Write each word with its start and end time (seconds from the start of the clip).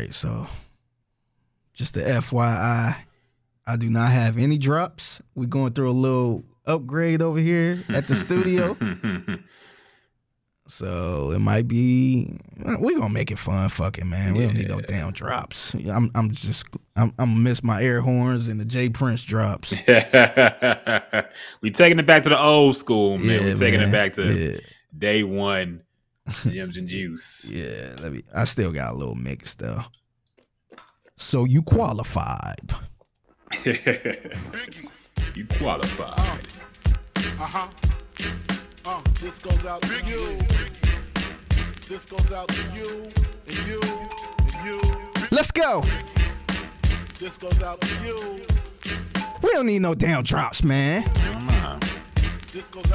right, 0.00 0.14
so 0.14 0.46
just 1.74 1.94
the 1.94 2.00
FYI, 2.00 2.96
I 3.66 3.76
do 3.78 3.90
not 3.90 4.10
have 4.10 4.38
any 4.38 4.58
drops. 4.58 5.22
We're 5.34 5.46
going 5.46 5.72
through 5.72 5.90
a 5.90 5.92
little 5.92 6.44
upgrade 6.66 7.22
over 7.22 7.38
here 7.38 7.82
at 7.90 8.08
the 8.08 8.16
studio. 8.16 8.76
So 10.66 11.32
it 11.32 11.40
might 11.40 11.66
be 11.66 12.38
we 12.78 12.94
gonna 12.94 13.12
make 13.12 13.32
it 13.32 13.40
fun, 13.40 13.68
fucking 13.70 14.08
man. 14.08 14.36
We 14.36 14.44
don't 14.44 14.54
need 14.54 14.68
no 14.68 14.80
damn 14.80 15.10
drops. 15.10 15.74
I'm 15.74 16.12
I'm 16.14 16.30
just 16.30 16.68
I'm 16.94 17.12
I'm 17.18 17.30
gonna 17.30 17.40
miss 17.40 17.64
my 17.64 17.82
air 17.82 18.00
horns 18.00 18.46
and 18.46 18.60
the 18.60 18.64
J 18.64 18.88
Prince 18.88 19.24
drops. 19.24 19.72
we 21.60 21.72
taking 21.72 21.98
it 21.98 22.06
back 22.06 22.22
to 22.22 22.28
the 22.28 22.38
old 22.40 22.76
school, 22.76 23.18
man. 23.18 23.26
Yeah, 23.26 23.40
We're 23.46 23.56
taking 23.56 23.80
man. 23.80 23.88
it 23.88 23.92
back 23.92 24.12
to 24.12 24.22
Yeah. 24.32 24.58
day 24.96 25.24
one. 25.24 25.82
Gems 26.30 26.76
and 26.76 26.88
juice. 26.88 27.50
Yeah, 27.54 27.96
let 28.00 28.12
me. 28.12 28.22
I 28.34 28.44
still 28.44 28.72
got 28.72 28.92
a 28.92 28.96
little 28.96 29.14
mix 29.14 29.54
though. 29.54 29.82
So 31.16 31.44
you 31.44 31.62
qualified. 31.62 32.72
you 33.64 35.44
qualified. 35.58 36.46
Uh-huh. 37.16 37.68
Uh, 38.86 39.02
this 39.20 39.38
goes 39.38 39.66
out 39.66 39.82
to 39.82 39.96
you. 40.06 40.38
This 41.88 42.06
goes 42.06 42.32
out 42.32 42.48
to 42.48 42.62
you 42.74 43.04
and 43.46 43.66
you 43.66 43.80
and 44.38 44.64
you. 44.64 44.80
Let's 45.30 45.50
go. 45.50 45.82
This 47.18 47.36
goes 47.36 47.62
out 47.62 47.80
to 47.80 47.94
you. 48.04 48.46
We 49.42 49.50
don't 49.52 49.66
need 49.66 49.82
no 49.82 49.94
damn 49.94 50.22
drops, 50.22 50.62
man. 50.64 51.02
This 51.02 51.12
goes 51.22 51.54
out 51.58 51.82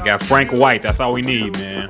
Got 0.04 0.22
Frank. 0.22 0.52
White. 0.52 0.82
That's 0.82 1.00
all 1.00 1.12
we 1.12 1.22
need, 1.22 1.52
man. 1.54 1.88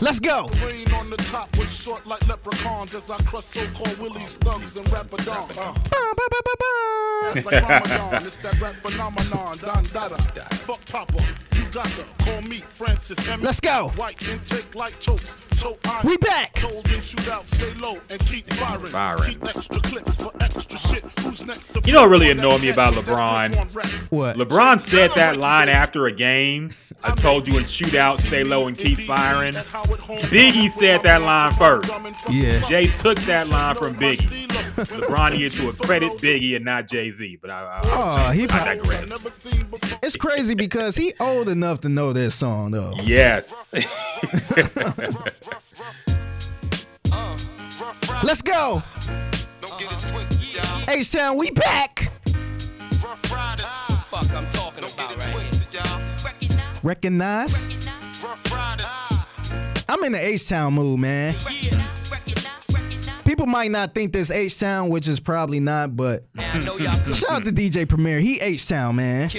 Let's 0.00 0.20
go. 0.20 0.48
Rain 0.62 0.90
on 0.94 1.10
the 1.10 1.16
top 1.16 1.56
was 1.56 1.72
short 1.74 2.06
like 2.06 2.26
leprechauns 2.28 2.94
as 2.94 3.10
I 3.10 3.16
crush 3.18 3.44
so-called 3.44 3.98
willies, 3.98 4.36
thugs, 4.36 4.76
and 4.76 4.86
rapadons. 4.86 5.58
Uh. 5.58 5.74
It's 7.36 7.46
like 7.46 7.62
Ramadan, 7.62 8.14
it's 8.16 8.36
that 8.38 8.60
rap 8.60 8.74
phenomenon, 8.76 9.56
Don 9.58 9.82
Dada. 9.84 10.16
Fuck 10.54 10.84
Papa, 10.86 11.26
you 11.54 11.64
got 11.66 11.86
to 11.86 12.04
call 12.24 12.42
me 12.42 12.58
Francis 12.58 13.26
M. 13.28 13.40
Let's 13.40 13.60
go. 13.60 13.90
White 13.96 14.26
intake 14.28 14.74
like 14.74 14.98
toast. 15.00 15.36
So 15.54 15.78
I 15.86 16.02
We 16.04 16.16
back. 16.18 16.54
Cold 16.56 16.86
and 16.92 17.02
shoot 17.02 17.26
out, 17.28 17.46
stay 17.48 17.72
low 17.74 17.98
and 18.10 18.20
keep 18.20 18.52
firing. 18.54 18.86
Firing. 18.86 19.30
Keep 19.30 19.44
extra 19.46 19.80
clips 19.80 20.16
for 20.16 20.32
extra 20.40 20.78
shit. 20.78 21.02
Who's 21.20 21.42
next 21.44 21.72
to 21.72 21.80
You 21.84 21.92
know 21.94 22.02
what 22.02 22.10
really 22.10 22.30
on 22.30 22.38
annoyed 22.38 22.60
me 22.60 22.68
about 22.68 22.92
LeBron? 22.94 23.50
grip 23.52 23.60
on 23.60 23.72
rap? 23.72 23.86
What? 24.10 24.36
LeBron 24.36 24.80
said 24.80 25.12
that 25.14 25.38
line 25.38 25.68
after 25.68 26.06
a 26.06 26.12
game. 26.12 26.43
I 27.02 27.10
told 27.14 27.46
you 27.48 27.56
in 27.58 27.64
shootout, 27.64 28.18
stay 28.18 28.44
low 28.44 28.66
and 28.68 28.76
keep 28.76 28.98
firing. 29.00 29.54
Biggie 29.54 30.68
said 30.68 31.02
that 31.02 31.22
line 31.22 31.52
first. 31.52 31.90
Yeah. 32.30 32.60
Jay 32.68 32.86
took 32.86 33.18
that 33.20 33.48
line 33.48 33.74
from 33.76 33.94
Biggie. 33.94 34.46
LeBron 34.74 35.32
needed 35.32 35.52
to 35.52 35.68
accredit 35.68 36.12
Biggie 36.18 36.56
and 36.56 36.64
not 36.64 36.88
Jay 36.88 37.10
Z, 37.10 37.38
but 37.40 37.50
I, 37.50 37.62
I, 37.62 37.80
Oh, 37.84 38.30
he 38.32 38.44
I 38.44 38.74
digress. 38.76 39.24
It's 40.02 40.16
crazy 40.16 40.54
because 40.54 40.96
he 40.96 41.14
old 41.20 41.48
enough 41.48 41.80
to 41.82 41.88
know 41.88 42.12
this 42.12 42.34
song 42.34 42.70
though. 42.72 42.94
Yes. 43.02 43.72
Let's 48.22 48.42
go. 48.42 48.82
H 50.88 51.10
Town, 51.12 51.36
we 51.36 51.50
back. 51.52 52.10
Fuck, 54.14 54.32
I'm 54.32 54.48
talking 54.50 54.84
about 54.84 55.16
right. 55.16 55.53
Recognize. 56.84 57.70
I'm 59.88 60.04
in 60.04 60.12
the 60.12 60.18
H 60.20 60.46
Town 60.46 60.74
mood, 60.74 61.00
man. 61.00 61.34
People 63.24 63.46
might 63.46 63.70
not 63.70 63.94
think 63.94 64.12
this 64.12 64.30
H 64.30 64.60
Town, 64.60 64.90
which 64.90 65.08
is 65.08 65.18
probably 65.18 65.60
not, 65.60 65.96
but 65.96 66.24
Now 66.34 66.52
I 66.52 66.58
know 66.58 66.76
y'all 66.76 66.94
could 67.00 67.16
shout 67.16 67.30
out 67.30 67.44
to 67.46 67.52
DJ 67.52 67.88
Premier. 67.88 68.20
He 68.20 68.38
H 68.38 68.68
Town, 68.68 68.96
man. 68.96 69.30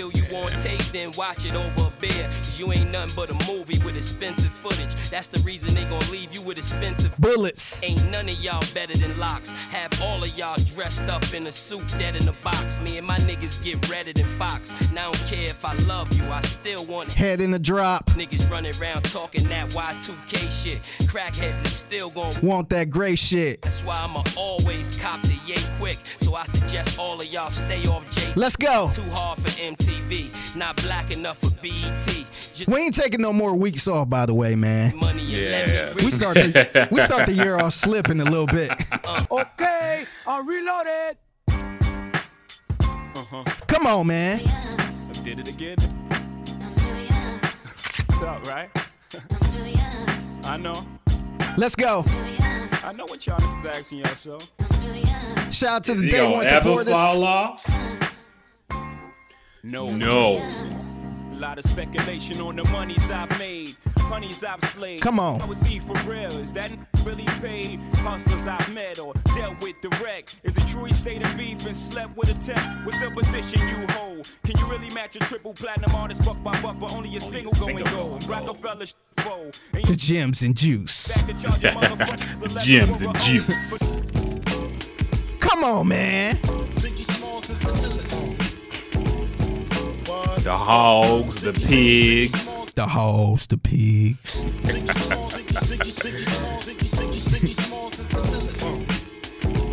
Kill 2.01 2.09
you 2.09 2.25
on 2.25 2.25
tape, 2.25 2.35
then 2.35 2.35
watch 2.35 2.35
it 2.35 2.35
over 2.35 2.35
a 2.35 2.35
beer. 2.35 2.37
Cause 2.37 2.59
you 2.59 2.71
ain't 2.71 2.91
nothing 2.91 3.15
but 3.15 3.29
a 3.29 3.51
movie 3.51 3.79
with 3.83 3.95
expensive 3.95 4.51
footage. 4.51 4.95
That's 5.09 5.27
the 5.27 5.39
reason 5.41 5.73
they 5.73 5.85
gon' 5.85 6.11
leave 6.11 6.33
you 6.33 6.41
with 6.41 6.57
expensive 6.57 7.15
Bullets. 7.17 7.83
Ain't 7.83 8.09
none 8.09 8.27
of 8.27 8.39
y'all 8.39 8.63
better 8.73 8.95
than 8.95 9.17
locks. 9.19 9.51
Have 9.69 9.91
all 10.01 10.23
of 10.23 10.37
y'all 10.37 10.57
dressed 10.75 11.03
up 11.03 11.33
in 11.33 11.47
a 11.47 11.51
suit, 11.51 11.87
dead 11.97 12.15
in 12.15 12.27
a 12.27 12.33
box. 12.43 12.79
Me 12.81 12.97
and 12.97 13.07
my 13.07 13.17
niggas 13.19 13.63
get 13.63 13.89
redder 13.89 14.13
than 14.13 14.25
Fox. 14.37 14.73
Now 14.91 15.09
I 15.09 15.11
don't 15.11 15.27
care 15.27 15.43
if 15.43 15.63
I 15.65 15.73
love 15.85 16.11
you, 16.13 16.23
I 16.31 16.41
still 16.41 16.85
want 16.85 17.11
Head 17.11 17.39
in 17.41 17.51
the 17.51 17.59
drop. 17.59 18.05
Niggas 18.11 18.49
running 18.49 18.73
around 18.81 19.03
talking 19.05 19.47
that 19.49 19.69
Y2K 19.69 20.51
shit. 20.51 20.81
Crackheads 21.07 21.63
is 21.63 21.73
still 21.73 22.09
gon' 22.09 22.33
Want 22.41 22.69
that 22.69 22.89
gray 22.89 23.15
shit. 23.15 23.61
That's 23.61 23.83
why 23.83 23.95
I'ma 23.95 24.23
always 24.35 24.99
cop 24.99 25.21
the 25.21 25.37
yay 25.45 25.61
quick. 25.79 25.97
So 26.17 26.35
I 26.35 26.45
suggest 26.45 26.99
all 26.99 27.19
of 27.19 27.27
y'all 27.27 27.49
stay 27.49 27.85
off 27.87 28.09
J. 28.09 28.33
Let's 28.35 28.55
go. 28.55 28.89
Too 28.93 29.01
hard 29.11 29.39
for 29.39 29.49
MTV, 29.49 30.55
not 30.55 30.75
black 30.83 31.11
enough 31.11 31.37
for. 31.37 31.55
Just 32.53 32.67
We 32.67 32.79
ain't 32.79 32.93
taking 32.95 33.21
no 33.21 33.33
more 33.33 33.55
weeks 33.57 33.87
off, 33.87 34.09
by 34.09 34.25
the 34.25 34.33
way, 34.33 34.55
man. 34.55 34.95
money 34.97 35.21
and 35.45 35.51
let 35.51 35.67
Yeah. 35.69 35.93
We 36.05 36.09
start 36.11 36.35
the 36.35 36.87
we 36.91 37.01
start 37.01 37.25
the 37.25 37.33
year 37.33 37.57
off 37.59 37.73
slipping 37.73 38.19
a 38.21 38.23
little 38.25 38.47
bit. 38.47 38.71
Okay, 39.31 40.05
I'm 40.27 40.47
reloaded. 40.47 41.17
Uh-huh. 43.17 43.43
Come 43.67 43.87
on, 43.87 44.07
man. 44.07 44.39
Did 45.23 45.39
it 45.39 45.49
again. 45.53 45.77
Talk, 48.09 48.45
right? 48.47 48.69
I 50.45 50.57
know. 50.57 50.75
Let's 51.57 51.75
go. 51.75 52.03
I 52.83 52.93
know 52.93 53.05
what 53.05 53.25
y'all 53.27 53.37
niggas 53.39 53.65
asking 53.69 53.99
yourself. 53.99 54.51
Shout 55.51 55.69
out 55.77 55.83
to 55.85 55.95
the 55.95 56.03
You 56.05 56.11
day 56.11 56.17
gonna 56.19 56.35
one 56.35 56.45
ever 56.45 56.61
supporters. 56.61 56.93
fall 56.93 57.23
off? 57.23 57.65
No. 59.63 59.89
No. 59.89 60.39
A 61.35 61.39
lot 61.39 61.57
of 61.57 61.65
speculation 61.65 62.39
on 62.39 62.55
the 62.55 62.63
monies 62.71 63.11
I've 63.11 63.37
made, 63.37 63.75
honeys 63.97 64.41
I've 64.43 64.63
slayed. 64.63 65.01
Come 65.01 65.19
on. 65.19 65.41
I 65.41 65.45
was 65.45 65.65
he 65.65 65.79
for 65.79 65.93
real? 66.09 66.27
Is 66.27 66.53
that 66.53 66.71
really 67.03 67.25
paid? 67.41 67.79
Hustlers 67.95 68.47
I've 68.47 68.73
met 68.73 68.99
or 68.99 69.13
dealt 69.35 69.61
with 69.61 69.75
direct. 69.81 70.39
Is 70.43 70.55
it 70.55 70.65
true 70.67 70.85
he 70.85 70.93
stayed 70.93 71.21
in 71.21 71.37
beef 71.37 71.65
and 71.67 71.75
slept 71.75 72.15
with 72.15 72.29
a 72.35 72.39
tech? 72.39 72.57
What's 72.85 72.99
the 73.01 73.11
position 73.11 73.59
you 73.67 73.85
hold? 73.93 74.29
Can 74.45 74.57
you 74.57 74.65
really 74.67 74.89
match 74.95 75.17
a 75.17 75.19
triple 75.19 75.53
platinum 75.53 75.93
artist 75.95 76.23
buck 76.23 76.41
by 76.41 76.59
buck, 76.61 76.79
but 76.79 76.93
only 76.93 77.15
a 77.17 77.19
single 77.21 77.51
going 77.53 77.83
gold? 77.83 78.25
Rockefeller 78.29 78.85
sh- 78.85 78.93
foe. 79.17 79.51
Ain't 79.75 79.87
The 79.87 79.95
gems 79.97 80.41
and 80.41 80.55
juice. 80.55 81.17
back 81.17 81.35
to 81.35 81.41
charge 81.43 81.61
your 81.63 81.71
motherfuckers 81.73 82.43
11 82.43 82.63
Gems 82.63 83.01
and 83.01 83.19
juice. 83.19 83.97
Come 85.41 85.63
on, 85.65 85.87
man. 85.89 86.39
The 90.45 90.55
hogs, 90.55 91.41
the 91.41 91.53
pigs. 91.53 92.71
The 92.75 92.85
hogs, 92.85 93.47
the 93.47 93.57
pigs. 93.57 94.45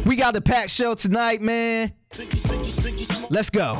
we 0.06 0.16
got 0.16 0.32
the 0.32 0.40
packed 0.40 0.70
show 0.70 0.94
tonight, 0.94 1.42
man. 1.42 1.92
Let's 3.28 3.50
go. 3.50 3.76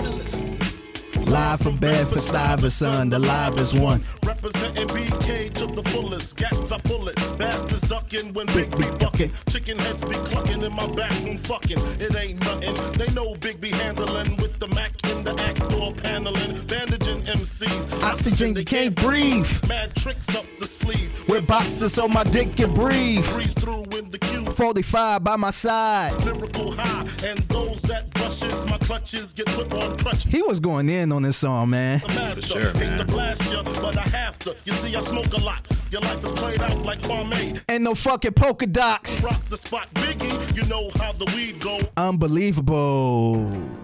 Live 1.25 1.61
from 1.61 1.79
Bedford 1.79 2.21
Stuyvesant, 2.21 3.11
the 3.11 3.19
livest 3.19 3.79
one. 3.79 4.05
Representing 4.27 4.87
BK 4.89 5.51
to 5.55 5.67
the 5.69 5.83
fullest. 5.85 6.37
Gats 6.37 6.73
I 6.73 6.79
pull 6.79 7.09
it. 7.09 7.17
Bastards 7.39 7.89
ducking 7.89 8.35
when 8.35 8.45
Big 8.49 8.71
B 8.77 8.85
bucking. 8.99 9.33
Chicken 9.49 9.79
heads 9.79 10.05
be 10.05 10.11
clucking 10.11 10.63
in 10.63 10.77
my 10.77 10.87
back 10.89 11.13
room 11.25 11.39
fucking. 11.39 11.79
It 11.99 12.15
ain't 12.15 12.41
nothing. 12.41 12.75
They 12.99 13.07
know 13.15 13.35
Big 13.37 13.63
B 13.63 13.71
handling 13.71 14.37
with 14.37 14.59
the 14.59 14.69
Mac 14.69 14.93
in 15.09 15.25
the 15.25 15.33
act 15.41 15.62
door 15.83 15.93
paneling. 15.95 16.67
Bandaging 16.67 17.23
MCs. 17.23 18.03
Oxygen, 18.03 18.55
you 18.55 18.65
can't 18.65 18.95
breathe. 18.95 19.49
Mad 19.69 19.95
tricks 19.97 20.35
up 20.35 20.45
the 20.59 20.67
sleeve. 20.67 21.11
With 21.29 21.47
boxes 21.47 21.95
so 21.95 22.09
my 22.09 22.25
dick 22.25 22.57
can 22.57 22.73
breathe. 22.73 23.29
Breeze 23.33 23.55
through 23.55 23.85
in 23.99 24.11
the 24.11 24.19
queue. 24.19 24.47
45 24.51 25.25
by 25.25 25.37
my 25.37 25.51
side. 25.51 26.13
Lyrical 26.25 26.73
high. 26.73 27.07
And 27.25 27.39
those 27.49 27.81
that 27.83 28.11
brushes 28.15 28.67
my 28.67 28.79
clutches 28.79 29.33
get 29.33 29.47
put 29.47 29.73
on 29.73 29.99
crutches. 29.99 30.25
He 30.31 30.43
was 30.43 30.61
going 30.61 30.89
in 30.89 31.13
on 31.13 31.23
this 31.23 31.37
song, 31.37 31.71
man. 31.71 32.01
the 32.01 32.09
master. 32.09 32.61
sure, 32.61 32.73
Hate 32.73 32.75
man. 32.91 32.99
to 32.99 33.05
blast 33.05 33.51
ya, 33.51 33.63
but 33.63 33.97
I 33.97 34.03
have 34.03 34.39
to. 34.41 34.57
You 34.65 34.73
see, 34.75 34.95
I 34.95 35.03
smoke 35.03 35.33
a 35.33 35.41
lot. 35.41 35.67
Your 35.91 36.01
life 36.03 36.25
is 36.25 36.33
played 36.33 36.61
out 36.63 36.79
like 36.79 37.01
Kwame. 37.01 37.61
And 37.69 37.85
no 37.85 37.95
fucking 37.95 38.33
polka 38.33 38.67
dots. 38.67 39.25
Rock 39.25 39.49
the 39.49 39.57
spot, 39.57 39.93
Biggie. 39.95 40.57
You 40.57 40.65
know 40.65 40.91
how 40.97 41.13
the 41.13 41.27
weed 41.37 41.61
go. 41.61 41.79
Unbelievable. 41.97 43.82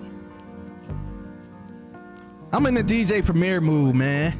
I'm 2.52 2.64
in 2.66 2.74
the 2.74 2.82
DJ 2.82 3.24
Premier 3.24 3.60
mood, 3.60 3.94
man. 3.94 4.34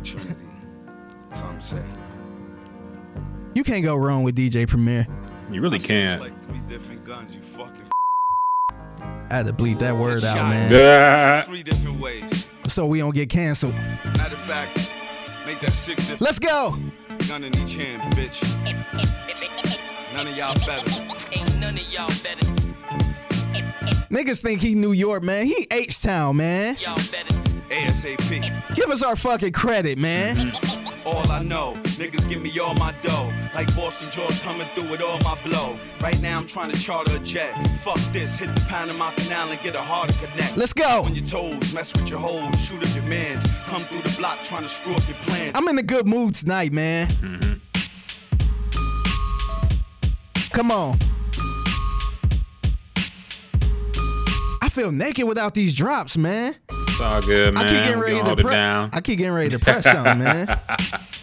That's 1.29 1.43
all 1.43 1.51
I'm 1.51 1.61
saying. 1.61 1.85
You 3.55 3.65
can't 3.65 3.85
go 3.85 3.97
wrong 3.97 4.23
with 4.23 4.37
DJ 4.37 4.67
Premier. 4.67 5.07
You 5.51 5.61
really 5.61 5.79
can't. 5.79 6.21
like 6.21 6.45
three 6.45 6.61
different 6.61 7.05
guns, 7.05 7.35
you 7.35 7.43
fucking 7.43 7.89
I 9.01 9.35
had 9.35 9.47
to 9.47 9.53
bleep 9.53 9.79
that 9.81 9.95
word 9.95 10.25
out, 10.25 10.49
man. 10.49 10.73
Yeah. 10.73 11.43
three 11.43 11.63
different 11.63 12.01
ways. 12.01 12.49
So 12.67 12.87
we 12.87 12.99
don't 12.99 13.15
get 13.15 13.29
canceled. 13.29 13.75
Matter 13.75 14.35
of 14.35 14.41
fact, 14.41 14.91
make 15.45 15.61
that 15.61 15.73
six 15.73 16.01
different 16.03 16.23
Let's 16.23 16.39
go. 16.39 16.75
gun 17.29 17.45
in 17.45 17.55
each 17.59 17.75
hand, 17.75 18.15
bitch. 18.15 18.43
None 20.15 20.29
of 20.29 20.37
y'all 20.37 20.55
better. 20.67 20.91
Ain't 21.33 21.59
none 21.61 21.77
of 21.77 21.93
y'all 21.93 22.09
better. 22.23 22.47
Niggas 24.11 24.41
think 24.41 24.63
he 24.63 24.75
New 24.75 24.93
York, 24.93 25.23
man. 25.23 25.45
He 25.47 25.67
H 25.71 26.01
Town, 26.01 26.37
man. 26.39 26.77
ASAP. 27.71 28.75
Give 28.75 28.91
us 28.91 29.03
our 29.03 29.17
fucking 29.17 29.53
credit, 29.53 29.99
man. 29.99 30.53
All 31.05 31.31
I 31.31 31.43
know, 31.43 31.75
niggas 31.97 32.29
give 32.29 32.43
me 32.43 32.59
all 32.59 32.75
my 32.75 32.95
dough. 33.03 33.33
Like 33.55 33.75
Boston 33.75 34.11
George 34.11 34.41
coming 34.43 34.67
through 34.75 34.91
with 34.91 35.01
all 35.01 35.19
my 35.21 35.39
blow. 35.43 35.79
Right 36.01 36.21
now 36.21 36.39
I'm 36.39 36.47
trying 36.47 36.71
to 36.71 36.79
charter 36.79 37.17
a 37.17 37.19
jet. 37.19 37.55
Fuck 37.79 37.99
this, 38.13 38.39
hit 38.39 38.55
the 38.55 38.61
Panama 38.63 39.13
Canal 39.13 39.51
and 39.51 39.61
get 39.61 39.75
a 39.75 39.81
harder 39.81 40.13
connect. 40.15 40.57
Let's 40.57 40.73
go. 40.73 41.03
On 41.05 41.15
your 41.15 41.25
toes, 41.25 41.73
mess 41.73 41.95
with 41.95 42.11
your 42.11 42.19
hoes, 42.19 42.59
shoot 42.61 42.83
up 42.83 42.95
your 42.95 43.05
mans. 43.05 43.45
Come 43.67 43.81
through 43.81 44.03
the 44.03 44.17
block 44.19 44.43
trying 44.43 44.63
to 44.63 44.69
screw 44.69 44.95
up 44.95 45.07
your 45.09 45.17
plans. 45.19 45.53
I'm 45.57 45.67
in 45.69 45.79
a 45.79 45.83
good 45.83 46.07
mood 46.07 46.35
tonight, 46.35 46.73
man. 46.73 47.07
Mm-hmm. 47.09 47.55
Come 50.53 50.71
on. 50.73 50.99
I 54.61 54.69
feel 54.69 54.93
naked 54.93 55.27
without 55.27 55.55
these 55.55 55.75
drops, 55.75 56.19
man. 56.19 56.55
It's 56.99 57.05
all 57.05 57.23
good, 57.23 57.55
man. 57.55 57.65
I 57.65 57.69
keep 57.69 57.79
getting 57.79 58.01
ready 58.01 58.37
to 58.37 58.43
press. 58.43 58.91
I 58.93 59.01
keep 59.01 59.19
getting 59.19 59.33
ready 59.33 59.51
to 59.51 59.61
press 59.61 59.85
something, 59.85 60.19
man. 60.19 60.61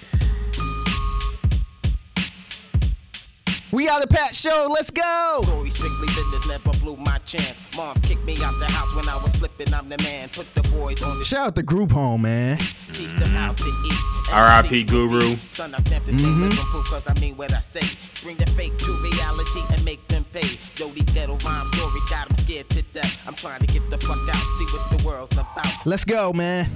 We 3.75 3.88
got 3.88 4.01
a 4.01 4.07
Pat 4.07 4.33
show. 4.33 4.69
Let's 4.72 4.89
go. 4.89 5.42
Story 5.44 5.69
strictly 5.69 6.07
business, 6.07 6.48
never 6.48 6.72
blew 6.80 6.95
my 6.95 7.18
chance. 7.25 7.56
Moms 7.75 8.00
kicked 8.06 8.24
me 8.24 8.38
out 8.42 8.54
the 8.57 8.68
house 8.68 8.95
when 8.95 9.10
I 9.10 9.22
was 9.22 9.36
flipping. 9.36 9.74
I'm 9.74 9.89
the 9.89 9.98
man. 9.98 10.30
Put 10.30 10.48
the 10.56 10.62
boys 10.69 11.04
on 11.04 11.19
the 11.19 11.25
Shout 11.25 11.48
out 11.48 11.56
to 11.57 11.63
Group 11.63 11.92
Home, 11.92 12.22
man. 12.22 12.57
teach 12.94 13.12
them 13.12 13.27
how 13.31 13.51
to 13.51 13.63
eat. 13.63 14.31
R.I.P. 14.31 14.86
Guru. 14.86 15.36
Son, 15.50 15.75
I 15.75 15.80
stamp 15.80 16.06
this 16.06 16.16
thing 16.16 16.39
with 16.39 16.54
mm-hmm. 16.54 16.94
cause 16.94 17.04
I 17.06 17.19
mean 17.19 17.36
what 17.36 17.51
I 17.51 17.60
say. 17.60 17.86
Bring 18.24 18.38
the 18.38 18.45
fake 18.51 18.77
to 18.77 18.92
reality 19.12 19.60
and 19.74 19.83
make 19.83 20.07
them 20.07 20.24
pay. 20.31 20.57
Yo, 20.77 20.88
these 20.92 21.04
ghetto 21.13 21.36
rhyme 21.44 21.68
stories 21.74 22.10
got 22.10 22.30
them 22.30 22.38
scared 22.38 22.69
to 22.69 22.81
death. 22.81 23.27
I'm 23.27 23.36
trying 23.36 23.60
to 23.60 23.68
get 23.68 23.89
the 23.89 23.98
fuck 23.98 24.18
out, 24.33 24.42
see 24.57 24.66
what 24.72 24.98
the 24.98 25.06
world's 25.06 25.38
about. 25.38 25.86
Let's 25.86 26.06
go, 26.06 26.31
man. 26.31 26.69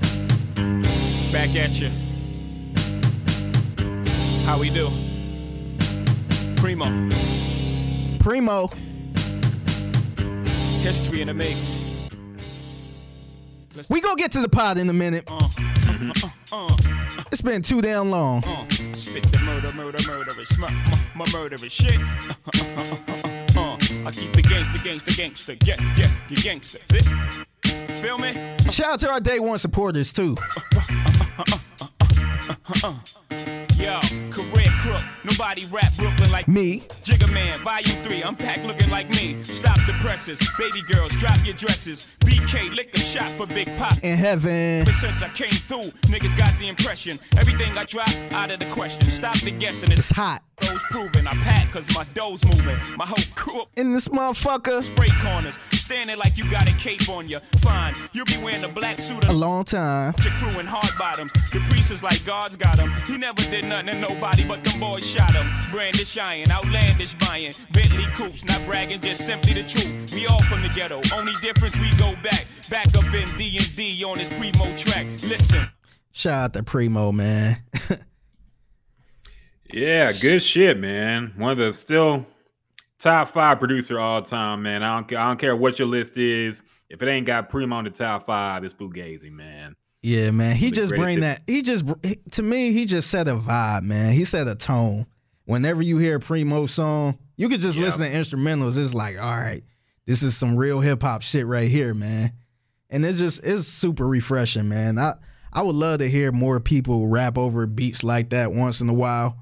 Back 1.31 1.55
at 1.55 1.79
you. 1.79 1.91
How 4.45 4.59
we 4.59 4.69
do? 4.69 4.89
Primo. 6.59 7.09
Primo. 8.19 8.67
History 10.81 11.21
in 11.21 11.27
the 11.27 11.33
making. 11.33 11.57
We 13.89 14.01
gonna 14.01 14.15
get 14.15 14.31
to 14.33 14.41
the 14.41 14.49
pod 14.49 14.77
in 14.77 14.89
a 14.89 14.93
minute. 14.93 15.23
Uh, 15.29 15.47
It's 17.31 17.41
been 17.41 17.61
too 17.61 17.81
damn 17.81 18.09
long. 18.09 18.43
uh, 18.45 18.65
I 18.69 18.93
spit 18.93 19.23
the 19.31 19.37
murder, 19.45 19.71
murder, 19.73 19.99
murderous, 20.07 20.57
my, 20.57 20.69
my, 20.69 20.99
my 21.15 21.25
murderous 21.31 21.71
shit. 21.71 21.97
Uh, 23.55 23.77
I 24.05 24.11
keep 24.11 24.33
the 24.33 24.41
gangster, 24.41 24.83
gangster, 24.83 25.11
gangster, 25.15 25.55
get, 25.55 25.79
get, 25.95 26.11
get 26.27 26.43
gangster. 26.43 26.79
Fit? 26.85 27.05
Feel 27.99 28.17
me? 28.17 28.33
Shout 28.71 28.93
out 28.93 28.99
to 29.01 29.09
our 29.09 29.19
day 29.19 29.39
one 29.39 29.57
supporters 29.59 30.11
too. 30.11 30.35
Yo, 33.77 33.99
career 34.31 34.58
crook, 34.89 35.03
nobody 35.23 35.65
rap 35.65 35.93
Brooklyn 35.95 36.31
like 36.31 36.47
Me. 36.47 36.81
Jigga 37.03 37.31
Man, 37.33 37.57
Volume 37.59 38.03
3, 38.03 38.23
I'm 38.23 38.35
back 38.35 38.63
looking 38.63 38.89
like 38.89 39.09
me. 39.11 39.41
Stop 39.43 39.77
the 39.85 39.93
presses, 39.99 40.39
baby 40.57 40.81
girls, 40.91 41.11
drop 41.17 41.37
your 41.45 41.55
dresses. 41.55 42.09
BK, 42.19 42.73
lick 42.75 42.95
a 42.95 42.99
shot 42.99 43.29
for 43.31 43.45
Big 43.47 43.67
Pop. 43.77 43.97
In 44.03 44.17
heaven. 44.17 44.85
But 44.85 44.93
since 44.93 45.21
I 45.21 45.29
came 45.29 45.49
through, 45.49 45.91
niggas 46.11 46.35
got 46.37 46.57
the 46.59 46.67
impression. 46.67 47.19
Everything 47.37 47.77
I 47.77 47.83
drop, 47.85 48.09
out 48.31 48.51
of 48.51 48.59
the 48.59 48.65
question. 48.67 49.07
Stop 49.09 49.37
the 49.39 49.51
guessing, 49.51 49.91
It's 49.91 50.09
it's 50.09 50.11
hot. 50.11 50.41
Those. 50.61 50.79
I 51.29 51.33
pack 51.43 51.71
cause 51.71 51.87
my 51.93 52.03
dough's 52.15 52.43
moving. 52.43 52.75
My 52.97 53.05
whole 53.05 53.23
crew 53.35 53.61
up 53.61 53.67
In 53.77 53.93
this 53.93 54.07
motherfucker. 54.07 54.81
spray 54.81 55.09
corners. 55.21 55.59
Standing 55.71 56.17
like 56.17 56.37
you 56.37 56.49
got 56.49 56.67
a 56.67 56.73
cape 56.77 57.07
on 57.07 57.27
you. 57.29 57.39
Fine, 57.57 57.93
you'll 58.13 58.25
be 58.25 58.37
wearing 58.37 58.63
a 58.63 58.67
black 58.67 58.95
suit 58.95 59.23
A 59.27 59.31
long 59.33 59.63
time. 59.63 60.15
your 60.23 60.33
crew 60.33 60.59
in 60.59 60.65
hard 60.65 60.91
bottoms. 60.97 61.31
The 61.51 61.59
priest 61.69 61.91
is 61.91 62.01
like 62.01 62.25
God's 62.25 62.57
got 62.57 62.79
him. 62.79 62.91
He 63.05 63.17
never 63.17 63.41
did 63.43 63.65
nothing 63.65 63.87
to 63.87 63.99
nobody, 63.99 64.43
but 64.43 64.63
them 64.63 64.79
boys 64.79 65.07
shot 65.07 65.35
him. 65.35 65.47
Brandish 65.69 66.17
iron, 66.17 66.49
outlandish 66.49 67.13
buying. 67.15 67.53
Bentley 67.73 68.05
coops, 68.15 68.43
not 68.45 68.63
bragging, 68.65 68.99
just 69.01 69.23
simply 69.25 69.53
the 69.53 69.63
truth. 69.63 70.11
We 70.13 70.25
all 70.25 70.41
from 70.43 70.63
the 70.63 70.69
ghetto. 70.69 70.99
Only 71.13 71.33
difference 71.41 71.77
we 71.77 71.91
go 71.97 72.15
back, 72.23 72.47
back 72.71 72.87
up 72.95 73.13
in 73.13 73.27
D 73.37 73.57
and 73.57 73.75
D 73.75 74.03
on 74.03 74.17
this 74.17 74.29
primo 74.33 74.75
track. 74.77 75.05
Listen. 75.23 75.67
Shout 76.11 76.33
out 76.33 76.53
to 76.53 76.63
Primo, 76.63 77.11
man. 77.11 77.61
Yeah, 79.71 80.11
good 80.21 80.41
shit, 80.41 80.79
man. 80.79 81.33
One 81.37 81.51
of 81.51 81.57
the 81.57 81.73
still 81.73 82.25
top 82.97 83.29
five 83.29 83.59
producer 83.59 83.99
all 83.99 84.21
time, 84.21 84.63
man. 84.63 84.83
I 84.83 84.95
don't, 85.01 85.13
I 85.19 85.27
don't 85.27 85.39
care 85.39 85.55
what 85.55 85.77
your 85.79 85.87
list 85.87 86.17
is. 86.17 86.63
If 86.89 87.01
it 87.03 87.07
ain't 87.07 87.27
got 87.27 87.49
Primo 87.49 87.75
on 87.75 87.83
the 87.83 87.91
top 87.91 88.25
five, 88.25 88.63
it's 88.63 88.73
Fugazi, 88.73 89.31
man. 89.31 89.75
Yeah, 90.01 90.31
man. 90.31 90.55
He 90.55 90.71
just 90.71 90.95
bring 90.95 91.19
that. 91.19 91.43
He 91.45 91.61
just 91.61 91.85
to 92.31 92.41
me, 92.43 92.71
he 92.71 92.85
just 92.85 93.11
set 93.11 93.27
a 93.27 93.35
vibe, 93.35 93.83
man. 93.83 94.13
He 94.13 94.23
set 94.25 94.47
a 94.47 94.55
tone. 94.55 95.05
Whenever 95.45 95.81
you 95.81 95.97
hear 95.97 96.15
a 96.17 96.19
Primo 96.19 96.65
song, 96.67 97.19
you 97.35 97.49
could 97.49 97.59
just 97.59 97.77
Yeah. 97.77 97.85
listen 97.85 98.05
to 98.05 98.11
instrumentals. 98.11 98.81
It's 98.81 98.93
like, 98.93 99.21
all 99.21 99.37
right, 99.37 99.61
this 100.05 100.23
is 100.23 100.35
some 100.37 100.55
real 100.55 100.79
hip 100.79 101.01
hop 101.03 101.21
shit 101.21 101.45
right 101.45 101.67
here, 101.67 101.93
man. 101.93 102.31
And 102.89 103.05
it's 103.05 103.19
just 103.19 103.43
it's 103.43 103.67
super 103.67 104.07
refreshing, 104.07 104.69
man. 104.69 104.97
I 104.97 105.13
I 105.51 105.61
would 105.61 105.75
love 105.75 105.99
to 105.99 106.09
hear 106.09 106.31
more 106.31 106.59
people 106.59 107.07
rap 107.07 107.37
over 107.37 107.67
beats 107.67 108.03
like 108.03 108.29
that 108.29 108.51
once 108.51 108.81
in 108.81 108.89
a 108.89 108.93
while. 108.93 109.37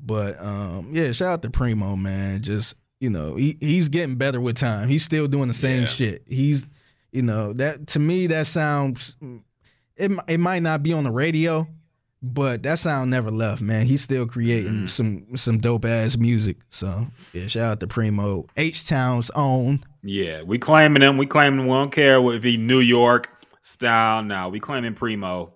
But 0.00 0.36
um, 0.40 0.90
yeah, 0.92 1.12
shout 1.12 1.28
out 1.28 1.42
to 1.42 1.50
Primo, 1.50 1.96
man. 1.96 2.42
Just 2.42 2.76
you 3.00 3.10
know, 3.10 3.36
he 3.36 3.56
he's 3.60 3.88
getting 3.88 4.16
better 4.16 4.40
with 4.40 4.56
time. 4.56 4.88
He's 4.88 5.02
still 5.04 5.26
doing 5.28 5.48
the 5.48 5.54
same 5.54 5.80
Yeah. 5.82 5.86
shit. 5.86 6.22
He's 6.26 6.68
you 7.12 7.22
know 7.22 7.52
that 7.54 7.86
to 7.88 7.98
me 7.98 8.26
that 8.28 8.46
sounds 8.46 9.16
it 9.96 10.12
it 10.28 10.38
might 10.40 10.62
not 10.62 10.82
be 10.82 10.92
on 10.92 11.04
the 11.04 11.10
radio, 11.10 11.66
but 12.22 12.62
that 12.62 12.78
sound 12.78 13.10
never 13.10 13.30
left, 13.30 13.60
man. 13.62 13.86
He's 13.86 14.02
still 14.02 14.26
creating 14.26 14.86
some 14.86 15.36
some 15.36 15.58
dope 15.58 15.84
ass 15.84 16.16
music. 16.16 16.58
So 16.68 17.06
yeah, 17.32 17.46
shout 17.48 17.64
out 17.72 17.80
to 17.80 17.86
Primo, 17.86 18.46
H 18.56 18.86
Town's 18.88 19.30
own. 19.34 19.80
Yeah, 20.02 20.42
we 20.42 20.58
claiming 20.58 21.02
him. 21.02 21.16
We 21.16 21.26
claiming 21.26 21.60
him. 21.60 21.66
We 21.66 21.72
don't 21.72 21.90
care 21.92 22.20
what- 22.22 22.36
if 22.36 22.44
he 22.44 22.56
New 22.56 22.78
York 22.80 23.28
style. 23.60 24.22
No, 24.22 24.48
we 24.48 24.60
claiming 24.60 24.94
Primo. 24.94 25.52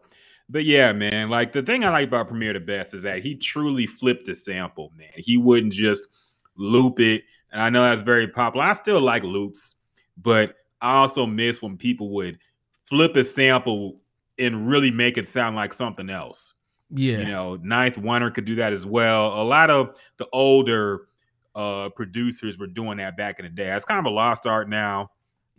But 0.50 0.64
yeah, 0.64 0.92
man, 0.92 1.28
like 1.28 1.52
the 1.52 1.62
thing 1.62 1.84
I 1.84 1.90
like 1.90 2.08
about 2.08 2.26
Premier 2.26 2.52
the 2.52 2.60
Best 2.60 2.92
is 2.92 3.02
that 3.02 3.22
he 3.22 3.36
truly 3.36 3.86
flipped 3.86 4.28
a 4.28 4.34
sample, 4.34 4.92
man. 4.96 5.12
He 5.14 5.36
wouldn't 5.36 5.72
just 5.72 6.08
loop 6.56 6.98
it. 6.98 7.22
And 7.52 7.62
I 7.62 7.70
know 7.70 7.82
that's 7.82 8.02
very 8.02 8.26
popular. 8.26 8.66
I 8.66 8.72
still 8.72 9.00
like 9.00 9.22
loops, 9.22 9.76
but 10.16 10.56
I 10.80 10.96
also 10.96 11.24
miss 11.24 11.62
when 11.62 11.76
people 11.76 12.10
would 12.14 12.38
flip 12.84 13.14
a 13.14 13.22
sample 13.22 14.00
and 14.38 14.68
really 14.68 14.90
make 14.90 15.18
it 15.18 15.28
sound 15.28 15.54
like 15.54 15.72
something 15.72 16.10
else. 16.10 16.54
Yeah, 16.92 17.20
You 17.20 17.26
know, 17.26 17.56
Ninth 17.62 17.98
Wonder 17.98 18.32
could 18.32 18.44
do 18.44 18.56
that 18.56 18.72
as 18.72 18.84
well. 18.84 19.40
A 19.40 19.44
lot 19.44 19.70
of 19.70 19.96
the 20.16 20.26
older 20.32 21.06
uh 21.54 21.88
producers 21.90 22.58
were 22.58 22.66
doing 22.68 22.98
that 22.98 23.16
back 23.16 23.38
in 23.38 23.44
the 23.44 23.50
day. 23.50 23.72
It's 23.74 23.84
kind 23.84 23.98
of 24.04 24.06
a 24.10 24.14
lost 24.14 24.46
art 24.46 24.68
now. 24.68 25.10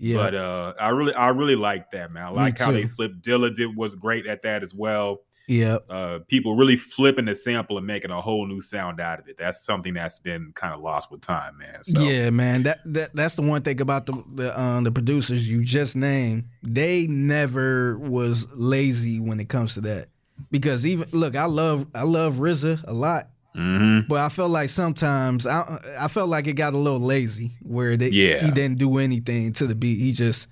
Yeah, 0.02 0.18
But 0.18 0.36
uh 0.36 0.74
I 0.80 0.90
really 0.90 1.14
I 1.14 1.30
really 1.30 1.56
like 1.56 1.92
that, 1.92 2.12
man. 2.12 2.24
I 2.26 2.30
like 2.30 2.58
how 2.58 2.72
they 2.72 2.82
too. 2.82 2.88
flipped 2.88 3.22
Dilla 3.22 3.54
did 3.54 3.76
was 3.76 3.94
great 3.94 4.26
at 4.26 4.42
that 4.42 4.64
as 4.64 4.74
well. 4.74 5.22
yeah. 5.48 5.78
Uh 5.88 6.20
people 6.28 6.56
really 6.56 6.76
flipping 6.76 7.26
the 7.26 7.36
sample 7.36 7.78
and 7.78 7.86
making 7.86 8.10
a 8.10 8.20
whole 8.20 8.48
new 8.48 8.62
sound 8.62 9.00
out 9.00 9.20
of 9.20 9.28
it. 9.28 9.38
That's 9.38 9.64
something 9.64 9.94
that's 9.94 10.18
been 10.18 10.54
kind 10.56 10.74
of 10.74 10.82
lost 10.82 11.12
with 11.12 11.22
time, 11.22 11.60
man. 11.60 11.84
So 11.84 12.02
Yeah, 12.02 12.32
man. 12.32 12.64
That, 12.64 12.80
that 12.86 13.12
that's 13.14 13.36
the 13.36 13.44
one 13.44 13.62
thing 13.62 13.80
about 13.80 14.08
the 14.08 14.24
the 14.34 14.60
um, 14.60 14.84
the 14.86 14.92
producers 14.92 15.48
you 15.48 15.64
just 15.64 15.96
named. 15.96 16.46
They 16.64 17.06
never 17.08 18.00
was 18.00 18.52
lazy 18.56 19.20
when 19.20 19.40
it 19.40 19.50
comes 19.50 19.76
to 19.76 19.82
that. 19.82 20.08
Because 20.50 20.88
even 20.88 21.08
look, 21.12 21.36
I 21.36 21.46
love 21.46 21.86
I 21.94 22.02
love 22.04 22.38
RZA 22.38 22.86
a 22.88 22.94
lot, 22.94 23.30
mhm. 23.56 24.08
but 24.08 24.20
I 24.20 24.30
felt 24.30 24.52
like 24.52 24.70
sometimes 24.70 25.46
I 25.48 25.80
I 26.00 26.08
felt 26.08 26.30
like 26.30 26.48
it 26.48 26.54
got 26.54 26.74
a 26.74 26.78
little 26.78 27.00
lazy 27.00 27.52
where 27.62 27.98
they 27.98 28.10
Yeah. 28.10 28.44
he 28.46 28.52
didn't 28.52 28.78
do 28.78 28.98
anything 28.98 29.54
to 29.54 29.68
the 29.68 29.76
beat. 29.76 30.00
He 30.00 30.12
just 30.14 30.48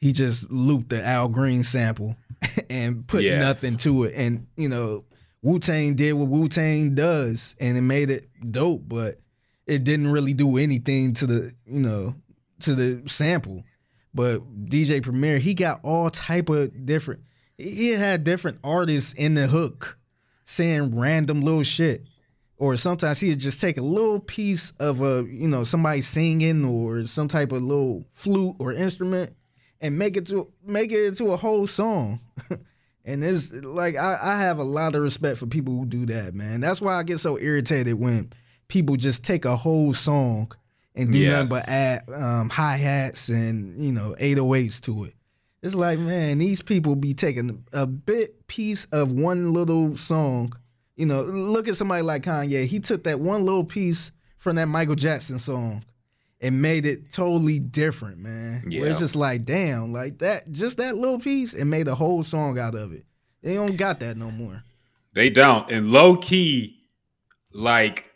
he 0.00 0.12
just 0.12 0.50
looped 0.50 0.88
the 0.90 1.04
Al 1.06 1.28
Green 1.28 1.62
sample 1.62 2.16
and 2.70 3.06
put 3.06 3.22
Yes. 3.22 3.40
nothing 3.40 3.78
to 3.78 4.04
it. 4.04 4.14
And 4.16 4.46
you 4.56 4.68
know, 4.68 5.04
Wu 5.42 5.58
Tang 5.58 5.94
did 5.94 6.12
what 6.14 6.28
Wu 6.28 6.48
Tang 6.48 6.94
does, 6.94 7.56
and 7.60 7.76
it 7.76 7.82
made 7.82 8.10
it 8.10 8.26
dope, 8.50 8.82
but 8.88 9.18
it 9.66 9.84
didn't 9.84 10.08
really 10.08 10.34
do 10.34 10.56
anything 10.58 11.14
to 11.14 11.26
the 11.26 11.52
you 11.66 11.80
know 11.80 12.14
to 12.60 12.74
the 12.74 13.02
sample. 13.08 13.64
But 14.14 14.66
DJ 14.66 15.02
Premier, 15.02 15.38
he 15.38 15.54
got 15.54 15.80
all 15.82 16.10
type 16.10 16.48
of 16.50 16.84
different. 16.84 17.22
He 17.56 17.90
had 17.90 18.24
different 18.24 18.58
artists 18.62 19.12
in 19.14 19.34
the 19.34 19.46
hook 19.46 19.96
saying 20.44 20.98
random 20.98 21.40
little 21.40 21.62
shit, 21.62 22.04
or 22.62 22.76
sometimes 22.76 23.18
he'd 23.18 23.40
just 23.40 23.60
take 23.60 23.76
a 23.76 23.82
little 23.82 24.20
piece 24.20 24.70
of 24.78 25.00
a 25.00 25.26
you 25.28 25.48
know 25.48 25.64
somebody 25.64 26.00
singing 26.00 26.64
or 26.64 27.04
some 27.06 27.26
type 27.26 27.50
of 27.50 27.60
little 27.60 28.04
flute 28.12 28.54
or 28.60 28.72
instrument 28.72 29.32
and 29.80 29.98
make 29.98 30.16
it 30.16 30.26
to 30.26 30.46
make 30.64 30.92
it 30.92 31.06
into 31.06 31.32
a 31.32 31.36
whole 31.36 31.66
song. 31.66 32.20
and 33.04 33.24
it's 33.24 33.52
like 33.52 33.96
I, 33.96 34.16
I 34.22 34.36
have 34.38 34.60
a 34.60 34.62
lot 34.62 34.94
of 34.94 35.02
respect 35.02 35.38
for 35.38 35.46
people 35.46 35.74
who 35.76 35.86
do 35.86 36.06
that, 36.06 36.34
man. 36.34 36.60
That's 36.60 36.80
why 36.80 36.94
I 36.94 37.02
get 37.02 37.18
so 37.18 37.36
irritated 37.36 37.94
when 37.98 38.30
people 38.68 38.94
just 38.94 39.24
take 39.24 39.44
a 39.44 39.56
whole 39.56 39.92
song 39.92 40.52
and 40.94 41.10
do 41.12 41.18
Yes. 41.18 41.50
nothing 41.50 41.64
but 41.66 41.68
add 41.68 42.02
um, 42.14 42.48
hi 42.48 42.76
hats 42.76 43.28
and 43.28 43.76
you 43.84 43.90
know 43.90 44.14
808s 44.20 44.80
to 44.82 45.02
it. 45.06 45.14
It's 45.64 45.74
like 45.74 45.98
man, 45.98 46.38
these 46.38 46.62
people 46.62 46.94
be 46.94 47.12
taking 47.12 47.64
a 47.72 47.88
bit 47.88 48.46
piece 48.46 48.84
of 48.92 49.10
one 49.10 49.52
little 49.52 49.96
song. 49.96 50.52
You 50.96 51.06
know, 51.06 51.22
look 51.22 51.68
at 51.68 51.76
somebody 51.76 52.02
like 52.02 52.22
Kanye. 52.22 52.66
He 52.66 52.78
took 52.80 53.04
that 53.04 53.18
one 53.18 53.44
little 53.44 53.64
piece 53.64 54.12
from 54.36 54.56
that 54.56 54.66
Michael 54.66 54.94
Jackson 54.94 55.38
song 55.38 55.84
and 56.40 56.60
made 56.60 56.84
it 56.84 57.12
totally 57.12 57.58
different, 57.58 58.18
man. 58.18 58.62
Where 58.64 58.72
Yeah. 58.72 58.84
it's 58.90 59.00
just 59.00 59.16
like, 59.16 59.44
damn, 59.44 59.92
like 59.92 60.18
that, 60.18 60.50
just 60.50 60.76
that 60.78 60.96
little 60.96 61.20
piece, 61.20 61.54
and 61.54 61.70
made 61.70 61.88
a 61.88 61.94
whole 61.94 62.22
song 62.24 62.58
out 62.58 62.74
of 62.74 62.92
it. 62.92 63.04
They 63.42 63.54
don't 63.54 63.76
got 63.76 64.00
that 64.00 64.16
no 64.16 64.30
more. 64.30 64.62
They 65.14 65.30
don't. 65.30 65.70
And 65.70 65.92
low 65.92 66.16
key, 66.16 66.78
like, 67.52 68.06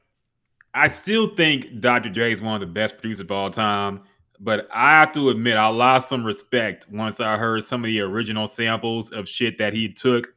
I 0.74 0.88
still 0.88 1.28
think 1.28 1.80
Dr. 1.80 2.10
Dre 2.10 2.32
is 2.32 2.42
one 2.42 2.54
of 2.54 2.60
the 2.60 2.66
best 2.66 2.98
producers 2.98 3.20
of 3.20 3.30
all 3.30 3.50
time. 3.50 4.00
But 4.38 4.68
I 4.70 4.90
have 5.00 5.12
to 5.12 5.30
admit, 5.30 5.56
I 5.56 5.68
lost 5.68 6.10
some 6.10 6.22
respect 6.24 6.86
once 6.90 7.20
I 7.20 7.38
heard 7.38 7.64
some 7.64 7.82
of 7.84 7.88
the 7.88 8.00
original 8.00 8.46
samples 8.46 9.10
of 9.10 9.26
shit 9.26 9.56
that 9.58 9.72
he 9.72 9.88
took. 9.88 10.34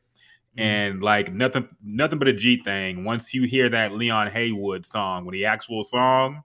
And 0.60 1.02
like 1.02 1.34
nothing, 1.34 1.68
nothing 1.84 2.20
but 2.20 2.28
a 2.28 2.34
G 2.34 2.62
thing. 2.64 3.04
Once 3.06 3.34
you 3.34 3.44
hear 3.44 3.70
that 3.70 3.94
Leon 3.94 4.28
Haywood 4.32 4.86
song, 4.86 5.26
when 5.26 5.34
the 5.34 5.46
actual 5.46 5.84
song, 5.84 6.44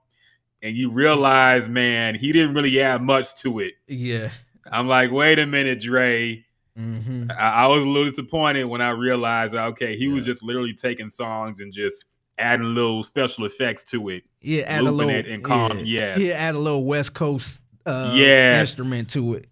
and 0.62 0.76
you 0.76 0.90
realize, 0.90 1.68
man, 1.68 2.14
he 2.14 2.32
didn't 2.32 2.54
really 2.54 2.80
add 2.80 3.02
much 3.02 3.34
to 3.42 3.58
it. 3.58 3.74
Yeah. 3.86 4.30
I'm 4.70 4.86
like, 4.88 5.10
wait 5.12 5.38
a 5.38 5.46
minute, 5.46 5.80
Dre. 5.80 6.44
hmm 6.76 7.24
I, 7.30 7.64
I 7.64 7.66
was 7.66 7.84
a 7.84 7.88
little 7.88 8.06
disappointed 8.08 8.64
when 8.64 8.80
I 8.80 8.90
realized, 8.90 9.54
okay, 9.54 9.96
he 9.96 10.08
was 10.08 10.24
just 10.24 10.42
literally 10.42 10.72
taking 10.74 11.10
songs 11.10 11.60
and 11.60 11.72
just 11.72 12.06
adding 12.38 12.74
little 12.74 13.02
special 13.02 13.44
effects 13.44 13.84
to 13.90 14.08
it. 14.08 14.24
Yeah, 14.40 14.62
add 14.66 14.80
a 14.84 14.90
little 14.90 15.10
it 15.10 15.26
and 15.26 15.44
calm- 15.44 15.78
yeah, 15.84 16.16
yes. 16.16 16.20
yeah, 16.20 16.32
add 16.48 16.54
a 16.54 16.58
little 16.58 16.84
West 16.84 17.14
Coast 17.14 17.60
uh, 17.86 18.12
Yes. 18.16 18.60
instrument 18.70 19.10
to 19.12 19.34
it, 19.34 19.48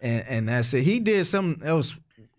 and 0.00 0.24
and 0.28 0.48
that's 0.48 0.74
it. 0.74 0.82
He 0.82 0.98
did 1.00 1.24
something 1.26 1.66
else 1.66 1.96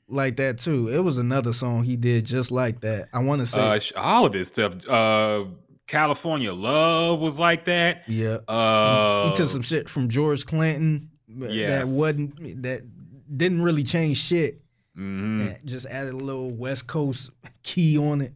like 0.07 0.36
that 0.38 0.57
too. 0.57 0.89
It 0.89 1.00
was 1.00 1.17
another 1.17 1.53
song 1.53 1.83
he 1.83 1.95
did 1.98 2.25
just 2.25 2.51
like 2.51 2.81
that. 2.81 3.07
I 3.13 3.19
want 3.19 3.41
to 3.41 3.45
say, 3.45 3.62
Uh, 3.62 4.00
all 4.00 4.25
of 4.25 4.33
his 4.33 4.48
stuff. 4.50 4.88
Uh, 4.88 5.45
California 5.88 6.53
Love 6.53 7.19
was 7.19 7.38
like 7.39 7.65
that. 7.65 8.03
yeah, 8.07 8.38
Uh, 8.48 9.24
he, 9.25 9.29
he 9.29 9.36
took 9.36 9.50
some 9.50 9.62
shit 9.62 9.89
from 9.89 10.10
George 10.10 10.45
Clinton 10.45 11.10
that 11.27 11.83
wasn't 11.88 12.36
that 12.63 12.81
didn't 13.36 13.62
really 13.62 13.83
change 13.83 14.17
shit. 14.17 14.62
mhm, 14.98 15.63
just 15.65 15.86
added 15.88 16.13
a 16.13 16.17
little 16.17 16.51
West 16.55 16.88
Coast 16.88 17.31
key 17.63 17.98
on 17.98 18.22
it. 18.22 18.33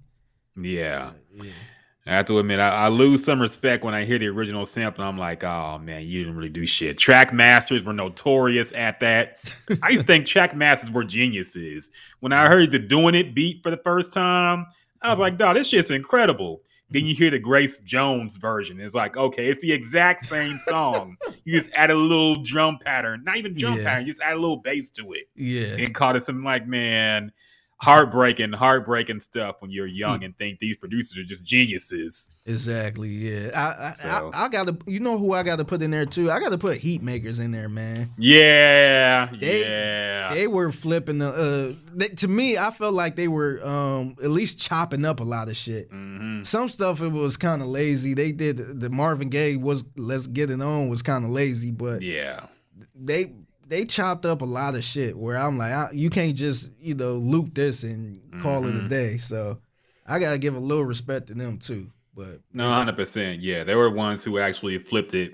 Yeah. 0.60 1.12
yeah. 1.36 1.52
I 2.08 2.16
have 2.16 2.26
to 2.28 2.40
admit, 2.40 2.60
I, 2.60 2.70
I 2.70 2.88
lose 2.88 3.24
some 3.24 3.42
respect 3.42 3.84
when 3.84 3.94
I 3.94 4.06
hear 4.06 4.18
the 4.18 4.28
original 4.28 4.66
sample. 4.66 5.04
I'm 5.04 5.18
like, 5.18 5.44
oh 5.44 5.78
man, 5.80 6.04
you 6.04 6.24
didn't 6.24 6.38
really 6.38 6.50
do 6.50 6.66
shit. 6.66 6.98
Trackmasters 6.98 7.84
were 7.84 7.94
notorious 7.94 8.72
at 8.74 9.02
that. 9.02 9.40
I 9.84 9.90
used 9.90 10.04
to 10.04 10.08
think 10.08 10.26
Trackmasters 10.26 10.92
were 10.92 11.04
geniuses. 11.04 11.90
When 12.22 12.32
I 12.32 12.48
heard 12.48 12.72
the 12.72 12.80
doing 12.80 13.14
it 13.14 13.36
beat 13.36 13.62
for 13.62 13.72
the 13.72 13.82
first 13.84 14.14
time, 14.14 14.68
I 15.02 15.10
was 15.10 15.16
mm-hmm. 15.16 15.22
like, 15.22 15.38
dog, 15.38 15.58
this 15.58 15.68
shit's 15.68 15.92
incredible. 15.92 16.62
Then 16.90 17.06
you 17.06 17.14
hear 17.14 17.30
the 17.30 17.40
Grace 17.40 17.80
Jones 17.80 18.38
version. 18.38 18.80
It's 18.80 18.96
like, 18.96 19.18
okay, 19.18 19.50
it's 19.50 19.62
the 19.62 19.74
exact 19.74 20.26
same 20.26 20.58
song. 20.60 21.18
you 21.44 21.58
just 21.58 21.70
add 21.76 21.92
a 21.92 21.96
little 21.96 22.42
drum 22.42 22.78
pattern, 22.80 23.24
not 23.26 23.36
even 23.36 23.54
drum 23.54 23.80
Yeah. 23.80 23.84
pattern, 23.84 24.06
you 24.06 24.14
just 24.14 24.22
add 24.22 24.34
a 24.34 24.40
little 24.40 24.58
bass 24.58 24.90
to 24.92 25.12
it 25.12 25.28
Yeah, 25.36 25.84
and 25.84 25.94
caught 25.94 26.16
us 26.16 26.26
some 26.26 26.44
like 26.44 26.66
man 26.66 27.34
heartbreaking 27.80 28.54
heartbreaking 28.54 29.20
stuff 29.20 29.58
when 29.62 29.70
you're 29.72 29.86
young 29.88 30.24
and 30.24 30.36
think 30.38 30.58
these 30.60 30.76
producers 30.78 31.18
are 31.18 31.24
just 31.24 31.46
geniuses 31.46 32.30
exactly. 32.46 33.10
Yeah, 33.10 33.50
I 33.56 33.90
I, 33.90 33.92
So- 33.94 34.32
I, 34.34 34.46
I 34.46 34.50
gotta. 34.50 34.78
You 34.88 35.00
know 35.00 35.18
who 35.18 35.34
I 35.34 35.44
got 35.44 35.58
to 35.58 35.66
put 35.66 35.82
in 35.82 35.92
there 35.92 36.06
too? 36.06 36.32
I 36.32 36.40
got 36.40 36.50
to 36.50 36.58
put 36.58 36.80
Heatmakerz 36.80 37.40
in 37.40 37.52
there, 37.52 37.70
man. 37.70 38.12
yeah 38.18 39.30
They- 39.40 39.62
yeah 39.62 40.34
They 40.34 40.48
were 40.48 40.72
flipping 40.72 41.20
the. 41.20 41.30
Uh, 41.30 41.74
they, 41.94 42.08
to 42.10 42.28
me, 42.28 42.58
I 42.58 42.72
felt 42.72 42.94
like 42.94 43.16
they 43.16 43.28
were 43.28 43.60
um 43.66 44.16
at 44.24 44.30
least 44.30 44.60
chopping 44.60 45.06
up 45.06 45.20
a 45.20 45.24
lot 45.24 45.48
of 45.50 45.56
shit. 45.56 45.92
Mhm. 45.92 46.46
Some 46.46 46.70
stuff 46.70 47.02
it 47.02 47.12
was 47.12 47.38
kind 47.38 47.62
of 47.62 47.68
lazy. 47.68 48.14
They 48.14 48.32
did 48.32 48.80
the 48.82 48.90
Marvin 48.90 49.30
Gaye 49.30 49.56
was 49.56 49.84
Let's 49.96 50.28
Get 50.28 50.50
It 50.50 50.62
On 50.62 50.90
was 50.90 51.02
kind 51.02 51.24
of 51.24 51.32
lazy, 51.32 51.72
but 51.72 52.02
yeah 52.02 52.42
they 53.00 53.32
they 53.68 53.86
chopped 53.86 54.26
up 54.26 54.42
a 54.42 54.46
lot 54.46 54.76
of 54.76 54.84
shit 54.84 55.18
where 55.18 55.38
I'm 55.38 55.58
like, 55.58 55.72
I, 55.72 55.90
you 55.92 56.10
can't 56.10 56.36
just 56.36 56.72
you 56.80 56.96
know 56.96 57.14
loop 57.14 57.54
this 57.54 57.84
and 57.84 58.20
call 58.42 58.66
it 58.66 58.72
Mm-hmm. 58.74 58.86
a 58.86 58.90
day. 58.90 59.18
So 59.18 59.60
I 60.08 60.20
gotta 60.20 60.38
give 60.38 60.56
a 60.56 60.60
little 60.60 60.86
respect 60.86 61.28
to 61.28 61.34
them 61.34 61.58
too. 61.58 61.92
But 62.16 62.40
no 62.54 62.64
100% 62.64 63.38
yeah 63.42 63.64
they 63.64 63.76
were 63.76 63.90
ones 63.90 64.24
who 64.24 64.40
actually 64.40 64.78
flipped 64.80 65.14
it 65.14 65.34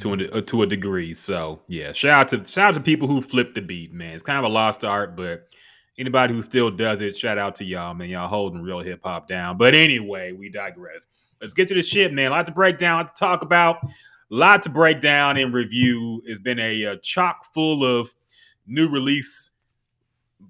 to 0.00 0.12
a, 0.14 0.42
to 0.42 0.62
a 0.62 0.66
degree. 0.66 1.14
So 1.14 1.60
yeah 1.68 1.92
shout 1.92 2.12
out 2.12 2.28
to 2.44 2.50
shout 2.50 2.68
out 2.70 2.74
to 2.74 2.80
people 2.80 3.08
who 3.08 3.20
flipped 3.22 3.54
the 3.54 3.62
beat 3.62 3.92
man. 3.92 4.14
It's 4.14 4.22
kind 4.22 4.38
of 4.38 4.44
a 4.44 4.52
lost 4.54 4.84
art 4.84 5.16
but 5.16 5.48
anybody 5.98 6.34
who 6.34 6.42
still 6.42 6.70
does 6.70 7.00
it 7.00 7.16
shout 7.16 7.38
out 7.38 7.54
to 7.56 7.64
y'all 7.64 7.94
man. 7.94 8.08
Y'all 8.08 8.28
holding 8.28 8.60
real 8.62 8.80
hip-hop 8.80 9.28
down. 9.28 9.56
But 9.56 9.74
anyway 9.74 10.32
we 10.32 10.48
digress. 10.50 11.06
Let's 11.40 11.54
get 11.54 11.68
to 11.68 11.74
the 11.74 11.82
shit 11.82 12.12
man. 12.12 12.28
A 12.32 12.34
lot 12.34 12.46
to 12.46 12.52
break 12.52 12.76
down 12.78 12.96
a 12.96 13.00
lot 13.02 13.08
to 13.08 13.18
talk 13.18 13.42
about 13.42 13.78
lot 14.34 14.62
to 14.62 14.70
break 14.70 15.00
down 15.00 15.36
and 15.36 15.52
review 15.52 16.22
it's 16.24 16.40
been 16.40 16.58
a, 16.58 16.86
uh 16.86 16.96
chock 17.02 17.52
full 17.52 17.84
of 17.84 18.12
new 18.66 18.88
release 18.88 19.50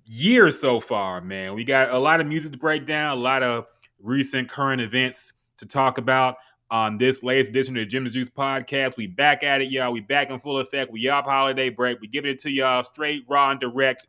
years 0.07 0.59
so 0.61 0.81
far 0.81 1.21
man 1.21 1.55
we 1.55 1.65
got 1.65 1.91
a 1.91 1.99
lot 1.99 2.21
of 2.21 2.27
music 2.27 2.53
to 2.53 2.59
break 2.59 2.87
down 2.87 3.17
a 3.17 3.21
lot 3.21 3.43
of 3.43 3.67
recent 4.01 4.49
current 4.49 4.81
events 4.81 5.33
to 5.59 5.67
talk 5.67 5.99
about 5.99 6.37
on 6.73 6.97
this 6.97 7.23
latest 7.23 7.51
edition 7.51 7.77
of 7.77 7.81
the 7.81 7.87
Gems 7.87 8.07
and 8.07 8.15
Juice 8.15 8.31
podcast. 8.31 8.97
We 8.97 9.07
back 9.07 9.43
at 9.43 9.61
it, 9.61 9.71
y'all. 9.71 9.93
We 9.93 10.01
back 10.01 10.31
in 10.31 10.41
full 10.41 10.59
effect. 10.59 10.91
We 10.91 11.07
off 11.11 11.27
holiday 11.27 11.69
break. 11.69 12.01
We 12.01 12.09
giving 12.09 12.31
it 12.31 12.39
to 12.41 12.51
y'all 12.51 12.83
straight, 12.83 13.25
raw, 13.29 13.51
and 13.51 13.61
direct, 13.61 14.07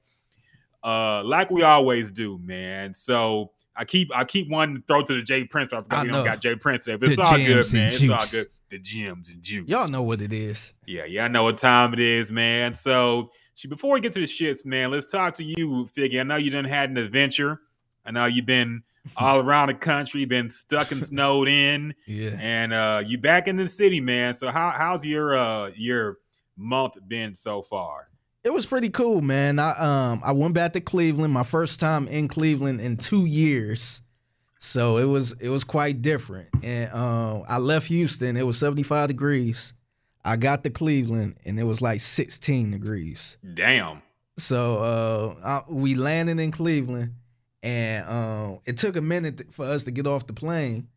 uh, 0.81 1.23
like 1.25 1.51
we 1.51 1.63
always 1.63 2.09
do, 2.09 2.39
man. 2.39 2.93
So 2.93 3.51
I 3.75 3.83
keep 3.83 4.15
I 4.15 4.23
keep 4.23 4.49
wanting 4.49 4.77
to 4.77 4.83
throw 4.87 5.01
to 5.01 5.13
the 5.13 5.21
J 5.21 5.43
Prince, 5.43 5.69
but 5.69 5.79
I 5.79 5.81
forgot 5.81 5.99
I 5.99 6.03
we 6.03 6.09
don't 6.09 6.25
got 6.25 6.39
J 6.39 6.55
Prince 6.55 6.85
there. 6.85 6.97
But 6.97 7.09
it's 7.09 7.17
The 7.17 7.23
all 7.23 7.37
good, 7.37 7.73
man. 7.73 7.87
It's 7.87 8.09
all 8.09 8.25
good. 8.31 8.47
The 8.73 8.79
gems 8.79 9.29
and 9.29 9.43
juice. 9.43 9.69
y'all 9.69 9.87
know 9.87 10.01
what 10.01 10.19
it 10.19 10.33
is. 10.33 10.73
Yeah, 10.87 11.05
y'all 11.05 11.29
know 11.29 11.43
what 11.43 11.59
time 11.59 11.93
it 11.93 11.99
is, 11.99 12.31
man. 12.31 12.73
So, 12.73 13.29
before 13.69 13.93
we 13.93 14.01
get 14.01 14.13
to 14.13 14.19
the 14.19 14.25
shits, 14.25 14.65
man, 14.65 14.89
let's 14.89 15.05
talk 15.05 15.35
to 15.35 15.43
you, 15.43 15.87
Figgy. 15.95 16.19
I 16.19 16.23
know 16.23 16.37
you 16.37 16.49
done 16.49 16.65
had 16.65 16.89
an 16.89 16.97
adventure. 16.97 17.61
I 18.03 18.09
know 18.09 18.25
you've 18.25 18.47
been 18.47 18.81
all 19.17 19.39
around 19.41 19.67
the 19.67 19.75
country, 19.75 20.25
been 20.25 20.49
stuck 20.49 20.91
and 20.91 21.05
snowed 21.05 21.47
in, 21.47 21.93
Yeah. 22.07 22.35
and 22.41 22.73
uh 22.73 23.03
you 23.05 23.19
back 23.19 23.47
in 23.47 23.57
the 23.57 23.67
city, 23.67 24.01
man. 24.01 24.33
So, 24.33 24.49
how 24.49 24.71
how's 24.75 25.05
your 25.05 25.35
uh 25.37 25.69
your 25.75 26.17
month 26.57 26.95
been 27.07 27.35
so 27.35 27.61
far? 27.61 28.09
It 28.43 28.51
was 28.51 28.65
pretty 28.65 28.89
cool, 28.89 29.21
man. 29.21 29.59
I 29.59 29.73
um 29.77 30.21
I 30.25 30.31
went 30.31 30.55
back 30.55 30.73
to 30.73 30.81
Cleveland, 30.81 31.31
my 31.31 31.43
first 31.43 31.79
time 31.79 32.07
in 32.07 32.27
Cleveland 32.27 32.81
in 32.81 32.97
two 32.97 33.25
years. 33.27 34.01
So 34.63 34.95
it 34.95 35.03
was 35.03 35.33
it 35.41 35.49
was 35.49 35.65
quite 35.65 36.01
different. 36.01 36.47
And 36.63 36.89
um 36.93 37.43
I 37.49 37.57
left 37.57 37.87
Houston, 37.87 38.37
it 38.37 38.45
was 38.45 38.57
75 38.57 39.09
degrees. 39.09 39.73
I 40.23 40.37
got 40.37 40.63
to 40.63 40.69
Cleveland 40.69 41.35
and 41.43 41.59
it 41.59 41.65
was 41.65 41.81
like 41.81 41.99
16 41.99 42.71
degrees. 42.71 43.37
Damn. 43.53 44.01
So 44.37 44.77
uh 44.77 45.35
I, 45.45 45.61
we 45.69 45.95
landed 45.95 46.39
in 46.39 46.51
Cleveland 46.51 47.13
and 47.61 48.07
um 48.07 48.59
it 48.65 48.77
took 48.77 48.95
a 48.95 49.01
minute 49.01 49.51
for 49.51 49.65
us 49.65 49.83
to 49.83 49.91
get 49.91 50.07
off 50.07 50.27
the 50.27 50.33
plane. 50.33 50.87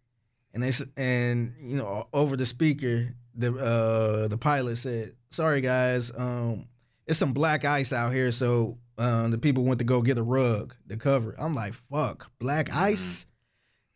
And 0.55 0.63
they 0.63 0.71
and 0.97 1.53
you 1.61 1.77
know 1.77 2.07
over 2.13 2.37
the 2.37 2.47
speaker 2.47 3.17
the 3.35 3.53
uh 3.53 4.29
the 4.29 4.39
pilot 4.39 4.77
said, 4.77 5.11
"Sorry 5.31 5.61
guys, 5.61 6.17
um 6.17 6.69
it's 7.05 7.19
some 7.19 7.33
black 7.33 7.65
ice 7.65 7.93
out 7.93 8.13
here, 8.15 8.31
so 8.31 8.79
um 8.97 9.33
the 9.33 9.39
people 9.39 9.65
went 9.65 9.81
to 9.81 9.85
go 9.85 10.03
get 10.03 10.19
a 10.19 10.23
rug 10.23 10.73
to 10.89 10.97
cover." 10.97 11.33
it." 11.33 11.39
I'm 11.41 11.57
like, 11.57 11.75
"Fuck, 11.75 12.31
black 12.39 12.73
ice?" 12.73 13.27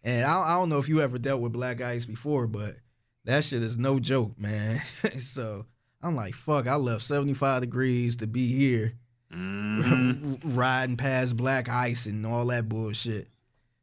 And 0.02 0.24
I, 0.24 0.42
I 0.42 0.52
don't 0.54 0.68
know 0.68 0.78
if 0.78 0.88
you 0.88 1.00
ever 1.02 1.18
dealt 1.18 1.42
with 1.42 1.52
black 1.52 1.80
ice 1.82 2.06
before, 2.06 2.46
but 2.46 2.76
that 3.24 3.44
shit 3.44 3.62
is 3.62 3.76
no 3.76 3.98
joke, 4.00 4.38
man. 4.38 4.80
so 5.18 5.66
I'm 6.02 6.16
like, 6.16 6.34
"Fuck, 6.34 6.66
I 6.66 6.76
left 6.76 7.02
75 7.02 7.60
degrees 7.60 8.16
to 8.16 8.26
be 8.26 8.46
here." 8.48 8.94
Mhm. 9.32 10.40
riding 10.56 10.96
past 10.96 11.36
black 11.36 11.68
ice 11.68 12.06
and 12.06 12.26
all 12.26 12.46
that 12.46 12.68
bullshit. 12.68 13.28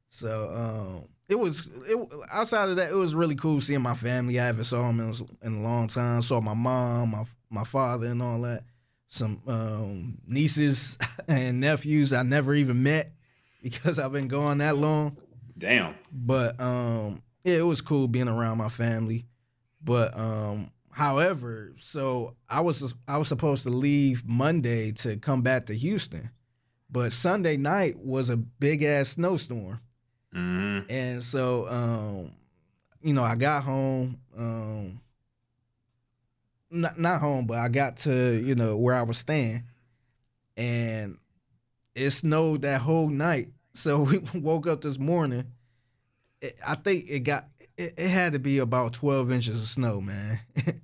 So 0.09 0.51
um, 0.53 1.09
it 1.29 1.35
was 1.35 1.69
it, 1.87 1.97
outside 2.31 2.69
of 2.69 2.75
that, 2.77 2.91
it 2.91 2.95
was 2.95 3.15
really 3.15 3.35
cool 3.35 3.61
seeing 3.61 3.81
my 3.81 3.93
family. 3.93 4.39
I 4.39 4.45
haven't 4.45 4.65
saw 4.65 4.87
them 4.87 4.99
in, 4.99 5.13
in 5.41 5.59
a 5.59 5.61
long 5.61 5.87
time. 5.87 6.21
Saw 6.21 6.41
my 6.41 6.53
mom, 6.53 7.11
my 7.11 7.23
my 7.49 7.63
father, 7.63 8.07
and 8.07 8.21
all 8.21 8.41
that. 8.41 8.63
Some 9.09 9.41
um, 9.47 10.17
nieces 10.27 10.97
and 11.29 11.61
nephews 11.61 12.11
I 12.11 12.23
never 12.23 12.53
even 12.53 12.83
met 12.83 13.11
because 13.63 13.99
I've 13.99 14.11
been 14.11 14.27
gone 14.27 14.57
that 14.57 14.75
long. 14.75 15.15
Damn. 15.57 15.95
But 16.11 16.59
um, 16.59 17.21
yeah, 17.43 17.55
it 17.55 17.65
was 17.65 17.81
cool 17.81 18.07
being 18.07 18.27
around 18.27 18.57
my 18.57 18.69
family. 18.69 19.25
But 19.83 20.17
um, 20.17 20.71
however, 20.91 21.73
so 21.77 22.35
I 22.49 22.61
was 22.61 22.93
I 23.07 23.17
was 23.17 23.27
supposed 23.27 23.63
to 23.63 23.69
leave 23.69 24.27
Monday 24.27 24.91
to 24.93 25.17
come 25.17 25.41
back 25.41 25.67
to 25.67 25.73
Houston, 25.73 26.29
but 26.89 27.11
Sunday 27.11 27.57
night 27.57 27.97
was 27.97 28.29
a 28.29 28.37
big 28.37 28.83
ass 28.83 29.09
snowstorm, 29.09 29.79
hmm 30.33 30.79
and 30.89 31.23
so 31.23 31.67
um, 31.69 32.31
you 33.01 33.13
know 33.13 33.23
I 33.23 33.35
got 33.35 33.63
home 33.63 34.19
um, 34.37 34.99
not 36.69 36.99
not 36.99 37.21
home, 37.21 37.45
but 37.45 37.59
I 37.59 37.69
got 37.69 37.97
to 37.97 38.41
you 38.43 38.55
know 38.55 38.77
where 38.77 38.95
I 38.95 39.03
was 39.03 39.17
staying, 39.17 39.63
and 40.55 41.17
it 41.95 42.09
snowed 42.11 42.63
that 42.63 42.81
whole 42.81 43.09
night. 43.09 43.49
So 43.77 44.01
we 44.03 44.19
woke 44.33 44.67
up 44.67 44.81
this 44.81 44.99
morning. 44.99 45.45
It, 46.41 46.59
I 46.67 46.75
think 46.75 47.05
it 47.07 47.19
got 47.19 47.45
it, 47.77 47.93
it 47.97 48.09
had 48.09 48.33
to 48.33 48.39
be 48.39 48.59
about 48.59 48.93
twelve 48.93 49.31
inches 49.31 49.61
of 49.61 49.67
snow, 49.67 50.01
man. 50.01 50.39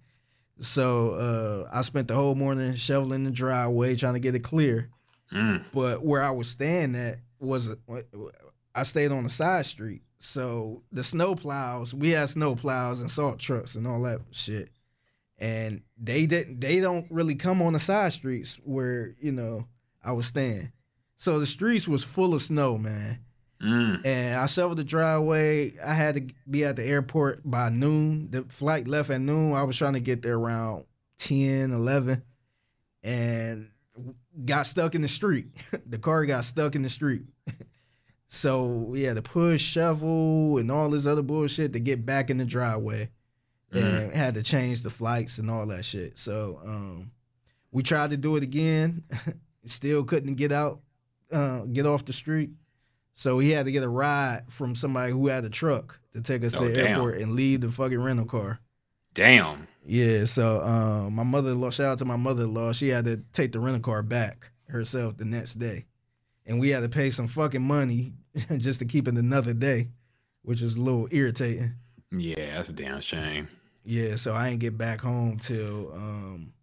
so 0.59 1.11
uh, 1.11 1.69
I 1.75 1.81
spent 1.81 2.07
the 2.07 2.15
whole 2.15 2.35
morning 2.35 2.75
shoveling 2.75 3.23
the 3.23 3.31
driveway, 3.31 3.95
trying 3.95 4.13
to 4.13 4.19
get 4.19 4.35
it 4.35 4.43
clear. 4.43 4.89
Mm. 5.31 5.63
But 5.73 6.03
where 6.03 6.21
I 6.21 6.29
was 6.29 6.49
staying 6.49 6.95
at 6.95 7.17
was 7.39 7.75
I 8.75 8.83
stayed 8.83 9.11
on 9.11 9.23
the 9.23 9.29
side 9.29 9.65
street. 9.65 10.03
So 10.19 10.83
the 10.91 11.03
snow 11.03 11.35
plows, 11.35 11.93
we 11.93 12.11
had 12.11 12.29
snow 12.29 12.55
plows 12.55 13.01
and 13.01 13.11
salt 13.11 13.39
trucks 13.39 13.75
and 13.75 13.87
all 13.87 14.01
that 14.03 14.19
shit. 14.31 14.69
And 15.39 15.81
they 15.97 16.27
didn't 16.27 16.61
they 16.61 16.79
don't 16.79 17.07
really 17.09 17.35
come 17.35 17.61
on 17.61 17.73
the 17.73 17.79
side 17.79 18.13
streets 18.13 18.59
where, 18.63 19.15
you 19.19 19.31
know, 19.31 19.67
I 20.03 20.11
was 20.11 20.27
staying. 20.27 20.71
So 21.23 21.39
the 21.39 21.45
streets 21.45 21.87
was 21.87 22.03
full 22.03 22.33
of 22.33 22.41
snow, 22.41 22.77
man. 22.77 23.17
Mm. 23.61 24.05
And 24.05 24.35
I 24.35 24.45
shoveled 24.45 24.77
the 24.77 24.83
driveway. 24.83 25.71
I 25.79 25.93
had 25.93 26.15
to 26.15 26.35
be 26.49 26.65
at 26.65 26.75
the 26.75 26.83
airport 26.83 27.49
by 27.49 27.69
noon. 27.69 28.29
The 28.29 28.41
flight 28.41 28.89
left 28.89 29.09
at 29.09 29.21
noon. 29.21 29.53
I 29.53 29.63
was 29.63 29.77
trying 29.77 29.93
to 29.93 30.01
get 30.01 30.21
there 30.21 30.35
around 30.35 30.83
10, 31.19 31.71
11. 31.71 32.21
And 33.03 33.69
got 34.43 34.65
stuck 34.65 34.95
in 34.95 35.01
the 35.01 35.07
street. 35.07 35.47
the 35.85 35.97
car 35.97 36.25
got 36.25 36.43
stuck 36.43 36.75
in 36.75 36.81
the 36.81 36.89
street. 36.89 37.23
so 38.27 38.65
we 38.65 39.03
had 39.03 39.15
to 39.15 39.21
push, 39.21 39.61
shovel, 39.61 40.57
and 40.57 40.69
all 40.69 40.89
this 40.89 41.07
other 41.07 41.21
bullshit 41.21 41.71
to 41.71 41.79
get 41.79 42.05
back 42.05 42.31
in 42.31 42.37
the 42.37 42.43
driveway. 42.43 43.09
And 43.71 44.13
had 44.13 44.33
to 44.33 44.43
change 44.43 44.81
the 44.81 44.89
flights 44.89 45.37
and 45.37 45.49
all 45.49 45.67
that 45.67 45.85
shit. 45.85 46.17
So 46.17 46.59
um, 46.65 47.11
we 47.71 47.81
tried 47.81 48.09
to 48.09 48.17
do 48.17 48.35
it 48.35 48.43
again. 48.43 49.03
Still 49.63 50.03
couldn't 50.03 50.35
get 50.35 50.51
out, 50.51 50.81
uh, 51.31 51.61
get 51.65 51.85
off 51.85 52.05
the 52.05 52.13
street. 52.13 52.51
So 53.13 53.37
he 53.39 53.51
had 53.51 53.65
to 53.65 53.71
get 53.71 53.83
a 53.83 53.89
ride 53.89 54.41
from 54.49 54.73
somebody 54.75 55.11
who 55.11 55.27
had 55.27 55.45
a 55.45 55.49
truck 55.49 55.99
to 56.13 56.21
take 56.21 56.43
us 56.43 56.55
Oh, 56.55 56.59
to 56.61 56.65
the 56.69 56.73
damn. 56.73 56.87
airport 56.93 57.17
and 57.17 57.33
leave 57.33 57.61
the 57.61 57.69
fucking 57.71 58.01
rental 58.01 58.25
car. 58.25 58.59
Damn. 59.13 59.67
Yeah, 59.85 60.23
so 60.23 60.61
um, 60.63 61.13
my 61.13 61.23
mother-in-law, 61.23 61.69
shout 61.69 61.85
out 61.87 61.97
to 61.99 62.05
my 62.05 62.15
mother-in-law, 62.15 62.73
she 62.73 62.87
had 62.87 63.05
to 63.05 63.17
take 63.33 63.51
the 63.51 63.59
rental 63.59 63.81
car 63.81 64.01
back 64.01 64.49
herself 64.67 65.17
the 65.17 65.25
next 65.25 65.55
day, 65.55 65.85
and 66.47 66.59
we 66.59 66.69
had 66.69 66.79
to 66.81 66.89
pay 66.89 67.09
some 67.09 67.27
fucking 67.27 67.61
money 67.61 68.13
just 68.57 68.79
to 68.79 68.85
keep 68.85 69.07
it 69.07 69.15
another 69.15 69.53
day, 69.53 69.89
which 70.43 70.61
is 70.61 70.77
a 70.77 70.81
little 70.81 71.07
irritating. 71.11 71.73
Yeah, 72.11 72.55
that's 72.55 72.69
a 72.69 72.73
damn 72.73 73.01
shame. 73.01 73.49
Yeah, 73.83 74.15
so 74.15 74.31
I 74.33 74.47
ain't 74.47 74.59
get 74.61 74.77
back 74.77 75.01
home 75.01 75.37
till 75.37 75.91
um, 75.93 76.53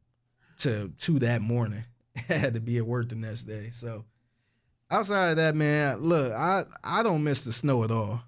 to 0.60 0.90
two 0.98 1.18
that 1.20 1.42
morning. 1.42 1.84
I 2.30 2.32
had 2.32 2.54
to 2.54 2.60
be 2.60 2.78
at 2.78 2.86
work 2.86 3.10
the 3.10 3.16
next 3.16 3.42
day. 3.42 3.68
So 3.68 4.04
outside 4.90 5.30
of 5.30 5.36
that, 5.36 5.54
man, 5.54 5.98
look, 5.98 6.32
I 6.32 6.64
I 6.84 7.02
don't 7.02 7.22
miss 7.24 7.44
the 7.44 7.52
snow 7.52 7.84
at 7.84 7.90
all. 7.90 8.22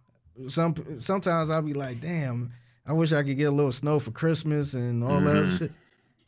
Some 0.48 0.74
sometimes 1.00 1.50
I'll 1.50 1.62
be 1.62 1.74
like, 1.74 2.00
damn, 2.00 2.52
I 2.86 2.92
wish 2.92 3.12
I 3.12 3.22
could 3.22 3.36
get 3.36 3.44
a 3.44 3.50
little 3.50 3.72
snow 3.72 3.98
for 3.98 4.10
Christmas 4.10 4.74
and 4.74 5.04
all 5.04 5.20
that 5.20 5.36
other 5.36 5.44
Mhm. 5.46 5.58
shit. 5.58 5.72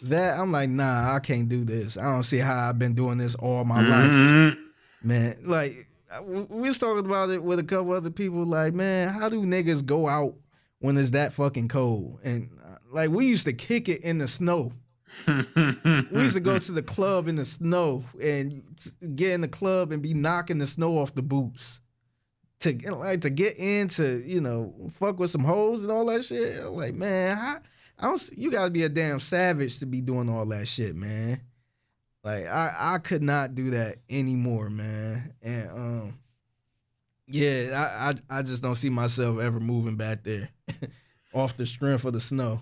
That 0.03 0.39
I'm 0.39 0.53
like, 0.53 0.69
nah, 0.69 1.15
I 1.15 1.21
can't 1.21 1.49
do 1.49 1.65
this. 1.65 1.97
I 1.97 2.03
don't 2.05 2.23
see 2.25 2.39
how 2.39 2.69
I've 2.69 2.79
been 2.79 2.95
doing 2.95 3.19
this 3.19 3.35
all 3.37 3.65
my 3.65 3.81
life, 3.89 4.13
Mhm. 4.13 4.57
man. 5.03 5.37
Like 5.45 5.89
we 6.27 6.69
was 6.69 6.79
talking 6.79 7.07
about 7.07 7.31
it 7.31 7.43
with 7.43 7.59
a 7.59 7.65
couple 7.65 7.93
other 7.93 8.11
people. 8.11 8.45
Like, 8.45 8.75
man, 8.75 9.09
how 9.09 9.29
do 9.29 9.43
niggas 9.45 9.85
go 9.87 10.07
out 10.09 10.35
when 10.81 10.99
it's 10.99 11.11
that 11.13 11.33
fucking 11.33 11.69
cold? 11.69 12.19
And 12.23 12.51
uh, 12.65 12.77
like 12.93 13.11
we 13.11 13.27
used 13.27 13.47
to 13.47 13.53
kick 13.53 13.89
it 13.89 14.03
in 14.03 14.19
the 14.19 14.29
snow. 14.29 14.73
We 15.27 16.23
used 16.23 16.35
to 16.35 16.41
go 16.41 16.59
to 16.59 16.73
the 16.73 16.83
club 16.83 17.29
in 17.29 17.37
the 17.37 17.45
snow 17.45 18.05
and 18.23 18.63
get 19.15 19.33
in 19.33 19.41
the 19.41 19.49
club 19.49 19.93
and 19.93 20.03
be 20.03 20.15
knocking 20.15 20.59
the 20.59 20.67
snow 20.67 20.99
off 20.99 21.15
the 21.15 21.23
boots. 21.23 21.81
To 22.61 22.73
get- 22.73 22.99
like 22.99 23.21
to 23.23 23.31
get 23.31 23.57
into, 23.59 24.23
you 24.25 24.41
know, 24.41 24.75
fuck 24.99 25.19
with 25.19 25.31
some 25.31 25.45
hoes 25.45 25.83
and 25.83 25.93
all 25.93 26.07
that 26.07 26.25
shit. 26.25 26.65
Like, 26.65 26.95
man, 26.95 27.37
I, 27.37 27.57
I 27.99 28.09
don't. 28.09 28.31
You 28.37 28.51
gotta 28.51 28.71
be 28.71 28.85
a 28.85 28.89
damn 28.89 29.21
savage 29.21 29.81
to 29.81 29.87
be 29.87 30.01
doing 30.01 30.29
all 30.31 30.47
that 30.47 30.67
shit, 30.67 30.97
man. 30.97 31.41
Like 32.23 32.47
I, 32.47 32.95
I 32.95 32.99
could 32.99 33.23
not 33.23 33.55
do 33.55 33.71
that 33.71 33.97
anymore, 34.09 34.71
man. 34.71 35.35
And 35.43 35.71
um, 35.71 36.19
yeah, 37.27 37.87
I, 37.99 38.09
I, 38.09 38.39
I 38.39 38.43
just 38.43 38.63
don't 38.63 38.75
see 38.77 38.89
myself 38.91 39.41
ever 39.41 39.61
moving 39.61 39.97
back 39.97 40.25
there, 40.25 40.49
off 41.35 41.57
the 41.57 41.67
strength 41.67 42.05
of 42.07 42.15
the 42.15 42.21
snow. 42.21 42.61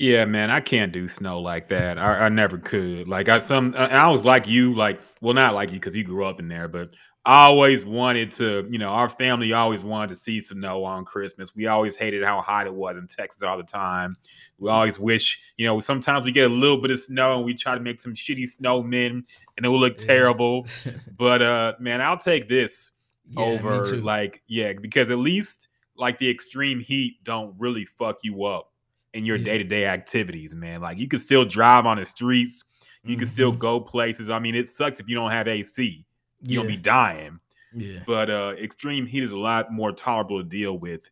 Yeah, 0.00 0.24
man, 0.24 0.50
I 0.50 0.60
can't 0.60 0.92
do 0.92 1.08
snow 1.08 1.40
like 1.40 1.68
that. 1.68 1.98
I, 1.98 2.20
I 2.26 2.28
never 2.30 2.56
could. 2.56 3.06
Like 3.06 3.28
I 3.28 3.38
some, 3.38 3.74
I 3.76 3.88
I 3.88 4.08
was 4.08 4.24
like 4.24 4.48
you, 4.48 4.74
like 4.74 4.98
well, 5.20 5.34
not 5.34 5.54
like 5.54 5.70
you 5.70 5.76
because 5.76 5.94
you 5.94 6.04
grew 6.04 6.24
up 6.24 6.40
in 6.40 6.48
there, 6.48 6.68
but 6.68 6.94
I 7.26 7.44
always 7.44 7.84
wanted 7.84 8.30
to. 8.32 8.66
You 8.70 8.78
know, 8.78 8.88
our 8.88 9.10
family 9.10 9.52
always 9.52 9.84
wanted 9.84 10.08
to 10.10 10.16
see 10.16 10.40
snow 10.40 10.84
on 10.84 11.04
Christmas. 11.04 11.54
We 11.54 11.66
always 11.66 11.96
hated 11.96 12.24
how 12.24 12.40
hot 12.40 12.66
it 12.66 12.74
was 12.74 12.96
in 12.96 13.08
Texas 13.08 13.42
all 13.42 13.58
the 13.58 13.62
time. 13.62 14.16
We 14.58 14.70
always 14.70 14.98
wish, 14.98 15.38
you 15.58 15.66
know, 15.66 15.80
sometimes 15.80 16.24
we 16.24 16.32
get 16.32 16.50
a 16.50 16.54
little 16.54 16.80
bit 16.80 16.90
of 16.92 17.00
snow 17.00 17.36
and 17.36 17.44
we 17.44 17.54
try 17.54 17.74
to 17.74 17.80
make 17.82 18.00
some 18.00 18.14
shitty 18.14 18.48
snowmen 18.58 19.22
and 19.58 19.66
it 19.66 19.68
will 19.68 19.80
look 19.80 19.98
Yeah. 19.98 20.06
terrible. 20.06 20.70
But 21.18 21.42
uh, 21.42 21.74
man, 21.78 22.02
I'll 22.02 22.18
take 22.18 22.48
this 22.48 22.92
Yeah, 23.28 23.60
over 23.60 24.00
like 24.02 24.42
yeah 24.48 24.72
because 24.72 25.10
at 25.10 25.18
least 25.18 25.68
like 25.96 26.18
the 26.18 26.30
extreme 26.30 26.80
heat 26.80 27.22
don't 27.24 27.54
really 27.58 27.84
fuck 27.84 28.18
you 28.24 28.44
up 28.44 28.69
in 29.14 29.26
your 29.26 29.38
day-to-day 29.38 29.86
activities 29.86 30.54
man 30.54 30.80
like 30.80 30.98
you 30.98 31.08
can 31.08 31.18
still 31.18 31.44
drive 31.44 31.86
on 31.86 31.96
the 31.96 32.04
streets 32.04 32.64
you 33.02 33.16
can 33.16 33.26
still 33.26 33.50
go 33.52 33.80
places 33.80 34.30
i 34.30 34.38
mean 34.38 34.54
it 34.54 34.68
sucks 34.68 35.00
if 35.00 35.08
you 35.08 35.14
don't 35.14 35.30
have 35.30 35.48
ac 35.48 36.04
you'll 36.42 36.64
yeah, 36.64 36.70
be 36.70 36.76
dying 36.76 37.40
yeah, 37.72 38.00
but 38.06 38.30
uh 38.30 38.54
extreme 38.58 39.06
heat 39.06 39.22
is 39.22 39.32
a 39.32 39.38
lot 39.38 39.72
more 39.72 39.92
tolerable 39.92 40.38
to 40.38 40.48
deal 40.48 40.76
with 40.78 41.10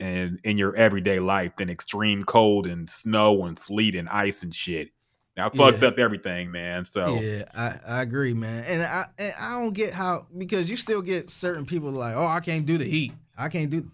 and 0.00 0.38
in 0.44 0.58
your 0.58 0.74
everyday 0.76 1.18
life 1.18 1.52
than 1.56 1.70
extreme 1.70 2.22
cold 2.22 2.66
and 2.66 2.88
snow 2.88 3.44
and 3.44 3.58
sleet 3.58 3.94
and 3.94 4.08
ice 4.08 4.42
and 4.42 4.54
shit 4.54 4.90
that 5.36 5.52
fucks 5.52 5.82
Yeah. 5.82 5.88
up 5.88 5.98
everything 5.98 6.50
man 6.50 6.84
so 6.84 7.20
yeah. 7.20 7.44
I, 7.54 7.78
I 7.86 8.02
agree, 8.02 8.32
man. 8.32 8.64
And 8.66 8.82
I 8.82 9.04
and 9.18 9.32
I 9.38 9.60
don't 9.60 9.74
get 9.74 9.92
how 9.92 10.26
because 10.36 10.70
you 10.70 10.76
still 10.76 11.02
get 11.02 11.28
certain 11.28 11.66
people 11.66 11.90
like, 11.90 12.14
oh, 12.16 12.26
I 12.26 12.40
can't 12.40 12.64
do 12.64 12.78
the 12.78 12.86
heat. 12.86 13.12
I 13.36 13.50
can't 13.50 13.68
do. 13.68 13.90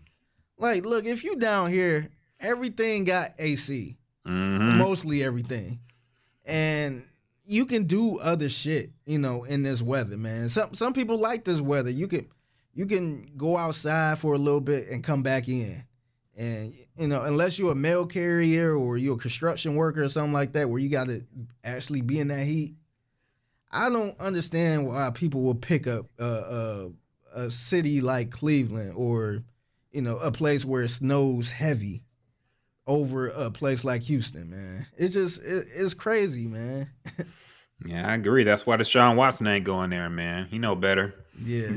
Like, 0.56 0.84
look, 0.84 1.04
if 1.04 1.24
you 1.24 1.34
down 1.34 1.70
here, 1.70 2.10
everything 2.42 3.04
got 3.04 3.30
AC. 3.38 3.96
mhm. 4.26 4.76
mostly 4.76 5.24
everything. 5.24 5.80
And 6.44 7.04
you 7.44 7.66
can 7.66 7.84
do 7.84 8.18
other 8.18 8.48
shit, 8.48 8.90
you 9.04 9.18
know, 9.18 9.44
in 9.44 9.62
this 9.62 9.82
weather, 9.82 10.16
man. 10.16 10.48
Some 10.48 10.74
some 10.74 10.92
people 10.92 11.18
like 11.18 11.44
this 11.44 11.60
weather. 11.60 11.90
You 11.90 12.06
can 12.06 12.28
you 12.74 12.86
can 12.86 13.32
go 13.36 13.56
outside 13.56 14.18
for 14.18 14.34
a 14.34 14.38
little 14.38 14.60
bit 14.60 14.88
and 14.88 15.02
come 15.02 15.22
back 15.22 15.48
in. 15.48 15.84
And 16.36 16.74
you 16.96 17.08
know, 17.08 17.22
unless 17.22 17.58
you're 17.58 17.72
a 17.72 17.76
mail 17.76 18.06
carrier 18.06 18.74
or 18.74 18.96
you're 18.96 19.16
a 19.16 19.18
construction 19.18 19.74
worker 19.74 20.04
or 20.04 20.08
something 20.08 20.32
like 20.32 20.52
that, 20.52 20.68
where 20.68 20.78
you 20.78 20.88
got 20.88 21.08
to 21.08 21.22
actually 21.64 22.02
be 22.02 22.20
in 22.20 22.28
that 22.28 22.46
heat, 22.46 22.74
I 23.70 23.88
don't 23.88 24.18
understand 24.20 24.86
why 24.86 25.10
people 25.12 25.42
will 25.42 25.54
pick 25.54 25.86
up 25.86 26.06
a, 26.18 26.24
a, 26.24 26.90
a 27.34 27.50
city 27.50 28.00
like 28.00 28.30
Cleveland 28.30 28.94
or 28.96 29.42
you 29.90 30.02
know 30.02 30.18
a 30.18 30.30
place 30.32 30.64
where 30.64 30.82
it 30.82 30.88
snows 30.88 31.50
heavy 31.50 32.02
over 32.86 33.28
a 33.28 33.50
place 33.50 33.84
like 33.84 34.02
Houston, 34.02 34.50
man. 34.50 34.86
It's 34.96 35.14
just 35.14 35.42
it, 35.42 35.66
it's 35.74 35.94
crazy, 35.94 36.46
man. 36.46 36.90
yeah 37.86 38.08
i 38.08 38.14
agree 38.14 38.44
that's 38.44 38.66
why 38.66 38.76
deshaun 38.76 39.16
watson 39.16 39.46
ain't 39.46 39.64
going 39.64 39.90
there 39.90 40.08
man 40.08 40.46
he 40.46 40.58
know 40.58 40.74
better 40.74 41.14
Yeah, 41.44 41.68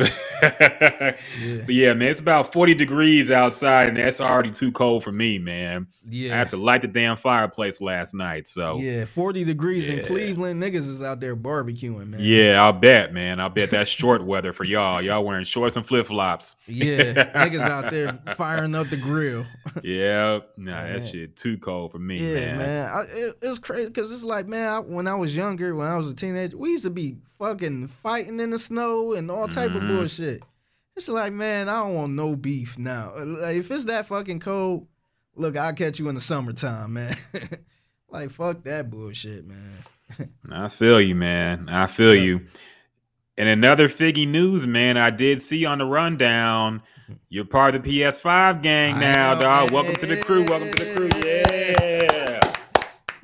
but 1.65 1.73
yeah, 1.73 1.93
man, 1.93 2.09
it's 2.09 2.19
about 2.19 2.51
40 2.53 2.75
degrees 2.75 3.31
outside, 3.31 3.87
and 3.87 3.97
that's 3.97 4.19
already 4.21 4.51
too 4.51 4.71
cold 4.71 5.03
for 5.03 5.11
me, 5.11 5.39
man. 5.39 5.87
Yeah. 6.07 6.33
I 6.33 6.37
had 6.37 6.49
to 6.49 6.57
light 6.57 6.81
the 6.81 6.87
damn 6.87 7.15
fireplace 7.17 7.81
last 7.81 8.13
night. 8.13 8.47
So 8.47 8.77
yeah, 8.77 8.91
yeah. 8.99 9.05
Forty 9.05 9.43
degrees 9.43 9.89
in 9.89 10.03
Cleveland, 10.03 10.61
niggas 10.61 10.87
is 10.89 11.01
out 11.01 11.19
there 11.19 11.35
barbecuing, 11.35 12.09
man. 12.09 12.19
Yeah, 12.21 12.63
I'll 12.63 12.73
bet, 12.73 13.13
man. 13.13 13.39
I'll 13.39 13.49
bet 13.49 13.71
that's 13.71 13.89
short 13.89 14.23
weather 14.23 14.53
for 14.53 14.65
y'all. 14.65 15.01
Y'all 15.01 15.23
wearing 15.25 15.45
shorts 15.45 15.77
and 15.77 15.85
flip 15.85 16.05
flops. 16.07 16.57
yeah. 16.67 17.13
Niggas 17.45 17.61
out 17.61 17.91
there 17.91 18.13
firing 18.35 18.75
up 18.75 18.89
the 18.89 18.97
grill. 18.97 19.45
yeah, 19.83 20.39
nah, 20.57 20.71
Oh, 20.79 20.87
that 20.87 20.99
man. 20.99 21.07
shit 21.07 21.35
too 21.37 21.57
cold 21.57 21.91
for 21.91 21.99
me, 21.99 22.17
Yeah, 22.17 22.45
man. 22.47 22.57
man. 22.57 22.89
I, 22.91 23.01
it, 23.09 23.35
it's 23.41 23.59
crazy 23.59 23.87
because 23.87 24.11
it's 24.11 24.23
like, 24.23 24.47
man, 24.47 24.69
I, 24.69 24.79
when 24.79 25.07
I 25.07 25.15
was 25.15 25.35
younger, 25.35 25.75
when 25.75 25.87
I 25.87 25.97
was 25.97 26.11
a 26.11 26.15
teenager, 26.15 26.57
we 26.57 26.69
used 26.71 26.83
to 26.83 26.89
be 26.91 27.17
fucking 27.39 27.87
fighting 27.87 28.39
in 28.39 28.49
the 28.51 28.59
snow 28.59 29.13
and 29.13 29.29
all 29.29 29.47
type 29.47 29.71
Mhm. 29.71 29.81
of 29.81 29.87
bullshit. 29.87 30.41
It's 30.95 31.09
like, 31.09 31.33
man, 31.33 31.67
I 31.67 31.83
don't 31.83 31.93
want 31.93 32.13
no 32.13 32.35
beef 32.35 32.77
now. 32.77 33.13
Like, 33.17 33.57
if 33.57 33.69
it's 33.71 33.85
that 33.85 34.07
fucking 34.07 34.39
cold, 34.39 34.87
look, 35.35 35.57
I'll 35.57 35.73
catch 35.73 35.99
you 35.99 36.07
in 36.09 36.15
the 36.15 36.21
summertime, 36.21 36.93
man. 36.93 37.15
like, 38.09 38.29
fuck 38.31 38.63
that 38.63 38.89
bullshit, 38.89 39.45
man. 39.45 40.29
I 40.51 40.69
feel 40.69 41.01
you, 41.01 41.15
man. 41.15 41.67
I 41.69 41.87
feel 41.87 42.15
you. 42.15 42.41
And 43.37 43.49
another 43.49 43.89
Figgy 43.89 44.25
news, 44.25 44.65
man, 44.65 44.95
I 44.95 45.09
did 45.09 45.41
see 45.41 45.65
on 45.65 45.79
the 45.79 45.85
rundown. 45.85 46.81
You're 47.29 47.43
part 47.45 47.75
of 47.75 47.83
the 47.83 47.89
PS5 48.01 48.61
gang 48.63 48.97
now, 48.99 49.35
dog. 49.37 49.71
Welcome 49.71 49.95
to 49.95 50.05
the 50.05 50.17
crew. 50.17 50.45
Welcome 50.45 50.71
to 50.71 50.85
the 50.85 50.95
crew. 50.95 51.09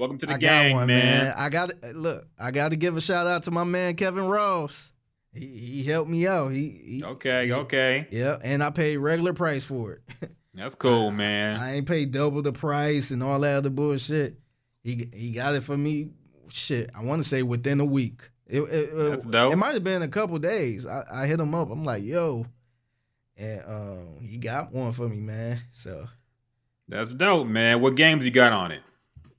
Welcome 0.02 0.18
to 0.18 0.26
the 0.26 0.34
I 0.34 0.38
gang, 0.38 0.72
got 0.72 0.78
one, 0.80 0.88
man. 0.88 1.32
I 1.38 1.50
got 1.50 1.70
look. 1.94 2.26
I 2.40 2.50
got 2.50 2.70
to 2.70 2.76
give 2.76 2.98
a 2.98 3.02
shout 3.02 3.28
out 3.28 3.44
to 3.44 3.52
my 3.52 3.64
man 3.64 3.94
Kevin 3.96 4.26
Ross. 4.26 4.94
He 5.32 5.46
he 5.46 5.84
helped 5.84 6.10
me 6.10 6.26
out. 6.26 6.52
He, 6.52 6.70
he 6.84 7.04
Okay, 7.06 7.46
he- 7.46 7.54
okay. 7.54 8.08
Yeah, 8.10 8.38
and 8.44 8.64
I 8.64 8.72
paid 8.72 8.98
regular 8.98 9.34
price 9.34 9.64
for 9.64 10.02
it. 10.20 10.32
That's 10.56 10.74
cool, 10.74 11.12
man. 11.12 11.56
I 11.56 11.76
ain't 11.76 11.88
paid 11.88 12.12
double 12.12 12.42
the 12.42 12.52
price 12.52 13.12
and 13.12 13.22
all 13.22 13.40
that 13.42 13.58
other 13.58 13.70
bullshit. 13.70 14.40
He 14.84 15.08
he 15.14 15.30
got 15.34 15.54
it 15.54 15.62
for 15.62 15.78
me. 15.78 16.10
Shit, 16.50 16.90
I 17.00 17.04
want 17.04 17.22
to 17.22 17.30
say 17.30 17.44
within 17.44 17.80
a 17.80 17.86
week. 17.86 18.28
It, 18.48 18.62
it, 18.62 18.66
it- 18.66 19.10
That's 19.12 19.26
dope. 19.26 19.54
It 19.54 19.58
might 19.58 19.76
have 19.76 19.84
been 19.84 20.02
a 20.02 20.08
couple 20.08 20.40
days. 20.40 20.88
I, 20.88 21.04
I 21.14 21.26
hit 21.28 21.40
him 21.40 21.54
up. 21.54 21.70
I'm 21.70 21.86
like, 21.86 22.04
yo, 22.04 22.48
and 23.38 23.62
um, 23.68 24.18
he 24.26 24.38
got 24.40 24.74
one 24.74 24.94
for 24.94 25.08
me, 25.08 25.20
man. 25.20 25.60
So 25.70 26.08
That's 26.88 27.14
dope, 27.14 27.46
man. 27.46 27.82
What 27.82 27.94
games 27.94 28.26
you 28.26 28.32
got 28.32 28.52
on 28.52 28.72
it? 28.72 28.82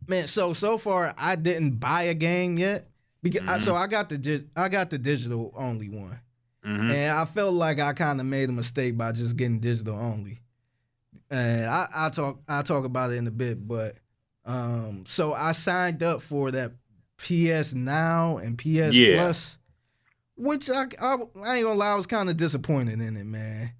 Man, 0.07 0.27
so 0.27 0.53
so 0.53 0.79
far 0.79 1.13
I 1.19 1.37
didn't 1.37 1.79
buy 1.79 2.03
a 2.03 2.15
game 2.15 2.59
yet 2.59 2.89
because 3.23 3.43
I, 3.43 3.45
Mm-hmm. 3.55 3.59
so 3.61 3.75
I 3.75 3.87
got 3.87 4.09
the 4.09 4.45
I 4.57 4.69
got 4.69 4.91
the 4.91 4.99
digital 4.99 5.53
only 5.57 5.89
one, 5.89 6.19
hmm 6.65 6.91
and 6.91 7.13
I 7.19 7.25
felt 7.25 7.55
like 7.55 7.79
I 7.81 7.93
kind 7.93 8.21
of 8.21 8.27
made 8.27 8.49
a 8.49 8.53
mistake 8.53 8.97
by 8.99 9.13
just 9.13 9.37
getting 9.37 9.61
digital 9.61 9.99
only. 9.99 10.39
And 11.31 11.67
I 11.67 11.87
I 11.95 12.09
talk 12.11 12.41
I 12.49 12.63
talk 12.63 12.85
about 12.85 13.11
it 13.11 13.17
in 13.17 13.27
a 13.27 13.31
bit, 13.31 13.67
but 13.67 13.95
um, 14.45 15.05
so 15.07 15.33
I 15.33 15.53
signed 15.53 16.03
up 16.03 16.21
for 16.21 16.51
that 16.51 16.73
PS 17.17 17.75
Now 17.75 18.39
and 18.39 18.59
PS 18.59 18.97
Yeah. 18.99 19.15
Plus, 19.17 19.59
which 20.37 20.69
I, 20.69 20.87
I 21.01 21.15
I 21.45 21.57
ain't 21.57 21.65
gonna 21.65 21.75
lie, 21.75 21.93
I 21.93 21.95
was 21.95 22.07
kind 22.07 22.29
of 22.29 22.37
disappointed 22.37 23.01
in 23.01 23.17
it, 23.17 23.25
man. 23.27 23.73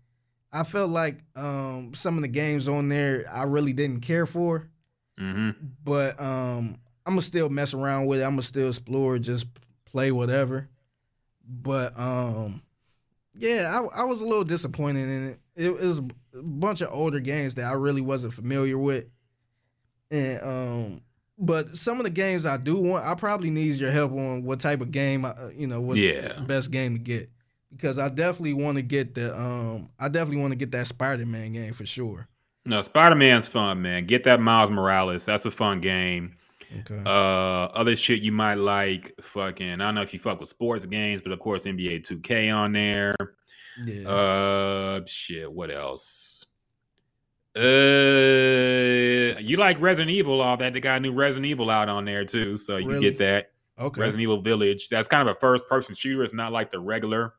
I 0.53 0.65
felt 0.65 0.91
like 0.91 1.19
um 1.35 1.93
some 1.95 2.17
of 2.17 2.23
the 2.23 2.29
games 2.29 2.69
on 2.69 2.89
there 2.89 3.25
I 3.33 3.43
really 3.45 3.73
didn't 3.73 4.01
care 4.03 4.27
for 4.27 4.69
hmm 5.19 5.51
but 5.85 6.19
um 6.21 6.77
I'm 7.05 7.15
gonna 7.15 7.23
still 7.23 7.49
mess 7.51 7.75
around 7.75 8.07
with 8.07 8.21
it. 8.21 8.25
I'm 8.25 8.31
gonna 8.33 8.43
still 8.43 8.69
explore, 8.69 9.19
just 9.19 9.47
play 9.85 10.13
whatever. 10.13 10.69
But 11.47 11.99
um 11.99 12.63
yeah, 13.35 13.81
I, 13.95 14.03
I 14.03 14.05
was 14.05 14.21
a 14.21 14.27
little 14.27 14.45
disappointed 14.45 15.09
in 15.09 15.29
it. 15.31 15.39
It 15.57 15.81
was 15.81 15.99
a 15.99 16.43
bunch 16.43 16.81
of 16.81 16.89
older 16.93 17.21
games 17.21 17.55
that 17.57 17.65
I 17.65 17.75
really 17.75 18.01
wasn't 18.03 18.35
familiar 18.35 18.79
with. 18.79 19.07
And 20.11 20.41
um 20.43 21.01
but 21.39 21.77
some 21.77 21.99
of 21.99 22.05
the 22.05 22.11
games 22.11 22.47
I 22.47 22.57
do 22.57 22.77
want, 22.77 23.05
I 23.05 23.15
probably 23.15 23.51
need 23.51 23.75
your 23.77 23.91
help 23.91 24.13
on 24.13 24.45
what 24.45 24.61
type 24.61 24.81
of 24.81 24.93
game, 24.93 25.25
I, 25.25 25.35
you 25.57 25.67
know, 25.67 25.81
what's 25.81 25.99
Yeah. 25.99 26.35
the 26.35 26.43
best 26.43 26.71
game 26.71 26.93
to 26.93 26.99
get. 27.01 27.31
Because 27.75 27.99
I 27.99 28.11
definitely 28.11 28.55
want 28.55 28.77
to 28.77 28.83
get 28.83 29.15
the 29.15 29.37
um 29.39 29.89
I 29.99 30.09
definitely 30.09 30.41
want 30.41 30.53
to 30.53 30.57
get 30.57 30.71
that 30.73 30.87
Spider-Man 30.87 31.53
game 31.53 31.73
for 31.73 31.87
sure. 31.87 32.29
No, 32.65 32.81
Spider 32.81 33.17
Man's 33.17 33.49
fun, 33.49 33.83
man. 33.83 34.07
Get 34.07 34.23
that 34.25 34.41
Miles 34.41 34.71
Morales. 34.71 35.25
That's 35.25 35.45
a 35.47 35.51
fun 35.51 35.81
game. 35.81 36.37
Okay. 36.81 37.03
Uh, 37.05 37.65
other 37.75 37.97
shit 37.97 38.23
you 38.23 38.33
might 38.33 38.55
like, 38.55 39.13
fucking. 39.21 39.73
I 39.73 39.77
don't 39.85 39.95
know 39.95 40.03
if 40.03 40.13
you 40.13 40.19
fuck 40.19 40.41
with 40.41 40.49
sports 40.49 40.87
games, 40.87 41.21
but 41.23 41.33
of 41.33 41.39
course 41.41 41.65
NBA 41.67 42.07
2K 42.07 42.55
on 42.55 42.73
there. 42.73 43.15
yeah. 43.85 44.09
Uh, 44.09 45.01
shit. 45.07 45.53
What 45.53 45.71
else? 45.71 46.47
Uh, 47.55 47.61
you 49.41 49.57
like 49.59 49.81
Resident 49.81 50.11
Evil? 50.11 50.41
All 50.41 50.57
that 50.57 50.73
they 50.73 50.81
got 50.81 50.97
a 50.99 51.01
new 51.01 51.13
Resident 51.13 51.47
Evil 51.47 51.69
out 51.69 51.89
on 51.89 52.05
there 52.05 52.25
too, 52.25 52.57
so 52.57 52.77
you 52.79 52.89
Really? 52.89 53.01
get 53.01 53.19
that. 53.19 53.51
okay. 53.79 54.01
Resident 54.01 54.23
Evil 54.23 54.41
Village. 54.41 54.89
That's 54.89 55.09
kind 55.09 55.29
of 55.29 55.37
a 55.37 55.41
first 55.41 55.67
person 55.69 55.95
shooter. 55.95 56.23
It's 56.23 56.33
not 56.33 56.53
like 56.53 56.71
the 56.71 56.81
regular 56.81 57.35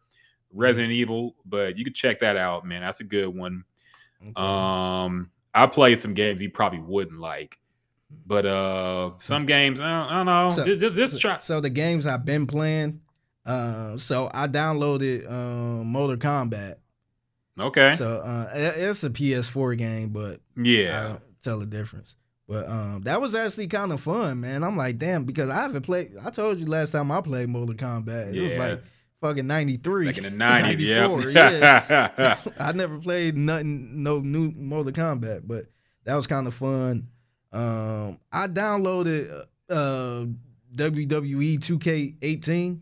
Resident 0.51 0.93
Evil, 0.93 1.35
but 1.45 1.77
you 1.77 1.83
can 1.83 1.93
check 1.93 2.19
that 2.19 2.37
out, 2.37 2.65
man. 2.65 2.81
That's 2.81 2.99
a 2.99 3.03
good 3.05 3.27
one. 3.29 3.63
Okay. 4.29 4.33
Um, 4.35 5.29
I 5.53 5.65
played 5.67 5.99
some 5.99 6.13
games 6.13 6.41
you 6.41 6.49
probably 6.49 6.79
wouldn't 6.79 7.19
like, 7.19 7.57
but 8.25 8.45
uh, 8.45 9.11
some 9.17 9.45
games 9.45 9.79
I 9.81 9.89
don't, 9.89 10.11
I 10.11 10.15
don't 10.17 10.25
know. 10.25 10.49
So- 10.49 10.75
just, 10.75 10.95
just, 10.95 11.21
try. 11.21 11.37
So 11.37 11.59
the 11.61 11.69
games 11.69 12.07
I've 12.07 12.25
been 12.25 12.47
playing, 12.47 13.01
uh, 13.45 13.97
so 13.97 14.29
I 14.33 14.47
downloaded 14.47 15.29
um, 15.31 15.87
Mortal 15.87 16.17
Kombat. 16.17 16.75
Okay. 17.59 17.91
So 17.91 18.17
uh, 18.25 18.49
it's 18.53 19.03
a 19.03 19.09
PS4 19.09 19.77
game, 19.77 20.09
but 20.09 20.39
yeah, 20.57 20.99
I 20.99 21.07
don't 21.09 21.21
tell 21.41 21.59
the 21.59 21.65
difference. 21.67 22.15
But 22.47 22.67
um, 22.67 23.01
that 23.03 23.21
was 23.21 23.35
actually 23.35 23.67
kind 23.67 23.91
of 23.91 24.01
fun, 24.01 24.41
man. 24.41 24.63
I'm 24.63 24.75
like, 24.75 24.97
damn, 24.97 25.23
because 25.23 25.49
I 25.49 25.61
haven't 25.61 25.83
played. 25.83 26.13
I 26.25 26.29
told 26.29 26.59
you 26.59 26.65
last 26.65 26.91
time 26.91 27.11
I 27.11 27.21
played 27.21 27.47
Mortal 27.49 27.75
Kombat, 27.75 28.33
it 28.35 28.41
was 28.41 28.51
Yeah. 28.53 28.59
like 28.59 28.83
fucking 29.23 29.47
'93, 29.47 30.05
Back 30.07 30.17
in 30.17 30.23
the 30.25 30.29
nineties, 30.37 30.91
94, 30.95 31.29
yeah. 31.31 32.09
yeah. 32.17 32.35
I 32.59 32.73
never 32.73 32.99
played 32.99 33.37
nothing, 33.37 34.03
no 34.03 34.19
new 34.19 34.51
Mortal 34.55 34.91
Kombat, 34.91 35.41
but 35.47 35.63
that 36.05 36.15
was 36.15 36.27
kind 36.27 36.45
of 36.45 36.53
fun. 36.53 37.07
Um, 37.53 38.19
I 38.31 38.47
downloaded 38.47 39.45
uh, 39.69 40.25
WWE 40.75 41.57
2K18, 41.59 42.79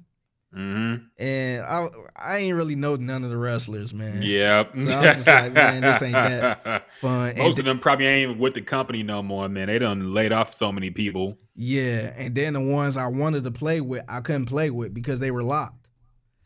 hmm 0.53 0.95
and 1.17 1.63
I 1.63 1.87
I 2.21 2.37
ain't 2.39 2.55
really 2.57 2.75
know 2.75 2.95
none 2.97 3.23
of 3.23 3.29
the 3.29 3.37
wrestlers, 3.37 3.93
man. 3.93 4.21
Yep. 4.21 4.77
So 4.77 4.91
I'm 4.93 5.03
just 5.15 5.27
like, 5.27 5.53
man, 5.53 5.81
this 5.81 6.01
ain't 6.01 6.11
that 6.13 6.89
fun. 6.99 7.29
And 7.29 7.37
Most 7.37 7.55
th- 7.55 7.59
of 7.59 7.65
them 7.65 7.79
probably 7.79 8.05
ain't 8.07 8.29
even 8.31 8.37
with 8.41 8.53
the 8.55 8.61
company 8.61 9.01
no 9.03 9.21
more, 9.23 9.47
man. 9.47 9.67
They 9.67 9.79
done 9.79 10.13
laid 10.13 10.33
off 10.33 10.53
so 10.53 10.71
many 10.71 10.89
people. 10.89 11.37
yeah, 11.55 12.13
and 12.17 12.35
then 12.35 12.53
the 12.53 12.59
ones 12.61 12.97
I 12.97 13.07
wanted 13.07 13.43
to 13.45 13.51
play 13.51 13.79
with, 13.81 14.03
I 14.09 14.19
couldn't 14.21 14.45
play 14.47 14.69
with 14.71 14.93
because 14.93 15.19
they 15.21 15.31
were 15.31 15.43
locked. 15.43 15.80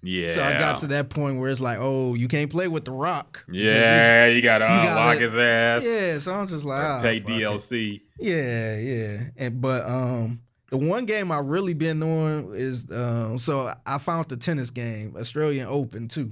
Yeah. 0.06 0.28
So 0.28 0.44
I 0.44 0.52
got 0.60 0.78
to 0.78 0.88
that 0.88 1.10
point 1.10 1.39
where 1.39 1.50
it's 1.50 1.60
like, 1.62 1.80
oh, 1.82 2.13
you 2.13 2.28
can't 2.28 2.50
play 2.52 2.68
with 2.68 2.86
The 2.86 2.91
Rock. 2.91 3.44
Yeah, 3.52 4.28
you 4.28 4.41
gotta 4.41 4.65
you 4.65 4.72
unlock 4.89 4.96
gotta- 4.96 5.20
his 5.20 5.36
ass. 5.36 5.84
Yeah, 5.86 6.20
so 6.20 6.34
I'm 6.36 6.48
just 6.48 6.63
like, 6.63 6.84
Or 6.84 6.88
ah, 6.88 7.02
pay 7.02 7.20
fuck 7.20 7.30
it. 7.32 7.39
DLC. 7.39 8.02
Yeah, 8.20 8.78
yeah. 8.78 9.18
And 9.38 9.60
but 9.62 9.86
um 9.89 10.41
the 10.70 10.78
one 10.78 11.06
game 11.06 11.32
I 11.32 11.39
really 11.39 11.74
been 11.74 12.02
on 12.04 12.52
is 12.54 12.91
um 12.91 13.38
so 13.38 13.70
I 13.86 13.98
found 13.98 14.30
the 14.30 14.38
tennis 14.38 14.70
game, 14.70 15.15
Australian 15.18 15.68
Open 15.68 16.08
too. 16.08 16.32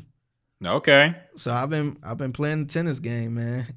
Okay. 0.66 1.16
So 1.36 1.52
I've 1.52 1.70
been 1.70 1.98
I've 2.04 2.18
been 2.18 2.32
playing 2.32 2.66
the 2.66 2.74
tennis 2.74 3.00
game, 3.00 3.36
man. 3.36 3.66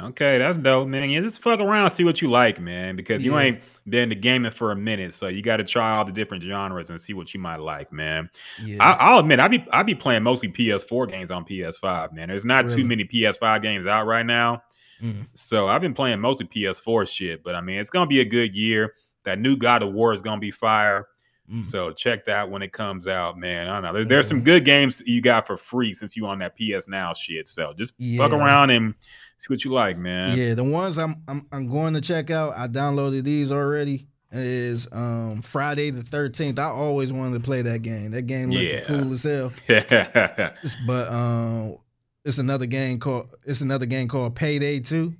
Okay, 0.00 0.38
that's 0.38 0.58
dope, 0.58 0.88
man. 0.88 1.08
Yeah, 1.10 1.20
just 1.20 1.40
fuck 1.40 1.60
around, 1.60 1.90
see 1.90 2.04
what 2.04 2.20
you 2.20 2.30
like, 2.30 2.60
man. 2.60 2.96
Because 2.96 3.24
you 3.24 3.32
Yeah. 3.34 3.40
ain't 3.40 3.60
been 3.88 4.08
to 4.10 4.14
gaming 4.14 4.50
for 4.50 4.70
a 4.72 4.76
minute, 4.76 5.14
so 5.14 5.28
you 5.28 5.40
got 5.42 5.56
to 5.58 5.64
try 5.64 5.96
all 5.96 6.04
the 6.04 6.12
different 6.12 6.42
genres 6.42 6.90
and 6.90 7.00
see 7.00 7.14
what 7.14 7.32
you 7.34 7.40
might 7.40 7.60
like, 7.60 7.92
man. 7.92 8.28
yeah. 8.62 8.82
I, 8.82 8.92
I'll 8.98 9.18
admit, 9.20 9.40
I 9.40 9.48
be 9.48 9.64
I 9.72 9.82
be 9.82 9.94
playing 9.94 10.22
mostly 10.22 10.48
PS4 10.48 11.08
games 11.08 11.30
on 11.30 11.44
PS5, 11.44 12.12
man. 12.12 12.28
There's 12.28 12.44
not 12.44 12.64
Really? 12.66 12.82
too 12.82 12.88
many 12.88 13.04
PS5 13.04 13.62
games 13.62 13.86
out 13.86 14.06
right 14.06 14.26
now, 14.26 14.62
Mm. 15.02 15.26
so 15.34 15.66
I've 15.68 15.80
been 15.80 15.94
playing 15.94 16.20
mostly 16.20 16.46
PS4 16.46 17.06
shit. 17.08 17.42
But 17.42 17.54
I 17.54 17.60
mean, 17.60 17.78
it's 17.78 17.90
gonna 17.90 18.06
be 18.06 18.20
a 18.20 18.24
good 18.24 18.54
year. 18.56 18.94
That 19.24 19.38
new 19.38 19.56
God 19.56 19.82
of 19.82 19.92
War 19.92 20.12
is 20.12 20.22
gonna 20.22 20.40
be 20.40 20.50
fire. 20.50 21.08
Mm. 21.52 21.62
So 21.64 21.92
check 21.92 22.24
that 22.24 22.50
when 22.50 22.62
it 22.62 22.72
comes 22.72 23.06
out, 23.06 23.38
man. 23.38 23.68
I 23.68 23.74
don't 23.74 23.82
know. 23.82 23.92
There's, 23.92 24.06
there's 24.08 24.28
some 24.28 24.42
good 24.42 24.64
games 24.64 25.02
you 25.06 25.20
got 25.20 25.46
for 25.46 25.56
free 25.56 25.92
since 25.92 26.16
you 26.16 26.26
on 26.26 26.38
that 26.38 26.56
PS 26.56 26.88
Now 26.88 27.12
shit. 27.12 27.48
So 27.48 27.72
just 27.74 27.94
fuck 28.16 28.32
around 28.32 28.70
and 28.70 28.94
see 29.36 29.52
what 29.52 29.62
you 29.64 29.72
like, 29.72 29.98
man. 29.98 30.38
yeah, 30.38 30.54
the 30.54 30.64
ones 30.64 30.98
I'm 30.98 31.16
I'm 31.28 31.46
I'm 31.52 31.68
going 31.68 31.92
to 31.94 32.00
check 32.00 32.30
out, 32.30 32.54
I 32.56 32.66
downloaded 32.68 33.24
these 33.24 33.52
already. 33.52 34.06
Is 34.36 34.88
um 34.90 35.42
Friday 35.42 35.90
the 35.90 36.02
13th. 36.02 36.58
I 36.58 36.64
always 36.64 37.12
wanted 37.12 37.34
to 37.34 37.40
play 37.44 37.62
that 37.62 37.82
game. 37.82 38.10
That 38.10 38.22
game 38.22 38.50
looked 38.50 38.64
Yeah. 38.64 38.80
cool 38.80 39.12
as 39.12 39.22
hell. 39.22 39.52
Yeah. 39.68 40.50
But 40.88 41.12
um 41.12 41.76
it's 42.24 42.38
another 42.38 42.66
game 42.66 42.98
called 42.98 43.28
it's 43.44 43.60
another 43.60 43.86
game 43.86 44.08
called 44.08 44.34
Payday 44.34 44.80
2. 44.80 45.14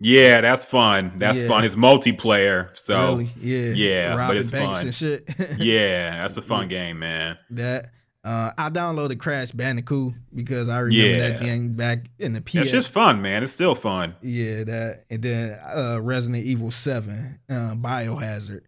Yeah, 0.00 0.40
that's 0.40 0.64
fun. 0.64 1.12
That's 1.16 1.42
Yeah. 1.42 1.48
fun. 1.48 1.64
It's 1.64 1.74
multiplayer. 1.76 2.70
So 2.78 3.16
really? 3.16 3.28
Yeah. 3.40 3.70
yeah, 4.14 4.26
but 4.28 4.36
it's 4.36 4.50
banks 4.50 4.78
fun. 4.78 4.86
and 4.86 4.94
shit. 4.94 5.28
yeah, 5.58 6.18
that's 6.22 6.36
a 6.36 6.42
fun 6.42 6.68
game, 6.68 6.98
man. 6.98 7.38
that 7.50 7.90
uh, 8.24 8.50
I 8.58 8.68
downloaded 8.68 9.18
Crash 9.18 9.52
Bandicoot 9.52 10.12
because 10.34 10.68
I 10.68 10.80
remember 10.80 11.18
that 11.18 11.40
Yeah. 11.40 11.46
game 11.46 11.72
back 11.74 12.06
in 12.18 12.32
the 12.32 12.40
PS. 12.40 12.56
It's 12.56 12.70
just 12.70 12.88
fun, 12.90 13.22
man. 13.22 13.42
It's 13.42 13.52
still 13.52 13.74
fun. 13.74 14.14
yeah, 14.22 14.64
that 14.64 15.04
and 15.10 15.22
then 15.22 15.58
uh, 15.74 15.98
Resident 16.02 16.44
Evil 16.44 16.70
Seven, 16.70 17.38
uh, 17.48 17.74
Biohazard. 17.76 18.62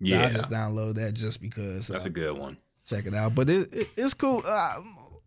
Yeah, 0.00 0.26
I 0.26 0.30
just 0.30 0.50
download 0.50 0.96
that 0.96 1.14
just 1.14 1.40
because. 1.40 1.88
that's 1.88 2.04
uh, 2.04 2.08
a 2.08 2.12
good 2.12 2.36
one. 2.36 2.58
check 2.86 3.06
it 3.06 3.14
out. 3.14 3.34
But 3.34 3.48
it, 3.48 3.72
it 3.74 3.88
it's 3.96 4.12
cool. 4.12 4.42
Uh, 4.46 4.74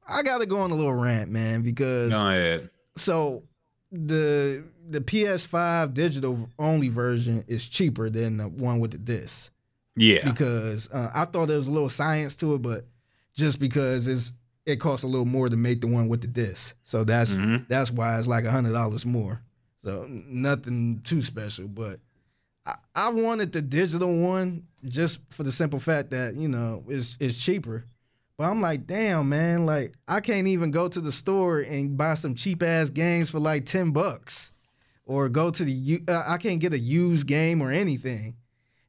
I 0.08 0.22
gotta 0.24 0.46
go 0.46 0.60
on 0.60 0.70
a 0.72 0.76
little 0.76 0.94
rant, 0.94 1.32
man, 1.32 1.62
because 1.64 2.12
Go 2.12 2.28
ahead. 2.28 2.70
so 2.96 3.44
the 3.92 4.64
the 4.90 5.02
PS5 5.02 5.94
digital 5.94 6.50
only 6.58 6.90
version 6.90 7.44
is 7.48 7.68
cheaper 7.68 8.10
than 8.10 8.38
the 8.38 8.46
one 8.48 8.80
with 8.80 8.92
the 8.92 8.98
disc. 8.98 9.52
Yeah, 9.96 10.30
because 10.30 10.90
uh, 10.92 11.12
I 11.14 11.26
thought 11.26 11.48
there 11.48 11.58
was 11.58 11.68
a 11.68 11.72
little 11.72 11.90
science 11.90 12.36
to 12.38 12.56
it, 12.56 12.62
but 12.62 12.86
just 13.34 13.60
because 13.60 14.08
it's 14.08 14.32
it 14.66 14.78
costs 14.80 15.04
a 15.04 15.08
little 15.08 15.26
more 15.26 15.50
to 15.50 15.58
make 15.58 15.82
the 15.82 15.88
one 15.88 16.08
with 16.08 16.22
the 16.22 16.28
disc, 16.28 16.76
so 16.84 17.04
that's 17.04 17.32
Mhm. 17.32 17.68
that's 17.68 17.92
why 17.92 18.18
it's 18.18 18.28
like 18.28 18.46
a 18.46 18.52
hundred 18.52 18.74
dollars 18.74 19.06
more. 19.06 19.42
So 19.84 20.06
nothing 20.10 21.02
too 21.04 21.22
special, 21.22 21.68
but 21.68 22.00
I, 22.66 22.76
I 22.96 23.10
wanted 23.10 23.52
the 23.54 23.62
digital 23.62 24.16
one 24.20 24.64
just 24.86 25.22
for 25.34 25.44
the 25.44 25.52
simple 25.52 25.80
fact 25.80 26.12
that 26.12 26.36
you 26.36 26.48
know 26.48 26.84
it's 26.88 27.18
it's 27.20 27.38
cheaper. 27.38 27.86
But 28.40 28.46
I'm 28.46 28.62
like, 28.62 28.88
damn, 28.88 29.28
man, 29.28 29.66
like 29.66 29.96
I 30.08 30.22
can't 30.22 30.48
even 30.48 30.72
go 30.72 30.88
to 30.88 31.02
the 31.02 31.12
store 31.12 31.60
and 31.60 31.98
buy 31.98 32.14
some 32.14 32.36
cheap 32.36 32.64
ass 32.64 32.90
games 32.90 33.30
for 33.30 33.38
like 33.38 33.66
ten 33.66 33.92
bucks, 33.92 34.54
or 35.06 35.28
go 35.28 35.50
to 35.52 35.66
the 35.66 36.02
uh, 36.08 36.24
I 36.26 36.38
can't 36.38 36.62
get 36.62 36.72
a 36.74 36.80
used 36.80 37.28
game 37.28 37.62
or 37.62 37.70
anything. 37.70 38.38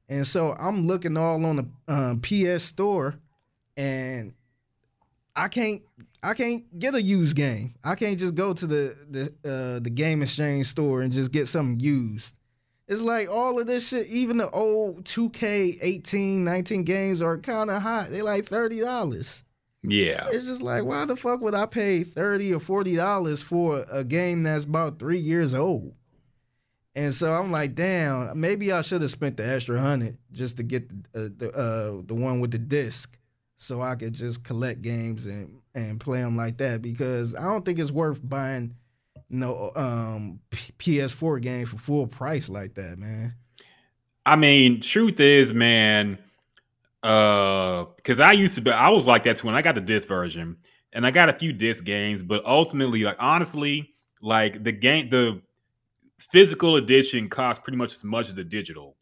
And 0.09 0.25
so 0.25 0.53
I'm 0.53 0.87
looking 0.87 1.17
all 1.17 1.45
on 1.45 1.57
the 1.57 1.69
um, 1.89 2.21
PS 2.21 2.63
store, 2.63 3.17
and 3.77 4.35
I 5.35 5.49
can't 5.49 5.83
I 6.23 6.35
can't 6.35 6.79
get 6.79 6.95
a 6.95 7.03
used 7.03 7.37
game. 7.37 7.75
I 7.83 7.97
can't 7.97 8.21
just 8.21 8.37
go 8.37 8.53
to 8.53 8.67
the 8.69 8.97
the 9.11 9.35
uh, 9.45 9.81
the 9.81 9.91
game 9.91 10.23
exchange 10.23 10.67
store 10.67 11.03
and 11.03 11.13
just 11.13 11.33
get 11.33 11.49
something 11.49 11.81
used. 11.81 12.37
It's 12.91 13.03
like 13.03 13.31
all 13.31 13.61
of 13.61 13.69
this 13.69 13.91
shit, 13.91 14.09
even 14.09 14.39
the 14.39 14.51
old 14.51 15.05
2K 15.05 15.79
18, 15.81 16.43
19 16.43 16.83
games 16.83 17.23
are 17.23 17.39
kind 17.39 17.71
of 17.71 17.81
hot. 17.81 18.09
They 18.09 18.21
like 18.21 18.47
$30. 18.47 19.45
Yeah. 19.85 20.27
It's 20.33 20.47
just 20.47 20.61
like, 20.61 20.85
why 20.85 21.05
the 21.05 21.15
fuck 21.15 21.41
would 21.41 21.55
I 21.55 21.67
pay 21.67 22.03
30 22.03 22.53
or 22.53 22.59
$40 22.59 23.45
for 23.45 23.85
a 23.93 24.03
game 24.03 24.43
that's 24.43 24.65
about 24.65 24.99
three 24.99 25.19
years 25.19 25.55
old? 25.55 25.95
And 26.97 27.15
so 27.15 27.33
I'm 27.33 27.53
like, 27.53 27.77
damn, 27.77 28.39
maybe 28.41 28.73
I 28.73 28.81
should 28.81 29.03
have 29.03 29.13
spent 29.13 29.37
the 29.37 29.49
extra 29.49 29.79
hundred 29.79 30.19
just 30.33 30.57
to 30.57 30.65
get 30.65 30.89
the 30.89 31.27
uh, 31.27 31.29
the, 31.37 31.53
uh, 31.53 32.03
the 32.05 32.15
one 32.17 32.41
with 32.41 32.51
the 32.51 32.59
disc, 32.59 33.17
so 33.55 33.81
I 33.81 33.95
could 33.95 34.13
just 34.13 34.45
collect 34.45 34.83
games 34.83 35.27
and 35.27 35.61
and 35.77 36.01
play 36.01 36.21
them 36.21 36.37
like 36.37 36.57
that. 36.59 36.83
Because 36.83 37.37
I 37.37 37.45
don't 37.45 37.65
think 37.65 37.79
it's 37.79 37.93
worth 37.93 38.29
buying 38.29 38.75
no 39.31 39.73
um 39.77 40.41
P- 40.51 40.73
PS4 40.79 41.41
game 41.41 41.67
for 41.67 41.79
full 41.79 42.07
price 42.07 42.49
like 42.49 42.75
that, 42.75 42.99
man. 42.99 43.35
I 44.27 44.37
mean, 44.37 44.81
truth 44.81 45.19
is, 45.19 45.55
man, 45.55 46.19
uh, 47.03 47.85
because 47.97 48.21
I 48.21 48.33
used 48.33 48.55
to 48.57 48.61
be, 48.61 48.71
I 48.71 48.91
was 48.91 49.07
like 49.07 49.25
that 49.25 49.39
too 49.39 49.47
when 49.47 49.57
I 49.57 49.63
got 49.63 49.75
the 49.75 49.81
disc 49.81 50.07
version, 50.07 50.59
and 50.93 51.07
I 51.07 51.11
got 51.11 51.29
a 51.29 51.33
few 51.33 51.53
disc 51.53 51.85
games, 51.85 52.23
but 52.23 52.45
ultimately, 52.45 53.03
like 53.05 53.17
honestly, 53.19 53.95
like 54.21 54.63
the 54.63 54.73
game, 54.73 55.09
the 55.09 55.41
physical 56.19 56.77
edition 56.77 57.29
costs 57.29 57.63
pretty 57.63 57.79
much 57.79 57.93
as 57.95 58.05
much 58.05 58.29
as 58.29 58.35
the 58.35 58.45
digital, 58.45 58.97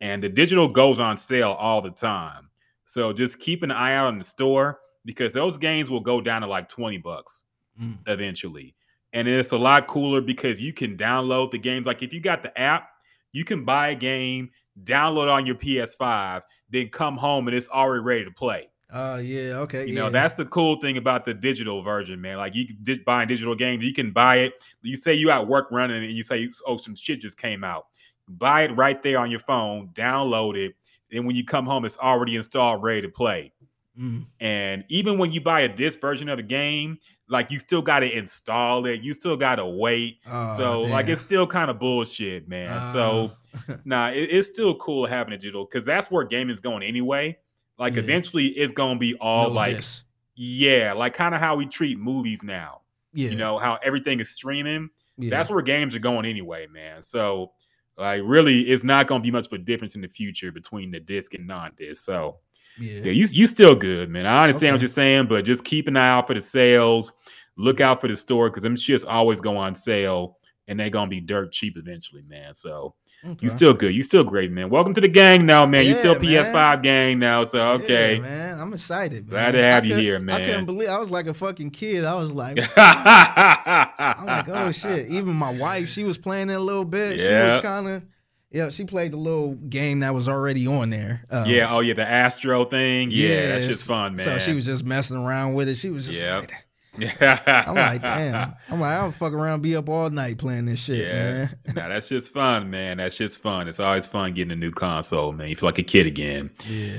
and 0.00 0.22
the 0.22 0.28
digital 0.28 0.68
goes 0.68 1.00
on 1.00 1.16
sale 1.16 1.52
all 1.52 1.82
the 1.82 1.90
time. 1.90 2.48
So 2.84 3.12
just 3.12 3.38
keep 3.40 3.62
an 3.62 3.70
eye 3.72 3.94
out 3.96 4.12
in 4.12 4.18
the 4.18 4.24
store 4.24 4.78
because 5.04 5.32
those 5.32 5.58
games 5.58 5.90
will 5.90 6.00
go 6.00 6.20
down 6.20 6.42
to 6.42 6.46
like 6.46 6.68
twenty 6.68 6.98
bucks 6.98 7.44
Mm. 7.80 7.98
eventually, 8.08 8.74
and 9.12 9.28
it's 9.28 9.52
a 9.52 9.58
lot 9.58 9.86
cooler 9.86 10.20
because 10.20 10.60
you 10.60 10.72
can 10.72 10.96
download 10.96 11.50
the 11.50 11.58
games. 11.58 11.86
Like 11.86 12.02
if 12.02 12.12
you 12.12 12.20
got 12.20 12.42
the 12.42 12.58
app, 12.58 12.88
you 13.32 13.44
can 13.44 13.64
buy 13.64 13.88
a 13.88 13.94
game, 13.94 14.50
download 14.82 15.24
it 15.24 15.28
on 15.30 15.46
your 15.46 15.56
PS5, 15.56 16.42
then 16.70 16.88
come 16.88 17.16
home 17.16 17.48
and 17.48 17.56
it's 17.56 17.68
already 17.68 18.02
ready 18.02 18.24
to 18.24 18.30
play. 18.30 18.68
Oh 18.92 19.18
yeah, 19.18 19.58
okay. 19.58 19.86
You 19.86 19.94
yeah. 19.94 20.00
know, 20.00 20.10
that's 20.10 20.34
the 20.34 20.46
cool 20.46 20.76
thing 20.80 20.96
about 20.96 21.24
the 21.24 21.32
digital 21.32 21.82
version, 21.82 22.20
man. 22.20 22.38
Like 22.38 22.54
you 22.54 22.66
can 22.66 22.78
di- 22.82 22.98
buying 22.98 23.28
digital 23.28 23.54
games, 23.54 23.84
you 23.84 23.92
can 23.92 24.10
buy 24.10 24.36
it. 24.38 24.54
You 24.82 24.96
say 24.96 25.14
you 25.14 25.30
at 25.30 25.46
work 25.46 25.70
running 25.70 26.02
and 26.02 26.12
you 26.12 26.22
say, 26.22 26.48
oh, 26.66 26.76
some 26.76 26.96
shit 26.96 27.20
just 27.20 27.38
came 27.38 27.62
out. 27.62 27.86
Buy 28.28 28.62
it 28.62 28.76
right 28.76 29.00
there 29.02 29.18
on 29.18 29.30
your 29.30 29.40
phone, 29.40 29.90
download 29.92 30.56
it. 30.56 30.74
and 31.12 31.24
when 31.26 31.36
you 31.36 31.44
come 31.44 31.66
home, 31.66 31.84
it's 31.84 31.98
already 31.98 32.36
installed, 32.36 32.82
ready 32.82 33.02
to 33.02 33.08
play. 33.08 33.52
Mm. 33.98 34.26
And 34.40 34.84
even 34.88 35.18
when 35.18 35.32
you 35.32 35.40
buy 35.40 35.60
a 35.60 35.68
disc 35.68 36.00
version 36.00 36.28
of 36.28 36.38
the 36.38 36.42
game, 36.42 36.98
like 37.30 37.50
you 37.50 37.58
still 37.58 37.80
got 37.80 38.00
to 38.00 38.10
install 38.18 38.84
it. 38.86 39.00
You 39.02 39.14
still 39.14 39.36
got 39.36 39.56
to 39.56 39.66
wait. 39.66 40.18
Oh, 40.26 40.54
so 40.58 40.80
like 40.82 41.08
it's 41.08 41.22
still 41.22 41.46
kind 41.46 41.70
of 41.70 41.78
bullshit, 41.78 42.48
man. 42.48 42.82
so 42.92 43.30
Uh, 43.68 43.76
nah, 43.84 44.08
it, 44.10 44.28
it's 44.30 44.48
still 44.48 44.74
cool 44.76 45.06
having 45.06 45.32
a 45.32 45.38
digital 45.38 45.64
because 45.64 45.84
that's 45.84 46.10
where 46.10 46.24
gaming's 46.24 46.60
going 46.60 46.82
anyway. 46.82 47.36
Like 47.78 47.94
Yeah. 47.94 48.00
eventually, 48.00 48.46
it's 48.48 48.72
gonna 48.72 48.98
be 48.98 49.14
all 49.14 49.48
no 49.48 49.54
like 49.54 49.76
disc. 49.76 50.04
yeah, 50.34 50.92
like 50.92 51.14
kind 51.14 51.34
of 51.34 51.40
how 51.40 51.56
we 51.56 51.66
treat 51.66 51.98
movies 51.98 52.42
now. 52.44 52.82
yeah, 53.14 53.30
You 53.30 53.36
know 53.36 53.58
how 53.58 53.78
everything 53.82 54.20
is 54.20 54.30
streaming. 54.30 54.90
yeah. 55.16 55.30
That's 55.30 55.50
where 55.50 55.62
games 55.62 55.94
are 55.94 55.98
going 56.00 56.26
anyway, 56.26 56.66
man. 56.66 57.00
So 57.02 57.52
like 57.96 58.22
really, 58.24 58.62
it's 58.62 58.84
not 58.84 59.06
gonna 59.06 59.22
be 59.22 59.30
much 59.30 59.46
of 59.46 59.52
a 59.52 59.58
difference 59.58 59.94
in 59.94 60.00
the 60.00 60.08
future 60.08 60.50
between 60.52 60.90
the 60.90 61.00
disc 61.00 61.34
and 61.34 61.46
non-disc. 61.46 62.02
So 62.04 62.38
yeah. 62.80 63.00
yeah, 63.04 63.12
you 63.12 63.26
you 63.30 63.46
still 63.46 63.74
good, 63.74 64.08
man. 64.10 64.26
I 64.26 64.42
understand 64.44 64.74
what 64.74 64.80
you're 64.80 64.88
saying, 64.88 65.26
but 65.26 65.44
just 65.44 65.64
keep 65.64 65.86
an 65.88 65.96
eye 65.96 66.08
out 66.10 66.26
for 66.26 66.34
the 66.34 66.40
sales. 66.40 67.12
Look 67.56 67.80
out 67.80 68.00
for 68.00 68.08
the 68.08 68.16
store 68.16 68.48
because 68.48 68.62
them 68.62 68.74
shits 68.74 69.04
always 69.06 69.40
go 69.40 69.56
on 69.56 69.74
sale 69.74 70.38
and 70.66 70.78
they're 70.80 70.88
gonna 70.90 71.08
be 71.10 71.20
dirt 71.20 71.52
cheap 71.52 71.76
eventually, 71.76 72.22
man. 72.28 72.54
So 72.54 72.94
Okay. 73.22 73.36
you 73.42 73.50
still 73.50 73.74
good. 73.74 73.94
You 73.94 74.02
still 74.02 74.24
great, 74.24 74.50
man. 74.50 74.70
Welcome 74.70 74.94
to 74.94 75.00
the 75.00 75.08
gang 75.08 75.44
now, 75.44 75.66
man. 75.66 75.84
you 75.84 75.92
still 75.92 76.14
PS5 76.14 76.82
gang 76.82 77.18
now. 77.18 77.44
So 77.44 77.72
okay. 77.72 78.14
Yeah, 78.14 78.22
man. 78.22 78.58
I'm 78.60 78.72
excited. 78.72 79.26
Glad 79.26 79.52
to 79.52 79.58
have 79.62 79.84
I 79.84 79.86
you 79.88 79.94
could, 79.94 80.02
here, 80.02 80.18
man. 80.18 80.40
I 80.40 80.44
couldn't 80.46 80.64
believe 80.64 80.88
I 80.88 80.96
was 80.96 81.10
like 81.10 81.26
a 81.26 81.34
fucking 81.34 81.72
kid. 81.72 82.06
I 82.06 82.14
was 82.14 82.32
like, 82.32 82.56
I'm 82.76 84.24
like, 84.26 84.48
oh 84.48 84.70
shit. 84.70 85.08
Even 85.08 85.34
my 85.34 85.52
wife, 85.52 85.88
she 85.90 86.04
was 86.04 86.16
playing 86.16 86.48
it 86.48 86.54
a 86.54 86.60
little 86.60 86.84
bit. 86.86 87.20
She 87.20 87.30
was 87.32 87.58
kind 87.58 87.86
of, 87.88 88.02
yeah. 88.50 88.70
She 88.70 88.84
played 88.84 89.12
the 89.12 89.16
little 89.16 89.54
game 89.54 90.00
that 90.00 90.14
was 90.14 90.28
already 90.28 90.66
on 90.66 90.90
there. 90.90 91.24
Um, 91.30 91.46
yeah, 91.48 91.74
oh 91.74 91.80
yeah, 91.80 91.94
the 91.94 92.06
Astro 92.06 92.64
thing. 92.64 93.08
Yeah, 93.10 93.46
that's 93.48 93.66
just 93.66 93.86
fun, 93.86 94.14
man. 94.16 94.24
So 94.24 94.38
she 94.38 94.52
was 94.54 94.64
just 94.64 94.84
messing 94.84 95.16
around 95.16 95.54
with 95.54 95.68
it. 95.68 95.76
She 95.76 95.90
was 95.90 96.06
just 96.06 96.20
Yep. 96.20 96.40
like, 96.42 96.52
Yeah. 96.98 97.64
I'm 97.68 97.74
like, 97.76 98.02
damn. 98.02 98.54
I'm 98.68 98.80
like, 98.80 98.96
I'll 98.96 99.12
fuck 99.12 99.32
around, 99.32 99.62
be 99.62 99.76
up 99.76 99.88
all 99.88 100.10
night 100.10 100.38
playing 100.38 100.66
this 100.66 100.84
shit, 100.84 101.06
Yeah. 101.06 101.14
man. 101.22 101.48
nah, 101.76 101.88
that's 101.88 102.08
just 102.08 102.32
fun, 102.32 102.68
man. 102.70 102.96
That's 102.98 103.16
just 103.16 103.38
fun. 103.38 103.68
It's 103.68 103.78
always 103.80 104.06
fun 104.06 104.34
getting 104.34 104.52
a 104.52 104.56
new 104.56 104.72
console, 104.72 105.32
man. 105.32 105.48
You 105.48 105.56
feel 105.56 105.68
like 105.68 105.78
a 105.78 105.82
kid 105.84 106.06
again. 106.06 106.50
Yeah. 106.68 106.98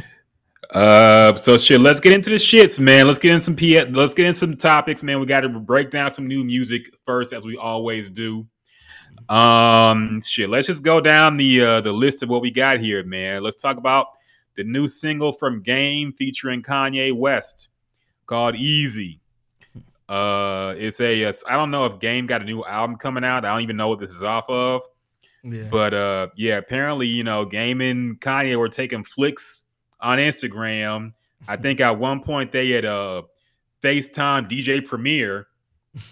Uh, 0.73 1.35
so 1.35 1.57
shit. 1.57 1.81
Let's 1.81 1.99
get 1.99 2.13
into 2.13 2.29
the 2.29 2.37
shits, 2.37 2.79
man. 2.79 3.05
Let's 3.05 3.19
get 3.19 3.33
in 3.33 3.41
some 3.41 3.55
P. 3.57 3.83
Let's 3.83 4.13
get 4.13 4.25
in 4.25 4.33
some 4.33 4.55
topics, 4.55 5.03
man. 5.03 5.19
We 5.19 5.25
got 5.25 5.41
to 5.41 5.49
break 5.49 5.91
down 5.91 6.11
some 6.11 6.27
new 6.27 6.45
music 6.45 6.85
first, 7.05 7.33
as 7.33 7.43
we 7.45 7.57
always 7.57 8.09
do. 8.09 8.47
Um, 9.31 10.19
shit. 10.21 10.49
Let's 10.49 10.67
just 10.67 10.83
go 10.83 10.99
down 10.99 11.37
the 11.37 11.61
uh 11.61 11.81
the 11.81 11.93
list 11.93 12.21
of 12.23 12.29
what 12.29 12.41
we 12.41 12.51
got 12.51 12.79
here, 12.79 13.03
man. 13.03 13.43
Let's 13.43 13.55
talk 13.55 13.77
about 13.77 14.07
the 14.57 14.63
new 14.63 14.87
single 14.87 15.31
from 15.31 15.61
Game 15.61 16.11
featuring 16.13 16.61
Kanye 16.61 17.17
West 17.17 17.69
called 18.25 18.55
Easy. 18.55 19.19
Uh, 20.09 20.73
it's 20.77 20.99
a. 20.99 21.21
it's- 21.21 21.43
I 21.47 21.55
don't 21.55 21.71
know 21.71 21.85
if 21.85 21.99
Game 21.99 22.25
got 22.27 22.41
a 22.41 22.45
new 22.45 22.63
album 22.65 22.97
coming 22.97 23.23
out. 23.23 23.45
I 23.45 23.53
don't 23.53 23.61
even 23.61 23.77
know 23.77 23.87
what 23.87 23.99
this 23.99 24.11
is 24.11 24.23
off 24.23 24.49
of. 24.49 24.81
Yeah. 25.43 25.69
But 25.71 25.93
uh, 25.93 26.27
yeah, 26.35 26.57
apparently, 26.57 27.07
you 27.07 27.23
know, 27.23 27.45
Game 27.45 27.79
and 27.81 28.19
Kanye 28.19 28.57
were 28.57 28.67
taking 28.69 29.03
flicks 29.05 29.63
on 30.01 30.17
Instagram. 30.17 31.13
I 31.47 31.55
think 31.55 31.79
at 31.79 31.97
one 31.97 32.21
point 32.21 32.51
they 32.51 32.69
had 32.71 32.85
uh 32.85 33.23
FaceTime 33.81 34.49
DJ 34.49 34.85
Premier, 34.85 35.47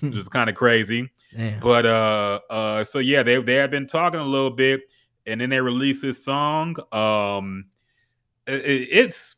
which 0.02 0.16
is 0.16 0.30
kind 0.30 0.50
of 0.50 0.56
crazy. 0.56 1.10
Damn. 1.36 1.60
But 1.62 1.86
uh 1.86 2.40
uh 2.50 2.84
so 2.84 3.00
yeah, 3.00 3.24
they 3.24 3.42
they 3.42 3.56
have 3.56 3.72
been 3.72 3.88
talking 3.88 4.20
a 4.20 4.26
little 4.26 4.50
bit 4.52 4.82
and 5.26 5.40
then 5.42 5.50
they 5.50 5.62
released 5.62 6.02
this 6.02 6.24
song. 6.24 6.76
Um 6.92 7.66
i- 8.48 8.52
i- 8.52 8.88
it's 8.92 9.36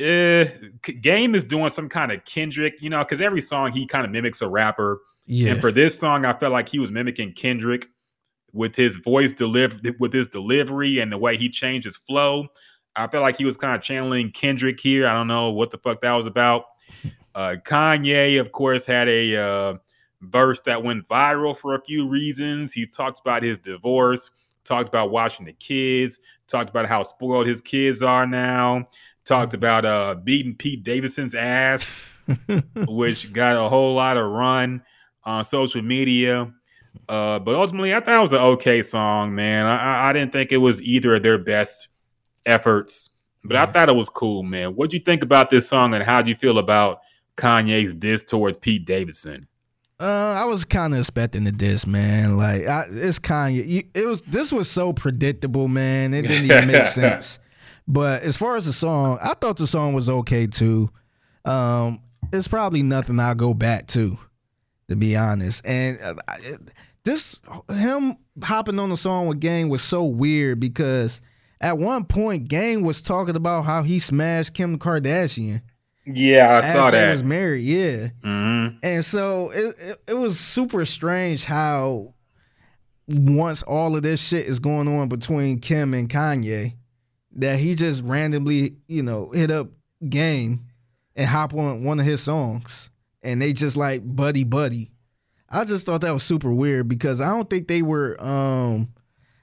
uh, 0.00 0.46
Game 1.00 1.36
is 1.36 1.44
doing 1.44 1.70
some 1.70 1.88
kind 1.88 2.10
of 2.10 2.24
Kendrick, 2.24 2.74
you 2.80 2.90
know, 2.90 3.04
because 3.04 3.20
every 3.20 3.40
song 3.40 3.70
he 3.70 3.86
kind 3.86 4.04
of 4.04 4.10
mimics 4.10 4.42
a 4.42 4.48
rapper. 4.48 5.00
yeah. 5.26 5.52
And 5.52 5.60
for 5.60 5.70
this 5.70 5.96
song, 5.96 6.24
I 6.24 6.32
felt 6.36 6.50
like 6.52 6.68
he 6.68 6.80
was 6.80 6.90
mimicking 6.90 7.32
Kendrick 7.34 7.86
with 8.52 8.74
his 8.74 8.96
voice 8.96 9.32
delivered 9.32 9.94
with 10.00 10.12
his 10.12 10.26
delivery 10.26 10.98
and 10.98 11.12
the 11.12 11.18
way 11.18 11.36
he 11.36 11.48
changed 11.48 11.84
his 11.84 11.96
flow. 11.96 12.48
I 12.96 13.06
felt 13.06 13.22
like 13.22 13.36
he 13.36 13.44
was 13.44 13.56
kind 13.56 13.76
of 13.76 13.82
channeling 13.82 14.30
Kendrick 14.32 14.80
here. 14.80 15.06
I 15.06 15.14
don't 15.14 15.28
know 15.28 15.50
what 15.52 15.70
the 15.70 15.78
fuck 15.78 16.00
that 16.02 16.12
was 16.12 16.26
about. 16.26 16.64
Uh, 17.34 17.56
Kanye, 17.64 18.40
of 18.40 18.52
course, 18.52 18.86
had 18.86 19.08
a 19.08 19.36
uh, 19.36 19.74
verse 20.22 20.60
that 20.60 20.82
went 20.82 21.08
viral 21.08 21.56
for 21.56 21.74
a 21.74 21.82
few 21.82 22.08
reasons. 22.08 22.72
He 22.72 22.86
talked 22.86 23.20
about 23.20 23.42
his 23.42 23.58
divorce, 23.58 24.30
talked 24.64 24.88
about 24.88 25.10
watching 25.10 25.46
the 25.46 25.52
kids, 25.52 26.20
talked 26.46 26.70
about 26.70 26.86
how 26.86 27.02
spoiled 27.02 27.46
his 27.46 27.60
kids 27.60 28.02
are 28.02 28.26
now, 28.26 28.86
talked 29.24 29.54
about 29.54 29.84
uh, 29.84 30.14
beating 30.14 30.54
Pete 30.54 30.84
Davidson's 30.84 31.34
ass 31.34 32.14
which 32.88 33.32
got 33.32 33.56
a 33.56 33.68
whole 33.68 33.94
lot 33.94 34.16
of 34.16 34.30
run 34.30 34.82
on 35.24 35.44
social 35.44 35.82
media. 35.82 36.52
Uh, 37.08 37.38
but 37.38 37.54
ultimately, 37.54 37.94
I 37.94 38.00
thought 38.00 38.18
it 38.18 38.22
was 38.22 38.32
an 38.32 38.40
okay 38.40 38.82
song, 38.82 39.34
man. 39.34 39.66
I, 39.66 40.08
I, 40.08 40.12
didn't 40.12 40.32
think 40.32 40.52
it 40.52 40.58
was 40.58 40.80
either 40.80 41.16
of 41.16 41.22
their 41.22 41.38
best 41.38 41.88
efforts, 42.46 43.10
but 43.42 43.56
I 43.56 43.66
thought 43.66 43.88
it 43.88 43.96
was 43.96 44.08
cool, 44.08 44.42
man. 44.42 44.74
What'd 44.74 44.92
you 44.92 45.00
think 45.00 45.22
about 45.22 45.50
this 45.50 45.68
song, 45.68 45.92
and 45.92 46.04
how'd 46.04 46.28
you 46.28 46.34
feel 46.34 46.58
about 46.58 47.00
Kanye's 47.36 47.94
diss 47.94 48.22
towards 48.22 48.58
Pete 48.58 48.84
Davidson? 48.84 49.46
Uh, 50.00 50.42
I 50.42 50.44
was 50.44 50.64
kind 50.64 50.92
of 50.92 50.98
expecting 50.98 51.44
the 51.44 51.52
diss, 51.52 51.86
man. 51.86 52.36
Like, 52.36 52.66
I, 52.66 52.84
it's 52.90 53.18
Kanye. 53.18 53.66
You, 53.66 53.84
it 53.94 54.06
was 54.06 54.22
this 54.22 54.52
was 54.52 54.68
so 54.68 54.92
predictable, 54.92 55.68
man. 55.68 56.12
It 56.12 56.22
didn't 56.22 56.50
even 56.50 56.66
make 56.66 56.84
sense. 56.84 57.40
But 57.86 58.22
as 58.22 58.36
far 58.36 58.56
as 58.56 58.66
the 58.66 58.72
song, 58.72 59.18
I 59.22 59.34
thought 59.34 59.56
the 59.56 59.66
song 59.66 59.94
was 59.94 60.08
okay 60.08 60.46
too. 60.46 60.90
Um, 61.44 62.00
it's 62.32 62.48
probably 62.48 62.82
nothing 62.82 63.20
I'll 63.20 63.34
go 63.34 63.54
back 63.54 63.86
to, 63.88 64.16
to 64.88 64.96
be 64.96 65.16
honest. 65.16 65.64
And 65.66 65.98
uh, 66.02 66.14
this 67.04 67.40
him 67.70 68.16
hopping 68.42 68.78
on 68.78 68.90
the 68.90 68.96
song 68.96 69.28
with 69.28 69.40
Game 69.40 69.68
was 69.68 69.82
so 69.82 70.04
weird 70.04 70.58
because 70.58 71.20
at 71.60 71.78
one 71.78 72.04
point 72.04 72.48
Game 72.48 72.82
was 72.82 73.00
talking 73.00 73.36
about 73.36 73.62
how 73.62 73.82
he 73.82 73.98
smashed 73.98 74.54
Kim 74.54 74.78
Kardashian 74.78 75.60
Yeah, 76.06 76.48
I 76.52 76.58
as 76.58 76.90
they 76.90 77.10
was 77.10 77.24
married. 77.24 77.62
Yeah. 77.64 78.08
hmm 78.22 78.76
And 78.82 79.04
so 79.04 79.50
it, 79.50 79.74
it 79.78 79.98
it 80.08 80.14
was 80.14 80.38
super 80.38 80.84
strange 80.84 81.44
how 81.44 82.14
once 83.06 83.62
all 83.62 83.96
of 83.96 84.02
this 84.02 84.26
shit 84.26 84.46
is 84.46 84.58
going 84.58 84.88
on 84.88 85.08
between 85.08 85.60
Kim 85.60 85.94
and 85.94 86.08
Kanye, 86.08 86.74
that 87.36 87.58
he 87.58 87.74
just 87.74 88.02
randomly, 88.02 88.76
you 88.88 89.02
know, 89.02 89.30
hit 89.30 89.50
up 89.50 89.68
Game 90.08 90.66
and 91.16 91.28
hop 91.28 91.54
on 91.54 91.84
one 91.84 92.00
of 92.00 92.06
his 92.06 92.22
songs, 92.22 92.90
and 93.22 93.40
they 93.40 93.52
just 93.52 93.76
like 93.76 94.02
buddy 94.04 94.44
buddy. 94.44 94.90
I 95.48 95.64
just 95.64 95.86
thought 95.86 96.00
that 96.00 96.12
was 96.12 96.22
super 96.22 96.52
weird 96.52 96.88
because 96.88 97.20
I 97.20 97.28
don't 97.30 97.48
think 97.48 97.68
they 97.68 97.80
were, 97.82 98.16
um, 98.20 98.88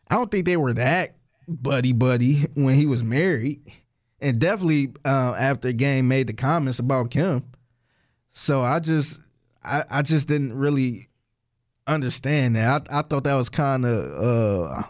I 0.10 0.16
don't 0.16 0.30
think 0.30 0.46
they 0.46 0.58
were 0.58 0.74
that 0.74 1.16
buddy 1.48 1.94
buddy 1.94 2.46
when 2.54 2.76
he 2.76 2.86
was 2.86 3.04
married, 3.04 3.62
and 4.22 4.40
definitely 4.40 4.94
uh, 5.06 5.34
after 5.38 5.72
Game 5.72 6.08
made 6.08 6.28
the 6.28 6.34
comments 6.34 6.80
about 6.80 7.12
Kim. 7.12 7.44
So 8.32 8.62
I 8.62 8.80
just, 8.80 9.20
I, 9.64 9.84
I 9.92 10.02
just 10.02 10.28
didn't 10.28 10.54
really 10.58 11.08
understand 11.88 12.56
that. 12.56 12.88
I, 12.92 13.00
I 13.00 13.02
thought 13.02 13.24
that 13.26 13.36
was 13.36 13.50
kind 13.50 13.86
of, 13.86 14.24
uh, 14.24 14.84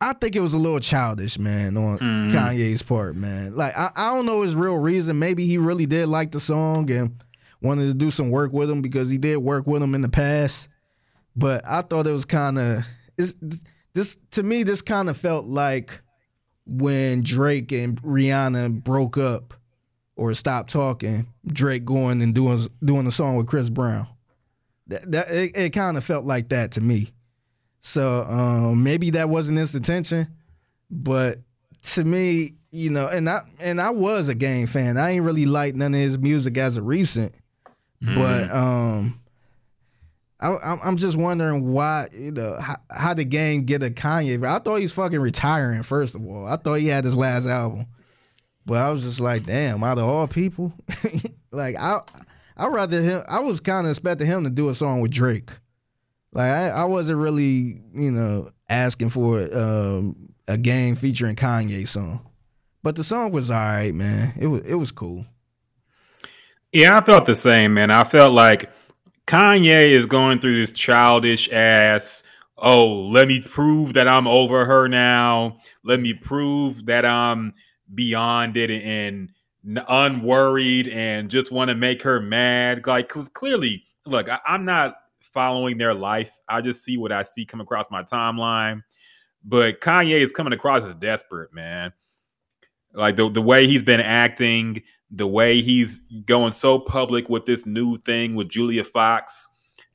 I 0.00 0.14
think 0.14 0.34
it 0.34 0.40
was 0.40 0.54
a 0.54 0.58
little 0.58 0.80
childish, 0.80 1.38
man, 1.38 1.76
on 1.76 1.98
Mhm. 1.98 2.30
Kanye's 2.32 2.82
part, 2.82 3.16
man. 3.16 3.54
Like 3.54 3.76
I, 3.76 3.90
I 3.94 4.14
don't 4.14 4.24
know 4.26 4.42
his 4.42 4.56
real 4.56 4.78
reason. 4.78 5.18
Maybe 5.18 5.46
he 5.46 5.58
really 5.58 5.86
did 5.86 6.08
like 6.08 6.32
the 6.32 6.40
song 6.40 6.90
and 6.90 7.22
wanted 7.60 7.86
to 7.88 7.94
do 7.94 8.10
some 8.10 8.30
work 8.30 8.52
with 8.52 8.70
him 8.70 8.80
because 8.80 9.10
he 9.10 9.18
did 9.18 9.36
work 9.36 9.66
with 9.66 9.82
him 9.82 9.94
in 9.94 10.00
the 10.00 10.08
past. 10.08 10.70
But 11.36 11.62
I 11.66 11.82
thought 11.82 12.06
it 12.06 12.12
was 12.12 12.24
kind 12.24 12.58
of 12.58 12.86
this 13.92 14.16
to 14.32 14.42
me. 14.42 14.62
This 14.62 14.80
kind 14.82 15.10
of 15.10 15.16
felt 15.18 15.44
like 15.44 16.00
when 16.70 17.22
Drake 17.22 17.72
and 17.72 18.00
Rihanna 18.02 18.84
broke 18.84 19.18
up 19.18 19.54
or 20.16 20.32
stopped 20.34 20.70
talking. 20.70 21.26
Drake 21.46 21.84
going 21.84 22.22
and 22.22 22.34
doing 22.34 22.58
doing 22.84 23.06
a 23.06 23.10
song 23.10 23.36
with 23.36 23.46
Chris 23.46 23.70
Brown. 23.70 24.06
That, 24.86 25.10
that 25.12 25.30
it, 25.30 25.56
it 25.56 25.70
kind 25.70 25.96
of 25.96 26.04
felt 26.04 26.24
like 26.24 26.50
that 26.50 26.72
to 26.72 26.80
me. 26.80 27.12
So 27.80 28.24
um, 28.24 28.82
maybe 28.82 29.10
that 29.10 29.28
wasn't 29.28 29.58
his 29.58 29.74
intention, 29.74 30.28
but 30.90 31.38
to 31.94 32.04
me, 32.04 32.54
you 32.70 32.90
know, 32.90 33.08
and 33.08 33.28
I 33.28 33.40
and 33.60 33.80
I 33.80 33.90
was 33.90 34.28
a 34.28 34.34
game 34.34 34.66
fan. 34.66 34.98
I 34.98 35.10
ain't 35.12 35.24
really 35.24 35.46
liked 35.46 35.76
none 35.76 35.94
of 35.94 36.00
his 36.00 36.18
music 36.18 36.58
as 36.58 36.76
a 36.76 36.82
recent, 36.82 37.34
but 38.00 38.50
um, 38.50 39.19
I, 40.40 40.78
I'm 40.82 40.96
just 40.96 41.16
wondering 41.16 41.72
why 41.72 42.08
you 42.12 42.32
know 42.32 42.56
how, 42.60 42.76
how 42.90 43.14
the 43.14 43.24
game 43.24 43.64
get 43.64 43.82
a 43.82 43.90
Kanye. 43.90 44.44
I 44.44 44.58
thought 44.58 44.76
he's 44.76 44.92
fucking 44.92 45.20
retiring. 45.20 45.82
First 45.82 46.14
of 46.14 46.24
all, 46.26 46.46
I 46.46 46.56
thought 46.56 46.76
he 46.76 46.86
had 46.86 47.04
his 47.04 47.16
last 47.16 47.46
album, 47.46 47.86
but 48.64 48.78
I 48.78 48.90
was 48.90 49.02
just 49.02 49.20
like, 49.20 49.44
damn, 49.44 49.84
out 49.84 49.98
of 49.98 50.04
all 50.04 50.26
people, 50.26 50.72
like 51.52 51.76
I 51.78 52.00
I 52.56 52.68
rather 52.68 53.00
him. 53.02 53.22
I 53.28 53.40
was 53.40 53.60
kind 53.60 53.86
of 53.86 53.90
expecting 53.90 54.26
him 54.26 54.44
to 54.44 54.50
do 54.50 54.68
a 54.70 54.74
song 54.74 55.00
with 55.00 55.10
Drake. 55.10 55.50
Like 56.32 56.50
I, 56.50 56.68
I 56.68 56.84
wasn't 56.84 57.18
really, 57.18 57.80
you 57.92 58.10
know, 58.10 58.50
asking 58.68 59.10
for 59.10 59.40
um, 59.54 60.32
a 60.48 60.56
game 60.56 60.94
featuring 60.94 61.36
Kanye 61.36 61.86
song, 61.86 62.20
but 62.82 62.96
the 62.96 63.04
song 63.04 63.32
was 63.32 63.50
all 63.50 63.56
right, 63.56 63.94
man. 63.94 64.32
It 64.38 64.46
was 64.46 64.62
it 64.62 64.74
was 64.74 64.92
cool. 64.92 65.24
Yeah, 66.72 66.96
I 66.96 67.04
felt 67.04 67.26
the 67.26 67.34
same, 67.34 67.74
man. 67.74 67.90
I 67.90 68.04
felt 68.04 68.32
like 68.32 68.70
Kanye 69.30 69.90
is 69.90 70.06
going 70.06 70.40
through 70.40 70.56
this 70.56 70.72
childish 70.72 71.48
ass. 71.52 72.24
Oh, 72.58 73.06
let 73.10 73.28
me 73.28 73.40
prove 73.40 73.94
that 73.94 74.08
I'm 74.08 74.26
over 74.26 74.64
her 74.64 74.88
now. 74.88 75.58
Let 75.84 76.00
me 76.00 76.14
prove 76.14 76.86
that 76.86 77.06
I'm 77.06 77.54
beyond 77.94 78.56
it 78.56 78.72
and 78.72 79.30
unworried 79.86 80.88
and 80.88 81.30
just 81.30 81.52
want 81.52 81.68
to 81.68 81.76
make 81.76 82.02
her 82.02 82.20
mad. 82.20 82.84
Like, 82.84 83.06
because 83.06 83.28
clearly, 83.28 83.84
look, 84.04 84.28
I, 84.28 84.40
I'm 84.44 84.64
not 84.64 84.96
following 85.20 85.78
their 85.78 85.94
life. 85.94 86.36
I 86.48 86.60
just 86.60 86.82
see 86.82 86.98
what 86.98 87.12
I 87.12 87.22
see 87.22 87.46
come 87.46 87.60
across 87.60 87.88
my 87.88 88.02
timeline. 88.02 88.82
But 89.44 89.80
Kanye 89.80 90.18
is 90.18 90.32
coming 90.32 90.54
across 90.54 90.84
as 90.84 90.96
desperate, 90.96 91.54
man. 91.54 91.92
Like 92.92 93.16
the 93.16 93.30
the 93.30 93.42
way 93.42 93.66
he's 93.66 93.82
been 93.82 94.00
acting, 94.00 94.82
the 95.10 95.26
way 95.26 95.60
he's 95.62 96.00
going 96.26 96.52
so 96.52 96.78
public 96.78 97.28
with 97.28 97.46
this 97.46 97.66
new 97.66 97.96
thing 97.98 98.34
with 98.34 98.48
Julia 98.48 98.84
Fox. 98.84 99.48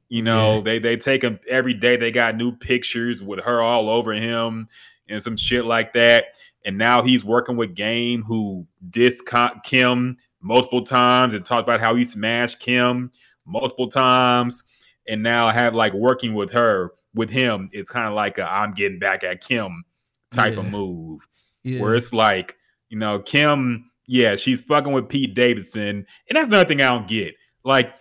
You 0.09 0.21
know, 0.21 0.55
Yeah. 0.57 0.61
they 0.61 0.79
they 0.79 0.97
take 0.97 1.23
him 1.23 1.39
every 1.49 1.73
day. 1.73 1.97
They 1.97 2.11
got 2.11 2.35
new 2.37 2.51
pictures 2.55 3.21
with 3.23 3.39
her 3.43 3.61
all 3.61 3.89
over 3.89 4.13
him 4.13 4.67
and 5.09 5.21
some 5.21 5.35
shit 5.37 5.65
like 5.65 5.93
that. 5.93 6.25
And 6.63 6.77
now 6.77 7.03
he's 7.03 7.23
working 7.25 7.57
with 7.57 7.75
Game, 7.75 8.23
who 8.23 8.65
dissed 8.89 9.23
Kim 9.63 10.17
multiple 10.41 10.83
times 10.83 11.33
and 11.33 11.45
talked 11.45 11.67
about 11.67 11.79
how 11.79 11.95
he 11.95 12.03
smashed 12.05 12.59
Kim 12.59 13.11
multiple 13.45 13.87
times. 13.87 14.63
And 15.07 15.21
now 15.21 15.49
have 15.49 15.75
like 15.75 15.93
working 15.93 16.33
with 16.33 16.51
her 16.53 16.91
with 17.13 17.29
him. 17.29 17.69
It's 17.71 17.91
kind 17.91 18.07
of 18.07 18.13
like 18.13 18.37
a 18.39 18.51
I'm 18.51 18.73
getting 18.73 18.97
back 18.99 19.23
at 19.23 19.41
Kim 19.41 19.83
type 20.31 20.57
of 20.57 20.71
move 20.71 21.27
Yeah, 21.63 21.79
where 21.81 21.95
it's 21.95 22.11
like, 22.13 22.57
you 22.95 22.99
know, 22.99 23.19
Kim, 23.19 23.91
yeah, 24.07 24.37
she's 24.37 24.61
fucking 24.61 24.93
with 24.93 25.09
Pete 25.09 25.33
Davidson. 25.33 25.89
And 26.29 26.35
that's 26.37 26.47
another 26.47 26.63
thing 26.65 26.81
I 26.81 26.89
don't 26.91 27.09
get. 27.09 27.33
Like, 27.65 27.93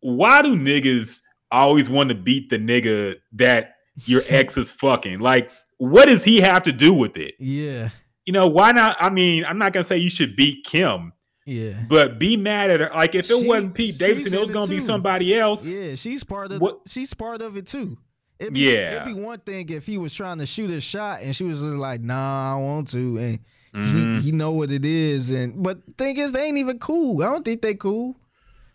why 0.00 0.42
do 0.42 0.54
niggas 0.54 1.20
always 1.50 1.88
want 1.88 2.10
to 2.10 2.14
beat 2.14 2.50
the 2.50 2.58
nigga 2.58 3.14
that 3.32 3.76
your 4.04 4.20
ex 4.28 4.58
is 4.58 4.70
fucking? 4.70 5.20
Like, 5.20 5.50
what 5.78 6.06
does 6.08 6.24
he 6.24 6.40
have 6.42 6.64
to 6.64 6.72
do 6.72 6.92
with 6.92 7.16
it? 7.16 7.34
yeah, 7.38 7.88
You 8.26 8.34
know, 8.34 8.48
why 8.48 8.72
not? 8.72 8.98
I 9.00 9.08
mean, 9.08 9.46
I'm 9.46 9.56
not 9.56 9.72
gonna 9.72 9.82
say 9.84 9.96
you 9.96 10.10
should 10.10 10.36
beat 10.36 10.66
Kim, 10.66 11.14
yeah, 11.46 11.84
but 11.88 12.18
be 12.18 12.36
mad 12.36 12.68
at 12.70 12.80
her. 12.80 12.90
Like, 12.94 13.14
if 13.14 13.30
it 13.30 13.38
She- 13.40 13.46
wasn't 13.48 13.74
Pete 13.74 13.96
Davidson, 13.98 14.34
it 14.36 14.40
was 14.42 14.50
gonna 14.50 14.66
be 14.66 14.78
somebody 14.78 15.34
else. 15.34 15.78
yeah. 15.78 15.94
She's 15.94 16.22
part 16.22 16.52
of 16.52 16.60
What- 16.60 16.80
she's 16.86 17.14
part 17.14 17.40
of 17.40 17.56
it 17.56 17.66
too. 17.66 17.96
It'd 18.38 18.52
be, 18.54 18.72
Yeah. 18.72 19.02
it'd 19.02 19.14
be 19.16 19.20
one 19.22 19.38
thing 19.38 19.68
if 19.70 19.86
he 19.86 19.96
was 19.96 20.12
trying 20.14 20.38
to 20.38 20.46
shoot 20.46 20.70
a 20.70 20.80
shot 20.82 21.20
and 21.22 21.34
she 21.34 21.44
was 21.44 21.60
just 21.60 21.76
like, 21.76 22.00
"Nah, 22.02 22.56
I 22.56 22.60
want 22.60 22.88
to," 22.90 23.16
and 23.18 23.38
Mhm. 23.74 24.16
he, 24.16 24.22
he 24.24 24.32
know 24.32 24.52
what 24.52 24.70
it 24.70 24.84
is. 24.84 25.30
And 25.30 25.62
but 25.62 25.78
thing 25.96 26.16
is, 26.18 26.32
they 26.32 26.44
ain't 26.44 26.58
even 26.58 26.78
cool. 26.78 27.22
I 27.22 27.26
don't 27.26 27.44
think 27.44 27.62
they 27.62 27.74
cool. 27.74 28.16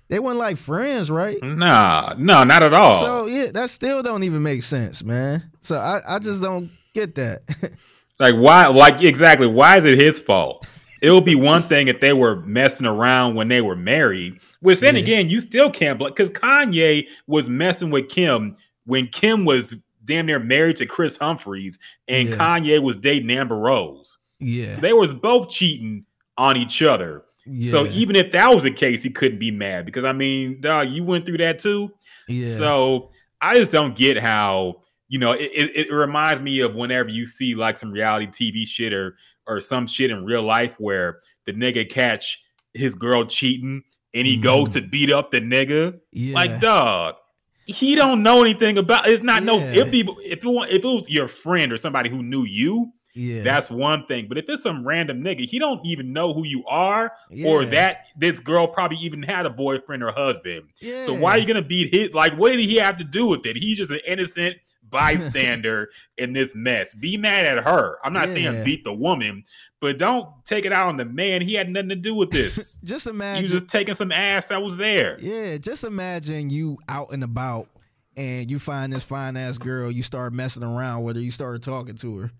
They 0.09 0.19
weren't 0.19 0.39
like 0.39 0.57
friends, 0.57 1.11
right? 1.11 1.37
Nah, 1.43 2.15
no, 2.17 2.43
not 2.45 2.63
at 2.63 2.73
all. 2.73 2.91
So 2.93 3.25
yeah, 3.27 3.47
that 3.53 3.69
still 3.69 4.01
don't 4.01 4.23
even 4.23 4.41
make 4.41 4.63
sense, 4.63 5.03
man. 5.03 5.51
So 5.61 5.77
I, 5.77 5.99
I 6.07 6.19
just 6.19 6.41
don't 6.41 6.69
get 6.93 7.15
that. 7.15 7.41
Like 8.19 8.33
why? 8.33 8.65
Like 8.65 9.03
exactly? 9.03 9.45
Why 9.45 9.77
is 9.77 9.85
it 9.85 9.99
his 9.99 10.19
fault? 10.19 10.65
It 11.03 11.11
would 11.11 11.23
be 11.23 11.35
one 11.35 11.61
thing 11.61 11.87
if 11.87 11.99
they 11.99 12.13
were 12.13 12.37
messing 12.37 12.87
around 12.87 13.35
when 13.35 13.47
they 13.47 13.61
were 13.61 13.75
married, 13.75 14.39
which 14.59 14.79
then 14.79 14.95
Yeah. 14.95 15.01
again 15.03 15.29
you 15.29 15.39
still 15.39 15.69
can't 15.69 15.99
because 15.99 16.31
Kanye 16.31 17.05
was 17.27 17.47
messing 17.47 17.91
with 17.91 18.09
Kim 18.09 18.55
when 18.85 19.05
Kim 19.09 19.45
was 19.45 19.75
damn 20.03 20.25
near 20.25 20.39
married 20.39 20.77
to 20.77 20.87
Kris 20.87 21.17
Humphries 21.17 21.77
and 22.07 22.29
Yeah. 22.29 22.37
Kanye 22.37 22.81
was 22.81 22.95
dating 22.95 23.29
Amber 23.29 23.55
Rose. 23.55 24.17
Yeah, 24.39 24.71
So 24.71 24.81
they 24.81 24.93
was 24.93 25.13
both 25.13 25.49
cheating 25.49 26.05
on 26.37 26.57
each 26.57 26.81
other. 26.81 27.23
yeah, 27.45 27.71
So 27.71 27.85
even 27.87 28.15
if 28.15 28.31
that 28.31 28.53
was 28.53 28.63
the 28.63 28.71
case, 28.71 29.03
he 29.03 29.09
couldn't 29.09 29.39
be 29.39 29.51
mad 29.51 29.85
because 29.85 30.03
I 30.03 30.13
mean, 30.13 30.61
dog, 30.61 30.89
you 30.89 31.03
went 31.03 31.25
through 31.25 31.37
that 31.37 31.59
too. 31.59 31.91
yeah, 32.27 32.45
So 32.45 33.09
I 33.41 33.55
just 33.57 33.71
don't 33.71 33.95
get 33.95 34.17
how 34.17 34.81
you 35.09 35.19
know 35.19 35.31
it, 35.31 35.49
it, 35.53 35.87
it 35.87 35.93
reminds 35.93 36.41
me 36.41 36.59
of 36.61 36.75
whenever 36.75 37.09
you 37.09 37.25
see 37.25 37.55
like 37.55 37.77
some 37.77 37.91
reality 37.91 38.27
TV 38.27 38.67
shit 38.67 38.93
or 38.93 39.15
or 39.47 39.61
some 39.61 39.87
shit 39.87 40.11
in 40.11 40.25
real 40.25 40.43
life 40.43 40.75
where 40.79 41.21
the 41.45 41.53
nigga 41.53 41.89
catch 41.89 42.41
his 42.73 42.95
girl 42.95 43.25
cheating 43.25 43.83
and 44.13 44.27
he 44.27 44.37
goes 44.37 44.69
to 44.71 44.81
beat 44.81 45.11
up 45.11 45.31
the 45.31 45.39
nigga. 45.39 45.93
Mm-hmm. 45.93 45.97
yeah. 46.11 46.35
Like 46.35 46.59
dog, 46.59 47.15
he 47.65 47.95
don't 47.95 48.23
know 48.23 48.41
anything 48.41 48.77
about. 48.77 49.07
It's 49.07 49.23
not 49.23 49.43
no. 49.43 49.59
If 49.59 49.91
be 49.91 50.01
if 50.01 50.43
it, 50.43 50.45
if 50.45 50.83
it 50.83 50.85
was 50.85 51.09
your 51.09 51.27
friend 51.27 51.71
or 51.71 51.77
somebody 51.77 52.09
who 52.09 52.23
knew 52.23 52.43
you, 52.43 52.91
yeah, 53.17 53.43
that's 53.43 53.69
one 53.71 54.05
thing. 54.05 54.27
But 54.29 54.37
if 54.37 54.45
it's 54.47 54.63
some 54.63 54.87
random 54.87 55.23
nigga, 55.23 55.47
he 55.47 55.59
don't 55.59 55.85
even 55.85 56.13
know 56.13 56.33
who 56.33 56.45
you 56.45 56.63
are, 56.67 57.11
or 57.45 57.65
that 57.65 58.05
this 58.17 58.39
girl 58.39 58.67
probably 58.67 58.97
even 58.97 59.23
had 59.23 59.45
a 59.45 59.49
boyfriend 59.49 60.03
or 60.03 60.11
husband. 60.11 60.69
yeah. 60.81 61.01
So 61.01 61.13
why 61.13 61.31
are 61.31 61.37
you 61.39 61.45
gonna 61.47 61.61
beat 61.61 61.93
his? 61.93 62.13
Like, 62.13 62.33
what 62.37 62.49
did 62.51 62.59
he 62.61 62.75
have 62.77 62.97
to 62.97 63.03
do 63.03 63.27
with 63.27 63.45
it? 63.45 63.57
He's 63.57 63.77
just 63.77 63.91
an 63.91 63.99
innocent 64.07 64.57
bystander 64.89 65.89
in 66.17 66.33
this 66.33 66.55
mess. 66.55 66.93
Be 66.93 67.17
mad 67.17 67.45
at 67.45 67.63
her. 67.63 67.97
I'm 68.03 68.13
not 68.13 68.27
Yeah. 68.27 68.33
saying 68.51 68.63
beat 68.65 68.83
the 68.83 68.93
woman, 68.93 69.43
but 69.81 69.97
don't 69.97 70.27
take 70.45 70.65
it 70.65 70.73
out 70.73 70.87
on 70.87 70.97
the 70.97 71.05
man. 71.05 71.41
He 71.41 71.53
had 71.55 71.69
nothing 71.69 71.89
to 71.89 71.95
do 71.95 72.15
with 72.15 72.29
this. 72.31 72.77
Just 72.83 73.07
imagine. 73.07 73.43
was 73.43 73.51
just 73.51 73.67
taking 73.67 73.95
some 73.95 74.11
ass 74.11 74.45
that 74.47 74.61
was 74.61 74.77
there. 74.77 75.17
Yeah, 75.19 75.57
just 75.57 75.83
imagine 75.83 76.49
you 76.49 76.77
out 76.87 77.11
and 77.11 77.23
about 77.23 77.67
and 78.15 78.49
you 78.49 78.57
find 78.59 78.91
this 78.93 79.03
fine 79.03 79.35
ass 79.37 79.57
girl, 79.57 79.91
you 79.91 80.01
start 80.03 80.33
messing 80.33 80.63
around 80.63 81.03
with 81.03 81.15
her, 81.17 81.21
you 81.21 81.31
start 81.31 81.61
talking 81.61 81.95
to 81.95 82.17
her. 82.19 82.31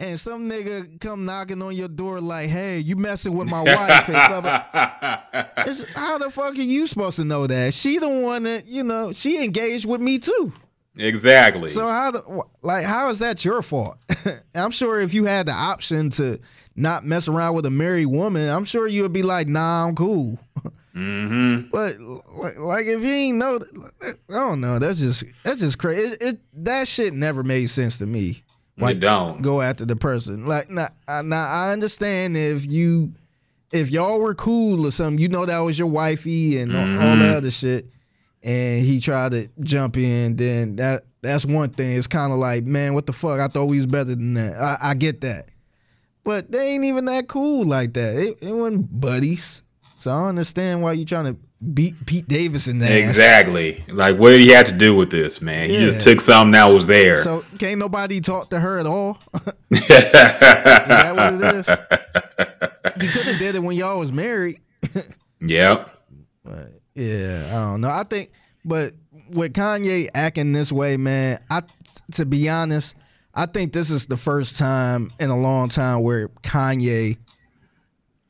And 0.00 0.18
some 0.18 0.48
nigga 0.48 1.00
come 1.00 1.24
knocking 1.24 1.60
on 1.62 1.74
your 1.74 1.88
door 1.88 2.20
like, 2.20 2.48
hey, 2.48 2.78
you 2.78 2.94
messing 2.96 3.36
with 3.36 3.50
my 3.50 3.62
wife. 3.64 4.08
and 4.08 4.14
blah, 4.14 4.40
blah. 4.40 4.64
It's- 5.64 5.84
how 5.96 6.18
the 6.18 6.30
fuck 6.30 6.56
are 6.56 6.62
you 6.62 6.86
supposed 6.86 7.16
to 7.16 7.24
know 7.24 7.46
that? 7.46 7.74
She 7.74 7.98
the 7.98 8.08
one 8.08 8.44
that, 8.44 8.66
you 8.68 8.84
know, 8.84 9.12
she 9.12 9.42
engaged 9.42 9.86
with 9.86 10.00
me 10.00 10.18
too. 10.18 10.52
exactly. 10.96 11.68
So 11.70 11.88
how 11.88 12.10
the 12.12 12.42
like 12.62 12.84
how 12.84 13.08
is 13.10 13.18
that 13.20 13.44
your 13.44 13.62
fault? 13.62 13.96
I'm 14.54 14.70
sure 14.70 15.00
if 15.00 15.14
you 15.14 15.24
had 15.24 15.46
the 15.46 15.52
option 15.52 16.10
to 16.10 16.38
not 16.76 17.04
mess 17.04 17.26
around 17.28 17.54
with 17.56 17.66
a 17.66 17.70
married 17.70 18.06
woman, 18.06 18.48
I'm 18.48 18.64
sure 18.64 18.86
you 18.86 19.02
would 19.02 19.12
be 19.12 19.22
like, 19.24 19.48
nah, 19.48 19.86
I'm 19.86 19.94
cool. 19.96 20.38
hmm 20.92 21.62
But 21.72 21.98
like, 22.00 22.58
like 22.58 22.86
if 22.86 23.02
you 23.02 23.12
ain't 23.12 23.38
know, 23.38 23.58
I 24.02 24.12
don't 24.32 24.60
know. 24.60 24.78
That's 24.78 24.98
just 25.00 25.24
that's 25.44 25.60
just 25.60 25.78
crazy. 25.78 26.02
It, 26.14 26.22
it 26.22 26.38
that 26.64 26.86
shit 26.88 27.14
never 27.14 27.42
made 27.42 27.66
sense 27.66 27.98
to 27.98 28.06
me 28.06 28.42
Like, 28.78 28.94
Like, 28.94 29.00
don't. 29.00 29.42
go 29.42 29.60
after 29.60 29.84
the 29.84 29.96
person. 29.96 30.46
Like 30.46 30.70
now, 30.70 30.88
I- 31.08 31.22
now 31.22 31.48
I 31.48 31.72
understand 31.72 32.36
if 32.36 32.66
you 32.66 33.12
if 33.72 33.90
y'all 33.90 34.18
were 34.20 34.34
cool 34.34 34.86
or 34.86 34.90
something, 34.90 35.18
you 35.18 35.28
know 35.28 35.44
that 35.44 35.58
was 35.58 35.78
your 35.78 35.88
wifey 35.88 36.58
and 36.58 36.74
all- 36.74 36.80
all 36.82 36.86
Mm-hmm. 36.86 37.20
the 37.20 37.36
other 37.36 37.50
shit, 37.50 37.86
and 38.42 38.82
he 38.86 38.98
tried 39.00 39.32
to 39.32 39.48
jump 39.60 39.96
in, 39.98 40.36
then 40.36 40.76
that 40.76 41.02
that's 41.22 41.44
one 41.44 41.70
thing. 41.70 41.96
It's 41.98 42.06
kind 42.06 42.32
of 42.32 42.38
like, 42.38 42.64
man, 42.64 42.94
what 42.94 43.06
the 43.06 43.12
fuck? 43.12 43.40
I 43.40 43.48
thought 43.48 43.64
we 43.66 43.76
was 43.76 43.86
better 43.88 44.14
than 44.14 44.34
that. 44.34 44.56
I, 44.56 44.90
I 44.90 44.94
get 44.94 45.20
that, 45.22 45.46
but 46.24 46.50
they 46.52 46.68
ain't 46.74 46.84
even 46.84 47.04
that 47.06 47.26
cool 47.28 47.64
like 47.66 47.92
that. 47.94 48.16
It, 48.16 48.38
it 48.40 48.52
wasn't 48.52 49.00
buddies, 49.00 49.62
so 49.96 50.12
I 50.12 50.28
understand 50.28 50.80
why 50.82 50.92
you 50.92 51.04
trying 51.04 51.34
to 51.34 51.36
beat 51.74 52.06
Pete 52.06 52.28
Davidson 52.28 52.82
ass. 52.82 52.90
Exactly. 52.90 53.84
Like, 53.88 54.16
what 54.16 54.30
did 54.30 54.40
he 54.40 54.50
have 54.52 54.66
to 54.66 54.72
do 54.72 54.94
with 54.94 55.10
this, 55.10 55.42
man? 55.42 55.68
He 55.68 55.76
just 55.76 56.00
took 56.00 56.20
something 56.20 56.52
that 56.52 56.72
was 56.72 56.86
there. 56.86 57.16
So 57.16 57.44
can't 57.58 57.78
nobody 57.78 58.20
talk 58.20 58.50
to 58.50 58.60
her 58.60 58.78
at 58.78 58.86
all. 58.86 59.18
Is 59.70 59.86
that 59.88 61.14
what 61.14 61.34
it 61.34 61.54
is? 61.56 61.68
He 63.00 63.06
could 63.06 63.26
have 63.26 63.38
did 63.38 63.54
it 63.54 63.62
when 63.62 63.76
y'all 63.76 64.00
was 64.00 64.12
married. 64.12 64.60
yep. 65.40 65.94
But 66.44 66.80
yeah, 66.94 67.48
I 67.50 67.70
don't 67.70 67.80
know. 67.80 67.90
I 67.90 68.02
think, 68.02 68.32
but 68.64 68.92
with 69.30 69.52
Kanye 69.52 70.08
acting 70.14 70.52
this 70.52 70.72
way, 70.72 70.96
man, 70.96 71.38
I 71.48 71.62
to 72.14 72.26
be 72.26 72.48
honest, 72.48 72.96
I 73.34 73.46
think 73.46 73.72
this 73.72 73.90
is 73.92 74.06
the 74.06 74.16
first 74.16 74.58
time 74.58 75.12
in 75.20 75.30
a 75.30 75.38
long 75.38 75.68
time 75.68 76.02
where 76.02 76.28
Kanye, 76.42 77.18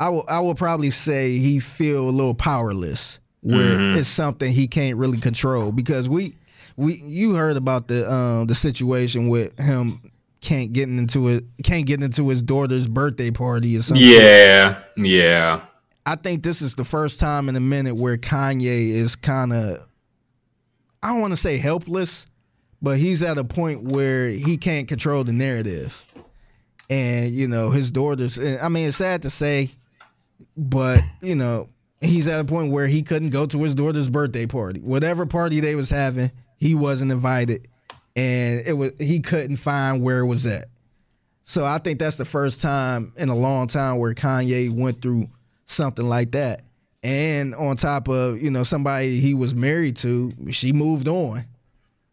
I 0.01 0.09
will 0.09 0.25
I 0.29 0.41
will 0.41 0.55
probably 0.55 0.91
say 0.91 1.39
he 1.39 1.59
feel 1.59 2.09
a 2.09 2.11
little 2.11 2.35
powerless, 2.35 3.21
where 3.43 3.97
it's 3.97 4.09
something 4.09 4.53
he 4.53 4.67
can't 4.69 4.97
really 4.97 5.19
control 5.19 5.73
because 5.73 6.09
we 6.09 6.35
we 6.77 6.95
you 6.95 7.35
heard 7.35 7.57
about 7.57 7.89
the 7.89 8.11
um 8.11 8.47
the 8.47 8.55
situation 8.55 9.29
with 9.29 9.59
him 9.59 10.01
can't 10.41 10.73
get 10.73 10.89
into 10.89 11.29
it 11.29 11.45
can't 11.65 11.87
get 11.87 12.03
into 12.03 12.29
his 12.29 12.43
daughter's 12.43 12.87
birthday 12.87 13.31
party 13.31 13.77
or 13.77 13.83
something. 13.83 14.07
Yeah. 14.07 14.79
Yeah. 14.97 15.61
I 16.07 16.15
think 16.15 16.43
this 16.43 16.63
is 16.63 16.75
the 16.75 16.85
first 16.85 17.21
time 17.21 17.51
in 17.51 17.57
a 17.57 17.61
minute 17.61 17.95
where 17.95 18.17
Kanye 18.17 18.91
is 18.91 19.15
kind 19.15 19.53
of, 19.53 19.87
I 21.03 21.09
don't 21.09 21.21
want 21.21 21.33
to 21.33 21.37
say 21.37 21.59
helpless, 21.59 22.29
but 22.81 22.97
he's 22.97 23.23
at 23.23 23.37
a 23.37 23.45
point 23.45 23.83
where 23.83 24.31
he 24.31 24.57
can't 24.57 24.89
control 24.89 25.23
the 25.23 25.35
narrative. 25.35 26.03
And, 26.89 27.31
you 27.31 27.47
know, 27.47 27.71
his 27.71 27.91
daughters, 27.91 28.39
I 28.41 28.71
mean, 28.71 28.89
it's 28.89 28.97
sad 28.97 29.21
to 29.23 29.31
say, 29.31 29.69
but, 30.59 31.05
you 31.23 31.37
know, 31.37 31.69
he's 32.01 32.27
at 32.27 32.41
a 32.41 32.45
point 32.45 32.73
where 32.73 32.89
he 32.89 33.03
couldn't 33.03 33.31
go 33.31 33.47
to 33.47 33.63
his 33.63 33.75
daughter's 33.77 34.11
birthday 34.11 34.45
party. 34.45 34.81
Whatever 34.81 35.25
party 35.25 35.61
they 35.61 35.77
was 35.77 35.89
having, 35.89 36.33
he 36.57 36.75
wasn't 36.75 37.13
invited. 37.13 37.69
And 38.17 38.67
it 38.67 38.73
was 38.73 38.93
he 38.99 39.21
couldn't 39.21 39.57
find 39.57 40.03
where 40.03 40.19
it 40.19 40.27
was 40.27 40.45
at. 40.47 40.69
So 41.45 41.65
I 41.65 41.79
think 41.79 42.01
that's 42.01 42.17
the 42.17 42.25
first 42.25 42.61
time 42.61 43.13
in 43.17 43.29
a 43.29 43.35
long 43.35 43.69
time 43.69 43.99
where 43.99 44.13
Kanye 44.13 44.71
went 44.71 45.01
through 45.01 45.29
something 45.65 46.07
like 46.07 46.33
that. 46.33 46.63
And 47.05 47.55
on 47.55 47.77
top 47.77 48.09
of, 48.09 48.43
you 48.43 48.51
know, 48.51 48.65
somebody 48.65 49.21
he 49.21 49.35
was 49.35 49.55
married 49.55 49.97
to, 49.99 50.33
she 50.51 50.73
moved 50.73 51.07
on. 51.07 51.45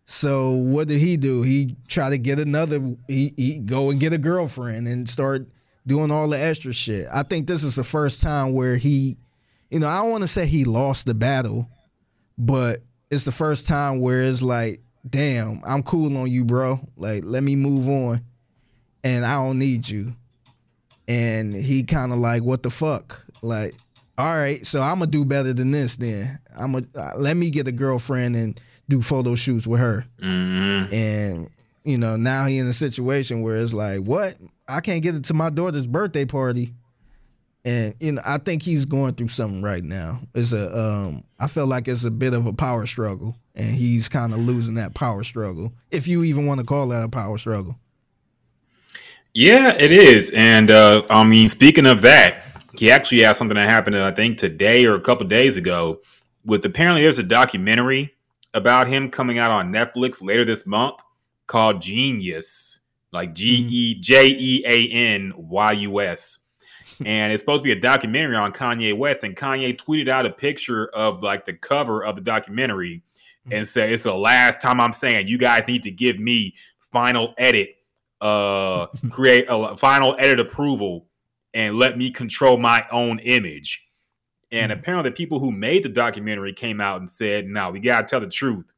So 0.05 0.51
what 0.51 0.87
did 0.87 0.99
he 0.99 1.17
do? 1.17 1.41
He 1.41 1.75
tried 1.87 2.11
to 2.11 2.19
get 2.19 2.37
another 2.37 2.79
he, 3.07 3.33
he 3.35 3.57
go 3.57 3.89
and 3.89 3.99
get 3.99 4.13
a 4.13 4.19
girlfriend 4.19 4.87
and 4.87 5.09
start 5.09 5.47
doing 5.87 6.11
all 6.11 6.27
the 6.27 6.41
extra 6.41 6.73
shit. 6.73 7.07
I 7.13 7.23
think 7.23 7.47
this 7.47 7.63
is 7.63 7.75
the 7.75 7.83
first 7.83 8.21
time 8.21 8.53
where 8.53 8.77
he, 8.77 9.17
you 9.69 9.79
know, 9.79 9.87
I 9.87 9.97
don't 10.01 10.11
want 10.11 10.23
to 10.23 10.27
say 10.27 10.45
he 10.45 10.65
lost 10.65 11.05
the 11.05 11.13
battle, 11.13 11.67
but 12.37 12.81
it's 13.11 13.25
the 13.25 13.31
first 13.31 13.67
time 13.67 13.99
where 13.99 14.21
it's 14.23 14.41
like, 14.41 14.81
damn, 15.07 15.61
I'm 15.65 15.83
cool 15.83 16.17
on 16.17 16.29
you, 16.29 16.45
bro. 16.45 16.79
Like, 16.97 17.21
let 17.23 17.43
me 17.43 17.55
move 17.55 17.87
on. 17.87 18.21
And 19.03 19.23
I 19.23 19.35
don't 19.35 19.59
need 19.59 19.87
you. 19.87 20.15
And 21.07 21.53
he 21.53 21.83
kind 21.83 22.11
of 22.11 22.17
like, 22.17 22.41
what 22.41 22.63
the 22.63 22.71
fuck? 22.71 23.23
Like, 23.43 23.75
all 24.17 24.35
right, 24.35 24.65
so 24.65 24.81
I'm 24.81 24.99
gonna 24.99 25.11
do 25.11 25.25
better 25.25 25.53
than 25.53 25.71
this. 25.71 25.97
Then 25.97 26.39
I'm 26.57 26.71
gonna 26.71 26.85
uh, 26.95 27.11
let 27.17 27.35
me 27.37 27.49
get 27.49 27.67
a 27.67 27.71
girlfriend 27.71 28.35
and 28.35 28.59
do 28.87 29.01
photo 29.01 29.35
shoots 29.35 29.67
with 29.67 29.81
her. 29.81 30.05
hmm 30.19 30.85
And 30.91 31.49
you 31.85 31.99
know, 31.99 32.15
now 32.15 32.45
he 32.45 32.57
in 32.57 32.67
a 32.67 32.73
situation 32.73 33.41
where 33.41 33.57
it's 33.57 33.73
like, 33.73 33.99
what? 33.99 34.35
I 34.67 34.81
can't 34.81 35.03
get 35.03 35.15
it 35.15 35.23
to 35.25 35.33
my 35.35 35.51
daughter's 35.51 35.85
birthday 35.85 36.25
party. 36.25 36.73
And 37.63 37.95
you 37.99 38.13
know, 38.13 38.21
I 38.25 38.39
think 38.39 38.63
he's 38.63 38.85
going 38.85 39.13
through 39.13 39.29
something 39.29 39.61
right 39.61 39.83
now. 39.83 40.19
It's 40.33 40.51
a, 40.51 40.77
um, 40.77 41.23
I 41.39 41.47
feel 41.47 41.67
like 41.67 41.87
it's 41.87 42.03
a 42.03 42.11
bit 42.11 42.33
of 42.33 42.45
a 42.45 42.53
power 42.53 42.85
struggle, 42.85 43.35
and 43.55 43.69
he's 43.69 44.09
kind 44.09 44.33
of 44.33 44.39
losing 44.39 44.75
that 44.75 44.93
power 44.93 45.23
struggle, 45.23 45.73
if 45.89 46.07
you 46.07 46.23
even 46.23 46.45
want 46.45 46.59
to 46.59 46.65
call 46.65 46.87
that 46.89 47.05
a 47.05 47.09
power 47.09 47.37
struggle. 47.37 47.79
Yeah, 49.33 49.75
it 49.77 49.91
is. 49.91 50.31
And 50.35 50.69
uh, 50.69 51.03
I 51.09 51.23
mean, 51.23 51.49
speaking 51.49 51.85
of 51.85 52.01
that, 52.01 52.43
he 52.77 52.91
actually 52.91 53.21
has 53.21 53.37
something 53.37 53.55
that 53.55 53.69
happened, 53.69 53.97
I 53.97 54.11
think, 54.11 54.37
today 54.37 54.85
or 54.85 54.95
a 54.95 55.01
couple 55.01 55.27
days 55.27 55.57
ago. 55.57 56.01
With 56.45 56.63
apparently, 56.65 57.01
there's 57.01 57.19
a 57.19 57.23
documentary 57.23 58.13
about 58.53 58.87
him 58.87 59.09
coming 59.09 59.39
out 59.39 59.51
on 59.51 59.73
Netflix 59.73 60.21
later 60.21 60.45
this 60.45 60.65
month 60.67 60.99
called 61.47 61.81
Genius, 61.81 62.79
like 63.11 63.33
G 63.35 63.65
E 63.69 63.95
J 63.99 64.27
E 64.27 64.63
A 64.65 64.89
N 64.91 65.33
Y 65.35 65.71
U 65.73 66.01
S. 66.01 66.39
And 67.05 67.33
it's 67.33 67.41
supposed 67.41 67.61
to 67.61 67.63
be 67.63 67.71
a 67.71 67.79
documentary 67.79 68.35
on 68.37 68.53
Kanye 68.53 68.95
West. 68.97 69.23
And 69.23 69.35
Kanye 69.35 69.75
tweeted 69.75 70.07
out 70.07 70.25
a 70.25 70.29
picture 70.29 70.87
of 70.93 71.23
like 71.23 71.43
the 71.45 71.53
cover 71.53 72.03
of 72.05 72.15
the 72.15 72.21
documentary 72.21 73.01
and 73.51 73.67
said, 73.67 73.91
It's 73.91 74.03
the 74.03 74.13
last 74.15 74.61
time 74.61 74.79
I'm 74.79 74.91
saying 74.91 75.27
you 75.27 75.37
guys 75.37 75.67
need 75.67 75.83
to 75.83 75.91
give 75.91 76.19
me 76.19 76.55
final 76.79 77.33
edit 77.37 77.75
uh 78.21 78.85
create 79.11 79.45
a 79.49 79.75
final 79.77 80.15
edit 80.19 80.39
approval 80.39 81.07
and 81.53 81.75
let 81.77 81.97
me 81.97 82.09
control 82.11 82.57
my 82.57 82.85
own 82.91 83.19
image. 83.19 83.81
And 84.51 84.71
Mhm. 84.71 84.77
apparently, 84.79 85.09
the 85.09 85.15
people 85.15 85.39
who 85.39 85.51
made 85.51 85.83
the 85.83 85.89
documentary 85.89 86.53
came 86.53 86.79
out 86.79 86.99
and 86.99 87.09
said, 87.09 87.45
"No, 87.47 87.71
we 87.71 87.79
gotta 87.79 88.05
tell 88.07 88.19
the 88.21 88.27
truth. 88.27 88.71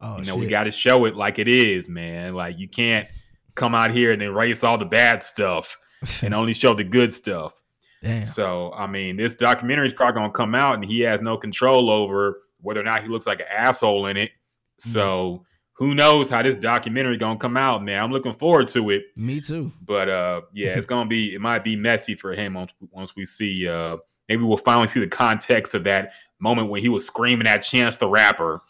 Oh 0.00 0.18
you 0.18 0.24
know, 0.24 0.34
shit! 0.34 0.40
we 0.40 0.46
got 0.46 0.64
to 0.64 0.70
show 0.70 1.04
it 1.04 1.16
like 1.16 1.38
it 1.38 1.48
is, 1.48 1.88
man. 1.88 2.34
Like 2.34 2.58
you 2.58 2.68
can't 2.68 3.06
come 3.54 3.74
out 3.74 3.90
here 3.90 4.12
and 4.12 4.22
erase 4.22 4.64
all 4.64 4.78
the 4.78 4.86
bad 4.86 5.22
stuff 5.22 5.76
and 6.22 6.34
only 6.34 6.54
show 6.54 6.74
the 6.74 6.84
good 6.84 7.12
stuff." 7.12 7.60
Damn. 8.02 8.24
So, 8.24 8.72
I 8.72 8.86
mean, 8.86 9.16
this 9.16 9.34
documentary 9.34 9.86
is 9.86 9.94
probably 9.94 10.20
gonna 10.20 10.32
come 10.32 10.54
out, 10.54 10.74
and 10.74 10.84
he 10.84 11.00
has 11.00 11.20
no 11.20 11.36
control 11.36 11.90
over 11.90 12.40
whether 12.62 12.80
or 12.80 12.84
not 12.84 13.02
he 13.02 13.08
looks 13.08 13.26
like 13.26 13.40
an 13.40 13.46
asshole 13.50 14.06
in 14.06 14.16
it. 14.16 14.30
So, 14.78 15.44
who 15.74 15.94
knows 15.94 16.28
how 16.28 16.42
this 16.42 16.56
documentary 16.56 17.16
gonna 17.18 17.38
come 17.38 17.56
out, 17.56 17.82
man? 17.82 18.02
I'm 18.02 18.12
looking 18.12 18.34
forward 18.34 18.68
to 18.68 18.90
it. 18.90 19.04
Me 19.16 19.40
too. 19.40 19.70
But 19.82 20.08
uh, 20.08 20.42
yeah, 20.54 20.76
it's 20.76 20.86
gonna 20.86 21.08
be 21.08 21.34
it 21.34 21.40
might 21.40 21.64
be 21.64 21.76
messy 21.76 22.14
for 22.14 22.34
him 22.34 22.54
once 22.54 22.72
once 22.90 23.16
we 23.16 23.26
see 23.26 23.68
uh 23.68 23.96
maybe 24.28 24.44
we'll 24.44 24.56
finally 24.56 24.86
see 24.86 25.00
the 25.00 25.08
context 25.08 25.74
of 25.74 25.84
that 25.84 26.12
moment 26.38 26.68
when 26.70 26.80
he 26.80 26.88
was 26.88 27.06
screaming 27.06 27.46
at 27.46 27.58
Chance 27.58 27.96
the 27.96 28.08
Rapper 28.08 28.62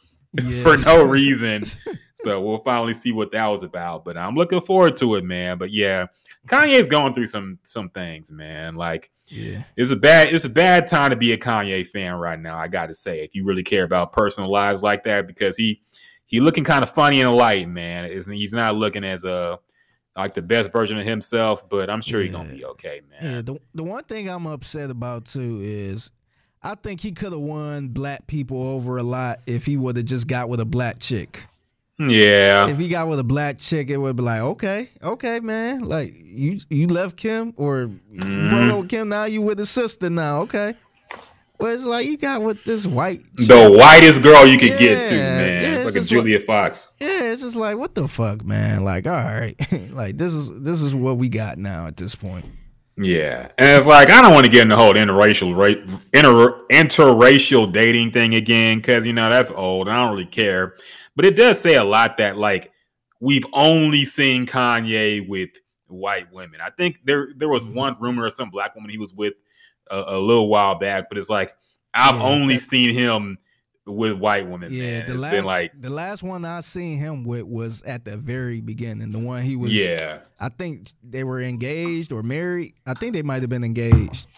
for 0.63 0.77
no 0.79 1.03
reason. 1.05 1.63
so 2.17 2.41
we'll 2.41 2.59
finally 2.63 2.95
see 2.95 3.13
what 3.13 3.33
that 3.33 3.47
was 3.47 3.63
about. 3.63 4.05
But 4.05 4.17
I'm 4.17 4.35
looking 4.35 4.61
forward 4.61 4.97
to 4.99 5.17
it, 5.17 5.25
man. 5.25 5.59
But 5.59 5.71
yeah, 5.73 6.07
Kanye's 6.47 6.87
going 6.87 7.15
through 7.15 7.27
some 7.27 7.59
some 7.65 7.89
things, 7.91 8.31
man. 8.31 8.75
Like 8.75 9.11
Yeah. 9.29 9.63
it's 9.77 9.91
a 9.91 9.97
bad 9.97 10.33
it's 10.35 10.45
a 10.45 10.49
bad 10.51 10.87
time 10.87 11.11
to 11.11 11.17
be 11.17 11.33
a 11.33 11.39
Kanye 11.39 11.87
fan 11.87 12.15
right 12.15 12.39
now. 12.39 12.59
I 12.59 12.69
got 12.69 12.87
to 12.87 12.95
say, 12.95 13.25
if 13.25 13.35
you 13.35 13.45
really 13.45 13.63
care 13.65 13.85
about 13.85 14.13
personal 14.13 14.51
lives 14.51 14.83
like 14.83 15.03
that, 15.05 15.27
because 15.27 15.57
he 15.57 15.83
he 16.27 16.39
looking 16.41 16.63
kind 16.65 16.83
of 16.85 16.91
funny 16.91 17.21
in 17.21 17.27
the 17.27 17.33
light, 17.33 17.69
man. 17.69 18.05
Isn't 18.05 18.33
he's 18.33 18.53
not 18.53 18.77
looking 18.77 19.03
as 19.05 19.25
a 19.25 19.59
like 20.17 20.35
the 20.35 20.43
best 20.43 20.71
version 20.73 20.99
of 20.99 21.05
himself, 21.07 21.69
but 21.69 21.89
I'm 21.89 22.01
sure 22.03 22.21
he's 22.21 22.33
gonna 22.33 22.53
be 22.53 22.65
okay, 22.65 23.01
man. 23.09 23.19
Yeah, 23.37 23.43
the 23.43 23.57
the 23.75 23.83
one 23.85 24.05
thing 24.05 24.29
I'm 24.29 24.47
upset 24.47 24.91
about 24.91 25.25
too 25.25 25.59
is 25.63 26.11
I 26.63 26.75
think 26.75 27.01
he 27.01 27.13
could 27.13 27.33
have 27.33 27.41
won 27.41 27.89
black 27.89 28.27
people 28.27 28.63
over 28.63 28.99
a 28.99 29.03
lot 29.03 29.41
if 29.47 29.65
he 29.67 29.77
would 29.77 29.97
have 29.97 30.05
just 30.07 30.29
got 30.29 30.49
with 30.49 30.61
a 30.61 30.65
black 30.67 30.99
chick. 30.99 31.45
Yeah, 31.99 32.69
If 32.71 32.79
he 32.79 32.89
got 32.89 33.09
with 33.09 33.19
a 33.19 33.25
black 33.25 33.59
chick, 33.59 33.91
it 33.91 33.99
would 33.99 34.17
be 34.17 34.23
like, 34.23 34.41
okay, 34.41 34.89
okay, 35.03 35.39
man. 35.41 35.83
Like 35.83 36.13
you 36.25 36.59
you 36.71 36.87
left 36.89 37.17
Kim 37.19 37.53
or 37.59 37.89
broke 37.89 38.73
up 38.73 38.79
with 38.79 38.89
Kim, 38.89 39.11
now 39.11 39.25
you 39.25 39.43
with 39.43 39.59
his 39.59 39.69
sister 39.69 40.09
now, 40.09 40.41
okay. 40.43 40.75
Well, 41.59 41.75
it's 41.75 41.85
like 41.85 42.07
you 42.07 42.17
got 42.17 42.41
with 42.43 42.65
this 42.65 42.87
white 42.87 43.21
chick. 43.37 43.49
the 43.49 43.71
whitest 43.71 44.23
girl 44.23 44.47
you 44.47 44.57
could 44.59 44.79
get 44.79 45.05
to, 45.09 45.15
man. 45.15 45.79
yeah, 45.81 45.85
like 45.85 45.95
a 45.95 46.01
Julia 46.01 46.41
Fox. 46.41 46.97
Yeah, 46.99 47.33
it's 47.33 47.43
just 47.43 47.57
like 47.57 47.77
what 47.77 47.95
the 47.95 48.09
fuck, 48.09 48.47
man. 48.47 48.83
Like, 48.83 49.07
all 49.07 49.13
right, 49.13 49.55
like 49.93 50.17
this 50.17 50.33
is 50.33 50.63
this 50.63 50.81
is 50.81 50.95
what 50.95 51.19
we 51.19 51.29
got 51.29 51.59
now 51.59 51.87
at 51.87 51.99
this 51.99 52.15
point. 52.15 52.47
Yeah, 53.03 53.49
and 53.57 53.79
it's 53.79 53.87
like 53.87 54.11
I 54.11 54.21
don't 54.21 54.35
want 54.35 54.45
to 54.45 54.51
get 54.53 54.63
in 54.63 54.69
the 54.69 54.77
whole 54.77 54.93
interracial 54.95 55.57
ra- 55.57 55.97
inter 56.13 56.67
interracial 56.69 57.73
dating 57.73 58.11
thing 58.11 58.35
again 58.35 58.79
because 58.79 59.07
you 59.07 59.15
know 59.15 59.31
that's 59.31 59.51
old. 59.51 59.89
and 59.89 59.97
I 59.97 60.03
don't 60.03 60.13
really 60.13 60.27
care, 60.27 60.75
but 61.17 61.25
it 61.25 61.35
does 61.35 61.59
say 61.59 61.77
a 61.77 61.85
lot 61.85 62.19
that 62.19 62.37
like 62.37 62.73
we've 63.21 63.47
only 63.55 64.05
seen 64.05 64.45
Kanye 64.47 65.27
with 65.27 65.51
white 65.87 66.31
women. 66.33 66.61
I 66.61 66.71
think 66.71 67.01
there 67.05 67.29
there 67.37 67.49
was 67.49 67.67
one 67.67 67.95
mm-hmm. 67.95 68.05
rumor 68.05 68.27
of 68.27 68.35
some 68.35 68.51
black 68.51 68.75
woman 68.75 68.91
he 68.91 68.99
was 68.99 69.15
with 69.15 69.35
a, 69.91 70.05
a 70.09 70.19
little 70.19 70.49
while 70.49 70.75
back, 70.75 71.09
but 71.09 71.17
it's 71.17 71.31
like 71.31 71.55
I've 71.95 72.17
Yeah, 72.17 72.23
only 72.23 72.59
seen 72.59 72.93
him 72.93 73.39
with 73.91 74.19
white 74.19 74.49
women. 74.49 74.73
Yeah, 74.73 74.99
man. 75.01 75.07
the 75.07 75.13
It's 75.13 75.21
last 75.21 75.33
been 75.33 75.45
like, 75.45 75.73
the 75.81 75.91
last 75.91 76.23
one 76.23 76.45
I 76.45 76.61
seen 76.61 76.99
him 76.99 77.25
with 77.25 77.45
was 77.45 77.83
at 77.83 78.05
the 78.05 78.17
very 78.17 78.61
beginning. 78.61 79.13
The 79.13 79.19
one 79.19 79.43
he 79.43 79.57
was. 79.57 79.73
yeah, 79.75 80.21
I 80.39 80.49
think 80.49 80.89
they 81.03 81.25
were 81.25 81.41
engaged 81.41 82.13
or 82.13 82.23
married. 82.23 82.75
I 82.87 82.95
think 82.95 83.13
they 83.15 83.23
might 83.23 83.41
have 83.43 83.51
been 83.51 83.65
engaged. 83.65 84.29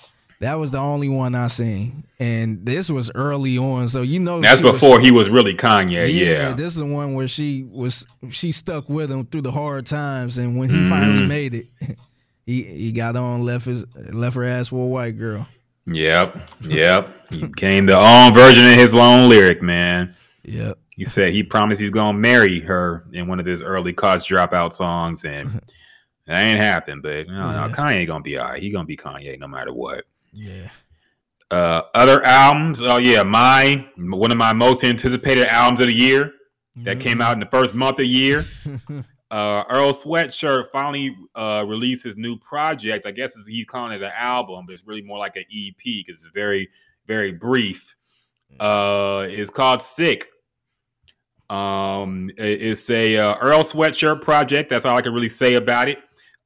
That 0.41 0.55
was 0.55 0.73
the 0.73 0.79
only 0.79 1.09
one 1.09 1.37
I 1.37 1.47
seen, 1.47 2.03
and 2.19 2.67
this 2.67 2.91
was 2.91 3.13
early 3.15 3.57
on. 3.59 3.87
So 3.87 4.03
you 4.03 4.19
know, 4.19 4.41
that's 4.41 4.59
she 4.59 4.65
was- 4.65 4.73
before 4.73 4.99
he 4.99 5.13
was 5.13 5.31
really 5.31 5.55
Kanye. 5.55 6.13
Yeah, 6.13 6.53
this 6.53 6.75
is 6.75 6.81
the 6.81 6.85
one 6.87 7.15
where 7.15 7.29
she 7.29 7.63
was 7.63 8.09
she 8.31 8.51
stuck 8.51 8.89
with 8.89 9.09
him 9.13 9.25
through 9.27 9.43
the 9.43 9.53
hard 9.53 9.87
times, 9.87 10.39
and 10.39 10.57
when 10.59 10.69
he 10.69 10.77
Mm-hmm. 10.77 10.91
finally 10.91 11.27
made 11.27 11.55
it, 11.55 11.67
he 12.45 12.65
he 12.65 12.91
got 12.91 13.15
on 13.15 13.43
left 13.43 13.67
his 13.67 13.87
left 14.13 14.35
her 14.35 14.43
ass 14.43 14.67
for 14.69 14.83
a 14.83 14.89
white 14.89 15.17
girl. 15.17 15.47
Yep, 15.87 16.37
yep. 16.63 17.09
he 17.31 17.47
became 17.47 17.87
the 17.87 17.97
own 17.97 18.33
version 18.33 18.67
of 18.67 18.75
his 18.75 18.95
own 18.95 19.29
lyric, 19.29 19.63
man. 19.63 20.17
Yep. 20.45 20.79
He 20.97 21.05
said 21.05 21.33
he 21.33 21.43
promised 21.43 21.81
he 21.81 21.87
was 21.87 21.95
gonna 21.95 22.19
marry 22.19 22.61
her 22.61 23.05
in 23.13 23.27
one 23.27 23.41
of 23.41 23.47
his 23.47 23.63
early 23.63 23.93
college 23.93 24.27
dropout 24.29 24.73
songs, 24.73 25.25
and 25.25 25.49
that 26.27 26.39
ain't 26.39 26.61
happened. 26.61 27.03
But 27.03 27.29
no, 27.29 27.51
no, 27.51 27.75
Kanye 27.75 28.07
gonna 28.07 28.23
be 28.23 28.39
alright. 28.39 28.63
He 28.63 28.71
gonna 28.71 28.85
be 28.85 28.97
Kanye 28.97 29.39
no 29.39 29.49
matter 29.49 29.73
what. 29.73 30.05
Yeah. 30.33 30.69
Uh, 31.51 31.83
other 31.95 32.25
albums, 32.25 32.83
oh 32.83 32.97
yeah, 32.97 33.23
my 33.23 33.87
one 33.99 34.31
of 34.31 34.39
my 34.39 34.53
most 34.53 34.85
anticipated 34.85 35.47
albums 35.49 35.81
of 35.81 35.87
the 35.87 35.93
year 35.93 36.33
that 36.77 37.01
came 37.01 37.21
out 37.21 37.35
in 37.35 37.41
the 37.41 37.47
first 37.47 37.75
month 37.75 37.95
of 37.95 37.99
the 37.99 38.07
year. 38.07 38.43
uh, 39.33 39.65
Earl 39.71 39.93
Sweatshirt 39.95 40.71
finally 40.71 41.17
uh, 41.35 41.65
released 41.67 42.05
his 42.05 42.17
new 42.19 42.37
project. 42.37 43.07
I 43.07 43.13
guess 43.13 43.35
he's 43.47 43.65
calling 43.65 43.93
it 43.93 44.03
an 44.03 44.13
album, 44.15 44.67
but 44.67 44.75
it's 44.75 44.87
really 44.87 45.01
more 45.01 45.19
like 45.19 45.37
an 45.37 45.45
EP 45.51 45.75
because 45.83 46.23
it's 46.23 46.35
very, 46.35 46.69
very 47.07 47.33
brief. 47.33 47.97
Uh, 48.61 49.27
it's 49.31 49.49
called 49.49 49.81
Sick. 49.81 50.29
Um, 51.49 52.31
it's 52.37 52.91
a 52.91 53.17
uh, 53.17 53.37
Earl 53.37 53.63
Sweatshirt 53.63 54.21
project. 54.21 54.69
That's 54.69 54.85
all 54.85 54.99
I 54.99 55.01
can 55.01 55.15
really 55.15 55.31
say 55.31 55.55
about 55.55 55.89
it. 55.89 55.99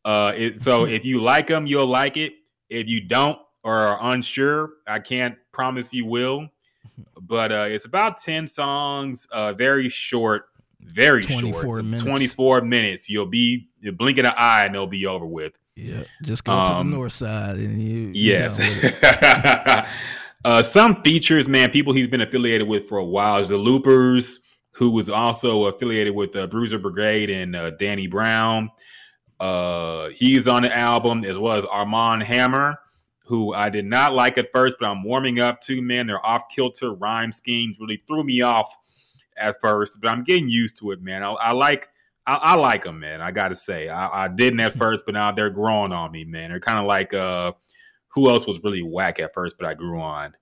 Uh, 0.05 0.31
it, 0.37 0.61
so 0.61 0.87
if 0.87 1.05
you 1.05 1.21
like 1.21 1.49
them, 1.49 1.67
you'll 1.67 1.89
like 1.89 2.17
it. 2.17 2.35
If 2.71 2.89
you 2.89 3.01
don't 3.01 3.39
or 3.65 3.75
are 3.75 4.13
unsure, 4.13 4.75
I 4.87 5.01
can't 5.01 5.37
promise 5.53 5.93
you 5.93 6.07
will. 6.07 6.49
But 7.21 7.51
uh, 7.53 7.67
it's 7.69 7.85
about 7.85 8.19
ten 8.19 8.47
songs. 8.47 9.27
Uh, 9.33 9.53
very 9.53 9.89
short, 9.89 10.45
very 10.81 11.23
24 11.23 11.63
short. 11.63 11.85
minutes. 11.85 12.03
Twenty-four 12.05 12.61
minutes. 12.63 13.09
You'll 13.09 13.27
be 13.27 13.69
you 13.81 13.93
blink 13.93 14.19
an 14.19 14.27
eye 14.27 14.65
and 14.67 14.75
it'll 14.75 14.87
be 14.87 15.07
over 15.07 15.27
with. 15.27 15.53
Yeah. 15.75 16.05
Just 16.23 16.45
go 16.45 16.63
to 16.63 16.69
the 16.71 16.75
Um, 16.77 16.91
north 16.91 17.13
side 17.13 17.57
and 17.57 17.81
you. 17.81 18.11
Yes. 18.15 18.59
done 18.59 18.69
with 18.77 18.85
it. 19.03 19.87
uh, 20.45 20.63
some 20.63 21.03
features, 21.03 21.49
man, 21.49 21.71
people 21.71 21.93
he's 21.93 22.09
been 22.09 22.21
affiliated 22.23 22.67
with 22.69 22.89
for 22.89 22.99
a 22.99 23.05
while 23.05 23.39
is 23.39 23.51
the 23.51 23.59
Zelooperz, 23.59 24.39
who 24.73 24.91
was 24.93 25.11
also 25.11 25.65
affiliated 25.67 26.15
with 26.15 26.35
uh, 26.37 26.47
Bruiser 26.47 26.79
Brigade 26.79 27.29
and 27.31 27.55
uh, 27.57 27.71
Danny 27.71 28.07
Brown. 28.07 28.71
Uh, 29.39 30.09
he's 30.11 30.49
on 30.49 30.63
the 30.63 30.75
album 30.75 31.25
as 31.25 31.37
well 31.39 31.57
as 31.59 31.65
Armand 31.67 32.23
Hammer, 32.23 32.79
who 33.27 33.53
I 33.53 33.69
did 33.69 33.85
not 33.85 34.15
like 34.15 34.39
at 34.39 34.51
first, 34.53 34.79
but 34.81 34.87
I'm 34.87 35.03
warming 35.03 35.41
up 35.41 35.61
to. 35.63 35.83
Man, 35.83 36.07
their 36.07 36.25
off 36.25 36.45
kilter 36.49 36.95
rhyme 36.95 37.33
schemes 37.33 37.79
really 37.79 38.03
threw 38.09 38.25
me 38.25 38.41
off 38.41 38.75
at 39.39 39.61
first, 39.61 40.01
but 40.01 40.09
I'm 40.11 40.25
getting 40.25 40.49
used 40.49 40.77
to 40.79 40.91
it, 40.93 41.01
man. 41.03 41.23
I, 41.23 41.31
I 41.33 41.53
like. 41.53 41.89
I, 42.29 42.35
I 42.35 42.55
like 42.57 42.83
them, 42.83 42.99
man. 42.99 43.21
I 43.21 43.31
got 43.31 43.49
to 43.49 43.55
say, 43.55 43.89
I, 43.89 44.25
I 44.25 44.29
didn't 44.29 44.59
at 44.59 44.73
first, 44.77 45.05
but 45.07 45.15
now 45.15 45.31
they're 45.31 45.49
growing 45.49 45.93
on 45.93 46.11
me, 46.11 46.25
man. 46.25 46.51
They're 46.51 46.59
kind 46.59 46.79
of 46.81 46.85
like 46.85 47.15
uh, 47.15 47.53
who 48.09 48.29
else 48.29 48.47
was 48.49 48.63
really 48.65 48.83
whack 48.83 49.21
at 49.21 49.33
first, 49.33 49.57
but 49.59 49.69
I 49.69 49.75
grew 49.75 50.01
on. 50.01 50.35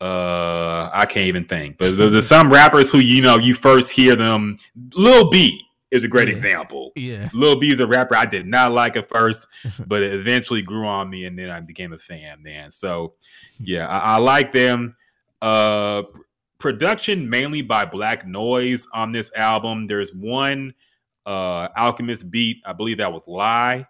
Uh, 0.00 0.90
I 0.92 1.06
can't 1.06 1.26
even 1.26 1.44
think. 1.44 1.78
But 1.78 1.96
there's 1.96 2.12
there's 2.12 2.26
some 2.26 2.52
rappers 2.52 2.90
who 2.90 2.98
you 2.98 3.22
know 3.22 3.36
you 3.36 3.54
first 3.54 3.92
hear 3.92 4.16
them. 4.16 4.56
Lil 4.94 5.30
B 5.30 5.60
is 5.92 6.02
a 6.02 6.08
great 6.08 6.26
Yeah. 6.28 6.34
example. 6.34 6.90
Yeah. 6.96 7.28
Lil 7.32 7.60
B 7.60 7.70
is 7.70 7.78
a 7.80 7.86
rapper 7.86 8.16
I 8.16 8.26
did 8.26 8.46
not 8.46 8.72
like 8.72 8.96
at 8.96 9.08
first, 9.08 9.46
but 9.86 10.02
it 10.02 10.12
eventually 10.12 10.62
grew 10.62 10.86
on 10.86 11.08
me, 11.08 11.26
and 11.26 11.38
then 11.38 11.48
I 11.48 11.60
became 11.60 11.92
a 11.92 11.98
fan, 11.98 12.42
man. 12.42 12.70
So, 12.72 13.14
yeah, 13.60 13.86
I, 13.86 14.14
I 14.14 14.16
like 14.16 14.50
them. 14.50 14.96
Uh, 15.40 16.02
production 16.58 17.28
mainly 17.28 17.62
by 17.62 17.84
Black 17.84 18.26
Noise 18.26 18.86
on 18.92 19.12
this 19.12 19.30
album. 19.36 19.86
There's 19.86 20.14
one 20.14 20.74
uh 21.26 21.68
Alchemist 21.76 22.30
beat, 22.30 22.58
I 22.66 22.72
believe 22.72 22.98
that 22.98 23.12
was 23.12 23.26
Lye. 23.26 23.86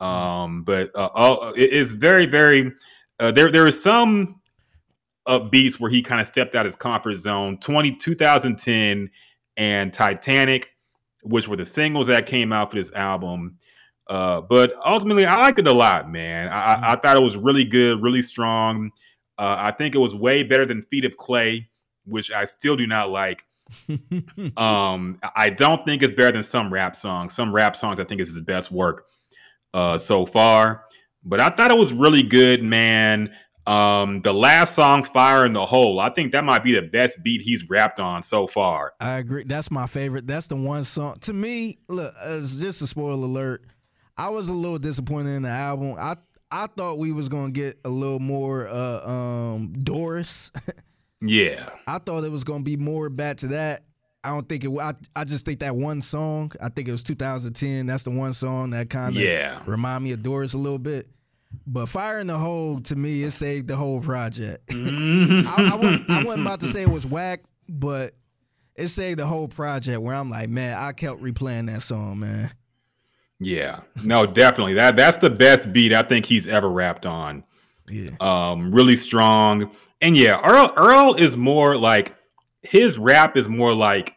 Um, 0.00 0.64
but 0.64 0.90
uh, 0.96 1.08
all, 1.14 1.52
it 1.54 1.70
is 1.70 1.94
very, 1.94 2.26
very. 2.26 2.72
Uh, 3.20 3.30
there, 3.30 3.52
there 3.52 3.66
is 3.68 3.80
some 3.80 4.40
uh, 5.26 5.38
beats 5.38 5.78
where 5.78 5.90
he 5.90 6.02
kind 6.02 6.20
of 6.20 6.26
stepped 6.26 6.56
out 6.56 6.66
his 6.66 6.74
comfort 6.74 7.14
zone. 7.14 7.58
20, 7.58 7.96
2010 7.96 9.10
and 9.56 9.92
Titanic 9.92 10.72
which 11.22 11.48
were 11.48 11.56
the 11.56 11.64
singles 11.64 12.08
that 12.08 12.26
came 12.26 12.52
out 12.52 12.70
for 12.70 12.76
this 12.76 12.92
album. 12.92 13.58
Uh, 14.08 14.40
but 14.40 14.74
ultimately, 14.84 15.24
I 15.24 15.40
liked 15.40 15.58
it 15.58 15.66
a 15.66 15.72
lot, 15.72 16.10
man. 16.10 16.48
I, 16.48 16.74
I, 16.74 16.92
I 16.92 16.96
thought 16.96 17.16
it 17.16 17.22
was 17.22 17.36
really 17.36 17.64
good, 17.64 18.02
really 18.02 18.22
strong. 18.22 18.90
Uh, 19.38 19.56
I 19.58 19.70
think 19.70 19.94
it 19.94 19.98
was 19.98 20.14
way 20.14 20.42
better 20.42 20.66
than 20.66 20.82
Feet 20.82 21.04
of 21.04 21.16
Clay, 21.16 21.68
which 22.04 22.30
I 22.30 22.44
still 22.44 22.76
do 22.76 22.86
not 22.86 23.10
like. 23.10 23.44
um, 24.56 25.18
I 25.34 25.50
don't 25.50 25.84
think 25.86 26.02
it's 26.02 26.14
better 26.14 26.32
than 26.32 26.42
some 26.42 26.72
rap 26.72 26.94
songs. 26.96 27.34
Some 27.34 27.54
rap 27.54 27.76
songs, 27.76 28.00
I 28.00 28.04
think, 28.04 28.20
is 28.20 28.30
his 28.30 28.40
best 28.40 28.70
work 28.70 29.06
uh, 29.72 29.98
so 29.98 30.26
far. 30.26 30.84
But 31.24 31.40
I 31.40 31.50
thought 31.50 31.70
it 31.70 31.78
was 31.78 31.92
really 31.92 32.22
good, 32.22 32.62
man. 32.62 33.32
Um, 33.66 34.22
the 34.22 34.34
last 34.34 34.74
song, 34.74 35.04
"Fire 35.04 35.46
in 35.46 35.52
the 35.52 35.64
Hole," 35.64 36.00
I 36.00 36.10
think 36.10 36.32
that 36.32 36.42
might 36.42 36.64
be 36.64 36.74
the 36.74 36.82
best 36.82 37.22
beat 37.22 37.42
he's 37.42 37.68
rapped 37.70 38.00
on 38.00 38.24
so 38.24 38.48
far. 38.48 38.92
I 38.98 39.18
agree. 39.18 39.44
That's 39.44 39.70
my 39.70 39.86
favorite. 39.86 40.26
That's 40.26 40.48
the 40.48 40.56
one 40.56 40.82
song. 40.82 41.18
To 41.20 41.32
me, 41.32 41.78
look, 41.88 42.12
it's 42.26 42.60
just 42.60 42.82
a 42.82 42.88
spoiler 42.88 43.24
alert. 43.24 43.64
I 44.16 44.30
was 44.30 44.48
a 44.48 44.52
little 44.52 44.78
disappointed 44.78 45.30
in 45.30 45.42
the 45.42 45.48
album. 45.48 45.94
I 45.98 46.16
I 46.50 46.66
thought 46.66 46.98
we 46.98 47.12
was 47.12 47.28
gonna 47.28 47.52
get 47.52 47.78
a 47.84 47.88
little 47.88 48.18
more 48.18 48.66
uh 48.68 49.08
um 49.08 49.72
Doris. 49.72 50.50
Yeah. 51.24 51.68
I 51.86 51.98
thought 51.98 52.24
it 52.24 52.30
was 52.32 52.44
gonna 52.44 52.64
be 52.64 52.76
more 52.76 53.08
back 53.08 53.36
to 53.38 53.46
that. 53.48 53.84
I 54.24 54.30
don't 54.30 54.48
think 54.48 54.64
it. 54.64 54.70
I 54.78 54.92
I 55.16 55.24
just 55.24 55.44
think 55.44 55.60
that 55.60 55.74
one 55.74 56.00
song. 56.00 56.52
I 56.62 56.68
think 56.68 56.88
it 56.88 56.92
was 56.92 57.02
2010. 57.02 57.86
That's 57.86 58.02
the 58.04 58.10
one 58.10 58.32
song 58.32 58.70
that 58.70 58.90
kind 58.90 59.16
of 59.16 59.22
Yeah. 59.22 59.60
remind 59.66 60.04
me 60.04 60.12
of 60.12 60.22
Doris 60.22 60.54
a 60.54 60.58
little 60.58 60.78
bit. 60.78 61.08
But 61.66 61.86
Fire 61.88 62.18
in 62.20 62.26
the 62.28 62.38
Hole 62.38 62.78
to 62.80 62.96
me, 62.96 63.22
it 63.24 63.32
saved 63.32 63.68
the 63.68 63.76
whole 63.76 64.00
project. 64.00 64.66
Mm-hmm. 64.68 65.46
I, 65.60 65.72
I, 65.72 65.76
wasn't, 65.76 66.10
I 66.10 66.24
wasn't 66.24 66.46
about 66.46 66.60
to 66.60 66.68
say 66.68 66.82
it 66.82 66.88
was 66.90 67.06
whack, 67.06 67.40
but 67.68 68.14
it 68.74 68.88
saved 68.88 69.18
the 69.18 69.26
whole 69.26 69.48
project. 69.48 70.00
Where 70.00 70.14
I'm 70.14 70.30
like, 70.30 70.48
man, 70.48 70.76
I 70.78 70.92
kept 70.92 71.20
replaying 71.20 71.66
that 71.66 71.82
song, 71.82 72.20
man. 72.20 72.50
Yeah, 73.38 73.80
no, 74.04 74.24
definitely. 74.24 74.74
That 74.74 74.94
that's 74.96 75.16
the 75.18 75.28
best 75.30 75.72
beat 75.72 75.92
I 75.92 76.02
think 76.02 76.26
he's 76.26 76.46
ever 76.46 76.70
rapped 76.70 77.06
on. 77.06 77.42
Yeah, 77.90 78.10
Um, 78.20 78.70
really 78.72 78.94
strong, 78.96 79.72
and 80.02 80.16
yeah, 80.16 80.40
Earl 80.44 80.72
Earl 80.76 81.14
is 81.14 81.36
more 81.36 81.76
like 81.76 82.14
his 82.62 82.98
rap 82.98 83.36
is 83.36 83.48
more 83.48 83.74
like 83.74 84.16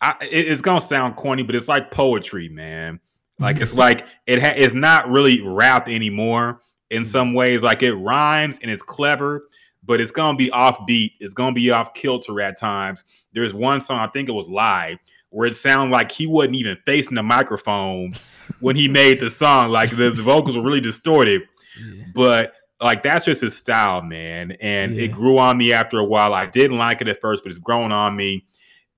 I, 0.00 0.14
it- 0.22 0.48
it's 0.48 0.62
gonna 0.62 0.80
sound 0.80 1.16
corny, 1.16 1.42
but 1.42 1.54
it's 1.54 1.68
like 1.68 1.90
poetry, 1.90 2.48
man. 2.48 3.00
Like 3.40 3.60
it's 3.60 3.74
like 3.74 4.06
it 4.26 4.40
ha- 4.40 4.54
it's 4.56 4.74
not 4.74 5.10
really 5.10 5.42
rap 5.42 5.88
anymore. 5.88 6.60
In 6.90 7.02
mm-hmm. 7.02 7.04
some 7.04 7.34
ways, 7.34 7.62
like 7.62 7.82
it 7.82 7.94
rhymes 7.94 8.60
and 8.60 8.70
it's 8.70 8.82
clever, 8.82 9.48
but 9.82 10.00
it's 10.00 10.12
gonna 10.12 10.38
be 10.38 10.50
offbeat. 10.50 11.12
It's 11.18 11.34
gonna 11.34 11.52
be 11.54 11.70
off 11.72 11.94
kilter 11.94 12.40
at 12.40 12.58
times. 12.58 13.02
There's 13.32 13.52
one 13.52 13.80
song 13.80 13.98
I 13.98 14.06
think 14.06 14.28
it 14.28 14.32
was 14.32 14.48
live 14.48 14.98
where 15.30 15.48
it 15.48 15.56
sounded 15.56 15.92
like 15.92 16.12
he 16.12 16.28
wasn't 16.28 16.54
even 16.54 16.76
facing 16.86 17.16
the 17.16 17.22
microphone 17.22 18.12
when 18.60 18.76
he 18.76 18.86
made 19.00 19.18
the 19.18 19.28
song. 19.28 19.70
Like 19.70 19.90
the, 19.90 20.12
the 20.12 20.22
vocals 20.22 20.56
were 20.56 20.62
really 20.62 20.80
distorted, 20.80 21.42
yeah. 21.76 22.04
but 22.14 22.52
like 22.80 23.02
that's 23.02 23.24
just 23.24 23.40
his 23.40 23.56
style, 23.56 24.02
man. 24.02 24.52
And 24.60 24.94
Yeah. 24.94 25.04
it 25.04 25.12
grew 25.12 25.38
on 25.38 25.56
me 25.56 25.72
after 25.72 25.98
a 25.98 26.04
while. 26.04 26.34
I 26.34 26.46
didn't 26.46 26.78
like 26.78 27.00
it 27.00 27.08
at 27.08 27.20
first, 27.20 27.44
but 27.44 27.50
it's 27.50 27.58
grown 27.58 27.92
on 27.92 28.16
me. 28.16 28.46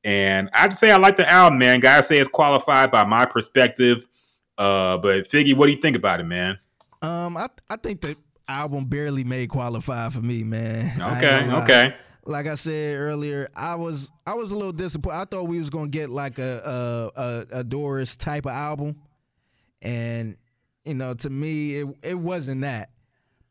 And 0.05 0.49
I 0.53 0.59
have 0.61 0.71
to 0.71 0.77
say 0.77 0.91
I 0.91 0.97
like 0.97 1.17
the 1.17 1.29
album, 1.29 1.59
man. 1.59 1.81
Guys 1.81 2.07
say 2.07 2.19
it's 2.19 2.29
qualified 2.29 2.91
by 2.91 3.05
my 3.05 3.27
perspective. 3.27 4.07
Uh, 4.57 4.97
but 4.99 5.29
Figgy, 5.29 5.55
what 5.57 5.67
do 5.67 5.73
you 5.73 5.81
think 5.81 5.97
about 5.97 6.21
it, 6.21 6.25
man? 6.25 6.59
Um, 7.03 7.37
I 7.37 7.49
I 7.69 7.77
think 7.77 8.01
the 8.01 8.17
album 8.49 8.85
barely 8.87 9.25
made 9.25 9.49
qualify 9.51 10.09
for 10.09 10.21
me, 10.23 10.45
man. 10.45 11.01
Okay, 11.03 11.51
okay. 11.63 11.95
Like 12.25 12.47
I 12.47 12.55
said 12.55 12.97
earlier, 12.97 13.49
I 13.57 13.75
was 13.75 14.11
I 14.27 14.35
was 14.35 14.51
a 14.51 14.57
little 14.57 14.73
disappointed. 14.73 15.17
I 15.19 15.25
thought 15.27 15.45
we 15.49 15.59
was 15.59 15.71
gonna 15.71 15.89
get 15.89 16.09
like 16.11 16.39
a 16.39 17.11
a, 17.17 17.21
a, 17.21 17.47
a 17.61 17.65
Doris 17.65 18.17
type 18.17 18.47
of 18.47 18.53
album, 18.53 18.97
and 19.83 20.37
you 20.85 20.95
know, 20.95 21.15
to 21.15 21.31
me, 21.31 21.77
it 21.77 21.87
it 22.03 22.15
wasn't 22.19 22.63
that. 22.63 22.91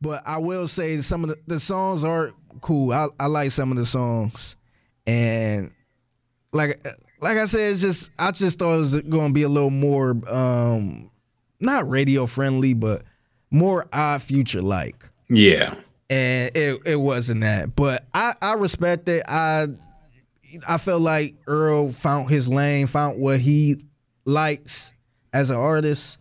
But 0.01 0.23
I 0.25 0.37
will 0.37 0.67
say 0.67 0.99
some 1.01 1.23
of 1.23 1.29
the, 1.29 1.37
the 1.47 1.59
songs 1.59 2.03
are 2.03 2.31
cool. 2.61 2.91
I, 2.91 3.07
I 3.19 3.27
like 3.27 3.51
some 3.51 3.71
of 3.71 3.77
the 3.77 3.85
songs, 3.85 4.55
and 5.07 5.71
like 6.53 6.79
like 7.21 7.37
I 7.37 7.45
said, 7.45 7.73
it's 7.73 7.81
just 7.81 8.11
I 8.19 8.31
just 8.31 8.59
thought 8.59 8.75
it 8.75 8.79
was 8.79 9.01
going 9.01 9.29
to 9.29 9.33
be 9.33 9.43
a 9.43 9.49
little 9.49 9.69
more 9.71 10.15
um 10.27 11.09
not 11.59 11.87
radio 11.89 12.25
friendly, 12.25 12.73
but 12.73 13.03
more 13.51 13.85
odd 13.93 14.21
future 14.21 14.61
like. 14.61 15.09
Yeah. 15.29 15.73
and 16.09 16.51
it 16.55 16.81
it 16.85 16.95
wasn't 16.97 17.41
that. 17.41 17.75
But 17.75 18.05
I 18.13 18.33
I 18.41 18.53
respect 18.53 19.07
it. 19.09 19.23
I 19.27 19.67
I 20.67 20.77
felt 20.77 21.01
like 21.01 21.35
Earl 21.47 21.91
found 21.91 22.29
his 22.29 22.47
lane, 22.47 22.87
found 22.87 23.19
what 23.19 23.39
he 23.39 23.77
likes 24.25 24.93
as 25.33 25.49
an 25.49 25.57
artist, 25.57 26.17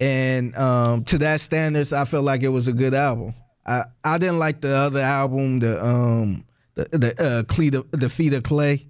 and 0.00 0.54
um, 0.56 1.04
to 1.04 1.18
that 1.18 1.40
standards, 1.40 1.92
I 1.92 2.04
felt 2.04 2.24
like 2.24 2.42
it 2.42 2.48
was 2.48 2.68
a 2.68 2.72
good 2.72 2.94
album. 2.94 3.34
I 3.66 3.82
I 4.04 4.18
didn't 4.18 4.38
like 4.38 4.60
the 4.60 4.74
other 4.74 5.00
album, 5.00 5.60
the 5.60 5.84
um 5.84 6.44
the 6.74 6.84
the 6.92 7.22
uh, 7.22 7.86
the 7.96 8.08
Feet 8.08 8.34
of 8.34 8.42
Clay. 8.42 8.86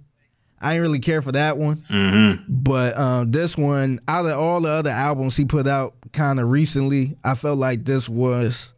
I 0.59 0.71
didn't 0.71 0.83
really 0.83 0.99
care 0.99 1.21
for 1.21 1.31
that 1.33 1.57
one. 1.57 1.77
Mm-hmm. 1.77 2.43
But 2.47 2.97
um, 2.97 3.31
this 3.31 3.57
one, 3.57 3.99
out 4.07 4.25
of 4.25 4.37
all 4.37 4.61
the 4.61 4.69
other 4.69 4.89
albums 4.89 5.37
he 5.37 5.45
put 5.45 5.67
out 5.67 5.93
kind 6.13 6.39
of 6.39 6.49
recently, 6.49 7.15
I 7.23 7.35
felt 7.35 7.59
like 7.59 7.85
this 7.85 8.09
was 8.09 8.73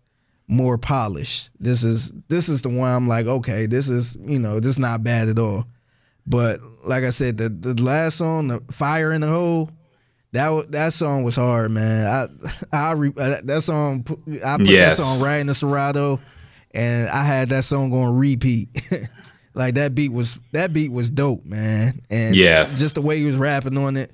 more 0.47 0.77
polished. 0.77 1.51
This 1.59 1.83
is 1.83 2.11
this 2.27 2.49
is 2.49 2.61
the 2.61 2.69
one 2.69 2.91
I'm 2.91 3.07
like, 3.07 3.27
okay, 3.27 3.65
this 3.65 3.89
is 3.89 4.17
you 4.25 4.39
know 4.39 4.59
this 4.59 4.71
is 4.71 4.79
not 4.79 5.03
bad 5.03 5.29
at 5.29 5.39
all. 5.39 5.65
But 6.27 6.59
like 6.83 7.03
I 7.03 7.09
said, 7.11 7.37
the 7.37 7.49
the 7.49 7.81
last 7.81 8.17
song, 8.17 8.47
the 8.47 8.61
Fire 8.71 9.13
in 9.13 9.21
the 9.21 9.27
Hole, 9.27 9.71
that 10.31 10.71
that 10.71 10.93
song 10.93 11.23
was 11.23 11.35
hard, 11.35 11.71
man. 11.71 12.29
I 12.73 12.77
I 12.89 12.91
re, 12.93 13.11
uh, 13.17 13.37
that 13.43 13.61
song 13.61 14.05
I 14.45 14.57
put 14.57 14.67
Yes. 14.67 14.97
that 14.97 15.03
song 15.03 15.25
right 15.25 15.37
in 15.37 15.47
the 15.47 15.55
Serato, 15.55 16.19
and 16.73 17.09
I 17.09 17.23
had 17.23 17.49
that 17.49 17.63
song 17.63 17.89
going 17.89 18.15
repeat. 18.17 18.69
like 19.53 19.75
that 19.75 19.95
beat 19.95 20.11
was 20.11 20.39
that 20.51 20.71
beat 20.73 20.91
was 20.91 21.09
dope, 21.09 21.45
man. 21.45 22.01
And 22.09 22.35
Yes. 22.35 22.79
just 22.79 22.95
the 22.95 23.01
way 23.01 23.17
he 23.17 23.25
was 23.25 23.35
rapping 23.35 23.77
on 23.77 23.97
it, 23.97 24.11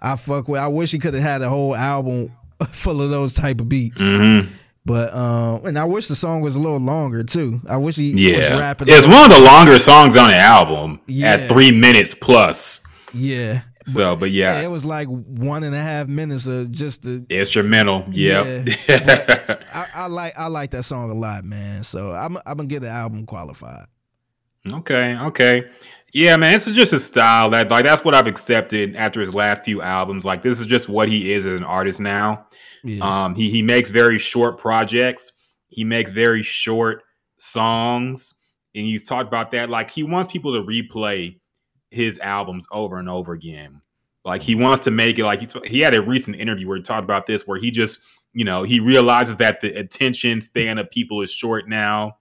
I 0.00 0.16
fuck 0.16 0.48
with. 0.48 0.60
I 0.60 0.68
wish 0.68 0.92
he 0.92 0.98
could 0.98 1.14
have 1.14 1.22
had 1.22 1.42
a 1.42 1.48
whole 1.48 1.74
album 1.74 2.30
full 2.68 3.00
of 3.02 3.10
those 3.10 3.32
type 3.32 3.60
of 3.60 3.68
beats. 3.68 4.02
Mm-hmm. 4.02 4.52
But 4.84 5.12
um, 5.14 5.66
and 5.66 5.78
I 5.78 5.84
wish 5.84 6.08
the 6.08 6.14
song 6.14 6.40
was 6.40 6.56
a 6.56 6.58
little 6.58 6.78
longer 6.80 7.22
too. 7.22 7.60
I 7.68 7.76
wish 7.76 7.96
he 7.96 8.12
was 8.12 8.20
Yeah, 8.22 8.58
rapping. 8.58 8.88
it's 8.90 9.06
one 9.06 9.30
of 9.30 9.36
the 9.36 9.42
longer 9.44 9.78
songs 9.78 10.16
on 10.16 10.28
the 10.30 10.36
album 10.36 11.00
Yeah. 11.06 11.32
at 11.34 11.48
three 11.48 11.72
minutes 11.72 12.14
plus. 12.14 12.80
Yeah. 13.12 13.62
So, 13.88 14.16
but 14.16 14.30
yeah, 14.30 14.60
it 14.60 14.70
was 14.70 14.84
like 14.84 15.08
one 15.08 15.64
and 15.64 15.74
a 15.74 15.80
half 15.80 16.08
minutes 16.08 16.46
of 16.46 16.70
just 16.70 17.02
the. 17.02 17.24
instrumental. 17.30 18.04
Yep. 18.10 18.68
I, 19.74 19.86
I 19.94 20.06
like 20.06 20.32
I 20.38 20.46
like 20.48 20.70
that 20.70 20.84
song 20.84 21.10
a 21.10 21.14
lot, 21.14 21.44
man. 21.44 21.82
So 21.82 22.12
I'm 22.12 22.36
I'm 22.38 22.56
gonna 22.56 22.66
get 22.66 22.80
the 22.80 22.88
album 22.88 23.26
qualified. 23.26 23.86
Okay, 24.66 25.16
okay. 25.16 25.70
Yeah, 26.12 26.36
man, 26.36 26.54
this 26.54 26.66
is 26.66 26.74
just 26.74 26.92
his 26.92 27.04
style. 27.04 27.50
That 27.50 27.70
like 27.70 27.84
that's 27.84 28.04
what 28.04 28.14
I've 28.14 28.26
accepted 28.26 28.96
after 28.96 29.20
his 29.20 29.34
last 29.34 29.64
few 29.64 29.82
albums. 29.82 30.24
Like 30.24 30.42
this 30.42 30.60
is 30.60 30.66
just 30.66 30.88
what 30.88 31.08
he 31.08 31.32
is 31.32 31.44
as 31.44 31.60
an 31.60 31.64
artist 31.64 32.00
now. 32.00 32.46
Yeah. 32.82 33.24
Um, 33.24 33.34
he 33.34 33.50
he 33.50 33.62
makes 33.62 33.90
very 33.90 34.18
short 34.18 34.58
projects. 34.58 35.32
He 35.68 35.84
makes 35.84 36.10
very 36.10 36.42
short 36.42 37.02
songs, 37.38 38.34
and 38.74 38.84
he's 38.84 39.06
talked 39.06 39.28
about 39.28 39.50
that. 39.52 39.68
Like 39.68 39.90
he 39.90 40.02
wants 40.02 40.32
people 40.32 40.54
to 40.54 40.62
replay 40.62 41.38
his 41.90 42.18
albums 42.18 42.66
over 42.70 42.98
and 42.98 43.08
over 43.08 43.32
again. 43.32 43.80
Like 44.24 44.42
he 44.42 44.54
mm-hmm. 44.54 44.62
wants 44.62 44.84
to 44.84 44.90
make 44.90 45.18
it 45.18 45.24
like 45.24 45.40
he 45.40 45.48
he 45.66 45.80
had 45.80 45.94
a 45.94 46.02
recent 46.02 46.36
interview 46.36 46.68
where 46.68 46.76
he 46.76 46.82
talked 46.82 47.04
about 47.04 47.26
this, 47.26 47.46
where 47.46 47.58
he 47.58 47.70
just 47.70 48.00
you 48.32 48.44
know 48.44 48.62
he 48.62 48.80
realizes 48.80 49.36
that 49.36 49.60
the 49.60 49.76
attention 49.78 50.40
span 50.40 50.78
of 50.78 50.90
people 50.90 51.22
is 51.22 51.30
short 51.30 51.68
now, 51.68 52.16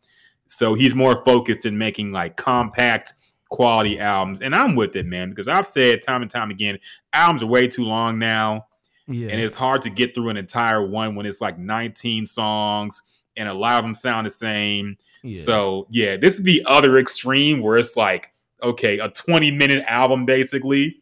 so 0.47 0.73
he's 0.73 0.95
more 0.95 1.23
focused 1.25 1.65
in 1.65 1.77
making 1.77 2.11
like 2.11 2.37
compact 2.37 3.13
quality 3.49 3.99
albums. 3.99 4.41
And 4.41 4.53
I'm 4.53 4.75
with 4.75 4.95
it, 4.95 5.05
man, 5.05 5.29
because 5.29 5.47
I've 5.47 5.67
said 5.67 6.01
time 6.01 6.21
and 6.21 6.31
time 6.31 6.51
again, 6.51 6.79
albums 7.13 7.43
are 7.43 7.47
way 7.47 7.67
too 7.67 7.83
long 7.83 8.19
now 8.19 8.67
yeah. 9.07 9.29
and 9.29 9.39
it's 9.39 9.55
hard 9.55 9.81
to 9.83 9.89
get 9.89 10.13
through 10.13 10.29
an 10.29 10.37
entire 10.37 10.85
one 10.85 11.15
when 11.15 11.25
it's 11.25 11.41
like 11.41 11.57
19 11.57 12.25
songs 12.25 13.01
and 13.35 13.47
a 13.47 13.53
lot 13.53 13.77
of 13.77 13.83
them 13.83 13.93
sound 13.93 14.25
the 14.25 14.31
same. 14.31 14.97
yeah. 15.23 15.41
So 15.41 15.87
yeah, 15.89 16.17
this 16.17 16.37
is 16.37 16.43
the 16.43 16.63
other 16.65 16.97
extreme 16.97 17.61
where 17.61 17.77
it's 17.77 17.95
like 17.95 18.31
okay, 18.63 18.99
a 18.99 19.09
20 19.09 19.51
minute 19.51 19.83
album 19.87 20.25
basically, 20.25 21.01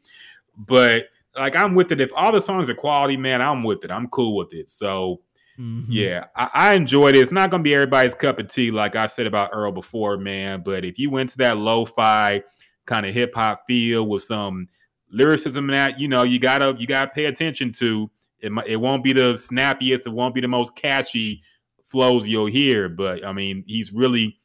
but 0.58 1.10
like 1.36 1.56
I'm 1.56 1.76
with 1.76 1.92
it. 1.92 2.00
If 2.02 2.12
all 2.16 2.32
the 2.32 2.42
songs 2.42 2.70
are 2.70 2.76
quality, 2.76 3.18
man, 3.18 3.42
I'm 3.42 3.64
with 3.64 3.84
it. 3.84 3.92
I'm 3.92 4.08
cool 4.08 4.36
with 4.38 4.54
it. 4.54 4.70
So 4.70 5.22
Mhm. 5.60 5.86
yeah, 5.88 6.26
I, 6.36 6.50
I 6.54 6.74
enjoyed 6.74 7.16
it. 7.16 7.20
It's 7.22 7.32
not 7.32 7.50
gonna 7.50 7.64
be 7.64 7.74
everybody's 7.74 8.14
cup 8.14 8.40
of 8.40 8.48
tea, 8.48 8.72
like 8.72 8.96
I 8.96 9.06
said 9.08 9.26
about 9.26 9.52
Earl 9.54 9.72
before, 9.72 10.18
man. 10.18 10.62
But 10.66 10.84
if 10.84 11.00
you 11.00 11.10
went 11.10 11.30
to 11.30 11.38
that 11.40 11.58
lo-fi 11.58 12.44
kind 12.86 13.06
of 13.06 13.14
hip 13.14 13.34
hop 13.34 13.64
feel 13.66 14.06
with 14.06 14.24
some 14.24 14.68
lyricism 15.12 15.70
in 15.70 15.76
that, 15.76 16.00
you 16.00 16.08
know, 16.10 16.24
you 16.24 16.40
gotta 16.40 16.76
you 16.78 16.88
gotta 16.88 17.12
pay 17.12 17.26
attention 17.26 17.72
to. 17.74 18.10
It 18.42 18.52
might 18.52 18.68
it 18.68 18.76
won't 18.76 19.04
be 19.04 19.14
the 19.14 19.36
snappiest, 19.38 20.06
it 20.06 20.12
won't 20.14 20.36
be 20.36 20.42
the 20.42 20.48
most 20.48 20.76
catchy 20.76 21.42
flows 21.88 22.28
you'll 22.28 22.48
hear, 22.48 22.90
but 22.90 23.26
I 23.26 23.32
mean, 23.32 23.64
he's 23.66 23.94
really 23.94 24.38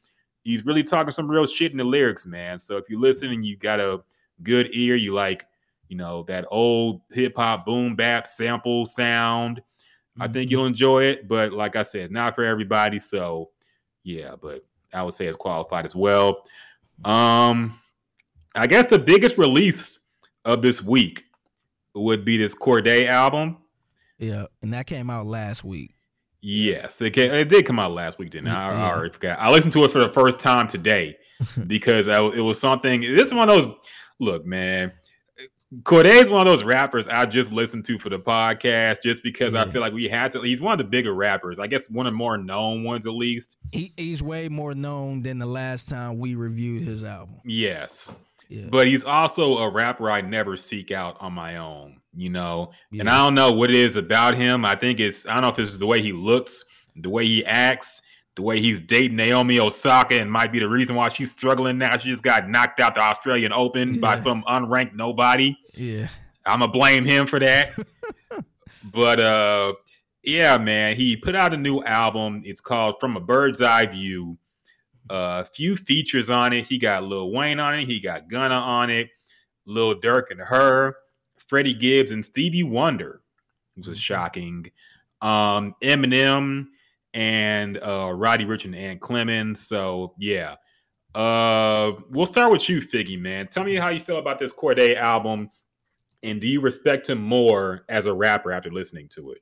he's 0.43 0.65
really 0.65 0.83
talking 0.83 1.11
some 1.11 1.29
real 1.29 1.45
shit 1.45 1.71
in 1.71 1.77
the 1.77 1.83
lyrics, 1.83 2.25
man. 2.25 2.57
So 2.57 2.77
if 2.77 2.89
you 2.89 2.99
listen 2.99 3.31
and 3.31 3.45
you 3.45 3.57
got 3.57 3.79
a 3.79 4.01
good 4.43 4.69
ear, 4.73 4.95
you 4.95 5.13
like, 5.13 5.45
you 5.87 5.97
know, 5.97 6.23
that 6.23 6.45
old 6.49 7.01
hip 7.11 7.33
hop 7.35 7.65
boom 7.65 7.95
bap 7.95 8.27
sample 8.27 8.85
sound. 8.85 9.61
I 10.19 10.27
think 10.27 10.47
Mhm. 10.49 10.51
you'll 10.51 10.65
enjoy 10.65 11.03
it, 11.03 11.27
but 11.27 11.53
like 11.53 11.75
I 11.75 11.83
said, 11.83 12.11
not 12.11 12.35
for 12.35 12.43
everybody. 12.43 12.99
So 12.99 13.51
yeah, 14.03 14.35
but 14.41 14.65
I 14.93 15.03
would 15.03 15.13
say 15.13 15.25
it's 15.27 15.37
qualified 15.37 15.85
as 15.85 15.95
well. 15.95 16.43
Um, 17.05 17.79
I 18.55 18.67
guess 18.67 18.87
the 18.87 18.99
biggest 18.99 19.37
release 19.37 19.99
of 20.43 20.61
this 20.61 20.81
week 20.83 21.23
would 21.95 22.25
be 22.25 22.37
this 22.37 22.55
Cordae 22.55 23.05
album. 23.05 23.57
Yeah, 24.17 24.45
and 24.61 24.73
that 24.73 24.85
came 24.87 25.09
out 25.09 25.25
last 25.25 25.63
week. 25.63 25.95
Yes, 26.41 27.01
it, 27.01 27.13
ca- 27.13 27.31
it 27.31 27.49
did 27.49 27.65
come 27.65 27.79
out 27.79 27.91
last 27.91 28.17
week, 28.17 28.31
didn't 28.31 28.47
it? 28.47 28.53
I, 28.53 28.69
I 28.69 28.93
already 28.93 29.13
forgot. 29.13 29.39
I 29.39 29.51
listened 29.51 29.73
to 29.73 29.83
it 29.83 29.91
for 29.91 30.03
the 30.03 30.11
first 30.11 30.39
time 30.39 30.67
today 30.67 31.17
because 31.67 32.07
I, 32.07 32.23
it 32.23 32.41
was 32.41 32.59
something. 32.59 33.01
This 33.01 33.27
is 33.27 33.33
one 33.33 33.47
of 33.49 33.63
those. 33.63 33.75
Look, 34.19 34.45
man, 34.45 34.91
Cordae 35.83 36.21
is 36.21 36.29
one 36.29 36.41
of 36.41 36.47
those 36.47 36.63
rappers 36.63 37.07
I 37.07 37.25
just 37.25 37.53
listened 37.53 37.85
to 37.85 37.97
for 37.97 38.09
the 38.09 38.19
podcast, 38.19 39.03
just 39.03 39.23
because 39.23 39.55
I 39.55 39.65
feel 39.65 39.79
like 39.79 39.93
we 39.93 40.09
had 40.09 40.31
to. 40.31 40.41
He's 40.41 40.61
one 40.61 40.73
of 40.73 40.77
the 40.79 40.83
bigger 40.83 41.13
rappers. 41.13 41.59
I 41.59 41.67
guess 41.67 41.89
one 41.89 42.05
of 42.07 42.13
the 42.13 42.17
more 42.17 42.37
known 42.37 42.83
ones, 42.83 43.05
at 43.05 43.13
least. 43.13 43.57
He, 43.71 43.93
he's 43.95 44.21
way 44.21 44.49
more 44.49 44.75
known 44.75 45.23
than 45.23 45.39
the 45.39 45.45
last 45.45 45.87
time 45.87 46.19
we 46.19 46.35
reviewed 46.35 46.83
his 46.83 47.05
album. 47.05 47.35
Yes, 47.45 48.13
Yeah, 48.49 48.65
but 48.69 48.87
he's 48.87 49.05
also 49.05 49.59
a 49.59 49.69
rapper 49.69 50.11
I 50.11 50.19
never 50.19 50.57
seek 50.57 50.91
out 50.91 51.15
on 51.21 51.31
my 51.33 51.57
own. 51.57 52.00
You 52.13 52.29
know, 52.29 52.71
and 52.99 53.09
I 53.09 53.17
don't 53.17 53.35
know 53.35 53.53
what 53.53 53.69
it 53.69 53.75
is 53.77 53.95
about 53.95 54.35
him. 54.35 54.65
I 54.65 54.75
think 54.75 54.99
it's 54.99 55.25
I 55.25 55.33
don't 55.33 55.43
know 55.43 55.49
if 55.49 55.59
it's 55.59 55.77
the 55.77 55.85
way 55.85 56.01
he 56.01 56.11
looks, 56.11 56.65
the 56.97 57.09
way 57.09 57.25
he 57.25 57.45
acts, 57.45 58.01
the 58.35 58.41
way 58.41 58.59
he's 58.59 58.81
dating 58.81 59.15
Naomi 59.15 59.59
Osaka, 59.59 60.19
and 60.19 60.29
might 60.29 60.51
be 60.51 60.59
the 60.59 60.67
reason 60.67 60.95
why 60.95 61.07
she's 61.07 61.31
struggling 61.31 61.77
now. 61.77 61.95
She 61.95 62.09
just 62.09 62.23
got 62.23 62.49
knocked 62.49 62.81
out 62.81 62.95
the 62.95 63.01
Australian 63.01 63.53
Open 63.53 63.99
by 64.01 64.15
some 64.15 64.43
unranked 64.43 64.93
nobody. 64.93 65.55
yeah, 65.73 66.09
I'm 66.45 66.59
gonna 66.59 66.71
blame 66.71 67.05
him 67.05 67.27
for 67.27 67.39
that. 67.39 67.71
but 68.91 69.19
uh 69.19 69.73
yeah, 70.23 70.57
man, 70.57 70.95
he 70.95 71.17
put 71.17 71.35
out 71.35 71.53
a 71.53 71.57
new 71.57 71.81
album. 71.83 72.41
It's 72.45 72.61
called 72.61 72.95
From 72.99 73.15
a 73.17 73.19
Bird's 73.19 73.61
Eye 73.61 73.87
View. 73.87 74.37
A 75.09 75.45
few 75.45 75.75
features 75.75 76.29
on 76.29 76.53
it. 76.53 76.67
He 76.67 76.77
got 76.77 77.03
Lil 77.03 77.31
Wayne 77.31 77.59
on 77.59 77.79
it. 77.79 77.85
He 77.85 77.99
got 77.99 78.29
Gunna 78.29 78.55
on 78.55 78.89
it. 78.89 79.09
Lil 79.65 79.95
Durk 79.95 80.31
and 80.31 80.39
H.E.R., 80.41 80.95
Freddie 81.51 81.73
Gibbs 81.73 82.11
and 82.11 82.23
Stevie 82.23 82.63
Wonder, 82.63 83.19
which 83.75 83.85
was 83.85 83.99
shocking. 83.99 84.71
Um, 85.21 85.75
Eminem 85.83 86.67
and 87.13 87.77
uh, 87.77 88.13
Roddy 88.13 88.45
Ricch 88.45 88.63
and 88.63 88.73
Ann 88.73 88.99
Clemens. 88.99 89.59
So 89.59 90.13
yeah, 90.17 90.55
uh, 91.13 91.91
we'll 92.09 92.25
start 92.25 92.53
with 92.53 92.69
you, 92.69 92.79
Figgy 92.79 93.19
man. 93.19 93.49
Tell 93.49 93.65
me 93.65 93.75
how 93.75 93.89
you 93.89 93.99
feel 93.99 94.15
about 94.15 94.39
this 94.39 94.53
Cordae 94.53 94.95
album, 94.95 95.49
and 96.23 96.39
do 96.39 96.47
you 96.47 96.61
respect 96.61 97.09
him 97.09 97.21
more 97.21 97.83
as 97.89 98.05
a 98.05 98.13
rapper 98.13 98.53
after 98.53 98.71
listening 98.71 99.09
to 99.09 99.33
it? 99.33 99.39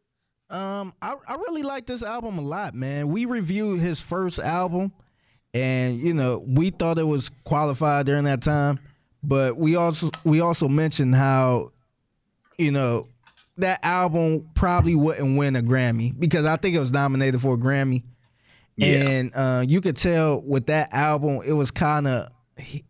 Um, 0.50 0.96
I, 1.04 1.14
I 1.28 1.36
really 1.36 1.62
like 1.62 1.86
this 1.86 2.02
album 2.02 2.40
a 2.40 2.42
lot, 2.42 2.74
man. 2.74 3.10
We 3.10 3.26
reviewed 3.26 3.82
his 3.82 4.02
first 4.02 4.40
album, 4.40 4.94
and 5.54 6.00
you 6.00 6.16
know 6.16 6.44
we 6.44 6.72
thought 6.72 6.98
it 6.98 7.04
was 7.04 7.30
qualified 7.44 8.08
during 8.08 8.24
that 8.24 8.42
time, 8.42 8.80
but 9.22 9.58
we 9.58 9.76
also 9.76 10.10
we 10.24 10.42
also 10.42 10.68
mentioned 10.68 11.14
how, 11.14 11.70
you 12.60 12.72
know, 12.72 13.08
that 13.58 13.80
album 13.84 14.50
probably 14.54 14.96
wouldn't 14.96 15.38
win 15.38 15.56
a 15.56 15.62
Grammy 15.62 16.18
because 16.18 16.46
I 16.46 16.56
think 16.58 16.76
it 16.76 16.80
was 16.80 16.92
nominated 16.92 17.42
for 17.42 17.56
a 17.56 17.58
Grammy, 17.58 18.04
Yeah. 18.78 18.88
and 19.10 19.32
uh, 19.36 19.66
you 19.68 19.82
could 19.82 19.98
tell 19.98 20.42
with 20.42 20.68
that 20.68 20.94
album 20.94 21.42
it 21.46 21.54
was 21.54 21.72
kind 21.72 22.08
of 22.08 22.30
he, 22.58 22.84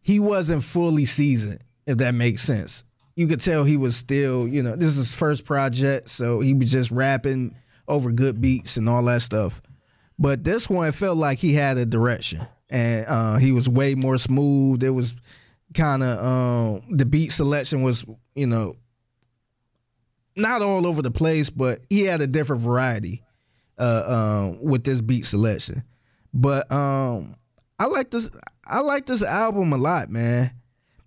he 0.00 0.20
wasn't 0.20 0.62
fully 0.64 1.04
seasoned, 1.06 1.62
if 1.86 1.98
that 1.98 2.14
makes 2.14 2.42
sense 2.42 2.84
you 3.14 3.26
could 3.26 3.42
tell 3.42 3.62
he 3.62 3.76
was 3.76 3.94
still, 3.94 4.48
you 4.48 4.62
know, 4.62 4.74
this 4.74 4.88
is 4.88 4.96
his 4.96 5.14
first 5.14 5.44
project, 5.44 6.08
so 6.08 6.40
he 6.40 6.54
was 6.54 6.72
just 6.72 6.90
rapping 6.90 7.54
over 7.86 8.10
good 8.10 8.40
beats 8.40 8.78
and 8.78 8.88
all 8.88 9.02
that 9.04 9.20
stuff. 9.20 9.60
But 10.18 10.44
this 10.44 10.70
one 10.70 10.90
felt 10.92 11.18
like 11.18 11.38
he 11.38 11.52
had 11.52 11.76
a 11.76 11.84
direction, 11.84 12.40
and 12.70 13.04
uh, 13.06 13.36
he 13.36 13.52
was 13.52 13.68
way 13.68 13.94
more 13.94 14.16
smooth. 14.16 14.82
It 14.82 14.88
was 14.88 15.14
kind 15.74 16.02
of 16.02 16.24
um, 16.24 16.96
the 16.96 17.04
beat 17.04 17.32
selection 17.32 17.82
was, 17.82 18.02
you 18.34 18.46
know, 18.46 18.76
not 20.36 20.62
all 20.62 20.86
over 20.86 21.02
the 21.02 21.10
place, 21.10 21.50
but 21.50 21.80
he 21.90 22.02
had 22.02 22.20
a 22.20 22.26
different 22.26 22.62
variety 22.62 23.22
uh, 23.78 24.04
um, 24.06 24.62
with 24.62 24.84
this 24.84 25.00
beat 25.00 25.26
selection. 25.26 25.82
But 26.32 26.70
um, 26.72 27.36
I 27.78 27.86
like 27.86 28.10
this. 28.10 28.30
I 28.64 28.80
like 28.80 29.06
this 29.06 29.22
album 29.22 29.72
a 29.72 29.76
lot, 29.76 30.10
man. 30.10 30.52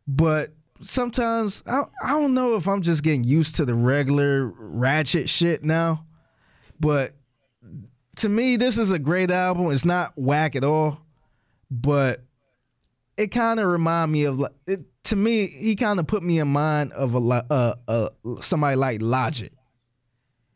But 0.07 0.49
sometimes 0.79 1.63
I 1.67 1.83
I 2.03 2.09
don't 2.11 2.33
know 2.33 2.55
if 2.55 2.67
I'm 2.67 2.81
just 2.81 3.03
getting 3.03 3.23
used 3.23 3.55
to 3.57 3.65
the 3.65 3.75
regular 3.75 4.47
ratchet 4.57 5.29
shit 5.29 5.63
now. 5.63 6.05
But 6.79 7.13
to 8.17 8.29
me, 8.29 8.57
this 8.57 8.77
is 8.77 8.91
a 8.91 8.99
great 8.99 9.31
album. 9.31 9.71
It's 9.71 9.85
not 9.85 10.13
whack 10.15 10.55
at 10.55 10.63
all, 10.63 10.99
but 11.71 12.21
it 13.17 13.27
kind 13.27 13.59
of 13.59 13.67
remind 13.67 14.11
me 14.11 14.25
of 14.25 14.39
like 14.39 14.51
to 15.05 15.15
me. 15.15 15.47
He 15.47 15.75
kind 15.75 15.99
of 15.99 16.07
put 16.07 16.23
me 16.23 16.39
in 16.39 16.47
mind 16.47 16.91
of 16.93 17.15
a 17.15 17.45
uh, 17.49 17.75
uh 17.87 18.07
somebody 18.41 18.75
like 18.75 19.01
Logic. 19.01 19.51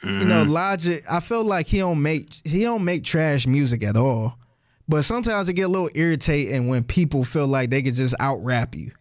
You 0.03 0.25
know, 0.25 0.43
Logic. 0.43 1.03
I 1.11 1.19
feel 1.19 1.43
like 1.43 1.67
he 1.67 1.79
don't 1.79 2.01
make 2.01 2.27
he 2.45 2.61
don't 2.61 2.85
make 2.85 3.03
trash 3.03 3.47
music 3.47 3.83
at 3.83 3.97
all. 3.97 4.37
But 4.87 5.03
sometimes 5.03 5.49
it 5.49 5.53
get 5.53 5.63
a 5.63 5.67
little 5.67 5.89
irritating 5.93 6.67
when 6.67 6.83
people 6.83 7.23
feel 7.23 7.45
like 7.45 7.69
they 7.69 7.81
could 7.81 7.93
just 7.93 8.15
out 8.19 8.39
rap 8.41 8.75
you, 8.75 8.91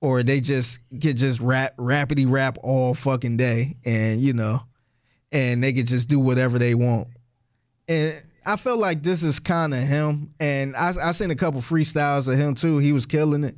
or 0.00 0.22
they 0.22 0.40
just 0.40 0.80
get 0.98 1.16
just 1.16 1.40
rap 1.40 1.76
rapidy 1.76 2.28
rap 2.28 2.56
all 2.62 2.94
fucking 2.94 3.36
day, 3.36 3.76
and 3.84 4.20
you 4.20 4.32
know, 4.32 4.62
and 5.30 5.62
they 5.62 5.72
could 5.72 5.86
just 5.86 6.08
do 6.08 6.18
whatever 6.18 6.58
they 6.58 6.74
want. 6.74 7.08
And 7.86 8.22
I 8.46 8.56
feel 8.56 8.78
like 8.78 9.02
this 9.02 9.22
is 9.22 9.40
kind 9.40 9.74
of 9.74 9.80
him. 9.80 10.32
And 10.40 10.74
I 10.76 10.92
I 11.02 11.12
seen 11.12 11.30
a 11.30 11.36
couple 11.36 11.60
freestyles 11.60 12.32
of 12.32 12.38
him 12.38 12.54
too. 12.54 12.78
He 12.78 12.92
was 12.92 13.04
killing 13.04 13.44
it. 13.44 13.56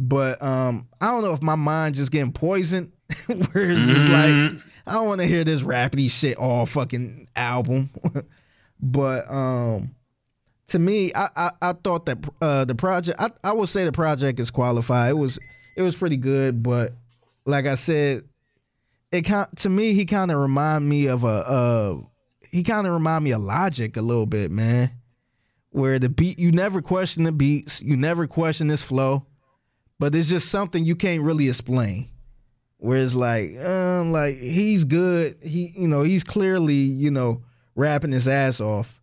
But 0.00 0.42
um, 0.42 0.88
I 1.00 1.06
don't 1.06 1.22
know 1.22 1.34
if 1.34 1.42
my 1.42 1.56
mind 1.56 1.94
just 1.94 2.10
getting 2.10 2.32
poisoned, 2.32 2.92
where 3.26 3.70
it's 3.70 3.86
just 3.86 4.08
like 4.08 4.62
I 4.86 4.94
don't 4.94 5.06
want 5.06 5.20
to 5.20 5.26
hear 5.26 5.44
this 5.44 5.62
rapidy 5.62 6.10
shit 6.10 6.38
all 6.38 6.64
fucking 6.64 7.28
album. 7.36 7.90
but 8.80 9.30
um, 9.30 9.94
to 10.68 10.78
me, 10.78 11.12
I 11.14 11.28
I, 11.36 11.50
I 11.60 11.72
thought 11.74 12.06
that 12.06 12.18
uh, 12.40 12.64
the 12.64 12.74
project 12.74 13.20
I, 13.20 13.28
I 13.44 13.52
would 13.52 13.68
say 13.68 13.84
the 13.84 13.92
project 13.92 14.40
is 14.40 14.50
qualified. 14.50 15.10
It 15.10 15.18
was 15.18 15.38
it 15.76 15.82
was 15.82 15.94
pretty 15.96 16.16
good, 16.16 16.62
but 16.62 16.92
like 17.44 17.66
I 17.66 17.74
said, 17.74 18.22
it 19.12 19.22
kind 19.22 19.48
to 19.56 19.68
me 19.68 19.92
he 19.92 20.06
kind 20.06 20.30
of 20.30 20.38
remind 20.38 20.88
me 20.88 21.08
of 21.08 21.24
a 21.24 21.26
uh 21.26 21.96
he 22.50 22.62
kind 22.62 22.86
of 22.86 22.94
remind 22.94 23.24
me 23.24 23.32
of 23.32 23.40
Logic 23.40 23.96
a 23.96 24.02
little 24.02 24.26
bit, 24.26 24.50
man. 24.50 24.90
Where 25.72 25.98
the 25.98 26.08
beat 26.08 26.38
you 26.38 26.52
never 26.52 26.80
question 26.80 27.24
the 27.24 27.32
beats, 27.32 27.82
you 27.82 27.96
never 27.96 28.26
question 28.26 28.66
this 28.66 28.82
flow, 28.82 29.26
but 30.00 30.14
it's 30.14 30.30
just 30.30 30.50
something 30.50 30.82
you 30.82 30.96
can't 30.96 31.22
really 31.22 31.46
explain. 31.46 32.08
Where 32.78 32.98
it's 32.98 33.14
like, 33.14 33.52
uh, 33.62 34.02
like 34.04 34.36
he's 34.36 34.84
good, 34.84 35.36
he 35.42 35.74
you 35.76 35.86
know 35.86 36.02
he's 36.02 36.24
clearly 36.24 36.74
you 36.74 37.10
know 37.10 37.42
rapping 37.76 38.10
his 38.10 38.26
ass 38.26 38.60
off, 38.60 39.00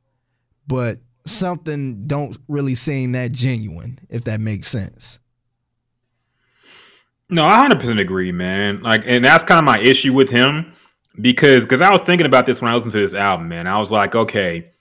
but 0.68 0.98
something 1.26 2.08
don't 2.08 2.36
really 2.48 2.74
seem 2.74 3.12
that 3.12 3.32
genuine, 3.32 4.00
if 4.10 4.24
that 4.24 4.40
makes 4.42 4.68
sense. 4.68 5.20
No, 7.30 7.46
I 7.46 7.58
hundred 7.58 7.80
percent 7.80 8.00
agree, 8.00 8.32
man. 8.32 8.80
Like, 8.80 9.04
and 9.06 9.24
that's 9.24 9.44
kind 9.44 9.60
of 9.60 9.66
my 9.66 9.80
issue 9.80 10.14
with 10.14 10.30
him 10.30 10.74
because 11.22 11.66
because 11.66 11.82
I 11.82 11.92
was 11.92 12.02
thinking 12.02 12.26
about 12.26 12.48
this 12.48 12.60
when 12.60 12.72
I 12.72 12.74
listened 12.74 12.94
to 12.94 13.00
this 13.00 13.14
album, 13.14 13.48
man. 13.48 13.68
I 13.68 13.78
was 13.78 13.92
like, 13.92 14.16
okay, 14.16 14.72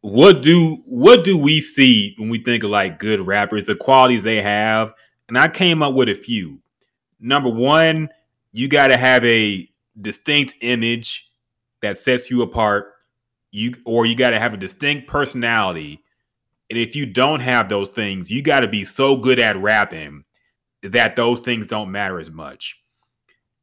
what 0.00 0.42
do 0.42 0.76
what 0.88 1.22
do 1.22 1.38
we 1.38 1.60
see 1.60 2.16
when 2.18 2.28
we 2.28 2.42
think 2.42 2.64
of 2.64 2.70
like 2.70 2.98
good 2.98 3.24
rappers, 3.24 3.66
the 3.66 3.76
qualities 3.76 4.24
they 4.24 4.42
have? 4.42 4.92
And 5.28 5.38
I 5.38 5.48
came 5.48 5.82
up 5.82 5.94
with 5.94 6.08
a 6.08 6.14
few. 6.14 6.60
Number 7.20 7.50
one, 7.50 8.08
you 8.52 8.68
got 8.68 8.88
to 8.88 8.96
have 8.96 9.24
a 9.24 9.68
distinct 10.00 10.54
image 10.62 11.30
that 11.82 11.98
sets 11.98 12.30
you 12.30 12.42
apart. 12.42 12.94
You 13.50 13.74
or 13.86 14.06
you 14.06 14.14
got 14.14 14.30
to 14.30 14.38
have 14.38 14.54
a 14.54 14.58
distinct 14.58 15.08
personality. 15.08 16.02
And 16.70 16.78
if 16.78 16.94
you 16.94 17.06
don't 17.06 17.40
have 17.40 17.68
those 17.68 17.88
things, 17.88 18.30
you 18.30 18.42
got 18.42 18.60
to 18.60 18.68
be 18.68 18.84
so 18.84 19.16
good 19.16 19.38
at 19.38 19.56
rapping 19.56 20.24
that 20.82 21.16
those 21.16 21.40
things 21.40 21.66
don't 21.66 21.90
matter 21.90 22.18
as 22.18 22.30
much. 22.30 22.76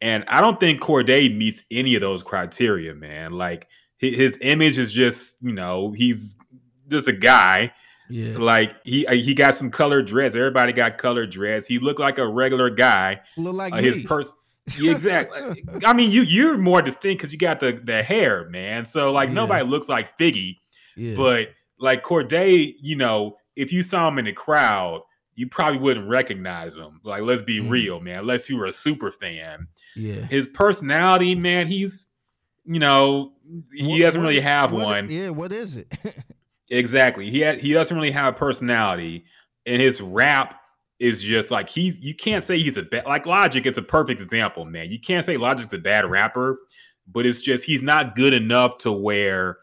And 0.01 0.25
I 0.27 0.41
don't 0.41 0.59
think 0.59 0.81
Cordae 0.81 1.35
meets 1.35 1.63
any 1.71 1.95
of 1.95 2.01
those 2.01 2.23
criteria, 2.23 2.93
man. 2.93 3.31
Like 3.31 3.67
his 3.97 4.37
image 4.41 4.77
is 4.77 4.91
just, 4.91 5.37
you 5.41 5.53
know, 5.53 5.91
he's 5.91 6.35
just 6.89 7.07
a 7.07 7.13
guy. 7.13 7.73
Yeah, 8.09 8.37
Like 8.37 8.75
he 8.83 9.05
uh, 9.07 9.13
he 9.13 9.33
got 9.33 9.55
some 9.55 9.71
colored 9.71 10.05
dreads. 10.05 10.35
Everybody 10.35 10.73
got 10.73 10.97
colored 10.97 11.31
dreads. 11.31 11.65
He 11.67 11.79
looked 11.79 11.99
like 11.99 12.17
a 12.19 12.27
regular 12.27 12.69
guy. 12.69 13.21
look 13.37 13.55
like 13.55 13.73
Uh, 13.73 13.77
his 13.77 14.03
person. 14.05 14.35
Yeah, 14.79 14.91
exactly. 14.93 15.63
I 15.85 15.93
mean, 15.93 16.09
you 16.09 16.23
you're 16.23 16.57
more 16.57 16.81
distinct 16.81 17.21
because 17.21 17.31
you 17.31 17.37
got 17.37 17.59
the 17.59 17.73
the 17.73 18.01
hair, 18.01 18.49
man. 18.49 18.83
So 18.85 19.11
like 19.11 19.29
Yeah. 19.29 19.35
nobody 19.35 19.63
looks 19.63 19.87
like 19.87 20.17
Figgy, 20.17 20.57
yeah. 20.97 21.15
but 21.15 21.49
like 21.79 22.01
Cordae, 22.03 22.73
you 22.81 22.95
know, 22.95 23.37
if 23.55 23.71
you 23.71 23.83
saw 23.83 24.07
him 24.07 24.17
in 24.17 24.25
the 24.25 24.33
crowd, 24.33 25.01
you 25.35 25.47
probably 25.47 25.77
wouldn't 25.79 26.07
recognize 26.09 26.75
him. 26.75 26.99
Like, 27.03 27.21
let's 27.23 27.43
be 27.43 27.59
Mhm. 27.59 27.69
real, 27.69 27.99
man. 27.99 28.19
Unless 28.19 28.49
you 28.49 28.57
were 28.57 28.65
a 28.65 28.71
super 28.71 29.11
fan, 29.11 29.67
yeah. 29.95 30.21
his 30.27 30.47
personality, 30.47 31.35
man, 31.35 31.67
he's 31.67 32.07
you 32.65 32.79
know 32.79 33.33
he 33.71 33.87
What- 33.87 34.01
doesn't 34.01 34.21
really 34.21 34.39
have 34.39 34.71
what- 34.71 34.83
one. 34.85 35.07
Yeah, 35.11 35.29
what 35.29 35.51
is 35.53 35.75
it? 35.77 35.93
Exactly. 36.69 37.29
He 37.29 37.45
he 37.57 37.73
doesn't 37.73 37.95
really 37.95 38.11
have 38.11 38.33
a 38.33 38.37
personality, 38.37 39.25
and 39.65 39.81
his 39.81 40.01
rap 40.01 40.59
is 40.99 41.21
just 41.21 41.51
like 41.51 41.69
he's. 41.69 41.99
You 41.99 42.15
can't 42.15 42.43
say 42.43 42.57
he's 42.57 42.77
a 42.77 42.83
bad 42.83 43.05
like 43.05 43.25
Logic. 43.25 43.65
It's 43.65 43.77
a 43.77 43.83
perfect 43.83 44.19
example, 44.21 44.65
man. 44.65 44.91
You 44.91 44.99
can't 44.99 45.25
say 45.25 45.37
Logic's 45.37 45.73
a 45.73 45.77
bad 45.77 46.09
rapper, 46.09 46.57
but 47.07 47.25
it's 47.25 47.41
just 47.41 47.65
he's 47.65 47.81
not 47.81 48.15
good 48.15 48.33
enough 48.33 48.77
to 48.79 48.91
where 48.91 49.57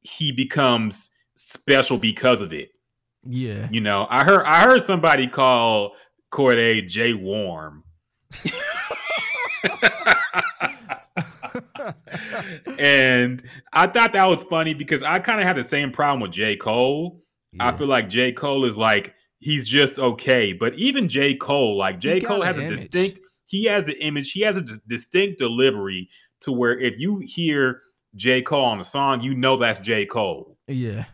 he 0.00 0.32
becomes 0.32 1.10
special 1.36 1.98
because 1.98 2.40
of 2.40 2.52
it. 2.52 2.70
yeah. 3.24 3.68
You 3.70 3.80
know, 3.80 4.06
I 4.10 4.24
heard 4.24 4.44
I 4.44 4.62
heard 4.62 4.82
somebody 4.82 5.26
call 5.26 5.92
Cordae 6.32 6.86
J 6.88 7.14
Warm. 7.14 7.84
and 12.78 13.42
I 13.72 13.86
thought 13.86 14.12
that 14.12 14.26
was 14.26 14.44
funny 14.44 14.74
because 14.74 15.02
I 15.02 15.18
kind 15.18 15.40
of 15.40 15.46
had 15.46 15.56
the 15.56 15.64
same 15.64 15.90
problem 15.90 16.20
with 16.20 16.32
J. 16.32 16.56
Cole. 16.56 17.22
I 17.60 17.72
feel 17.72 17.86
like 17.86 18.08
J. 18.08 18.32
Cole 18.32 18.64
is 18.64 18.78
like 18.78 19.14
he's 19.38 19.68
just 19.68 19.98
okay, 19.98 20.52
but 20.52 20.74
even 20.74 21.08
J. 21.08 21.34
Cole, 21.34 21.76
like 21.76 21.98
J. 21.98 22.20
Cole 22.20 22.42
has 22.42 22.58
a 22.58 22.66
image. 22.66 22.90
distinct. 22.90 23.20
He 23.44 23.66
has 23.66 23.84
the 23.84 24.02
image. 24.02 24.32
He 24.32 24.40
has 24.40 24.56
a 24.56 24.62
d- 24.62 24.76
distinct 24.88 25.38
delivery 25.38 26.08
to 26.40 26.52
where 26.52 26.78
if 26.78 26.98
you 26.98 27.22
hear 27.24 27.82
J. 28.16 28.40
Cole 28.40 28.64
on 28.64 28.80
a 28.80 28.84
song, 28.84 29.20
you 29.20 29.34
know 29.34 29.56
that's 29.56 29.80
J. 29.80 30.06
Cole. 30.06 30.56
Yeah. 30.68 31.04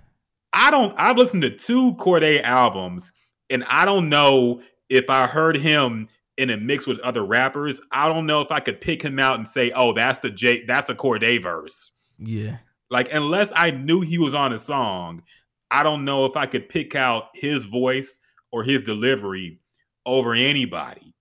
I 0.52 0.70
don't. 0.70 0.94
I've 0.98 1.18
listened 1.18 1.42
to 1.42 1.50
two 1.50 1.94
Cordae 1.94 2.42
albums, 2.42 3.12
and 3.50 3.64
I 3.64 3.84
don't 3.84 4.08
know 4.08 4.62
if 4.88 5.10
I 5.10 5.26
heard 5.26 5.56
him 5.56 6.08
in 6.38 6.50
a 6.50 6.56
mix 6.56 6.86
with 6.86 6.98
other 7.00 7.24
rappers. 7.24 7.80
I 7.92 8.08
don't 8.08 8.26
know 8.26 8.40
if 8.40 8.50
I 8.50 8.60
could 8.60 8.80
pick 8.80 9.02
him 9.02 9.18
out 9.18 9.36
and 9.38 9.46
say, 9.46 9.70
"Oh, 9.72 9.92
that's 9.92 10.18
the 10.20 10.30
J. 10.30 10.64
That's 10.64 10.88
a 10.90 10.94
Cordae 10.94 11.42
verse." 11.42 11.92
Yeah. 12.18 12.58
Like 12.90 13.08
unless 13.12 13.52
I 13.54 13.70
knew 13.70 14.00
he 14.00 14.16
was 14.18 14.32
on 14.34 14.52
a 14.52 14.58
song, 14.58 15.22
I 15.70 15.82
don't 15.82 16.04
know 16.04 16.24
if 16.24 16.36
I 16.36 16.46
could 16.46 16.68
pick 16.68 16.94
out 16.94 17.24
his 17.34 17.64
voice 17.64 18.18
or 18.50 18.62
his 18.62 18.80
delivery 18.80 19.60
over 20.06 20.32
anybody 20.32 21.12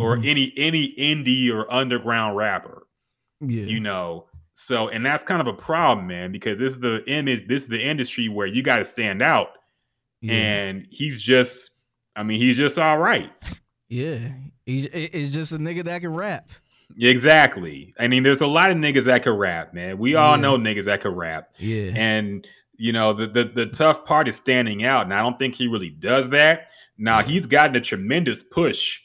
or 0.00 0.16
Mhm. 0.18 0.26
any 0.28 0.52
any 0.56 0.94
indie 0.98 1.50
or 1.54 1.72
underground 1.72 2.36
rapper 2.36 2.86
yeah. 3.40 3.62
you 3.62 3.78
know 3.78 4.26
so 4.52 4.88
and 4.88 5.06
that's 5.06 5.22
kind 5.22 5.40
of 5.40 5.46
a 5.46 5.52
problem 5.52 6.08
man 6.08 6.32
because 6.32 6.58
this 6.58 6.74
is 6.74 6.80
the 6.80 7.02
image 7.08 7.46
this 7.46 7.62
is 7.62 7.68
the 7.68 7.80
industry 7.80 8.28
where 8.28 8.48
you 8.48 8.60
got 8.60 8.78
to 8.78 8.84
stand 8.84 9.22
out 9.22 9.50
yeah. 10.20 10.32
and 10.34 10.86
he's 10.90 11.22
just 11.22 11.70
i 12.16 12.24
mean 12.24 12.40
he's 12.40 12.56
just 12.56 12.76
all 12.76 12.98
right 12.98 13.30
yeah. 13.88 14.18
He's 14.66 14.86
it's 14.92 15.34
just 15.34 15.52
a 15.52 15.58
nigga 15.58 15.84
that 15.84 16.00
can 16.02 16.12
rap. 16.14 16.50
exactly 17.00 17.94
i 17.98 18.08
mean 18.08 18.22
there's 18.22 18.40
a 18.40 18.46
lot 18.46 18.70
of 18.70 18.76
niggas 18.76 19.04
that 19.04 19.22
can 19.22 19.32
rap 19.34 19.74
man 19.74 19.98
we 19.98 20.14
all 20.14 20.36
Yeah. 20.36 20.42
know 20.42 20.56
niggas 20.56 20.84
that 20.86 21.00
can 21.00 21.12
rap 21.14 21.50
Yeah. 21.58 21.92
and 21.94 22.46
you 22.76 22.92
know 22.92 23.12
the, 23.12 23.26
the 23.26 23.44
the 23.44 23.66
tough 23.66 24.04
part 24.04 24.28
is 24.28 24.36
standing 24.36 24.84
out 24.84 25.04
and 25.04 25.12
i 25.14 25.22
don't 25.22 25.38
think 25.38 25.54
he 25.54 25.68
really 25.68 25.90
does 25.90 26.28
that 26.30 26.70
now 26.96 27.22
he's 27.22 27.46
gotten 27.46 27.76
a 27.76 27.80
tremendous 27.80 28.42
push 28.42 29.00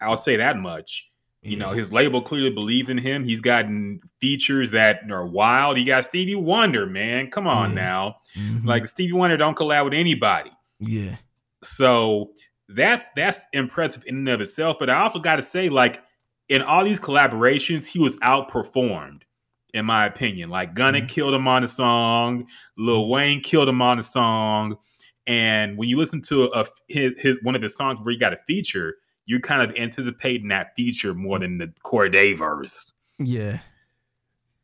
i'll 0.00 0.16
say 0.16 0.36
that 0.36 0.56
much 0.56 1.04
You 1.42 1.56
know, 1.56 1.70
his 1.70 1.92
label 1.92 2.20
clearly 2.20 2.50
believes 2.50 2.88
in 2.90 2.98
him. 2.98 3.24
He's 3.24 3.40
gotten 3.40 4.00
features 4.20 4.72
that 4.72 5.00
are 5.10 5.24
wild. 5.24 5.78
He 5.78 5.84
got 5.84 6.04
Stevie 6.04 6.34
Wonder, 6.34 6.84
man. 6.84 7.30
Come 7.30 7.46
on 7.46 7.70
Yeah. 7.70 7.74
now. 7.86 8.16
Mhm. 8.36 8.64
Like 8.66 8.86
Stevie 8.86 9.12
Wonder 9.14 9.36
don't 9.36 9.56
collab 9.56 9.84
with 9.84 9.94
anybody. 9.94 10.50
yeah. 10.80 11.14
So 11.62 12.32
that's 12.68 13.06
that's 13.16 13.42
impressive 13.52 14.04
in 14.06 14.16
and 14.16 14.28
of 14.28 14.40
itself. 14.40 14.76
But 14.78 14.90
I 14.90 15.00
also 15.00 15.18
got 15.18 15.36
to 15.36 15.42
say, 15.42 15.68
like 15.68 16.02
in 16.48 16.62
all 16.62 16.84
these 16.84 17.00
collaborations, 17.00 17.86
he 17.86 17.98
was 17.98 18.16
outperformed, 18.16 19.22
in 19.74 19.86
my 19.86 20.06
opinion. 20.06 20.50
Like 20.50 20.74
Gunna 20.74 21.00
Mhm. 21.00 21.08
killed 21.08 21.34
him 21.34 21.48
on 21.48 21.62
the 21.62 21.68
song, 21.68 22.46
Lil 22.76 23.08
Wayne 23.08 23.40
killed 23.40 23.68
him 23.68 23.80
on 23.82 23.96
the 23.98 24.02
song, 24.02 24.76
and 25.26 25.76
when 25.76 25.88
you 25.88 25.96
listen 25.96 26.22
to 26.22 26.44
a, 26.54 26.66
his, 26.88 27.12
his 27.18 27.38
one 27.42 27.54
of 27.54 27.62
his 27.62 27.76
songs 27.76 28.00
where 28.00 28.12
he 28.12 28.18
got 28.18 28.32
a 28.32 28.38
feature, 28.46 28.96
you're 29.26 29.40
kind 29.40 29.62
of 29.62 29.76
anticipating 29.76 30.48
that 30.48 30.74
feature 30.74 31.14
more 31.14 31.38
than 31.38 31.58
the 31.58 31.72
Cordae 31.84 32.36
verse. 32.36 32.92
Yeah. 33.18 33.58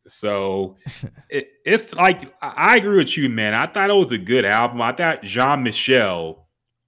So 0.07 0.77
it, 1.31 1.49
it's 1.65 1.95
like 1.95 2.35
I 2.43 2.77
agree 2.77 2.99
with 2.99 3.17
you, 3.17 3.29
man. 3.31 3.55
I 3.55 3.67
thought 3.67 3.91
it 3.91 3.95
was 3.95 4.13
a 4.13 4.19
good 4.19 4.45
album. 4.45 4.81
I 4.83 4.93
thought 4.93 5.23
Jean 5.23 5.63
Michel 5.63 6.44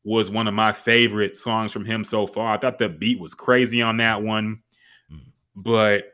was 0.06 0.30
one 0.30 0.46
of 0.46 0.54
my 0.54 0.72
favorite 0.72 1.36
songs 1.36 1.72
from 1.72 1.84
him 1.84 2.04
so 2.04 2.26
far. 2.26 2.54
I 2.54 2.58
thought 2.58 2.78
the 2.78 2.88
beat 2.88 3.20
was 3.20 3.34
crazy 3.34 3.82
on 3.82 3.96
that 3.98 4.22
one, 4.22 4.62
mm. 5.12 5.18
but 5.54 6.04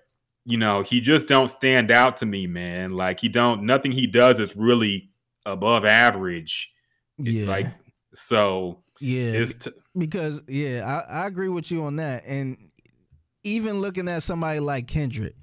you 0.45 0.57
know 0.57 0.83
he 0.83 1.01
just 1.01 1.29
don't 1.29 1.51
stand 1.51 1.91
out 1.91 2.17
to 2.19 2.27
me, 2.27 2.47
man. 2.47 2.93
Like 2.93 3.21
he 3.21 3.29
don't 3.29 3.65
nothing 3.65 3.93
he 3.93 4.07
does 4.07 4.41
is 4.41 4.57
really 4.57 5.11
above 5.47 5.85
average. 5.85 6.73
Yeah. 7.19 7.47
Like 7.47 7.67
so. 8.15 8.81
Yeah. 9.01 9.45
T- 9.45 9.71
because 9.97 10.43
yeah, 10.49 11.05
I, 11.09 11.23
I 11.23 11.27
agree 11.27 11.49
with 11.49 11.71
you 11.71 11.85
on 11.85 11.97
that, 11.97 12.25
and 12.27 12.57
even 13.45 13.81
looking 13.81 14.09
at 14.09 14.23
somebody 14.23 14.61
like 14.61 14.87
Kendrick 14.87 15.35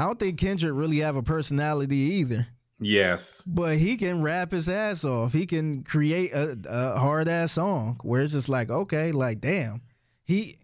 I 0.00 0.04
don't 0.04 0.18
think 0.18 0.38
Kendrick 0.38 0.72
really 0.74 0.98
have 0.98 1.16
a 1.16 1.22
personality 1.22 1.96
either. 1.96 2.46
Yes. 2.80 3.42
But 3.46 3.76
he 3.76 3.96
can 3.96 4.22
rap 4.22 4.52
his 4.52 4.70
ass 4.70 5.04
off. 5.04 5.32
He 5.32 5.46
can 5.46 5.84
create 5.84 6.32
a, 6.32 6.58
a 6.68 6.98
hard 6.98 7.28
ass 7.28 7.52
song 7.52 8.00
where 8.02 8.22
it's 8.22 8.32
just 8.32 8.48
like, 8.48 8.70
okay, 8.70 9.12
like 9.12 9.40
damn. 9.40 9.82
He 10.24 10.56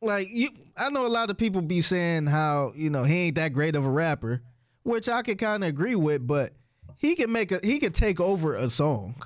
like 0.00 0.28
you 0.30 0.48
I 0.76 0.88
know 0.90 1.06
a 1.06 1.08
lot 1.08 1.28
of 1.28 1.36
people 1.36 1.60
be 1.60 1.82
saying 1.82 2.26
how, 2.26 2.72
you 2.74 2.88
know, 2.88 3.04
he 3.04 3.26
ain't 3.26 3.34
that 3.34 3.52
great 3.52 3.76
of 3.76 3.84
a 3.84 3.90
rapper, 3.90 4.42
which 4.82 5.08
I 5.08 5.22
could 5.22 5.38
kind 5.38 5.62
of 5.62 5.68
agree 5.68 5.94
with, 5.94 6.26
but 6.26 6.54
he 6.96 7.14
can 7.14 7.30
make 7.30 7.52
a 7.52 7.60
he 7.62 7.78
can 7.78 7.92
take 7.92 8.18
over 8.18 8.54
a 8.54 8.70
song. 8.70 9.22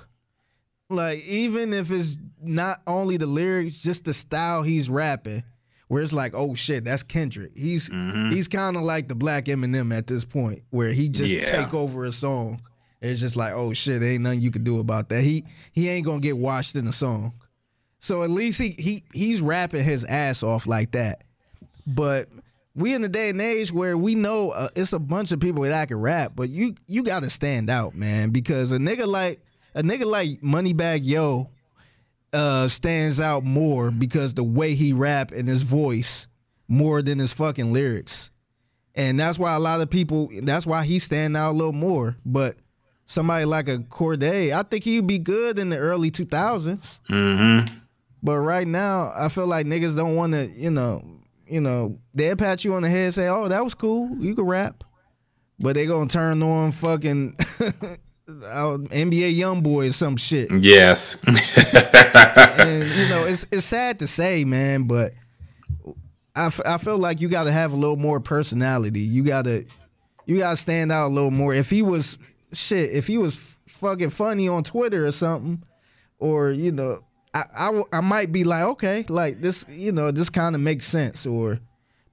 Like 0.89 1.23
even 1.23 1.73
if 1.73 1.91
it's 1.91 2.17
not 2.41 2.81
only 2.85 3.15
the 3.15 3.25
lyrics, 3.25 3.81
just 3.81 4.03
the 4.03 4.13
style 4.13 4.63
he's 4.63 4.89
rapping 4.89 5.43
where 5.93 6.01
it's 6.01 6.11
like, 6.11 6.33
oh 6.33 6.55
shit, 6.55 6.85
that's 6.85 7.03
Kendrick. 7.03 7.51
He's 7.55 7.87
mm-hmm. 7.87 8.31
he's 8.31 8.47
kind 8.47 8.75
of 8.75 8.81
like 8.81 9.07
the 9.07 9.13
black 9.13 9.45
Eminem 9.45 9.95
at 9.95 10.07
this 10.07 10.25
point, 10.25 10.63
where 10.71 10.91
he 10.91 11.07
just 11.07 11.35
yeah. 11.35 11.43
take 11.43 11.75
over 11.75 12.05
a 12.05 12.11
song. 12.11 12.63
It's 12.99 13.19
just 13.19 13.35
like, 13.35 13.53
oh 13.53 13.73
shit, 13.73 14.01
ain't 14.01 14.23
nothing 14.23 14.41
you 14.41 14.49
can 14.49 14.63
do 14.63 14.79
about 14.79 15.09
that. 15.09 15.21
He 15.21 15.45
he 15.71 15.89
ain't 15.89 16.03
gonna 16.03 16.19
get 16.19 16.35
washed 16.35 16.75
in 16.75 16.87
a 16.87 16.91
song. 16.91 17.33
So 17.99 18.23
at 18.23 18.31
least 18.31 18.59
he 18.59 18.71
he 18.71 19.03
he's 19.13 19.39
rapping 19.39 19.83
his 19.83 20.03
ass 20.03 20.41
off 20.41 20.65
like 20.65 20.93
that. 20.93 21.25
But 21.85 22.27
we 22.73 22.95
in 22.95 23.03
the 23.03 23.07
day 23.07 23.29
and 23.29 23.39
age 23.39 23.71
where 23.71 23.95
we 23.95 24.15
know 24.15 24.49
uh, 24.49 24.69
it's 24.75 24.93
a 24.93 24.99
bunch 24.99 25.31
of 25.31 25.39
people 25.39 25.61
that 25.61 25.89
can 25.89 26.01
rap, 26.01 26.31
but 26.35 26.49
you 26.49 26.73
you 26.87 27.03
got 27.03 27.21
to 27.21 27.29
stand 27.29 27.69
out, 27.69 27.93
man, 27.93 28.31
because 28.31 28.71
a 28.71 28.79
nigga 28.79 29.05
like 29.05 29.41
a 29.75 29.83
nigga 29.83 30.07
like 30.07 30.41
Moneybagg 30.41 31.01
Yo 31.03 31.51
uh, 32.33 32.67
stands 32.67 33.21
out 33.21 33.43
more 33.43 33.91
because 33.91 34.33
the 34.33 34.43
way 34.43 34.73
he 34.73 34.91
rap 34.91 35.31
and 35.31 35.47
his 35.47 35.61
voice 35.61 36.27
more 36.67 37.01
than 37.01 37.19
his 37.19 37.33
fucking 37.33 37.71
lyrics. 37.71 38.31
And 38.95 39.19
that's 39.19 39.39
why 39.39 39.55
a 39.55 39.59
lot 39.59 39.81
of 39.81 39.89
people 39.89 40.29
that's 40.41 40.65
why 40.65 40.83
he 40.83 40.99
stand 40.99 41.37
out 41.37 41.51
a 41.51 41.57
little 41.57 41.73
more. 41.73 42.17
But 42.25 42.57
somebody 43.05 43.45
like 43.45 43.67
a 43.67 43.77
Cordae, 43.77 44.51
I 44.51 44.63
think 44.63 44.83
he'd 44.83 45.07
be 45.07 45.19
good 45.19 45.57
in 45.59 45.69
the 45.69 45.77
early 45.77 46.11
2000s. 46.11 47.01
Mm-hmm. 47.09 47.73
But 48.21 48.39
right 48.39 48.67
now, 48.67 49.11
I 49.15 49.29
feel 49.29 49.47
like 49.47 49.65
niggas 49.65 49.95
don't 49.95 50.15
want 50.15 50.33
to, 50.33 50.49
you 50.55 50.69
know, 50.69 51.01
you 51.47 51.59
know, 51.59 51.99
they'll 52.13 52.35
pat 52.35 52.63
you 52.63 52.73
on 52.73 52.83
the 52.83 52.89
head 52.89 53.05
and 53.05 53.13
say, 53.13 53.27
"Oh, 53.27 53.47
that 53.49 53.63
was 53.63 53.75
cool. 53.75 54.09
You 54.17 54.33
can 54.33 54.45
rap," 54.45 54.83
but 55.59 55.75
they 55.75 55.85
gonna 55.85 56.09
turn 56.09 56.41
on 56.41 56.71
fucking 56.71 57.35
uh, 58.45 58.77
NBA 58.77 59.37
YoungBoy 59.37 59.89
or 59.89 59.91
some 59.91 60.17
shit. 60.17 60.49
Yes. 60.51 61.15
and 61.25 62.89
you 62.91 63.09
know, 63.09 63.25
it's 63.25 63.45
it's 63.51 63.65
sad 63.65 63.99
to 63.99 64.07
say, 64.07 64.45
man, 64.45 64.83
but 64.83 65.13
I, 66.35 66.47
f- 66.47 66.61
I 66.65 66.77
feel 66.77 66.97
like 66.97 67.21
you 67.21 67.29
got 67.29 67.43
to 67.43 67.51
have 67.51 67.73
a 67.73 67.75
little 67.75 67.97
more 67.97 68.19
personality. 68.19 69.01
You 69.01 69.23
got 69.23 69.45
to 69.45 69.65
you 70.25 70.39
got 70.39 70.51
to 70.51 70.57
stand 70.57 70.91
out 70.91 71.07
a 71.07 71.13
little 71.13 71.31
more. 71.31 71.53
If 71.53 71.69
he 71.69 71.81
was 71.81 72.17
shit, 72.53 72.91
if 72.91 73.07
he 73.07 73.17
was 73.17 73.35
f- 73.35 73.57
fucking 73.67 74.09
funny 74.09 74.47
on 74.47 74.63
Twitter 74.63 75.05
or 75.05 75.11
something, 75.11 75.61
or 76.19 76.51
you 76.51 76.71
know, 76.71 76.99
I, 77.33 77.43
I, 77.57 77.81
I 77.93 78.01
might 78.01 78.31
be 78.31 78.43
like, 78.43 78.63
okay, 78.63 79.05
like 79.09 79.41
this, 79.41 79.65
you 79.69 79.91
know, 79.91 80.11
this 80.11 80.29
kind 80.29 80.55
of 80.55 80.61
makes 80.61 80.85
sense. 80.85 81.25
Or, 81.25 81.59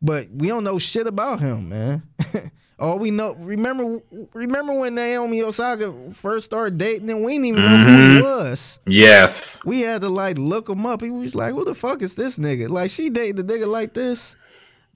but 0.02 0.28
we 0.30 0.48
don't 0.48 0.64
know 0.64 0.78
shit 0.78 1.06
about 1.06 1.40
him, 1.40 1.68
man. 1.68 2.02
All 2.80 2.98
we 2.98 3.10
know, 3.10 3.34
remember, 3.34 4.00
remember 4.32 4.72
when 4.72 4.94
Naomi 4.94 5.42
Osaka 5.42 5.92
first 6.14 6.46
started 6.46 6.78
dating, 6.78 7.10
and 7.10 7.22
we 7.22 7.32
didn't 7.32 7.44
even 7.44 7.62
mm-hmm. 7.62 7.86
know 7.86 7.86
who 7.86 7.96
he 7.96 8.18
mm-hmm. 8.20 8.24
was. 8.24 8.78
Yes, 8.86 9.62
we 9.66 9.82
had 9.82 10.00
to 10.00 10.08
like 10.08 10.38
look 10.38 10.66
him 10.66 10.86
up. 10.86 11.02
He 11.02 11.10
was 11.10 11.34
like, 11.34 11.52
"Who 11.52 11.66
the 11.66 11.74
fuck 11.74 12.00
is 12.00 12.14
this 12.14 12.38
nigga?" 12.38 12.70
Like 12.70 12.90
she 12.90 13.10
dated 13.10 13.38
a 13.38 13.42
nigga 13.42 13.66
like 13.66 13.92
this, 13.92 14.34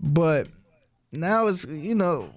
but 0.00 0.48
now 1.12 1.46
it's 1.46 1.66
you 1.66 1.94
know, 1.94 2.30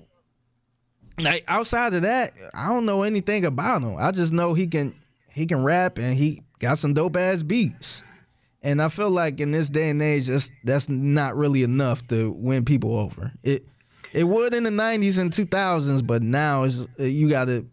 like 1.18 1.46
outside 1.48 1.94
of 1.94 2.02
that, 2.02 2.34
I 2.54 2.68
don't 2.68 2.86
know 2.86 3.04
anything 3.04 3.46
about 3.46 3.82
him. 3.82 3.96
I 3.98 4.12
just 4.12 4.34
know 4.34 4.54
he 4.54 4.68
can 4.68 4.96
he 5.32 5.46
can 5.46 5.64
rap 5.64 5.98
and 5.98 6.18
he 6.18 6.44
got 6.60 6.78
some 6.78 6.94
dope 6.94 7.16
ass 7.16 7.42
beats. 7.42 8.04
And 8.64 8.82
I 8.82 8.90
feel 8.90 9.12
like 9.12 9.40
in 9.40 9.52
this 9.52 9.70
day 9.70 9.92
and 9.92 10.02
age, 10.02 10.28
that's 10.28 10.52
that's 10.66 10.90
not 10.90 11.38
really 11.38 11.64
enough 11.64 12.06
to 12.08 12.32
win 12.34 12.66
people 12.66 12.98
over. 12.98 13.32
It 13.44 13.66
it 14.14 14.24
would 14.24 14.54
in 14.54 14.64
the 14.64 14.70
'90s 14.70 15.20
and 15.20 15.32
2000s, 15.32 16.06
but 16.06 16.22
now 16.22 16.64
it's, 16.64 16.88
you 16.98 17.30
got 17.30 17.46
to 17.46 17.66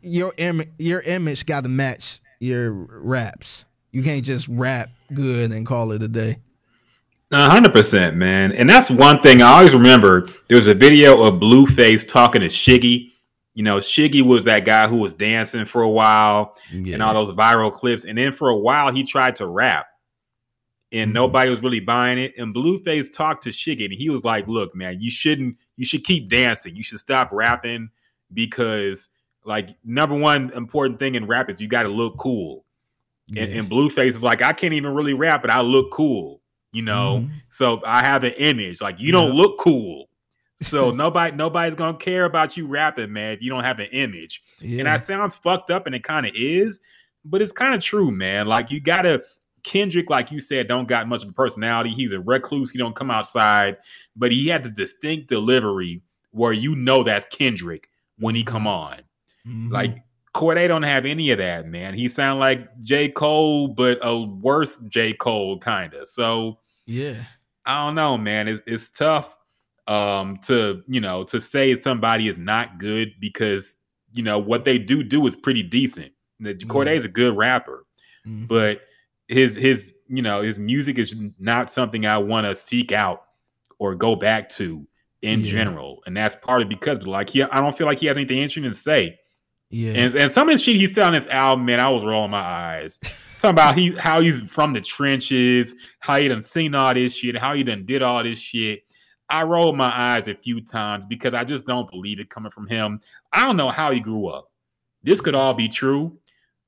your 0.00 0.32
Im- 0.36 0.72
your 0.78 1.00
image 1.00 1.46
got 1.46 1.64
to 1.64 1.68
match 1.68 2.20
your 2.40 2.72
raps. 2.72 3.64
You 3.92 4.02
can't 4.02 4.24
just 4.24 4.48
rap 4.48 4.90
good 5.12 5.52
and 5.52 5.66
call 5.66 5.92
it 5.92 6.02
a 6.02 6.08
day. 6.08 6.38
hundred 7.32 7.72
percent, 7.72 8.16
man. 8.16 8.52
And 8.52 8.68
that's 8.68 8.90
one 8.90 9.20
thing 9.20 9.42
I 9.42 9.52
always 9.52 9.74
remember. 9.74 10.28
There 10.48 10.56
was 10.56 10.66
a 10.66 10.74
video 10.74 11.22
of 11.22 11.34
Blueface 11.34 12.06
talking 12.06 12.40
to 12.40 12.48
Shiggy. 12.48 13.10
You 13.54 13.62
know, 13.62 13.76
Shiggy 13.76 14.22
was 14.22 14.44
that 14.44 14.64
guy 14.64 14.88
who 14.88 14.98
was 14.98 15.12
dancing 15.12 15.64
for 15.64 15.82
a 15.82 15.88
while 15.88 16.56
yeah. 16.72 16.94
and 16.94 17.02
all 17.02 17.14
those 17.14 17.30
viral 17.30 17.72
clips. 17.72 18.04
And 18.04 18.18
then 18.18 18.32
for 18.32 18.48
a 18.48 18.56
while, 18.56 18.92
he 18.92 19.04
tried 19.04 19.36
to 19.36 19.46
rap 19.46 19.86
and 20.94 21.08
mm-hmm. 21.08 21.14
nobody 21.14 21.50
was 21.50 21.60
really 21.60 21.80
buying 21.80 22.18
it. 22.18 22.34
And 22.38 22.54
Blueface 22.54 23.12
talked 23.12 23.42
to 23.44 23.50
Shiggy, 23.50 23.84
and 23.84 23.92
he 23.92 24.08
was 24.08 24.24
like, 24.24 24.46
"Look, 24.46 24.74
man, 24.74 25.00
you 25.00 25.10
shouldn't. 25.10 25.56
You 25.76 25.84
should 25.84 26.04
keep 26.04 26.28
dancing. 26.28 26.76
You 26.76 26.84
should 26.84 27.00
stop 27.00 27.30
rapping 27.32 27.90
because, 28.32 29.08
like, 29.44 29.70
number 29.84 30.16
one 30.16 30.52
important 30.54 31.00
thing 31.00 31.16
in 31.16 31.26
rap 31.26 31.50
is 31.50 31.60
you 31.60 31.68
got 31.68 31.82
to 31.82 31.88
look 31.88 32.16
cool." 32.16 32.64
And, 33.28 33.38
and, 33.38 33.68
Blueface 33.68 34.08
is 34.08 34.22
like, 34.22 34.40
"I 34.40 34.52
can't 34.52 34.72
even 34.72 34.94
really 34.94 35.14
rap, 35.14 35.42
but 35.42 35.50
I 35.50 35.60
look 35.62 35.90
cool." 35.90 36.40
You 36.72 36.82
know, 36.82 37.22
mm-hmm. 37.22 37.34
so 37.48 37.82
I 37.84 38.04
have 38.04 38.24
an 38.24 38.34
image. 38.38 38.80
Like, 38.80 39.00
you 39.00 39.06
yeah. 39.06 39.12
don't 39.12 39.32
look 39.32 39.58
cool. 39.58 40.08
So 40.56 40.90
nobody 40.92 41.34
nobody's 41.34 41.74
gonna 41.74 41.98
care 41.98 42.24
about 42.24 42.56
you 42.56 42.68
rapping, 42.68 43.12
man, 43.12 43.32
if 43.32 43.42
you 43.42 43.50
don't 43.50 43.64
have 43.64 43.80
an 43.80 43.88
image. 43.90 44.42
Yeah. 44.60 44.78
And 44.78 44.86
that 44.86 45.00
sounds 45.00 45.34
fucked 45.34 45.72
up, 45.72 45.86
and 45.86 45.94
it 45.94 46.04
kind 46.04 46.24
of 46.24 46.32
is, 46.36 46.80
but 47.24 47.42
it's 47.42 47.52
kind 47.52 47.74
of 47.74 47.82
true, 47.82 48.12
man. 48.12 48.46
Like 48.46 48.70
you 48.70 48.80
gotta 48.80 49.24
Kendrick, 49.64 50.10
like 50.10 50.30
you 50.30 50.40
said, 50.40 50.68
don't 50.68 50.86
got 50.86 51.08
much 51.08 51.22
of 51.22 51.30
a 51.30 51.32
personality. 51.32 51.90
He's 51.90 52.12
a 52.12 52.20
recluse. 52.20 52.70
He 52.70 52.78
don't 52.78 52.94
come 52.94 53.10
outside, 53.10 53.78
but 54.14 54.30
he 54.30 54.48
had 54.48 54.62
the 54.62 54.70
distinct 54.70 55.28
delivery 55.28 56.02
where 56.30 56.52
you 56.52 56.76
know 56.76 57.02
that's 57.02 57.24
Kendrick 57.26 57.88
when 58.18 58.34
he 58.34 58.44
come 58.44 58.66
on. 58.66 58.98
Mm-hmm. 59.46 59.72
Like 59.72 59.98
Cordae 60.34 60.68
don't 60.68 60.82
have 60.82 61.06
any 61.06 61.30
of 61.30 61.38
that, 61.38 61.66
man. 61.66 61.94
He 61.94 62.08
sound 62.08 62.40
like 62.40 62.68
J. 62.82 63.08
Cole, 63.08 63.68
but 63.68 63.98
a 64.02 64.18
worse 64.18 64.78
J. 64.88 65.14
Cole, 65.14 65.58
kind 65.58 65.94
of. 65.94 66.08
So 66.08 66.58
yeah, 66.86 67.14
I 67.64 67.86
don't 67.86 67.94
know, 67.94 68.18
man. 68.18 68.48
It's, 68.48 68.62
it's 68.66 68.90
tough 68.90 69.36
um, 69.86 70.38
to 70.44 70.82
you 70.88 71.00
know 71.00 71.24
to 71.24 71.40
say 71.40 71.74
somebody 71.74 72.28
is 72.28 72.38
not 72.38 72.78
good 72.78 73.12
because 73.20 73.76
you 74.12 74.22
know 74.22 74.38
what 74.38 74.64
they 74.64 74.78
do 74.78 75.02
do 75.02 75.26
is 75.26 75.36
pretty 75.36 75.62
decent. 75.62 76.12
Cordae 76.42 76.86
yeah. 76.86 76.92
is 76.92 77.04
a 77.04 77.08
good 77.08 77.36
rapper, 77.36 77.86
mm-hmm. 78.26 78.46
but 78.46 78.80
his 79.28 79.56
his 79.56 79.94
you 80.08 80.22
know 80.22 80.42
his 80.42 80.58
music 80.58 80.98
is 80.98 81.14
not 81.38 81.70
something 81.70 82.06
I 82.06 82.18
want 82.18 82.46
to 82.46 82.54
seek 82.54 82.92
out 82.92 83.24
or 83.78 83.94
go 83.94 84.16
back 84.16 84.48
to 84.50 84.86
in 85.22 85.40
yeah. 85.40 85.46
general, 85.46 86.02
and 86.06 86.16
that's 86.16 86.36
partly 86.36 86.66
because 86.66 87.06
like 87.06 87.30
he 87.30 87.42
I 87.42 87.60
don't 87.60 87.76
feel 87.76 87.86
like 87.86 87.98
he 87.98 88.06
has 88.06 88.16
anything 88.16 88.38
interesting 88.38 88.64
to 88.64 88.74
say. 88.74 89.18
Yeah, 89.70 89.92
and, 89.92 90.14
and 90.14 90.30
some 90.30 90.48
of 90.48 90.54
the 90.54 90.62
shit 90.62 90.76
he's 90.76 90.96
on 90.98 91.14
this 91.14 91.26
album, 91.28 91.64
man, 91.66 91.80
I 91.80 91.88
was 91.88 92.04
rolling 92.04 92.30
my 92.30 92.38
eyes. 92.38 92.98
Talking 93.40 93.54
about 93.54 93.76
he 93.76 93.92
how 93.92 94.20
he's 94.20 94.40
from 94.40 94.72
the 94.72 94.80
trenches, 94.80 95.74
how 96.00 96.16
he 96.16 96.28
done 96.28 96.42
seen 96.42 96.74
all 96.74 96.94
this 96.94 97.14
shit, 97.14 97.36
how 97.36 97.54
he 97.54 97.62
done 97.62 97.84
did 97.84 98.02
all 98.02 98.22
this 98.22 98.38
shit. 98.38 98.82
I 99.28 99.42
rolled 99.42 99.76
my 99.76 99.90
eyes 99.92 100.28
a 100.28 100.34
few 100.34 100.60
times 100.60 101.06
because 101.06 101.32
I 101.34 101.44
just 101.44 101.66
don't 101.66 101.90
believe 101.90 102.20
it 102.20 102.28
coming 102.28 102.50
from 102.50 102.66
him. 102.68 103.00
I 103.32 103.44
don't 103.44 103.56
know 103.56 103.70
how 103.70 103.90
he 103.90 104.00
grew 104.00 104.28
up. 104.28 104.50
This 105.02 105.20
could 105.20 105.34
all 105.34 105.54
be 105.54 105.68
true 105.68 106.18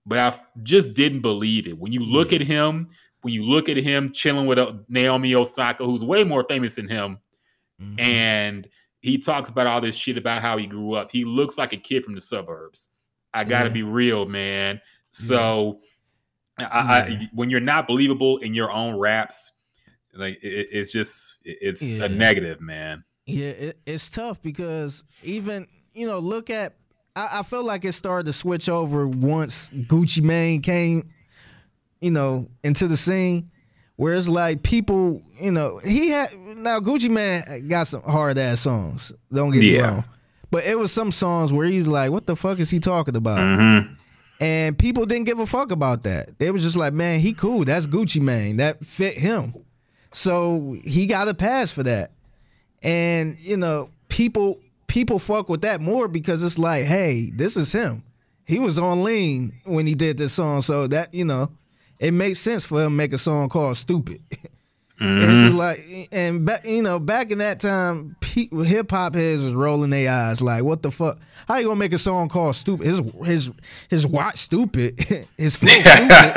but 0.06 0.18
I 0.18 0.40
just 0.62 0.94
didn't 0.94 1.20
believe 1.20 1.66
it. 1.66 1.76
When 1.76 1.92
you 1.92 2.04
look 2.04 2.30
yeah. 2.30 2.36
at 2.36 2.46
him, 2.46 2.88
when 3.22 3.34
you 3.34 3.44
look 3.44 3.68
at 3.68 3.76
him 3.76 4.12
chilling 4.12 4.46
with 4.46 4.58
uh, 4.58 4.74
Naomi 4.88 5.34
Osaka, 5.34 5.84
who's 5.84 6.04
way 6.04 6.22
more 6.22 6.44
famous 6.48 6.76
than 6.76 6.88
him, 6.88 7.18
mm-hmm. 7.82 7.98
and 7.98 8.68
he 9.00 9.18
talks 9.18 9.50
about 9.50 9.66
all 9.66 9.80
this 9.80 9.96
shit 9.96 10.16
about 10.16 10.42
how 10.42 10.56
he 10.56 10.66
grew 10.66 10.94
up. 10.94 11.10
He 11.10 11.24
looks 11.24 11.58
like 11.58 11.72
a 11.72 11.76
kid 11.76 12.04
from 12.04 12.14
the 12.14 12.20
suburbs. 12.20 12.88
I 13.34 13.44
got 13.44 13.64
to 13.64 13.68
yeah. 13.68 13.74
be 13.74 13.82
real, 13.82 14.26
man. 14.26 14.80
So, 15.10 15.80
yeah. 16.58 16.68
I, 16.70 16.78
I, 16.78 17.28
when 17.32 17.50
you're 17.50 17.60
not 17.60 17.86
believable 17.86 18.38
in 18.38 18.54
your 18.54 18.70
own 18.70 18.96
raps, 18.96 19.52
like 20.14 20.38
it, 20.42 20.68
it's 20.70 20.92
just 20.92 21.38
it's 21.44 21.82
a 21.82 22.08
negative, 22.08 22.60
man. 22.60 23.04
Yeah, 23.26 23.48
it, 23.48 23.78
it's 23.84 24.08
tough 24.08 24.40
because 24.40 25.04
even 25.24 25.66
you 25.94 26.06
know, 26.06 26.18
look 26.20 26.48
at. 26.48 26.76
I, 27.16 27.40
I 27.40 27.42
feel 27.42 27.64
like 27.64 27.84
it 27.84 27.92
started 27.92 28.26
to 28.26 28.32
switch 28.32 28.68
over 28.68 29.08
once 29.08 29.70
Gucci 29.70 30.22
Mane 30.22 30.60
came, 30.60 31.10
you 32.00 32.10
know, 32.12 32.46
into 32.62 32.86
the 32.86 32.96
scene. 32.96 33.50
Where 33.96 34.14
it's 34.14 34.28
like 34.28 34.62
people, 34.62 35.22
you 35.40 35.50
know, 35.50 35.78
he 35.78 36.10
had 36.10 36.28
now 36.58 36.80
Gucci 36.80 37.08
Mane 37.08 37.66
got 37.66 37.86
some 37.86 38.02
hard 38.02 38.36
ass 38.36 38.60
songs. 38.60 39.10
Don't 39.32 39.50
get 39.52 39.60
me 39.60 39.80
wrong, 39.80 40.04
but 40.50 40.66
it 40.66 40.78
was 40.78 40.92
some 40.92 41.10
songs 41.10 41.50
where 41.50 41.66
he's 41.66 41.88
like, 41.88 42.10
"What 42.10 42.26
the 42.26 42.36
fuck 42.36 42.60
is 42.60 42.68
he 42.68 42.78
talking 42.78 43.16
about?" 43.16 43.38
Mm-hmm. 43.38 43.94
And 44.40 44.78
people 44.78 45.06
didn't 45.06 45.24
give 45.24 45.40
a 45.40 45.46
fuck 45.46 45.70
about 45.70 46.02
that. 46.02 46.38
They 46.38 46.50
was 46.50 46.62
just 46.62 46.76
like, 46.76 46.92
man, 46.92 47.20
he 47.20 47.32
cool. 47.32 47.64
That's 47.64 47.86
Gucci 47.86 48.20
Mane. 48.20 48.58
That 48.58 48.84
fit 48.84 49.14
him. 49.14 49.54
So 50.12 50.76
he 50.84 51.06
got 51.06 51.28
a 51.28 51.34
pass 51.34 51.72
for 51.72 51.82
that. 51.84 52.12
And, 52.82 53.38
you 53.38 53.56
know, 53.56 53.90
people 54.08 54.60
people 54.96 55.18
fuck 55.18 55.50
with 55.50 55.60
that 55.60 55.78
more 55.78 56.08
because 56.08 56.42
it's 56.42 56.58
like, 56.58 56.86
hey, 56.86 57.30
this 57.34 57.58
is 57.58 57.70
him. 57.70 58.02
He 58.46 58.58
was 58.58 58.78
on 58.78 59.04
lean 59.04 59.52
when 59.64 59.86
he 59.86 59.94
did 59.94 60.16
this 60.16 60.32
song. 60.32 60.62
So 60.62 60.86
that, 60.86 61.12
you 61.12 61.26
know, 61.26 61.50
it 62.00 62.12
makes 62.12 62.38
sense 62.38 62.64
for 62.64 62.80
him 62.80 62.92
to 62.92 62.96
make 62.96 63.12
a 63.12 63.18
song 63.18 63.50
called 63.50 63.76
Stupid. 63.76 64.22
And 64.30 64.38
It's 64.98 65.06
mm-hmm. 65.06 65.44
just 65.48 65.54
like, 65.54 66.08
and 66.12 66.46
back, 66.46 66.64
you 66.64 66.80
know, 66.80 66.98
back 66.98 67.30
in 67.30 67.36
that 67.38 67.60
time, 67.60 68.16
hip 68.22 68.90
hop 68.90 69.14
heads 69.14 69.44
was 69.44 69.52
rolling 69.52 69.90
their 69.90 70.10
eyes 70.10 70.40
like, 70.40 70.64
"What 70.64 70.80
the 70.80 70.90
fuck? 70.90 71.18
How 71.46 71.58
you 71.58 71.66
gonna 71.66 71.78
make 71.78 71.92
a 71.92 71.98
song 71.98 72.30
called 72.30 72.56
Stupid? 72.56 72.86
His 72.86 73.02
his 73.26 73.52
his 73.90 74.06
watch 74.06 74.38
stupid, 74.38 74.98
his 75.36 75.54
flow 75.56 75.68
stupid. 75.78 76.32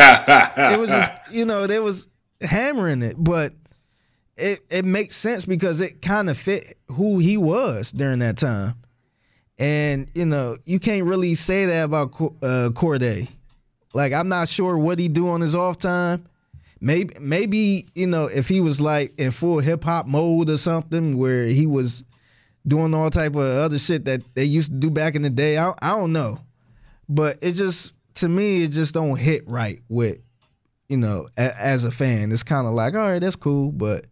it 0.58 0.78
was 0.78 0.90
just, 0.90 1.10
you 1.32 1.46
know, 1.46 1.68
they 1.68 1.80
was 1.80 2.08
hammering 2.42 3.02
it, 3.02 3.16
but 3.18 3.54
it 4.40 4.60
it 4.70 4.86
makes 4.86 5.16
sense 5.16 5.46
because 5.46 5.82
it 5.82 6.02
kind 6.02 6.30
of 6.30 6.38
fit 6.38 6.78
who 6.88 7.20
he 7.20 7.38
was 7.38 7.92
during 7.92 8.20
that 8.20 8.38
time. 8.38 8.76
And 9.58 10.10
you 10.16 10.26
know, 10.26 10.58
you 10.64 10.80
can't 10.80 11.06
really 11.06 11.36
say 11.36 11.66
that 11.66 11.84
about 11.84 12.12
uh, 12.42 12.70
Cordae. 12.74 13.30
Like, 13.94 14.14
I'm 14.14 14.30
not 14.30 14.48
sure 14.48 14.78
what 14.78 15.00
he 15.00 15.08
do 15.08 15.30
on 15.30 15.42
his 15.42 15.56
off 15.56 15.78
time. 15.78 16.26
Maybe 16.82 17.14
maybe 17.20 17.88
you 17.94 18.08
know 18.08 18.26
if 18.26 18.48
he 18.48 18.62
was 18.62 18.80
like 18.80 19.14
in 19.20 19.32
full 19.32 19.60
hip 19.60 19.84
hop 19.84 20.08
mode 20.08 20.50
or 20.50 20.58
something 20.58 21.18
where 21.18 21.48
he 21.48 21.66
was 21.66 22.06
doing 22.66 22.94
all 22.94 23.10
type 23.10 23.36
of 23.36 23.42
other 23.42 23.80
shit 23.80 24.06
that 24.06 24.22
they 24.34 24.46
used 24.46 24.72
to 24.72 24.78
do 24.78 24.90
back 24.90 25.16
in 25.16 25.22
the 25.22 25.30
day. 25.30 25.58
I 25.58 25.74
I 25.82 25.90
don't 25.90 26.14
know, 26.14 26.40
but 27.10 27.38
it 27.42 27.54
just 27.54 27.96
to 28.16 28.30
me 28.30 28.64
it 28.64 28.72
just 28.72 28.94
don't 28.94 29.18
hit 29.18 29.44
right 29.46 29.82
with 29.90 30.20
you 30.88 30.96
know 30.96 31.28
a, 31.38 31.62
as 31.62 31.84
a 31.84 31.92
fan. 31.92 32.32
It's 32.32 32.44
kind 32.44 32.66
of 32.66 32.74
like 32.74 32.94
all 32.94 33.02
right, 33.02 33.20
that's 33.20 33.36
cool, 33.36 33.74
but 33.74 34.06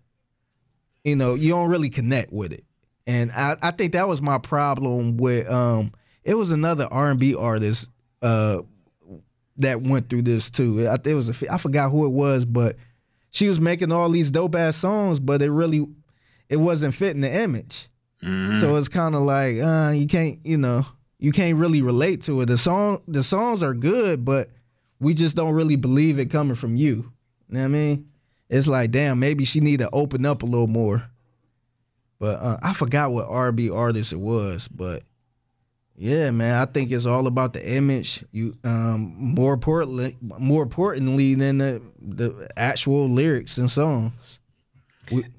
you 1.07 1.15
know 1.15 1.35
you 1.35 1.49
don't 1.49 1.69
really 1.69 1.89
connect 1.89 2.31
with 2.33 2.51
it. 2.51 2.63
And 3.05 3.31
I 3.31 3.55
I 3.61 3.71
think 3.71 3.93
that 3.93 4.07
was 4.07 4.21
my 4.21 4.37
problem 4.37 5.17
with 5.17 5.49
um 5.49 5.93
it 6.23 6.35
was 6.35 6.51
another 6.51 6.87
R 6.91 7.11
and 7.11 7.19
B 7.19 7.33
artist 7.35 7.89
uh 8.21 8.59
that 9.57 9.81
went 9.81 10.09
through 10.09 10.23
this 10.23 10.49
too. 10.49 10.87
I, 10.87 10.97
it 11.03 11.13
was 11.13 11.29
a, 11.29 11.53
I 11.53 11.57
forgot 11.57 11.89
who 11.91 12.05
it 12.05 12.11
was, 12.11 12.45
but 12.45 12.75
she 13.31 13.47
was 13.47 13.59
making 13.59 13.91
all 13.91 14.09
these 14.09 14.31
dope 14.31 14.55
ass 14.55 14.75
songs, 14.75 15.19
but 15.19 15.41
it 15.41 15.51
really 15.51 15.87
it 16.49 16.57
wasn't 16.57 16.93
fitting 16.93 17.21
the 17.21 17.33
image. 17.33 17.89
So 18.59 18.75
it's 18.75 18.89
kind 18.89 19.15
of 19.15 19.21
like 19.21 19.57
uh, 19.59 19.91
you 19.93 20.07
can't, 20.07 20.39
you 20.43 20.57
know, 20.57 20.83
you 21.19 21.31
can't 21.31 21.57
really 21.57 21.81
relate 21.81 22.23
to 22.23 22.41
it. 22.41 22.47
The 22.47 22.57
song, 22.57 23.01
the 23.07 23.23
songs 23.23 23.61
are 23.63 23.73
good, 23.75 24.25
but 24.25 24.49
we 24.99 25.13
just 25.13 25.35
don't 25.35 25.53
really 25.53 25.75
believe 25.75 26.17
it 26.19 26.31
coming 26.31 26.55
from 26.55 26.75
you. 26.75 27.11
You 27.47 27.53
know 27.55 27.59
what 27.59 27.65
I 27.65 27.67
mean? 27.67 28.09
It's 28.49 28.67
like, 28.67 28.91
damn, 28.91 29.19
maybe 29.19 29.45
she 29.45 29.59
need 29.59 29.79
to 29.79 29.89
open 29.91 30.25
up 30.25 30.43
a 30.43 30.45
little 30.45 30.67
more. 30.67 31.09
But 32.19 32.39
uh, 32.39 32.57
I 32.63 32.73
forgot 32.73 33.11
what 33.11 33.27
R&B 33.27 33.69
artist 33.69 34.13
it 34.13 34.19
was, 34.19 34.67
but 34.67 35.03
yeah, 35.97 36.29
man, 36.29 36.55
I 36.55 36.65
think 36.65 36.91
it's 36.91 37.07
all 37.07 37.25
about 37.25 37.53
the 37.53 37.75
image. 37.75 38.23
You 38.31 38.53
um 38.63 39.15
more 39.17 39.55
importantly, 39.55 40.15
more 40.21 40.61
importantly 40.61 41.33
than 41.33 41.57
the 41.57 41.81
the 41.99 42.47
actual 42.55 43.09
lyrics 43.09 43.57
and 43.57 43.69
songs. 43.69 44.39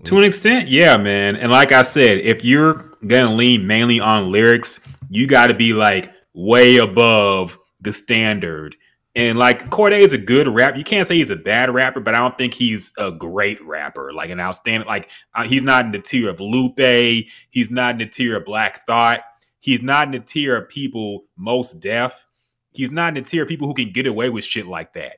To 0.05 0.17
an 0.17 0.25
extent, 0.25 0.69
yeah, 0.69 0.97
man. 0.97 1.37
And 1.37 1.53
like 1.53 1.73
I 1.73 1.83
said, 1.83 2.19
if 2.19 2.45
you're 2.45 2.75
gonna 3.07 3.35
lean 3.35 3.69
mainly 3.69 4.01
on 4.01 4.33
lyrics, 4.33 4.81
you 5.09 5.29
got 5.29 5.49
to 5.49 5.55
be 5.55 5.73
like 5.73 6.11
way 6.35 6.79
above 6.79 7.59
the 7.81 7.93
standard. 7.93 8.77
And 9.15 9.39
like 9.39 9.71
Cordae 9.71 10.01
is 10.01 10.13
a 10.13 10.19
good 10.19 10.47
rap. 10.47 10.77
You 10.77 10.85
can't 10.85 11.07
say 11.07 11.17
he's 11.17 11.31
a 11.31 11.37
bad 11.37 11.71
rapper, 11.75 12.01
but 12.01 12.15
I 12.15 12.19
don't 12.19 12.39
think 12.39 12.55
he's 12.55 12.93
a 12.99 13.11
great 13.11 13.61
rapper, 13.65 14.13
like 14.13 14.31
an 14.31 14.39
outstanding. 14.39 14.87
Like 14.87 15.11
uh, 15.35 15.45
he's 15.45 15.63
not 15.63 15.87
in 15.87 15.93
the 15.93 15.99
tier 15.99 16.31
of 16.31 16.41
Lupe. 16.41 17.27
He's 17.51 17.71
not 17.71 17.93
in 17.93 17.99
the 17.99 18.07
tier 18.07 18.37
of 18.37 18.45
Black 18.45 18.87
Thought. 18.87 19.21
He's 19.59 19.83
not 19.83 20.07
in 20.07 20.13
the 20.13 20.21
tier 20.21 20.57
of 20.57 20.69
people 20.69 21.25
Mos 21.37 21.73
Def. 21.73 22.27
He's 22.71 22.91
not 22.91 23.17
in 23.17 23.23
the 23.23 23.29
tier 23.29 23.43
of 23.43 23.49
people 23.49 23.67
who 23.67 23.75
can 23.75 23.91
get 23.91 24.07
away 24.07 24.31
with 24.31 24.45
shit 24.45 24.67
like 24.67 24.93
that 24.93 25.17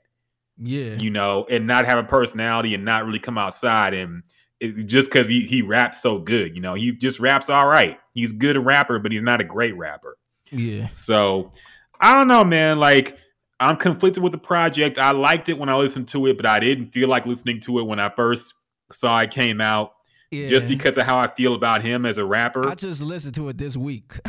yeah, 0.62 0.97
you 1.01 1.11
know, 1.11 1.47
and 1.51 1.66
not 1.66 1.86
have 1.86 1.99
a 1.99 2.05
personality 2.05 2.74
and 2.74 2.84
not 2.84 3.07
really 3.07 3.18
come 3.18 3.38
outside 3.38 3.95
and 3.95 4.22
it, 4.61 4.86
just 4.86 5.11
because 5.11 5.26
he, 5.26 5.41
he 5.41 5.62
raps 5.62 6.03
so 6.03 6.18
good, 6.18 6.55
you 6.55 6.61
know, 6.61 6.74
he 6.74 6.93
just 6.93 7.18
raps 7.18 7.49
all 7.49 7.66
right. 7.66 7.99
He's 8.12 8.32
a 8.32 8.36
good 8.36 8.59
rapper, 8.59 8.99
but 8.99 9.11
he's 9.11 9.22
not 9.22 9.41
a 9.41 9.45
great 9.45 9.76
rapper. 9.76 10.18
yeah, 10.53 10.88
So 10.93 11.51
I 11.99 12.14
don't 12.14 12.28
know, 12.28 12.45
man. 12.45 12.78
Like 12.78 13.16
I'm 13.61 13.77
conflicted 13.77 14.23
with 14.23 14.33
the 14.33 14.39
project. 14.39 14.99
I 14.99 15.11
liked 15.13 15.49
it 15.51 15.59
when 15.59 15.69
I 15.69 15.77
listened 15.77 16.09
to 16.09 16.27
it, 16.27 16.37
but 16.39 16.47
I 16.47 16.59
didn't 16.59 16.93
feel 16.93 17.09
like 17.09 17.27
listening 17.27 17.61
to 17.61 17.79
it 17.79 17.87
when 17.87 18.01
I 18.01 18.09
first 18.09 18.55
saw 18.91 19.19
it 19.21 19.31
came 19.31 19.61
out. 19.61 19.93
yeah. 20.31 20.47
Just 20.47 20.67
because 20.67 20.97
of 20.97 21.05
how 21.05 21.19
I 21.19 21.27
feel 21.29 21.55
about 21.55 21.83
him 21.83 22.07
as 22.07 22.17
a 22.19 22.25
rapper. 22.25 22.67
I 22.67 22.75
just 22.75 23.03
listened 23.03 23.35
to 23.37 23.49
it 23.51 23.59
this 23.59 23.77
week. 23.77 24.13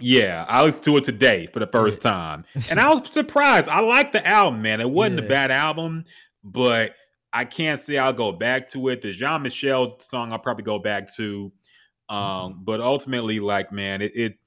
Yeah, 0.00 0.44
I 0.48 0.62
listened 0.64 0.84
to 0.84 0.96
it 0.96 1.04
today 1.04 1.48
for 1.52 1.60
the 1.60 1.66
first 1.66 2.00
time, 2.02 2.44
and 2.70 2.80
I 2.80 2.92
was 2.92 3.12
surprised. 3.12 3.68
I 3.68 3.80
liked 3.80 4.12
the 4.14 4.26
album, 4.26 4.62
man. 4.62 4.80
It 4.80 4.88
wasn't 4.90 5.20
a 5.20 5.22
bad 5.28 5.50
album, 5.50 6.04
but 6.42 6.92
I 7.32 7.44
can't 7.44 7.78
say 7.80 7.96
I'll 7.98 8.12
go 8.14 8.32
back 8.32 8.68
to 8.70 8.88
it. 8.88 9.02
The 9.02 9.12
Jean 9.12 9.42
Michel 9.42 9.98
song 10.00 10.32
I'll 10.32 10.38
probably 10.38 10.64
go 10.64 10.78
back 10.78 11.14
to, 11.16 11.52
um, 12.08 12.62
but 12.64 12.80
ultimately, 12.80 13.38
like, 13.38 13.70
man, 13.70 14.00
it- 14.02 14.12
it- 14.16 14.38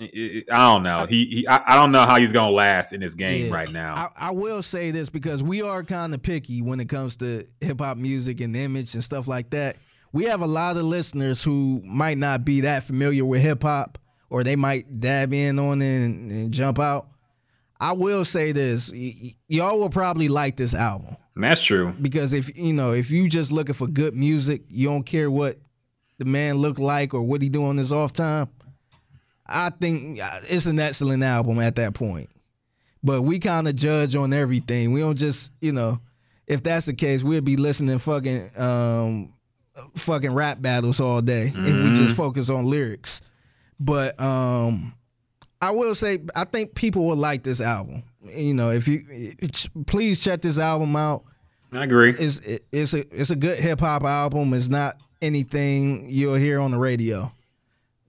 I 0.00 0.42
don't 0.72 0.82
know. 0.82 1.04
He, 1.06 1.26
he 1.26 1.46
I, 1.48 1.76
don't 1.76 1.92
know 1.92 2.02
how 2.02 2.16
he's 2.16 2.32
gonna 2.32 2.52
last 2.52 2.92
in 2.92 3.00
this 3.00 3.14
game 3.14 3.46
Yeah. 3.48 3.54
right 3.54 3.70
now. 3.70 3.94
I, 3.94 4.28
I 4.28 4.30
will 4.30 4.62
say 4.62 4.90
this 4.90 5.10
because 5.10 5.42
we 5.42 5.60
are 5.62 5.82
kind 5.84 6.14
of 6.14 6.22
picky 6.22 6.62
when 6.62 6.80
it 6.80 6.88
comes 6.88 7.16
to 7.16 7.46
hip 7.60 7.80
hop 7.80 7.98
music 7.98 8.40
and 8.40 8.56
image 8.56 8.94
and 8.94 9.04
stuff 9.04 9.28
like 9.28 9.50
that. 9.50 9.76
We 10.12 10.24
have 10.24 10.40
a 10.40 10.46
lot 10.46 10.76
of 10.76 10.84
listeners 10.84 11.44
who 11.44 11.82
might 11.84 12.18
not 12.18 12.44
be 12.44 12.62
that 12.62 12.82
familiar 12.82 13.24
with 13.24 13.42
hip 13.42 13.62
hop, 13.62 13.98
or 14.30 14.42
they 14.42 14.56
might 14.56 15.00
dab 15.00 15.32
in 15.32 15.58
on 15.58 15.82
it 15.82 16.04
and, 16.04 16.30
and 16.30 16.52
jump 16.52 16.78
out. 16.78 17.08
I 17.78 17.92
will 17.92 18.24
say 18.24 18.52
this: 18.52 18.92
y- 18.92 19.34
y'all 19.48 19.78
will 19.78 19.90
probably 19.90 20.28
like 20.28 20.56
this 20.56 20.74
album 20.74 21.16
And 21.34 21.44
that's 21.44 21.62
true. 21.62 21.94
because 22.00 22.32
if 22.32 22.56
you 22.56 22.72
know 22.72 22.92
if 22.92 23.10
you 23.10 23.28
just 23.28 23.52
looking 23.52 23.74
for 23.74 23.86
good 23.86 24.14
music, 24.14 24.62
you 24.68 24.88
don't 24.88 25.04
care 25.04 25.30
what 25.30 25.58
the 26.18 26.24
man 26.24 26.56
look 26.56 26.78
like 26.78 27.14
or 27.14 27.22
what 27.22 27.40
he 27.42 27.48
do 27.48 27.64
on 27.64 27.76
his 27.76 27.92
off 27.92 28.12
time. 28.12 28.48
I 29.50 29.70
think 29.70 30.20
uh, 30.20 30.40
it's 30.48 30.66
an 30.66 30.78
excellent 30.78 31.22
album 31.22 31.58
at 31.58 31.76
that 31.76 31.94
point. 31.94 32.30
But 33.02 33.22
we 33.22 33.38
kind 33.38 33.66
of 33.66 33.74
judge 33.76 34.14
on 34.14 34.32
everything. 34.32 34.92
We 34.92 35.00
don't 35.00 35.16
just, 35.16 35.52
you 35.60 35.72
know, 35.72 36.00
if 36.46 36.62
that's 36.62 36.86
the 36.86 36.94
case, 36.94 37.22
we'd 37.22 37.44
be 37.44 37.56
listening 37.56 37.98
fucking 37.98 38.50
um 38.58 39.32
fucking 39.94 40.32
rap 40.32 40.60
battles 40.60 41.00
all 41.00 41.22
day 41.22 41.52
if 41.54 41.84
we 41.84 41.94
just 41.94 42.14
focus 42.16 42.50
on 42.50 42.66
lyrics. 42.66 43.22
But 43.78 44.20
um 44.20 44.94
I 45.62 45.70
will 45.70 45.94
say 45.94 46.18
I 46.34 46.44
think 46.44 46.74
people 46.74 47.06
will 47.06 47.16
like 47.16 47.42
this 47.42 47.60
album. 47.60 48.02
You 48.24 48.52
know, 48.52 48.70
if 48.70 48.88
you 48.88 49.34
please 49.86 50.22
check 50.22 50.42
this 50.42 50.58
album 50.58 50.96
out 50.96 51.24
I 51.72 51.84
agree. 51.84 52.10
it's 52.10 52.40
it's 52.72 52.94
a 52.94 53.06
it's 53.16 53.30
a 53.30 53.36
good 53.36 53.58
hip 53.58 53.80
hop 53.80 54.04
album. 54.04 54.52
It's 54.52 54.68
not 54.68 54.96
anything 55.22 56.06
you'll 56.10 56.34
hear 56.34 56.60
on 56.60 56.72
the 56.72 56.78
radio. 56.78 57.32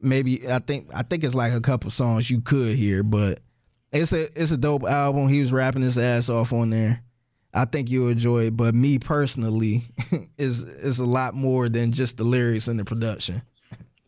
Maybe 0.01 0.47
I 0.47 0.59
think 0.59 0.89
I 0.93 1.03
think 1.03 1.23
it's 1.23 1.35
like 1.35 1.53
a 1.53 1.61
couple 1.61 1.89
songs 1.91 2.29
you 2.29 2.41
could 2.41 2.75
hear, 2.75 3.03
but 3.03 3.39
it's 3.91 4.13
a 4.13 4.23
it's 4.39 4.51
a 4.51 4.57
dope 4.57 4.83
album. 4.83 5.27
He 5.27 5.39
was 5.39 5.51
rapping 5.51 5.81
his 5.81 5.97
ass 5.97 6.29
off 6.29 6.53
on 6.53 6.69
there. 6.69 7.03
I 7.53 7.65
think 7.65 7.89
you'll 7.89 8.09
enjoy 8.09 8.45
it. 8.45 8.57
But 8.57 8.73
me 8.73 8.99
personally, 8.99 9.83
is 10.37 10.63
is 10.63 10.99
a 10.99 11.05
lot 11.05 11.33
more 11.33 11.69
than 11.69 11.91
just 11.91 12.17
the 12.17 12.23
lyrics 12.23 12.67
and 12.67 12.79
the 12.79 12.85
production. 12.85 13.41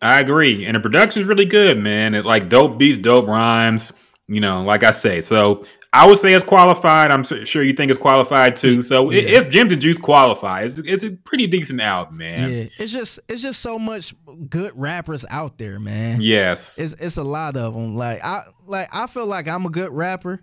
I 0.02 0.20
agree. 0.20 0.66
And 0.66 0.76
the 0.76 0.82
production's 0.82 1.28
really 1.28 1.46
good, 1.46 1.78
man. 1.78 2.14
It's 2.14 2.26
like 2.26 2.50
dope 2.50 2.78
beats, 2.78 2.98
dope 2.98 3.28
rhymes, 3.28 3.94
you 4.28 4.42
know, 4.42 4.62
like 4.62 4.84
I 4.84 4.92
say. 4.92 5.22
So 5.22 5.64
I 5.94 6.08
would 6.08 6.18
say 6.18 6.34
it's 6.34 6.44
qualified. 6.44 7.12
I'm 7.12 7.24
sure 7.24 7.62
you 7.62 7.74
think 7.74 7.92
it's 7.92 8.00
qualified 8.00 8.56
too. 8.56 8.82
So 8.82 9.12
Yeah. 9.12 9.22
it's 9.22 9.54
Gems 9.54 9.72
and 9.72 9.80
Juice 9.80 10.00
qualified. 10.00 10.66
It's, 10.66 10.80
it's 10.80 11.04
a 11.04 11.12
pretty 11.12 11.46
decent 11.46 11.80
album, 11.82 12.18
man. 12.18 12.52
Yeah, 12.52 12.66
it's 12.80 12.92
just 12.92 13.20
it's 13.30 13.44
just 13.44 13.62
so 13.62 13.78
much 13.78 14.16
good 14.50 14.72
rappers 14.76 15.24
out 15.30 15.60
there, 15.60 15.80
man. 15.80 16.20
Yes. 16.20 16.80
it's 16.80 16.94
it's 16.94 17.18
a 17.18 17.24
lot 17.24 17.56
of 17.56 17.76
them. 17.76 17.96
Like 17.96 18.24
I 18.24 18.42
like 18.66 18.90
I 18.92 19.06
feel 19.06 19.28
like 19.28 19.48
I'm 19.48 19.68
a 19.68 19.70
good 19.70 19.92
rapper, 19.92 20.42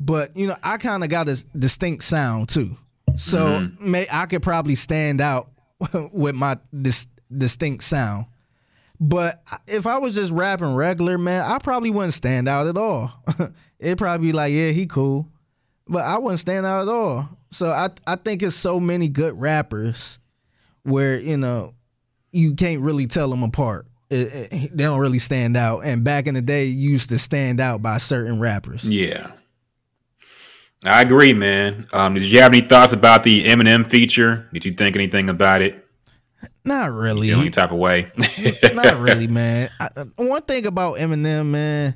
but 0.00 0.36
you 0.36 0.48
know 0.48 0.56
I 0.62 0.76
kind 0.76 1.04
of 1.04 1.08
got 1.08 1.28
a 1.28 1.42
distinct 1.56 2.02
sound 2.02 2.48
too. 2.48 2.76
So 3.16 3.60
mm-hmm. 3.60 3.90
may 3.90 4.08
I 4.10 4.26
could 4.26 4.42
probably 4.42 4.74
stand 4.74 5.20
out 5.20 5.50
with 6.12 6.34
my 6.34 6.56
dis, 6.82 7.06
distinct 7.36 7.84
sound. 7.84 8.26
But 8.98 9.42
if 9.66 9.86
I 9.86 9.98
was 9.98 10.14
just 10.14 10.32
rapping 10.32 10.74
regular, 10.74 11.16
man, 11.16 11.42
I 11.44 11.58
probably 11.58 11.90
wouldn't 11.90 12.12
stand 12.12 12.48
out 12.48 12.66
at 12.66 12.76
all. 12.76 13.10
It'd 13.80 13.98
probably 13.98 14.28
be 14.28 14.32
like, 14.32 14.52
yeah, 14.52 14.68
he 14.68 14.86
cool, 14.86 15.26
but 15.88 16.04
I 16.04 16.18
wouldn't 16.18 16.40
stand 16.40 16.66
out 16.66 16.82
at 16.82 16.88
all. 16.88 17.28
So 17.50 17.68
I 17.70 17.88
I 18.06 18.16
think 18.16 18.42
it's 18.42 18.54
so 18.56 18.78
many 18.78 19.08
good 19.08 19.38
rappers 19.40 20.18
where 20.84 21.18
you 21.20 21.36
know 21.36 21.74
you 22.32 22.54
can't 22.54 22.80
really 22.80 23.06
tell 23.06 23.28
them 23.30 23.42
apart. 23.42 23.86
It- 24.10 24.52
it- 24.52 24.76
they 24.76 24.84
don't 24.84 25.00
really 25.00 25.18
stand 25.18 25.56
out. 25.56 25.80
And 25.80 26.04
back 26.04 26.26
in 26.26 26.34
the 26.34 26.42
day, 26.42 26.64
you 26.66 26.90
used 26.90 27.08
to 27.10 27.18
stand 27.18 27.60
out 27.60 27.82
by 27.82 27.98
certain 27.98 28.38
rappers. 28.40 28.84
Yeah. 28.84 29.30
I 30.84 31.02
agree, 31.02 31.32
man. 31.34 31.86
Um, 31.92 32.14
did 32.14 32.24
you 32.30 32.40
have 32.40 32.52
any 32.52 32.62
thoughts 32.62 32.92
about 32.92 33.22
the 33.22 33.44
Eminem 33.44 33.86
feature? 33.88 34.48
Did 34.52 34.64
you 34.64 34.72
think 34.72 34.96
anything 34.96 35.28
about 35.28 35.60
it? 35.62 35.86
Not 36.64 36.92
really. 36.92 37.32
Any 37.32 37.50
type 37.50 37.70
of 37.70 37.78
way? 37.78 38.10
Not 38.74 38.96
really, 38.98 39.26
man. 39.28 39.68
I, 39.78 39.88
one 40.16 40.40
thing 40.42 40.64
about 40.66 40.96
Eminem, 40.96 41.46
man, 41.46 41.94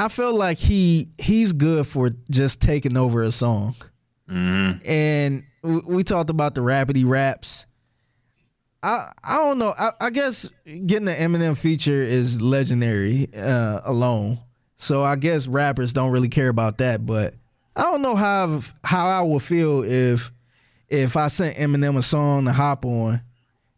I 0.00 0.08
feel 0.08 0.34
like 0.34 0.58
he 0.58 1.08
he's 1.18 1.52
good 1.52 1.86
for 1.86 2.10
just 2.30 2.60
taking 2.60 2.96
over 2.96 3.22
a 3.22 3.30
song. 3.30 3.74
Mhm. 4.28 4.80
And 4.86 5.44
we 5.62 6.02
talked 6.04 6.30
about 6.30 6.54
the 6.54 6.62
rapidy 6.62 7.04
raps. 7.06 7.66
I 8.82 9.12
I 9.22 9.36
don't 9.36 9.58
know. 9.58 9.74
I, 9.78 9.92
I 10.00 10.10
guess 10.10 10.50
getting 10.64 11.04
the 11.04 11.12
Eminem 11.12 11.56
feature 11.56 12.02
is 12.02 12.40
legendary 12.40 13.28
uh, 13.36 13.80
alone. 13.84 14.36
So 14.78 15.02
I 15.02 15.16
guess 15.16 15.46
rappers 15.46 15.92
don't 15.92 16.12
really 16.12 16.30
care 16.30 16.48
about 16.48 16.78
that. 16.78 17.04
But 17.04 17.34
I 17.76 17.82
don't 17.82 18.02
know 18.02 18.16
how 18.16 18.60
how 18.84 19.06
I 19.06 19.20
would 19.20 19.42
feel 19.42 19.84
if 19.84 20.32
if 20.88 21.16
I 21.16 21.28
sent 21.28 21.56
Eminem 21.56 21.96
a 21.98 22.02
song 22.02 22.46
to 22.46 22.52
hop 22.52 22.84
on 22.84 23.20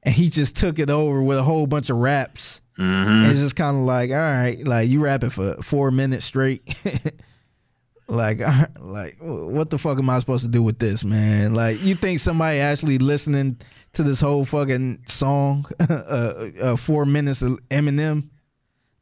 and 0.02 0.14
he 0.14 0.28
just 0.30 0.56
took 0.56 0.78
it 0.78 0.88
over 0.88 1.22
with 1.22 1.36
a 1.36 1.42
whole 1.42 1.66
bunch 1.66 1.90
of 1.90 1.96
raps. 1.96 2.61
Mhm. 2.78 3.28
It's 3.30 3.40
just 3.40 3.56
kind 3.56 3.76
of 3.76 3.82
like, 3.82 4.10
all 4.10 4.16
right, 4.16 4.66
like 4.66 4.88
you 4.88 5.00
rapping 5.00 5.30
for 5.30 5.56
four 5.62 5.90
minutes 5.90 6.24
straight. 6.24 6.62
like, 8.08 8.40
like, 8.80 9.16
what 9.20 9.70
the 9.70 9.78
fuck 9.78 9.98
am 9.98 10.10
I 10.10 10.18
supposed 10.18 10.44
to 10.44 10.50
do 10.50 10.62
with 10.62 10.78
this, 10.78 11.04
man? 11.04 11.54
Like, 11.54 11.82
you 11.82 11.94
think 11.94 12.18
somebody 12.20 12.58
actually 12.58 12.98
listening 12.98 13.58
to 13.94 14.02
this 14.02 14.20
whole 14.20 14.44
fucking 14.44 15.04
song, 15.06 15.64
uh, 15.80 16.50
uh, 16.62 16.76
four 16.76 17.04
minutes 17.04 17.42
of 17.42 17.58
Eminem? 17.70 18.28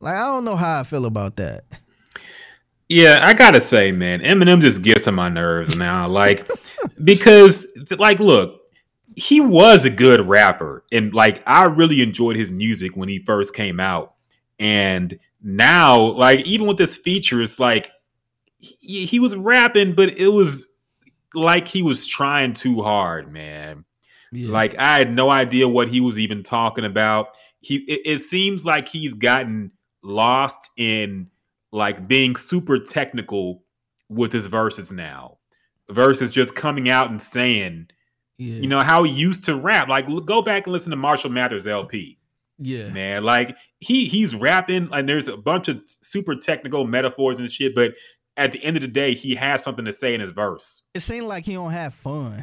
Like, 0.01 0.15
I 0.15 0.27
don't 0.27 0.45
know 0.45 0.57
how 0.57 0.81
I 0.81 0.85
feel 0.85 1.07
about 1.07 1.37
that. 1.37 1.63
Yeah, 2.89 3.21
I 3.23 3.35
gotta 3.35 3.61
say, 3.61 3.93
man, 3.93 4.21
Eminem 4.21 4.61
just 4.61 4.83
gets 4.83 5.07
on 5.07 5.15
my 5.15 5.29
nerves 5.29 5.77
now. 5.77 6.09
Like, 6.09 6.45
because, 7.05 7.67
like, 7.99 8.19
look, 8.19 8.60
he 9.17 9.41
was 9.41 9.85
a 9.85 9.91
good 9.91 10.29
rapper, 10.29 10.85
and 10.93 11.13
like, 11.13 11.43
I 11.47 11.65
really 11.65 12.01
enjoyed 12.01 12.37
his 12.37 12.51
music 12.51 12.97
when 12.97 13.09
he 13.09 13.23
first 13.25 13.55
came 13.55 13.81
out, 13.81 14.15
and 14.59 15.19
now, 15.43 15.99
like, 15.99 16.47
even 16.47 16.67
with 16.67 16.77
this 16.77 16.97
feature, 16.97 17.41
it's 17.41 17.59
like 17.59 17.91
he, 18.59 19.07
he 19.07 19.21
was 19.21 19.35
rapping, 19.37 19.95
but 19.95 20.11
it 20.11 20.29
was 20.29 20.67
like 21.35 21.69
he 21.69 21.83
was 21.83 22.07
trying 22.07 22.55
too 22.55 22.83
hard, 22.83 23.33
man. 23.33 23.85
Yeah. 24.33 24.53
Like 24.53 24.79
I 24.79 24.99
had 24.99 25.13
no 25.13 25.31
idea 25.31 25.69
what 25.69 25.89
he 25.89 26.01
was 26.01 26.19
even 26.19 26.43
talking 26.43 26.85
about. 26.85 27.37
He 27.61 27.77
it, 27.89 28.01
it 28.05 28.19
seems 28.21 28.65
like 28.65 28.89
he's 28.89 29.15
gotten 29.15 29.73
lost 30.03 30.71
in 30.77 31.29
like 31.73 32.07
being 32.07 32.37
super 32.37 32.79
technical 32.79 33.65
with 34.09 34.33
his 34.33 34.47
verses 34.47 34.93
now 34.93 35.39
versus 35.89 36.31
just 36.31 36.55
coming 36.55 36.89
out 36.89 37.11
and 37.11 37.21
saying, 37.21 37.89
yeah, 38.41 38.61
you 38.61 38.69
know, 38.69 38.81
how 38.81 39.03
he 39.03 39.13
used 39.13 39.45
to 39.45 39.55
rap. 39.55 39.89
Like 39.89 40.07
go 40.25 40.41
back 40.43 40.67
and 40.67 40.73
listen 40.73 40.91
to 40.91 40.97
Marshall 40.97 41.31
Mathers 41.31 41.67
LP. 41.67 42.19
yeah, 42.59 42.89
Man, 42.89 43.23
like 43.23 43.57
he 43.79 44.07
he's 44.07 44.35
rapping 44.35 44.89
and 44.93 45.09
there's 45.09 45.29
a 45.29 45.37
bunch 45.37 45.69
of 45.69 45.81
super 45.87 46.35
technical 46.35 46.87
metaphors 46.87 47.39
and 47.39 47.51
shit, 47.51 47.75
but 47.75 47.93
at 48.37 48.53
the 48.53 48.65
end 48.65 48.77
of 48.77 48.81
the 48.81 48.89
day, 48.89 49.15
he 49.15 49.35
has 49.35 49.63
something 49.63 49.85
to 49.85 49.93
say 49.93 50.15
in 50.15 50.21
his 50.21 50.31
verse. 50.31 50.83
It 50.95 51.01
seemed 51.01 51.27
like 51.27 51.45
he 51.45 51.53
don't 51.53 51.73
have 51.73 51.93
fun. 51.93 52.43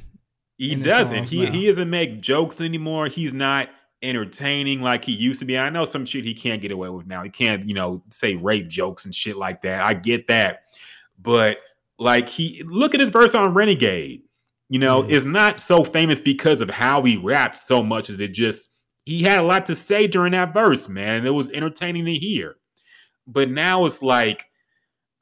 He 0.57 0.75
doesn't. 0.75 1.29
He 1.29 1.45
now. 1.45 1.51
he 1.51 1.67
doesn't 1.67 1.89
make 1.89 2.21
jokes 2.21 2.61
anymore. 2.61 3.07
He's 3.07 3.33
not 3.33 3.69
entertaining 4.03 4.81
like 4.81 5.03
he 5.03 5.13
used 5.13 5.39
to 5.39 5.45
be. 5.45 5.57
I 5.57 5.69
know 5.69 5.85
some 5.85 6.05
shit 6.05 6.25
he 6.25 6.33
can't 6.33 6.61
get 6.61 6.71
away 6.71 6.89
with 6.89 7.07
now. 7.07 7.23
He 7.23 7.29
can't, 7.29 7.65
you 7.65 7.73
know, 7.73 8.03
say 8.09 8.35
rape 8.35 8.67
jokes 8.67 9.05
and 9.05 9.13
shit 9.13 9.37
like 9.37 9.63
that. 9.63 9.81
I 9.83 9.93
get 9.93 10.27
that. 10.27 10.63
But 11.19 11.57
like 11.99 12.29
he 12.29 12.63
look 12.65 12.93
at 12.93 12.99
his 12.99 13.09
verse 13.09 13.33
on 13.33 13.53
Renegade. 13.53 14.23
You 14.69 14.79
know, 14.79 15.03
Yeah. 15.03 15.15
it's 15.15 15.25
not 15.25 15.61
so 15.61 15.83
famous 15.83 16.19
because 16.19 16.61
of 16.61 16.69
how 16.69 17.01
he 17.03 17.17
raps 17.17 17.65
so 17.67 17.81
much 17.83 18.09
as 18.09 18.19
it 18.21 18.29
just 18.33 18.69
he 19.05 19.23
had 19.23 19.39
a 19.39 19.43
lot 19.43 19.65
to 19.67 19.75
say 19.75 20.05
during 20.07 20.33
that 20.33 20.53
verse, 20.53 20.89
man. 20.89 21.25
It 21.25 21.29
was 21.33 21.49
entertaining 21.51 22.03
to 22.05 22.13
hear. 22.15 22.57
But 23.25 23.49
now 23.49 23.85
it's 23.85 24.01
like 24.01 24.45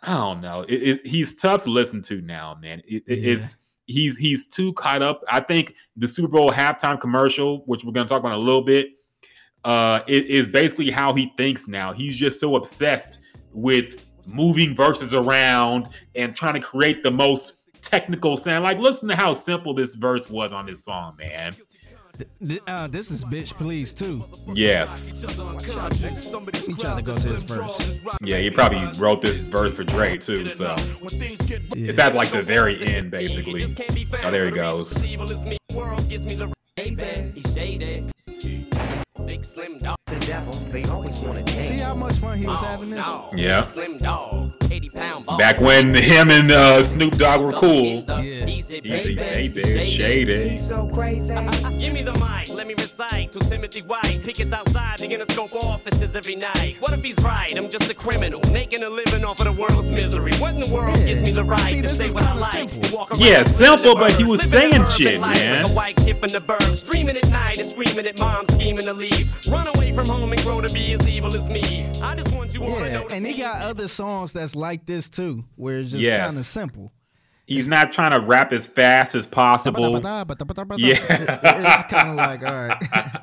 I 0.01 0.13
don't 0.13 0.41
know. 0.41 0.61
It, 0.67 0.83
it, 0.83 1.07
he's 1.07 1.35
tough 1.35 1.63
to 1.63 1.71
listen 1.71 2.01
to 2.03 2.21
now, 2.21 2.57
man. 2.61 2.81
It, 2.87 3.03
Yeah. 3.07 3.31
It's 3.33 3.57
he's 3.87 4.17
he's 4.17 4.47
too 4.47 4.73
caught 4.73 5.01
up. 5.01 5.21
I 5.31 5.39
think 5.39 5.73
the 5.95 6.07
Super 6.07 6.27
Bowl 6.27 6.51
halftime 6.51 6.99
commercial, 6.99 7.63
which 7.65 7.83
we're 7.83 7.91
going 7.91 8.05
to 8.07 8.09
talk 8.11 8.19
about 8.19 8.33
in 8.33 8.39
a 8.39 8.43
little 8.43 8.63
bit, 8.63 8.87
uh, 9.63 9.99
it 10.07 10.25
is 10.25 10.47
basically 10.47 10.91
how 10.91 11.13
he 11.13 11.31
thinks 11.37 11.67
now. 11.67 11.93
He's 11.93 12.15
just 12.17 12.39
so 12.39 12.55
obsessed 12.55 13.19
with 13.51 14.05
moving 14.27 14.75
verses 14.75 15.13
around 15.13 15.89
and 16.15 16.35
trying 16.35 16.55
to 16.55 16.59
create 16.59 17.01
the 17.03 17.11
most 17.11 17.53
technical 17.89 18.37
sound. 18.37 18.63
Like, 18.63 18.77
listen 18.79 19.09
to 19.09 19.15
how 19.15 19.33
simple 19.33 19.73
this 19.73 19.95
verse 19.95 20.29
was 20.29 20.53
on 20.53 20.65
this 20.65 20.83
song, 20.83 21.15
man. 21.17 21.53
Uh, 22.65 22.87
this 22.87 23.11
is 23.11 23.25
bitch, 23.25 23.53
please 23.57 23.93
too. 23.93 24.23
Yes, 24.53 25.21
He 25.21 25.27
tried 26.73 26.95
to 26.97 27.03
go 27.03 27.13
to 27.13 27.27
his 27.27 27.43
verse. 27.43 27.99
yeah, 28.21 28.37
he 28.37 28.49
probably 28.49 28.87
wrote 28.97 29.21
this 29.21 29.41
verse 29.41 29.73
for 29.73 29.83
Dre 29.83 30.17
too. 30.17 30.45
So 30.45 30.75
Yeah. 31.01 31.89
it's 31.89 31.99
at 31.99 32.15
like 32.15 32.29
the 32.29 32.41
very 32.41 32.81
end, 32.85 33.11
basically. 33.11 33.65
Oh, 34.23 34.31
there 34.31 34.45
he 34.45 34.51
goes. 34.51 35.03
See 41.59 41.77
how 41.77 41.95
much 41.95 42.15
fun 42.17 42.37
he 42.37 42.45
was 42.45 42.61
having 42.61 42.89
this? 42.89 43.07
Yeah. 43.33 43.61
Slim 43.61 43.97
dog, 43.97 44.51
80 44.69 44.89
pound 44.89 45.25
ball. 45.25 45.37
Back 45.37 45.59
when 45.59 45.95
him 45.95 46.29
and 46.29 46.51
uh, 46.51 46.83
Snoop 46.83 47.17
Dogg 47.17 47.41
were 47.41 47.53
cool. 47.53 48.03
Yeah. 48.07 48.45
Easy, 48.45 48.81
Easy, 48.83 49.15
baby, 49.15 49.61
baby, 49.63 49.83
shady. 49.83 50.57
so 50.57 50.87
crazy. 50.89 51.33
Give 51.79 51.93
me 51.93 52.03
the 52.03 52.13
mic, 52.13 52.49
let 52.53 52.67
me 52.67 52.73
recite 52.75 53.31
to 53.33 53.39
Timothy 53.39 53.81
White. 53.81 54.19
Pickets 54.23 54.51
outside 54.51 54.99
the 54.99 55.07
Interscope 55.07 55.55
offices 55.55 56.15
every 56.15 56.35
night. 56.35 56.75
What 56.79 56.93
if 56.93 57.01
he's 57.03 57.17
right? 57.19 57.55
I'm 57.57 57.69
just 57.69 57.89
a 57.89 57.95
criminal, 57.95 58.41
making 58.51 58.83
a 58.83 58.89
living 58.89 59.23
off 59.23 59.39
of 59.39 59.45
the 59.45 59.53
world's 59.61 59.89
misery. 59.89 60.33
What 60.35 60.53
in 60.55 60.61
the 60.61 60.73
world 60.73 60.97
Yeah. 60.99 61.05
gives 61.05 61.21
me 61.23 61.31
the 61.31 61.43
right 61.43 61.59
See, 61.61 61.77
to 61.77 61.81
this 61.83 61.97
say 61.97 62.05
is 62.05 62.13
what 62.13 62.23
I 62.23 62.27
kinda 62.27 62.41
like? 62.41 62.51
simple. 62.51 62.83
and 62.83 62.91
walk 62.93 63.11
around 63.11 63.21
Yeah, 63.21 63.43
simple, 63.43 63.95
but 63.95 64.11
he 64.13 64.23
was 64.23 64.41
saying 64.43 64.83
shit, 64.85 65.19
man. 65.21 65.63
Like 65.63 65.71
a 65.71 65.75
white 65.75 65.95
kid 65.97 66.19
from 66.19 66.29
the 66.29 66.39
burbs, 66.41 66.85
dreaming 66.89 67.17
at 67.17 67.29
night 67.29 67.57
and 67.57 67.69
screaming 67.69 68.05
at 68.07 68.19
mom, 68.19 68.45
scheming 68.51 68.85
to 68.85 68.93
leave. 68.93 69.04
Run 69.49 69.67
away 69.67 69.91
from 69.91 70.07
home 70.07 70.31
and 70.31 70.41
grow 70.41 70.61
to 70.61 70.71
be 70.73 70.93
as 70.93 71.07
evil 71.07 71.33
as 71.35 71.47
me. 71.49 71.85
I 72.01 72.15
just 72.15 72.33
want 72.33 72.53
you 72.53 72.63
all 72.63 72.75
to 72.79 72.85
Yeah, 72.85 72.93
know. 73.01 73.07
and 73.11 73.25
he 73.25 73.33
got 73.39 73.61
other 73.61 73.87
songs 73.87 74.33
that's 74.33 74.55
like 74.55 74.85
this 74.85 75.09
too, 75.09 75.43
where 75.55 75.77
it's 75.79 75.91
just 75.91 76.01
Yes. 76.03 76.19
kind 76.25 76.37
of 76.37 76.45
simple. 76.45 76.91
He's 77.47 77.67
not 77.67 77.91
trying 77.91 78.11
to 78.11 78.25
rap 78.25 78.51
as 78.51 78.67
fast 78.67 79.13
as 79.13 79.27
possible. 79.27 79.91
Yeah. 80.77 80.97
it's 81.43 81.83
kind 81.83 82.09
of 82.09 82.15
like 82.15 82.43
all 82.43 82.67
right. 82.67 82.83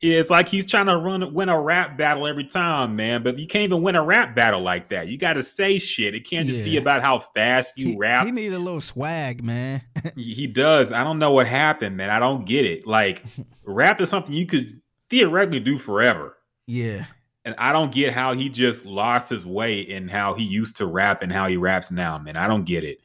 It's 0.00 0.30
like 0.30 0.46
he's 0.46 0.64
trying 0.64 0.86
to 0.86 0.96
run 0.96 1.34
win 1.34 1.48
a 1.48 1.60
rap 1.60 1.98
battle 1.98 2.28
every 2.28 2.44
time, 2.44 2.94
man. 2.94 3.24
But 3.24 3.36
you 3.36 3.48
can't 3.48 3.64
even 3.64 3.82
win 3.82 3.96
a 3.96 4.04
rap 4.04 4.36
battle 4.36 4.60
like 4.60 4.90
that. 4.90 5.08
You 5.08 5.18
got 5.18 5.32
to 5.32 5.42
say 5.42 5.80
shit. 5.80 6.14
It 6.14 6.20
can't 6.20 6.46
just 6.46 6.62
be 6.62 6.76
about 6.76 7.02
how 7.02 7.18
fast 7.18 7.76
you 7.76 7.88
he, 7.88 7.96
rap. 7.96 8.24
he 8.24 8.30
need 8.30 8.52
a 8.52 8.60
little 8.60 8.80
swag, 8.80 9.42
man. 9.42 9.82
He 10.14 10.34
he 10.34 10.46
does. 10.46 10.92
I 10.92 11.02
don't 11.02 11.18
know 11.18 11.32
what 11.32 11.48
happened, 11.48 11.96
man. 11.96 12.10
I 12.10 12.20
don't 12.20 12.46
get 12.46 12.64
it. 12.64 12.86
Like, 12.86 13.24
rap 13.66 14.00
is 14.00 14.08
something 14.08 14.32
you 14.32 14.46
could 14.46 14.80
theoretically 15.10 15.60
do 15.60 15.78
forever. 15.78 16.36
yeah, 16.66 17.06
And 17.44 17.54
I 17.58 17.72
don't 17.72 17.90
get 17.92 18.12
how 18.12 18.34
he 18.34 18.48
just 18.50 18.84
lost 18.84 19.30
his 19.30 19.46
way 19.46 19.80
in 19.80 20.08
how 20.08 20.34
he 20.34 20.44
used 20.44 20.76
to 20.78 20.86
rap 20.86 21.22
and 21.22 21.32
how 21.32 21.46
he 21.46 21.56
raps 21.56 21.90
now, 21.90 22.18
man. 22.18 22.36
I 22.36 22.46
don't 22.46 22.64
get 22.64 22.84
it. 22.84 23.00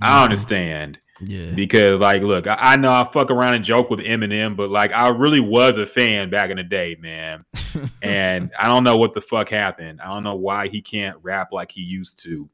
I 0.00 0.20
Mhm. 0.20 0.24
understand. 0.24 0.98
yeah, 1.24 1.52
Because, 1.54 2.00
like, 2.00 2.22
look, 2.22 2.46
I, 2.46 2.56
I 2.60 2.76
know 2.76 2.92
I 2.92 3.04
fuck 3.04 3.30
around 3.30 3.54
and 3.54 3.64
joke 3.64 3.88
with 3.90 4.00
Eminem, 4.00 4.56
but 4.56 4.70
like, 4.70 4.92
I 4.92 5.08
really 5.08 5.40
was 5.40 5.78
a 5.78 5.86
fan 5.86 6.28
back 6.30 6.50
in 6.50 6.56
the 6.56 6.62
day, 6.64 6.96
man. 7.00 7.44
and 8.02 8.50
I 8.60 8.66
don't 8.66 8.84
know 8.84 8.96
what 8.96 9.12
the 9.14 9.20
fuck 9.20 9.48
happened. 9.48 10.00
I 10.00 10.06
don't 10.08 10.22
know 10.24 10.34
why 10.36 10.68
he 10.68 10.80
can't 10.82 11.16
rap 11.22 11.52
like 11.52 11.70
he 11.72 11.82
used 11.82 12.18
to 12.24 12.48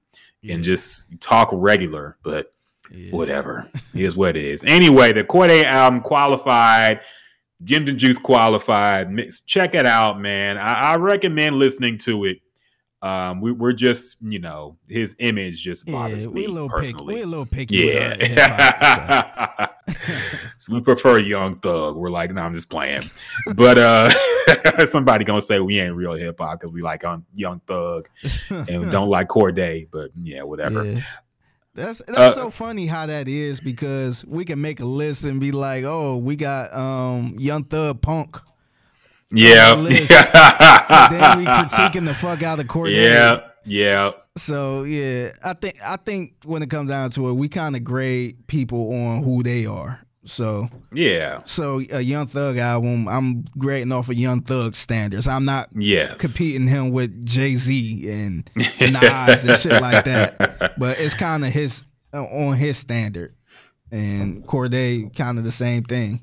and 0.49 0.63
just 0.65 1.21
talk 1.21 1.51
regular, 1.53 2.17
but 2.23 2.53
yeah. 2.91 3.11
whatever. 3.11 3.69
Here's 3.93 4.17
what 4.17 4.37
it 4.39 4.45
is. 4.45 4.65
Anyway, 4.65 5.13
the 5.13 5.23
Cordae 5.25 5.65
album 5.65 6.01
qualified. 6.01 7.01
Gems 7.65 7.89
and 7.89 7.99
Juice 7.99 8.19
qualified. 8.19 9.11
Mix, 9.11 9.41
check 9.41 9.75
it 9.75 9.87
out, 9.87 10.21
man. 10.21 10.59
I, 10.59 10.93
I 10.93 10.97
recommend 10.97 11.57
listening 11.57 11.99
to 11.99 12.25
it. 12.27 12.39
Um, 13.03 13.41
we, 13.41 13.51
we're 13.53 13.73
just, 13.73 14.19
you 14.21 14.39
know, 14.41 14.77
his 14.87 15.17
image 15.21 15.63
just 15.63 15.87
bothers 15.87 16.25
Yeah, 16.27 16.31
me 16.33 16.35
we 16.43 16.45
a 16.47 16.51
little 16.51 16.69
picky. 16.69 16.93
personally. 16.93 17.15
We 17.15 17.23
a 17.23 17.27
little 17.27 17.47
picky. 17.47 17.77
yeah. 17.77 19.67
So 20.59 20.73
we 20.75 20.81
prefer 20.83 21.19
Young 21.19 21.59
Thug. 21.61 21.97
We're 21.97 22.11
like, 22.11 22.31
no, 22.33 22.43
I'm 22.43 22.55
just 22.55 22.69
playing. 22.71 23.01
But 23.57 23.79
uh 23.79 24.11
somebody 24.87 25.25
gonna 25.25 25.41
say 25.41 25.61
we 25.61 25.81
ain't 25.81 25.97
real 25.97 26.13
hip 26.13 26.39
hop 26.41 26.61
because 26.61 26.73
we 26.75 26.83
like 26.83 27.03
um, 27.05 27.25
Young 27.35 27.61
Thug 27.67 28.09
and 28.51 28.91
don't 28.91 29.09
like 29.09 29.29
Cordae. 29.29 29.89
But 29.91 30.11
yeah, 30.21 30.43
whatever. 30.43 30.85
Yeah. 30.85 31.01
That's 31.81 32.03
that's 32.07 32.19
Uh, 32.19 32.31
so 32.33 32.51
funny 32.51 32.87
how 32.87 33.07
that 33.07 33.27
is 33.29 33.61
because 33.61 34.25
we 34.27 34.45
can 34.45 34.61
make 34.61 34.81
a 34.81 34.85
list 34.85 35.25
and 35.25 35.41
be 35.41 35.53
like, 35.53 35.85
oh, 35.85 36.17
we 36.19 36.37
got 36.37 36.73
um 36.75 37.35
Young 37.39 37.65
Thug 37.65 38.01
Punk. 38.01 38.37
Yeah. 39.33 39.75
list. 39.75 40.09
then 41.11 41.39
we 41.39 41.45
critiquing 41.47 42.05
the 42.05 42.15
fuck 42.15 42.43
out 42.43 42.59
of 42.61 42.67
Cordae. 42.67 42.95
yeah. 42.95 43.41
Yeah. 43.65 44.11
So 44.37 44.85
yeah, 44.85 45.31
I 45.45 45.53
think 45.55 45.77
I 45.87 45.97
think 45.97 46.35
when 46.45 46.63
it 46.63 46.71
comes 46.71 46.89
down 46.91 47.11
to 47.11 47.29
it, 47.29 47.35
we 47.35 47.49
kind 47.49 47.77
of 47.77 47.85
grade 47.85 48.47
people 48.47 48.93
on 48.95 49.23
who 49.23 49.43
they 49.43 49.67
are. 49.67 50.01
So 50.31 50.69
Yeah. 50.95 51.41
so 51.45 51.83
a 51.91 52.01
Young 52.01 52.27
Thug 52.29 52.57
album, 52.57 53.09
I'm 53.09 53.45
grading 53.59 53.91
off 53.93 54.09
of 54.09 54.15
Young 54.17 54.43
Thug 54.43 54.75
standards. 54.77 55.27
I'm 55.27 55.45
not 55.45 55.69
Yes. 55.77 56.21
competing 56.21 56.67
him 56.69 56.91
with 56.91 57.27
Jay 57.27 57.57
Z 57.57 58.09
and 58.11 58.49
Nas 58.81 59.45
and 59.45 59.59
shit 59.59 59.81
like 59.83 60.05
that. 60.05 60.75
But 60.79 61.01
it's 61.01 61.15
kind 61.15 61.45
of 61.45 61.53
his 61.53 61.85
uh, 62.15 62.23
on 62.25 62.57
his 62.57 62.77
standard, 62.79 63.35
and 63.93 64.45
Cordae 64.47 65.15
kind 65.17 65.39
of 65.39 65.45
the 65.45 65.53
same 65.53 65.83
thing. 65.85 66.21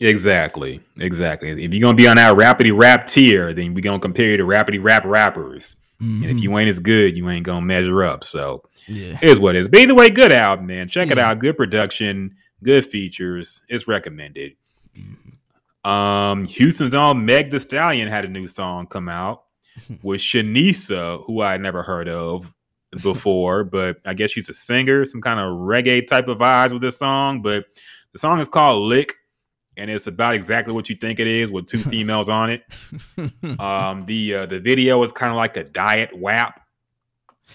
Exactly. 0.00 0.80
Exactly. 0.98 1.50
If 1.50 1.72
you're 1.72 1.80
gonna 1.80 1.96
be 1.96 2.08
on 2.08 2.16
that 2.16 2.36
rapidy 2.36 2.76
rap 2.76 3.06
tier, 3.06 3.52
then 3.52 3.74
we're 3.74 3.80
gonna 3.80 4.00
compare 4.00 4.30
you 4.32 4.36
to 4.36 4.44
rapidy 4.44 4.82
rap 4.82 5.04
rappers. 5.04 5.76
And 6.00 6.24
if 6.26 6.42
you 6.42 6.58
ain't 6.58 6.68
as 6.68 6.80
good, 6.80 7.16
you 7.16 7.30
ain't 7.30 7.46
gonna 7.46 7.64
measure 7.64 8.02
up. 8.02 8.24
So 8.24 8.62
Yeah, 8.86 9.16
it 9.22 9.28
is 9.28 9.40
what 9.40 9.56
it 9.56 9.60
is. 9.60 9.68
But 9.70 9.80
either 9.80 9.94
way, 9.94 10.10
good 10.10 10.32
album, 10.32 10.66
man. 10.66 10.86
Check 10.88 11.10
it 11.10 11.18
out. 11.18 11.38
Good 11.38 11.56
production, 11.56 12.36
good 12.64 12.84
features. 12.86 13.62
It's 13.68 13.86
recommended. 13.86 14.56
Um, 15.84 16.46
Houston's 16.46 16.94
own 16.94 17.24
Meg 17.24 17.50
Thee 17.50 17.58
Stallion 17.58 18.08
had 18.08 18.24
a 18.24 18.28
new 18.28 18.48
song 18.48 18.86
come 18.86 19.08
out 19.08 19.44
with 20.02 20.20
Shenseea, 20.20 21.24
who 21.26 21.42
I 21.42 21.52
had 21.52 21.60
never 21.60 21.82
heard 21.82 22.08
of 22.08 22.52
before, 23.02 23.64
but 23.78 23.98
I 24.04 24.14
guess 24.14 24.30
she's 24.30 24.48
a 24.48 24.54
singer, 24.54 25.04
some 25.04 25.20
kind 25.20 25.38
of 25.38 25.46
reggae 25.58 26.06
type 26.06 26.28
of 26.28 26.38
vibes 26.38 26.72
with 26.72 26.82
this 26.82 26.98
song. 26.98 27.42
But 27.42 27.66
the 28.12 28.18
song 28.18 28.40
is 28.40 28.48
called 28.48 28.82
Lick, 28.82 29.14
and 29.76 29.90
it's 29.90 30.06
about 30.06 30.34
exactly 30.34 30.72
what 30.72 30.88
you 30.88 30.96
think 30.96 31.20
it 31.20 31.26
is 31.26 31.52
with 31.52 31.66
two 31.66 31.78
females 31.90 32.28
on 32.30 32.50
it. 32.50 32.62
Um, 33.60 34.06
the 34.06 34.34
uh, 34.34 34.46
the 34.46 34.60
video 34.60 35.02
is 35.02 35.12
kind 35.12 35.30
of 35.30 35.36
like 35.36 35.56
a 35.58 35.64
diet 35.64 36.16
WAP, 36.16 36.60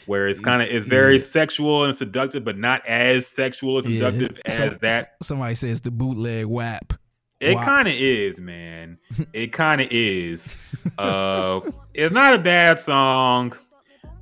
where 0.06 0.28
it's 0.28 0.40
kind 0.40 0.61
of 0.61 0.70
it's 0.70 0.86
very 0.86 1.14
Yeah. 1.16 1.20
sexual 1.22 1.86
and 1.86 1.95
seductive, 1.95 2.44
but 2.44 2.57
not 2.57 2.86
as 2.86 3.28
sexual 3.28 3.78
and 3.80 3.88
Yeah. 3.90 4.10
seductive 4.11 4.40
So- 4.48 4.64
as 4.66 4.78
that. 4.80 5.16
Somebody 5.22 5.56
says 5.56 5.82
the 5.82 5.91
bootleg 5.91 6.45
WAP. 6.45 6.94
It 7.40 7.56
kind 7.56 7.88
of 7.88 7.94
is, 7.94 8.40
man. 8.41 8.98
It 9.34 9.53
kind 9.53 9.80
of 9.82 9.88
is. 9.91 10.57
Uh, 10.98 11.61
it's 11.94 12.14
not 12.14 12.34
a 12.34 12.40
bad 12.40 12.80
song. 12.80 13.53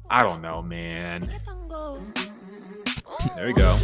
I 0.10 0.22
don't 0.24 0.42
know, 0.42 0.62
man. 0.62 1.30
There 3.36 3.48
we 3.48 3.54
go. 3.54 3.78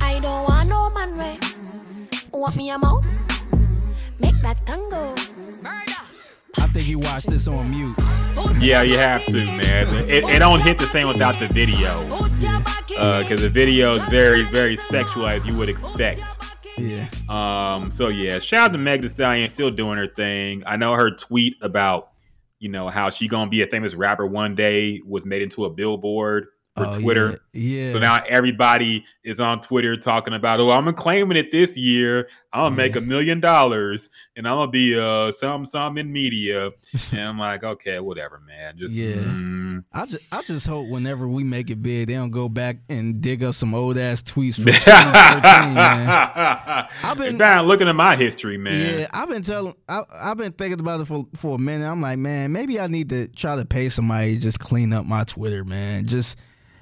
I 0.00 0.20
don't 0.20 0.44
want 0.48 0.68
no 0.68 0.90
man 0.90 1.16
way. 1.16 1.38
Want 2.32 2.56
me 2.56 2.70
a 2.70 2.78
mouth? 2.78 3.04
Make 4.20 4.36
that 4.42 4.64
tango. 4.66 5.14
I 6.56 6.66
think 6.68 6.88
you 6.88 6.98
watched 6.98 7.28
this 7.30 7.46
on 7.46 7.70
mute. 7.70 7.96
Yeah, 8.58 8.82
you 8.82 8.96
have 8.96 9.24
to, 9.26 9.44
man. 9.44 9.86
It, 10.08 10.24
it 10.24 10.38
don't 10.38 10.60
hit 10.60 10.78
the 10.78 10.86
same 10.86 11.08
without 11.08 11.38
the 11.38 11.48
video, 11.48 11.94
because 12.88 13.42
the 13.42 13.50
video 13.50 13.96
is 13.96 14.10
very, 14.10 14.42
very 14.44 14.76
sexual 14.76 15.26
as 15.26 15.44
you 15.46 15.54
would 15.56 15.68
expect. 15.68 16.38
Yeah, 16.76 17.08
Um, 17.28 17.90
so 17.90 18.08
yeah, 18.08 18.38
shout 18.38 18.70
out 18.70 18.72
to 18.72 18.78
Meg 18.78 19.02
Thee 19.02 19.08
Stallion, 19.08 19.48
still 19.48 19.70
doing 19.70 19.98
her 19.98 20.06
thing. 20.06 20.62
I 20.64 20.76
know 20.76 20.94
her 20.94 21.10
tweet 21.10 21.56
about, 21.60 22.12
you 22.60 22.68
know, 22.68 22.88
how 22.88 23.10
she 23.10 23.26
gonna 23.26 23.50
be 23.50 23.62
a 23.62 23.66
famous 23.66 23.94
rapper 23.94 24.26
one 24.26 24.54
day 24.54 25.00
was 25.04 25.26
made 25.26 25.42
into 25.42 25.64
a 25.64 25.70
billboard 25.70 26.46
for 26.78 26.86
Oh, 26.86 27.00
Twitter. 27.00 27.40
Yeah, 27.52 27.84
yeah. 27.86 27.92
So 27.92 27.98
now 27.98 28.22
everybody 28.26 29.04
is 29.24 29.40
on 29.40 29.60
Twitter 29.60 29.96
talking 29.96 30.32
about, 30.34 30.60
oh, 30.60 30.70
I'm 30.70 30.92
claiming 30.94 31.36
it 31.36 31.50
this 31.50 31.76
year. 31.76 32.28
I'm 32.52 32.64
gonna 32.66 32.76
make 32.76 32.96
a 32.96 33.00
million 33.00 33.40
dollars 33.40 34.08
and 34.36 34.48
I'm 34.48 34.54
gonna 34.56 34.70
be 34.70 34.98
uh 34.98 35.32
some 35.32 35.64
some 35.66 35.98
in 35.98 36.10
media. 36.12 36.70
and 37.12 37.20
I'm 37.20 37.38
like, 37.38 37.62
okay, 37.64 38.00
whatever, 38.00 38.40
man. 38.46 38.78
Just 38.78 38.96
Yeah. 38.96 39.14
mm. 39.16 39.84
I 39.92 40.06
just 40.06 40.34
I 40.34 40.42
just 40.42 40.66
hope 40.66 40.88
whenever 40.88 41.28
we 41.28 41.44
make 41.44 41.70
it 41.70 41.82
big, 41.82 42.08
they 42.08 42.14
don't 42.14 42.30
go 42.30 42.48
back 42.48 42.78
and 42.88 43.20
dig 43.20 43.42
up 43.44 43.54
some 43.54 43.74
old 43.74 43.98
ass 43.98 44.22
tweets 44.22 44.54
from 44.56 44.64
2013, 44.72 45.74
man. 45.74 46.88
I've 47.04 47.18
been- 47.18 47.38
looking 47.66 47.88
at 47.88 47.96
my 47.96 48.16
history, 48.16 48.56
man. 48.58 49.00
Yeah, 49.00 49.06
I've 49.12 49.28
been 49.28 49.42
telling, 49.42 49.74
I, 49.88 50.02
I've 50.22 50.36
been 50.36 50.52
thinking 50.52 50.80
about 50.80 51.00
it 51.00 51.06
for 51.06 51.26
for 51.34 51.56
a 51.56 51.58
minute. 51.58 51.86
I'm 51.88 52.00
like, 52.00 52.18
man, 52.18 52.52
maybe 52.52 52.80
I 52.80 52.86
need 52.86 53.08
to 53.10 53.28
try 53.28 53.56
to 53.56 53.64
pay 53.64 53.88
somebody 53.88 54.34
to 54.34 54.40
just 54.40 54.58
clean 54.60 54.92
up 54.92 55.06
my 55.06 55.24
Twitter, 55.24 55.64
man. 55.64 56.06
Just 56.06 56.38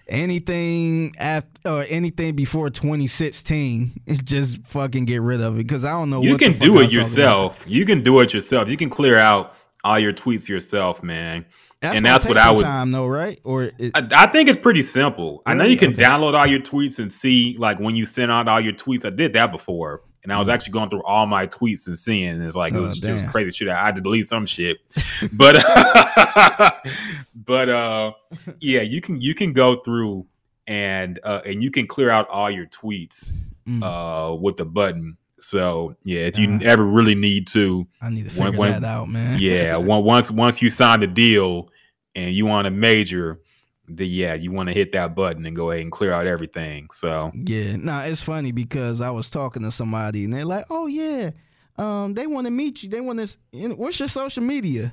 anything 0.09 1.13
after 1.19 1.49
or 1.71 1.85
anything 1.89 2.35
before 2.37 2.71
2016, 2.71 4.01
is 4.07 4.21
just 4.23 4.67
fucking 4.67 5.05
get 5.05 5.21
rid 5.23 5.41
of 5.41 5.55
it 5.55 5.59
because 5.59 5.85
I 5.85 5.93
don't 5.93 6.11
know. 6.11 6.23
you 6.23 6.33
what 6.33 6.41
can 6.41 6.53
do 6.53 6.59
it 6.59 6.59
was 6.59 6.69
talking 6.69 6.85
about. 6.87 6.93
yourself. 6.93 7.65
You 7.67 7.85
can 7.85 8.03
do 8.03 8.21
it 8.21 8.33
yourself. 8.35 8.69
You 8.69 8.77
can 8.77 8.91
clear 8.91 9.17
out 9.17 9.55
all 9.85 9.99
your 9.99 10.13
tweets 10.13 10.49
yourself, 10.49 11.03
man. 11.03 11.45
That's 11.81 11.97
and 11.99 12.07
that's 12.07 12.27
what 12.27 12.39
I 12.39 12.51
would. 12.51 12.63
time, 12.63 12.91
though, 12.91 13.07
right? 13.07 13.39
Or 13.45 13.65
it, 13.79 13.93
I, 13.95 14.09
I 14.13 14.27
think 14.29 14.49
it's 14.49 14.59
pretty 14.59 14.81
simple. 14.83 15.43
I 15.45 15.53
know 15.55 15.65
you 15.65 15.77
can 15.77 15.93
Okay. 15.93 16.03
download 16.03 16.35
all 16.35 16.47
your 16.47 16.61
tweets 16.61 16.99
and 16.99 17.13
see 17.13 17.55
like 17.59 17.79
when 17.79 17.95
you 17.95 18.07
send 18.07 18.33
out 18.33 18.49
all 18.49 18.61
your 18.61 18.73
tweets. 18.73 19.05
I 19.05 19.11
did 19.11 19.35
that 19.35 19.53
before, 19.53 20.03
and 20.27 20.33
I 20.33 20.41
was 20.41 20.49
actually 20.49 20.73
going 20.73 20.91
through 20.91 21.05
all 21.05 21.25
my 21.27 21.47
tweets 21.47 21.87
and 21.87 21.97
seeing. 21.97 22.31
And 22.31 22.45
it's 22.45 22.57
like 22.57 22.73
it. 22.75 22.79
Oh, 22.79 22.83
was, 22.83 23.03
it 23.03 23.13
was 23.13 23.23
crazy 23.31 23.53
shit. 23.53 23.69
I 23.69 23.87
had 23.87 23.95
to 23.95 24.01
delete 24.01 24.27
some 24.27 24.45
shit, 24.45 24.79
but 25.33 25.55
but 27.35 27.69
uh, 27.69 28.13
yeah, 28.61 28.83
you 28.83 29.01
can 29.01 29.21
you 29.21 29.35
can 29.35 29.53
go 29.53 29.77
through 29.77 30.27
and 30.67 31.21
uh, 31.23 31.41
and 31.47 31.63
you 31.63 31.71
can 31.71 31.87
clear 31.87 32.11
out 32.11 32.29
all 32.29 32.51
your 32.51 32.67
tweets 32.67 33.33
Mm. 33.67 33.83
uh, 33.83 34.33
with 34.37 34.57
the 34.59 34.65
button. 34.65 35.17
So 35.41 35.97
yeah, 36.05 36.21
if 36.21 36.39
you 36.39 36.49
Uh-huh. 36.49 36.61
ever 36.63 36.85
really 36.85 37.17
need 37.17 37.49
to, 37.49 37.85
I 38.01 38.11
need 38.11 38.29
to 38.31 38.39
when- 38.41 38.53
figure 38.53 38.61
when- 38.61 38.81
that 38.81 38.85
out, 38.85 39.09
man. 39.09 39.39
yeah, 39.41 39.77
once 39.79 40.31
once 40.31 40.63
you 40.63 40.71
sign 40.71 41.01
the 41.01 41.09
deal 41.09 41.69
and 42.15 42.33
you 42.33 42.47
want 42.47 42.69
a 42.69 42.71
major, 42.71 43.41
the 43.89 44.07
yeah, 44.07 44.35
you 44.35 44.51
want 44.53 44.69
to 44.69 44.75
hit 44.75 44.93
that 44.93 45.15
button 45.15 45.45
and 45.47 45.55
go 45.57 45.71
ahead 45.71 45.83
and 45.83 45.93
clear 45.93 46.13
out 46.13 46.27
everything. 46.27 46.89
So 46.93 47.31
Yeah, 47.35 47.77
nah, 47.77 48.03
it's 48.03 48.23
funny 48.23 48.53
because 48.53 49.01
I 49.01 49.11
was 49.11 49.31
talking 49.31 49.63
to 49.63 49.71
somebody 49.71 50.25
and 50.25 50.33
they're 50.33 50.45
like, 50.45 50.65
"Oh 50.71 50.87
yeah, 50.87 51.31
um, 51.77 52.15
they 52.15 52.27
want 52.27 52.47
to 52.47 52.51
meet 52.51 52.83
you. 52.83 52.89
They 52.89 53.01
want 53.01 53.21
to. 53.27 53.37
What's 53.75 53.99
your 54.01 54.09
social 54.09 54.43
media?" 54.43 54.93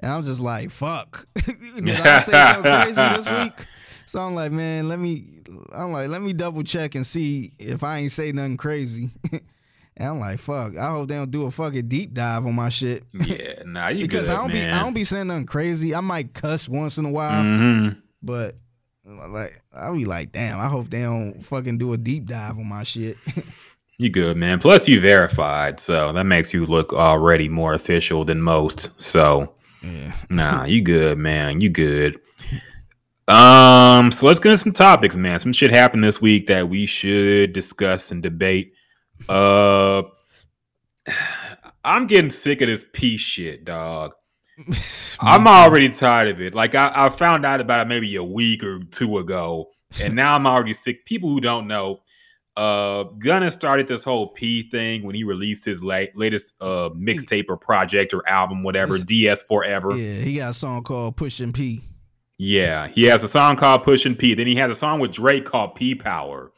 And 0.00 0.10
I'm 0.12 0.22
just 0.24 0.40
like, 0.40 0.70
"Fuck." 0.70 1.26
Did 1.76 1.88
I 2.00 2.20
say 2.20 2.32
something 2.32 2.72
crazy 2.72 3.02
this 3.16 3.28
week? 3.28 3.66
So 4.08 4.20
I'm 4.20 4.34
like, 4.34 4.52
man, 4.52 4.88
let 4.88 4.98
me. 4.98 5.24
I'm 5.74 5.90
like, 5.92 6.08
let 6.08 6.22
me 6.22 6.32
double 6.32 6.62
check 6.62 6.94
and 6.94 7.04
see 7.06 7.52
if 7.58 7.82
I 7.82 7.98
ain't 7.98 8.12
say 8.12 8.30
nothing 8.32 8.56
crazy. 8.56 9.10
and 9.32 10.08
I'm 10.08 10.20
like, 10.20 10.38
fuck. 10.38 10.76
I 10.76 10.90
hope 10.90 11.08
they 11.08 11.14
don't 11.16 11.30
do 11.30 11.46
a 11.46 11.50
fucking 11.50 11.88
deep 11.88 12.12
dive 12.14 12.46
on 12.46 12.54
my 12.54 12.68
shit 12.68 13.04
yeah, 13.14 13.62
nah, 13.64 13.88
you 13.88 14.02
because 14.06 14.28
good, 14.28 14.34
I 14.34 14.40
don't 14.42 14.52
man. 14.52 14.70
be 14.70 14.76
I 14.76 14.82
don't 14.82 14.92
be 14.94 15.04
saying 15.04 15.26
nothing 15.28 15.46
crazy. 15.46 15.94
I 15.94 16.00
might 16.00 16.34
cuss 16.34 16.68
once 16.68 16.98
in 16.98 17.04
a 17.06 17.10
while, 17.10 17.42
Mhm. 17.42 17.96
But 18.22 18.56
like 19.04 19.62
I'll 19.72 19.96
be 19.96 20.04
like, 20.04 20.32
damn. 20.32 20.58
I 20.58 20.68
hope 20.68 20.90
they 20.90 21.02
don't 21.02 21.42
fucking 21.42 21.78
do 21.78 21.92
a 21.92 21.96
deep 21.96 22.26
dive 22.26 22.58
on 22.58 22.68
my 22.68 22.82
shit. 22.82 23.16
You 23.98 24.10
good, 24.10 24.36
man. 24.36 24.58
Plus, 24.58 24.86
you 24.86 25.00
verified, 25.00 25.80
so 25.80 26.12
that 26.12 26.24
makes 26.24 26.52
you 26.52 26.66
look 26.66 26.92
already 26.92 27.48
more 27.48 27.72
official 27.72 28.24
than 28.24 28.42
most. 28.42 28.90
So 29.02 29.54
yeah. 29.82 30.12
nah, 30.30 30.64
you 30.64 30.82
good, 30.82 31.16
man. 31.16 31.62
You 31.62 31.70
good. 31.70 32.20
Um, 33.26 34.12
so 34.12 34.26
let's 34.26 34.38
get 34.38 34.50
into 34.50 34.58
some 34.58 34.72
topics, 34.72 35.16
man. 35.16 35.38
Some 35.38 35.52
shit 35.52 35.70
happened 35.70 36.04
this 36.04 36.20
week 36.20 36.46
that 36.48 36.68
we 36.68 36.84
should 36.84 37.54
discuss 37.54 38.10
and 38.10 38.22
debate. 38.22 38.74
Uh, 39.28 40.02
I'm 41.84 42.06
getting 42.06 42.30
sick 42.30 42.60
of 42.60 42.68
this 42.68 42.84
peace 42.92 43.20
shit, 43.20 43.64
dog. 43.64 44.12
I'm 45.20 45.46
already 45.46 45.88
tired 45.88 46.28
of 46.28 46.40
it. 46.40 46.54
Like 46.54 46.74
I, 46.74 46.90
I 46.94 47.08
found 47.10 47.44
out 47.46 47.60
about 47.60 47.80
it 47.86 47.88
maybe 47.88 48.14
a 48.16 48.24
week 48.24 48.62
or 48.62 48.80
two 48.84 49.18
ago, 49.18 49.70
and 50.02 50.14
now 50.14 50.34
I'm 50.34 50.46
already 50.46 50.72
sick. 50.74 51.04
People 51.04 51.28
who 51.30 51.40
don't 51.40 51.66
know, 51.66 52.00
uh, 52.56 53.04
Gunna 53.18 53.50
started 53.50 53.86
this 53.86 54.02
whole 54.04 54.28
P 54.28 54.68
thing 54.70 55.02
when 55.04 55.14
he 55.14 55.24
released 55.24 55.64
his 55.64 55.82
la- 55.84 56.04
latest 56.14 56.54
uh 56.60 56.90
mixtape 56.96 57.46
or 57.48 57.56
project 57.56 58.14
or 58.14 58.26
album, 58.28 58.62
whatever. 58.62 58.94
It's- 58.94 59.04
DS 59.04 59.42
Forever. 59.42 59.94
Yeah, 59.94 60.20
he 60.20 60.36
got 60.36 60.50
a 60.50 60.54
song 60.54 60.82
called 60.82 61.16
Pushing 61.16 61.52
P. 61.52 61.82
Yeah, 62.38 62.88
he 62.88 63.04
has 63.04 63.24
a 63.24 63.28
song 63.28 63.56
called 63.56 63.82
Pushin' 63.84 64.14
P. 64.14 64.34
Then 64.34 64.46
he 64.46 64.56
has 64.56 64.70
a 64.70 64.74
song 64.74 65.00
with 65.00 65.10
Drake 65.12 65.46
called 65.46 65.74
P 65.74 65.94
Power, 65.94 66.52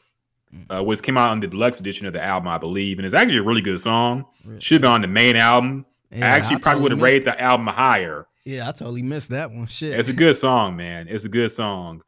uh, 0.69 0.83
which 0.83 1.01
came 1.01 1.17
out 1.17 1.29
on 1.29 1.39
the 1.39 1.47
deluxe 1.47 1.79
edition 1.79 2.05
of 2.05 2.11
the 2.11 2.21
album, 2.21 2.49
I 2.49 2.57
believe, 2.57 2.99
and 2.99 3.05
it's 3.05 3.15
actually 3.15 3.37
a 3.37 3.43
really 3.43 3.61
good 3.61 3.79
song. 3.79 4.25
Should 4.59 4.81
be 4.81 4.87
on 4.87 5.01
the 5.01 5.07
main 5.07 5.37
album. 5.37 5.85
Yeah, 6.11 6.25
I 6.25 6.29
actually 6.37 6.57
I 6.57 6.59
probably 6.59 6.81
would 6.83 6.91
have 6.91 6.99
totally 6.99 7.13
rated 7.17 7.27
the 7.27 7.41
album 7.41 7.67
higher. 7.67 8.27
Yeah, 8.45 8.67
I 8.67 8.71
totally 8.71 9.03
missed 9.03 9.29
that 9.29 9.51
one. 9.51 9.67
Shit. 9.67 9.99
It's 9.99 10.09
a 10.09 10.13
good 10.13 10.35
song, 10.35 10.75
man. 10.75 11.07
It's 11.07 11.25
a 11.25 11.29
good 11.29 11.51
song. 11.51 12.01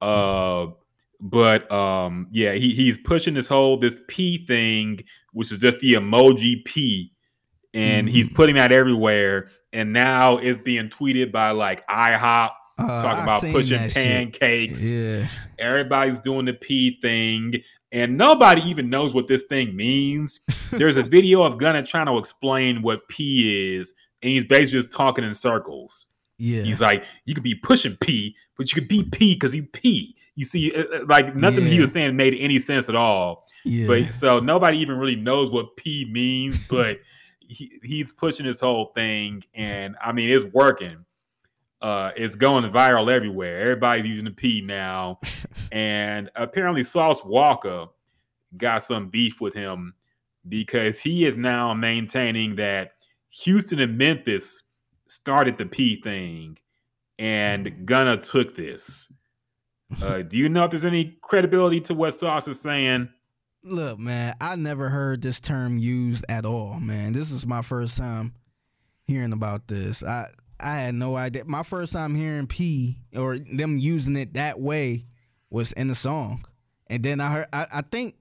Uh, 0.00 0.66
but 1.20 1.70
um, 1.72 2.28
yeah, 2.30 2.52
he 2.52 2.74
he's 2.74 2.98
pushing 2.98 3.34
this 3.34 3.48
whole 3.48 3.78
this 3.78 4.00
P 4.08 4.44
thing, 4.46 5.00
which 5.32 5.50
is 5.52 5.58
just 5.58 5.78
the 5.78 5.94
emoji 5.94 6.64
P, 6.64 7.12
and 7.72 8.08
he's 8.08 8.28
putting 8.28 8.56
that 8.56 8.72
everywhere. 8.72 9.48
And 9.72 9.92
now 9.92 10.36
it's 10.38 10.58
being 10.58 10.88
tweeted 10.90 11.32
by 11.32 11.50
like 11.52 11.86
IHOP 11.88 12.50
Uh, 12.78 13.02
talking 13.02 13.20
I 13.20 13.22
about 13.22 13.42
pushing 13.42 13.78
that 13.78 13.90
shit. 13.92 14.06
pancakes. 14.06 14.86
Yeah. 14.86 15.28
Everybody's 15.58 16.18
doing 16.18 16.44
the 16.44 16.52
P 16.52 16.98
thing, 17.00 17.54
and 17.96 18.18
nobody 18.18 18.60
even 18.62 18.90
knows 18.90 19.14
what 19.14 19.26
this 19.26 19.42
thing 19.44 19.74
means. 19.74 20.40
There's 20.70 20.98
a 20.98 21.02
video 21.02 21.42
of 21.42 21.56
Gunna 21.56 21.82
trying 21.82 22.06
to 22.06 22.18
explain 22.18 22.82
what 22.82 23.08
P 23.08 23.74
is, 23.74 23.94
and 24.20 24.30
he's 24.30 24.44
basically 24.44 24.82
just 24.82 24.92
talking 24.92 25.24
in 25.24 25.34
circles. 25.34 26.04
Yeah. 26.38 26.60
He's 26.60 26.82
like, 26.82 27.04
you 27.24 27.32
could 27.32 27.42
be 27.42 27.54
pushing 27.54 27.96
P, 27.96 28.36
but 28.58 28.70
you 28.70 28.74
could 28.74 28.88
be 28.88 29.02
P 29.04 29.32
because 29.32 29.54
you 29.56 29.62
P. 29.62 30.14
You 30.34 30.44
see, 30.44 30.74
uh, 30.74 30.82
uh, 30.94 31.04
like 31.08 31.34
nothing 31.34 31.64
he 31.64 31.80
was 31.80 31.92
saying 31.92 32.14
made 32.14 32.34
any 32.38 32.58
sense 32.58 32.90
at 32.90 32.94
all. 32.94 33.46
yeah. 33.64 33.86
But 33.86 34.12
so 34.12 34.40
nobody 34.40 34.76
even 34.76 34.98
really 34.98 35.16
knows 35.16 35.50
what 35.50 35.74
P 35.78 36.06
means, 36.12 36.68
but 36.68 36.98
he, 37.40 37.80
he's 37.82 38.12
pushing 38.12 38.44
this 38.44 38.60
whole 38.60 38.92
thing, 38.94 39.42
and 39.54 39.96
I 40.04 40.12
mean, 40.12 40.28
it's 40.28 40.44
working. 40.44 41.05
Uh, 41.82 42.10
it's 42.16 42.36
going 42.36 42.64
viral 42.70 43.10
everywhere. 43.10 43.60
Everybody's 43.60 44.06
using 44.06 44.24
the 44.24 44.30
P 44.30 44.62
now, 44.62 45.20
and 45.72 46.30
apparently 46.34 46.82
Sauce 46.82 47.20
Walka 47.22 47.88
got 48.56 48.82
some 48.82 49.08
beef 49.08 49.40
with 49.40 49.54
him 49.54 49.94
because 50.48 51.00
he 51.00 51.26
is 51.26 51.36
now 51.36 51.74
maintaining 51.74 52.56
that 52.56 52.92
Houston 53.30 53.80
and 53.80 53.98
Memphis 53.98 54.62
started 55.08 55.58
the 55.58 55.66
P 55.66 56.00
thing, 56.00 56.58
and 57.18 57.86
Gunna 57.86 58.16
took 58.16 58.54
this. 58.54 59.12
Uh, 60.02 60.22
do 60.28 60.38
you 60.38 60.48
know 60.48 60.64
if 60.64 60.70
there's 60.70 60.84
any 60.84 61.18
credibility 61.20 61.80
to 61.82 61.94
what 61.94 62.14
Sauce 62.14 62.48
is 62.48 62.60
saying? 62.60 63.08
Look, 63.62 63.98
man, 63.98 64.34
I 64.40 64.56
never 64.56 64.88
heard 64.88 65.22
this 65.22 65.40
term 65.40 65.76
used 65.76 66.24
at 66.28 66.46
all, 66.46 66.78
man. 66.78 67.12
This 67.12 67.32
is 67.32 67.46
my 67.46 67.62
first 67.62 67.98
time 67.98 68.32
hearing 69.06 69.32
about 69.32 69.66
this. 69.66 70.04
I 70.04 70.26
I 70.60 70.76
had 70.80 70.94
no 70.94 71.16
idea. 71.16 71.44
My 71.44 71.62
first 71.62 71.92
time 71.92 72.14
hearing 72.14 72.46
P 72.46 72.98
or 73.14 73.38
them 73.38 73.76
using 73.76 74.16
it 74.16 74.34
that 74.34 74.60
way 74.60 75.06
was 75.50 75.72
in 75.72 75.88
the 75.88 75.94
song. 75.94 76.44
And 76.88 77.02
then 77.02 77.20
I 77.20 77.30
heard 77.30 77.46
I, 77.52 77.66
I 77.74 77.80
think 77.82 78.14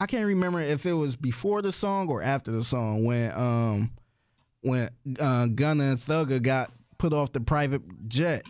I 0.00 0.06
can't 0.06 0.26
remember 0.26 0.60
if 0.60 0.86
it 0.86 0.92
was 0.92 1.16
before 1.16 1.62
the 1.62 1.72
song 1.72 2.08
or 2.08 2.22
after 2.22 2.50
the 2.50 2.62
song 2.62 3.04
when 3.04 3.32
um 3.32 3.90
when 4.62 4.90
uh 5.20 5.46
Gunna 5.46 5.84
and 5.84 5.98
Thugger 5.98 6.42
got 6.42 6.72
put 6.98 7.12
off 7.12 7.32
the 7.32 7.40
private 7.40 7.82
jet. 8.08 8.42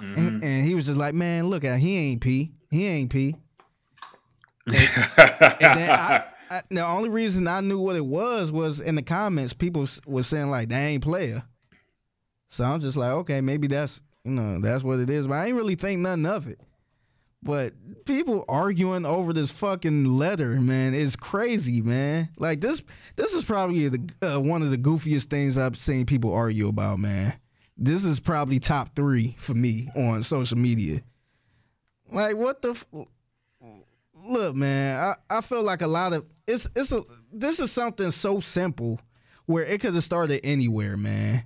Mm-hmm. 0.00 0.18
And, 0.18 0.44
and 0.44 0.66
he 0.66 0.74
was 0.74 0.86
just 0.86 0.98
like, 0.98 1.14
Man, 1.14 1.48
look 1.48 1.64
at 1.64 1.78
he 1.78 1.96
ain't 1.96 2.20
P. 2.20 2.52
He 2.70 2.86
ain't 2.86 3.10
P. 3.10 3.36
And 4.66 5.78
then 5.78 5.90
I, 5.90 6.24
I, 6.50 6.62
the 6.70 6.84
only 6.84 7.08
reason 7.08 7.48
I 7.48 7.60
knew 7.60 7.78
what 7.78 7.96
it 7.96 8.04
was 8.04 8.52
was 8.52 8.80
in 8.80 8.94
the 8.94 9.02
comments, 9.02 9.54
people 9.54 9.86
was 10.06 10.26
saying 10.26 10.50
like 10.50 10.68
they 10.68 10.76
ain't 10.76 11.02
player. 11.02 11.42
So 12.52 12.64
I'm 12.64 12.80
just 12.80 12.98
like, 12.98 13.12
okay, 13.12 13.40
maybe 13.40 13.66
that's 13.66 14.02
you 14.24 14.32
know 14.32 14.60
that's 14.60 14.84
what 14.84 14.98
it 14.98 15.08
is, 15.08 15.26
but 15.26 15.36
I 15.36 15.46
ain't 15.46 15.56
really 15.56 15.74
think 15.74 16.00
nothing 16.00 16.26
of 16.26 16.46
it. 16.46 16.60
But 17.42 17.72
people 18.04 18.44
arguing 18.46 19.06
over 19.06 19.32
this 19.32 19.50
fucking 19.50 20.04
letter, 20.04 20.60
man, 20.60 20.92
is 20.92 21.16
crazy, 21.16 21.80
man. 21.80 22.28
Like 22.36 22.60
this, 22.60 22.82
this 23.16 23.32
is 23.32 23.42
probably 23.42 23.88
the 23.88 24.14
uh, 24.20 24.38
one 24.38 24.60
of 24.60 24.70
the 24.70 24.76
goofiest 24.76 25.30
things 25.30 25.56
I've 25.56 25.78
seen 25.78 26.04
people 26.04 26.34
argue 26.34 26.68
about, 26.68 26.98
man. 26.98 27.32
This 27.78 28.04
is 28.04 28.20
probably 28.20 28.58
top 28.58 28.94
three 28.94 29.34
for 29.38 29.54
me 29.54 29.88
on 29.96 30.22
social 30.22 30.58
media. 30.58 31.00
Like, 32.10 32.36
what 32.36 32.60
the? 32.60 32.72
F- 32.72 32.86
look, 34.26 34.54
man, 34.54 35.00
I, 35.30 35.38
I 35.38 35.40
feel 35.40 35.62
like 35.62 35.80
a 35.80 35.86
lot 35.86 36.12
of 36.12 36.26
it's 36.46 36.68
it's 36.76 36.92
a 36.92 37.02
this 37.32 37.60
is 37.60 37.72
something 37.72 38.10
so 38.10 38.40
simple 38.40 39.00
where 39.46 39.64
it 39.64 39.80
could 39.80 39.94
have 39.94 40.04
started 40.04 40.42
anywhere, 40.44 40.98
man. 40.98 41.44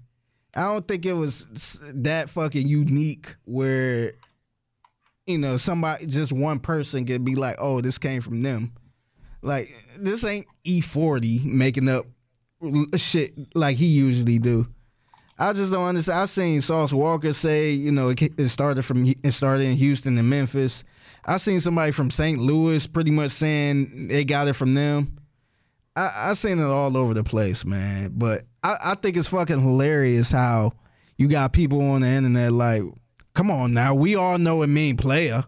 I 0.57 0.63
don't 0.63 0.89
think 0.89 1.05
it 1.05 1.13
was 1.13 1.81
that 1.95 2.31
fucking 2.31 2.67
unique 2.67 3.35
where 3.45 4.13
you 5.27 5.39
know 5.39 5.59
somebody 5.59 6.07
just 6.07 6.33
one 6.33 6.61
person 6.61 7.05
could 7.05 7.25
be 7.25 7.35
like, 7.35 7.57
"Oh, 7.59 7.81
this 7.81 7.99
came 7.99 8.23
from 8.23 8.43
them." 8.43 8.73
Like 9.43 9.73
this 9.99 10.25
ain't 10.25 10.47
E40 10.65 11.45
making 11.45 11.89
up 11.89 12.07
shit 12.97 13.35
like 13.55 13.77
he 13.77 13.87
usually 13.87 14.39
do. 14.39 14.67
I 15.39 15.53
just 15.53 15.73
don't 15.73 15.87
understand. 15.87 16.21
I 16.21 16.25
seen 16.25 16.61
Sauce 16.63 16.93
Walka 16.93 17.35
say, 17.35 17.73
you 17.73 17.93
know, 17.93 18.09
it, 18.09 18.49
started 18.49 18.83
from 18.83 19.05
it 19.05 19.33
started 19.33 19.65
in 19.65 19.77
Houston 19.77 20.17
and 20.17 20.31
Memphis. 20.31 20.85
I 21.27 21.37
seen 21.37 21.61
somebody 21.61 21.93
from 21.93 22.09
St. 22.09 22.41
Louis 22.41 22.87
pretty 22.87 23.11
much 23.11 23.31
saying 23.31 24.09
they 24.09 24.25
got 24.25 24.49
it 24.49 24.55
from 24.55 24.73
them. 24.73 25.19
I, 25.95 26.31
I 26.31 26.33
seen 26.33 26.59
it 26.59 26.65
all 26.65 26.97
over 26.97 27.13
the 27.13 27.25
place, 27.25 27.65
man. 27.65 28.13
But 28.15 28.45
I, 28.67 28.93
I 28.93 28.95
think 28.97 29.17
it's 29.17 29.29
fucking 29.29 29.61
hilarious 29.61 30.33
how 30.33 30.73
you 31.17 31.29
got 31.29 31.53
people 31.53 31.81
on 31.91 32.01
the 32.01 32.09
internet 32.09 32.53
like, 32.53 32.83
come 33.33 33.51
on 33.51 33.73
now, 33.73 33.95
we 33.95 34.17
all 34.17 34.39
know 34.39 34.63
it 34.63 34.67
mean 34.67 34.97
player, 34.97 35.45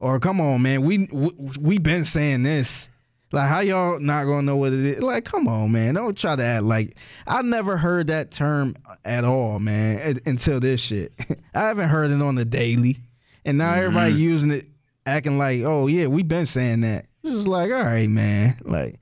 or 0.00 0.18
come 0.18 0.40
on 0.40 0.62
man, 0.62 0.82
we 0.82 1.08
we, 1.12 1.30
we 1.60 1.78
been 1.78 2.04
saying 2.04 2.42
this. 2.42 2.90
Like 3.30 3.48
how 3.48 3.60
y'all 3.60 4.00
not 4.00 4.24
gonna 4.24 4.42
know 4.42 4.56
what 4.56 4.72
it 4.72 4.80
is? 4.80 5.02
Like, 5.02 5.24
come 5.26 5.46
on, 5.48 5.70
man. 5.70 5.94
Don't 5.94 6.16
try 6.16 6.34
to 6.34 6.42
act 6.42 6.62
like 6.64 6.96
I 7.26 7.42
never 7.42 7.76
heard 7.76 8.06
that 8.06 8.30
term 8.30 8.74
at 9.04 9.24
all, 9.24 9.60
man, 9.60 10.18
until 10.24 10.60
this 10.60 10.80
shit. 10.80 11.12
I 11.54 11.60
haven't 11.60 11.90
heard 11.90 12.10
it 12.10 12.22
on 12.22 12.36
the 12.36 12.46
daily. 12.46 12.96
And 13.44 13.58
now 13.58 13.72
mm-hmm. 13.72 13.80
everybody 13.80 14.14
using 14.14 14.50
it, 14.50 14.68
acting 15.06 15.38
like, 15.38 15.60
oh 15.60 15.86
yeah, 15.86 16.06
we 16.06 16.22
been 16.22 16.46
saying 16.46 16.80
that. 16.80 17.04
It's 17.22 17.34
Just 17.34 17.48
like, 17.48 17.70
all 17.70 17.82
right, 17.82 18.08
man. 18.08 18.56
Like, 18.62 18.98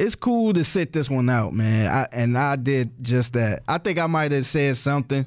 it's 0.00 0.14
cool 0.14 0.54
to 0.54 0.64
sit 0.64 0.92
this 0.94 1.10
one 1.10 1.28
out, 1.28 1.52
man. 1.52 1.86
I, 1.86 2.06
and 2.12 2.36
I 2.36 2.56
did 2.56 2.90
just 3.02 3.34
that. 3.34 3.60
I 3.68 3.76
think 3.78 3.98
I 3.98 4.06
might 4.06 4.32
have 4.32 4.46
said 4.46 4.78
something 4.78 5.26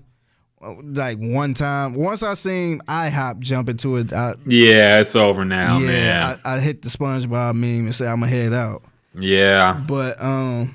uh, 0.61 0.73
like 0.81 1.17
one 1.19 1.53
time. 1.53 1.93
Once 1.93 2.23
I 2.23 2.33
seen 2.33 2.79
IHOP 2.81 3.39
jump 3.39 3.69
into 3.69 3.97
it, 3.97 4.11
I, 4.11 4.33
yeah, 4.47 4.99
it's 4.99 5.15
over 5.15 5.45
now, 5.45 5.77
yeah, 5.77 5.85
man. 5.85 6.39
I, 6.43 6.55
I 6.55 6.59
hit 6.59 6.81
the 6.81 6.89
SpongeBob 6.89 7.53
meme 7.53 7.85
and 7.85 7.93
say 7.95 8.07
I'm 8.07 8.21
gonna 8.21 8.31
head 8.31 8.51
out. 8.51 8.81
yeah. 9.13 9.79
But 9.87 10.19
um, 10.21 10.73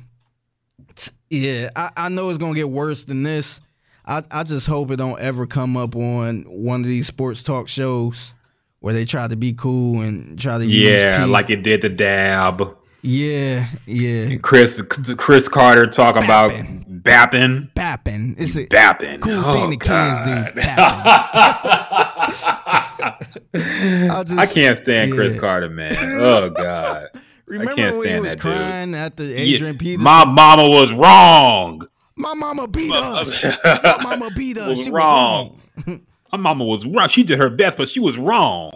t- 0.95 1.11
yeah, 1.29 1.70
I, 1.75 1.91
I 1.97 2.09
know 2.09 2.29
it's 2.29 2.39
gonna 2.39 2.55
get 2.55 2.69
worse 2.70 3.05
than 3.05 3.25
this. 3.25 3.61
I 4.07 4.23
I 4.31 4.45
just 4.45 4.69
hope 4.69 4.93
it 4.93 4.97
don't 4.97 5.20
ever 5.20 5.45
come 5.47 5.77
up 5.77 5.97
on 5.97 6.43
one 6.43 6.83
of 6.83 6.87
these 6.87 7.09
sports 7.09 7.43
talk 7.43 7.66
shows 7.66 8.33
where 8.79 8.95
they 8.95 9.05
try 9.05 9.27
to 9.27 9.37
be 9.37 9.55
cool 9.55 10.03
and 10.03 10.39
try 10.39 10.57
to 10.57 10.65
use 10.65 11.03
Yeah, 11.03 11.25
like 11.25 11.51
it 11.51 11.65
did 11.65 11.83
the 11.83 11.89
dab. 11.89 12.78
Yeah 13.03 13.66
yeah 13.87 14.37
Cris 14.39 14.83
Cris 15.16 15.49
Carter 15.49 15.87
talking 15.87 16.25
about 16.25 16.51
bapping. 16.51 17.70
bapping. 17.73 18.35
It's 18.39 18.57
a 18.57 18.66
Bapping. 18.66 19.20
cool 19.20 19.45
Oh, 19.45 19.53
thing 19.53 19.70
the 19.70 19.77
kids 19.77 20.20
do. 20.20 20.61
I 23.55 24.23
just 24.27 24.39
I 24.39 24.47
can't 24.53 24.77
stand 24.77 25.12
Cris. 25.12 25.39
Carter, 25.39 25.69
man. 25.70 25.95
Oh 26.20 26.51
God. 26.51 27.07
Remember 27.47 27.75
can't 27.75 27.93
when 27.97 28.03
he 28.03 28.09
stand 28.09 28.25
was 28.25 28.35
that 28.35 28.43
dude. 28.43 28.53
crying 28.53 28.95
at 28.95 29.16
the 29.16 29.25
Yeah, 29.25 29.55
Adrian 29.55 29.79
Peterson? 29.79 30.05
My 30.05 30.25
mama 30.25 30.69
was 30.69 30.93
wrong. 30.93 31.87
My 32.16 32.35
mama 32.35 32.69
beat 32.69 32.93
us. 32.93 33.45
My 33.65 33.97
mama 34.03 34.31
beat 34.37 34.59
us. 34.59 34.69
Was 34.70 34.85
she 34.85 34.91
wrong. 34.91 35.59
was 35.77 35.87
wrong. 35.87 36.01
My 36.33 36.39
mama 36.39 36.65
was 36.65 36.85
wrong. 36.85 37.09
She 37.09 37.23
did 37.23 37.39
her 37.39 37.49
best, 37.49 37.79
but 37.79 37.89
she 37.89 38.01
was 38.01 38.19
wrong. 38.19 38.73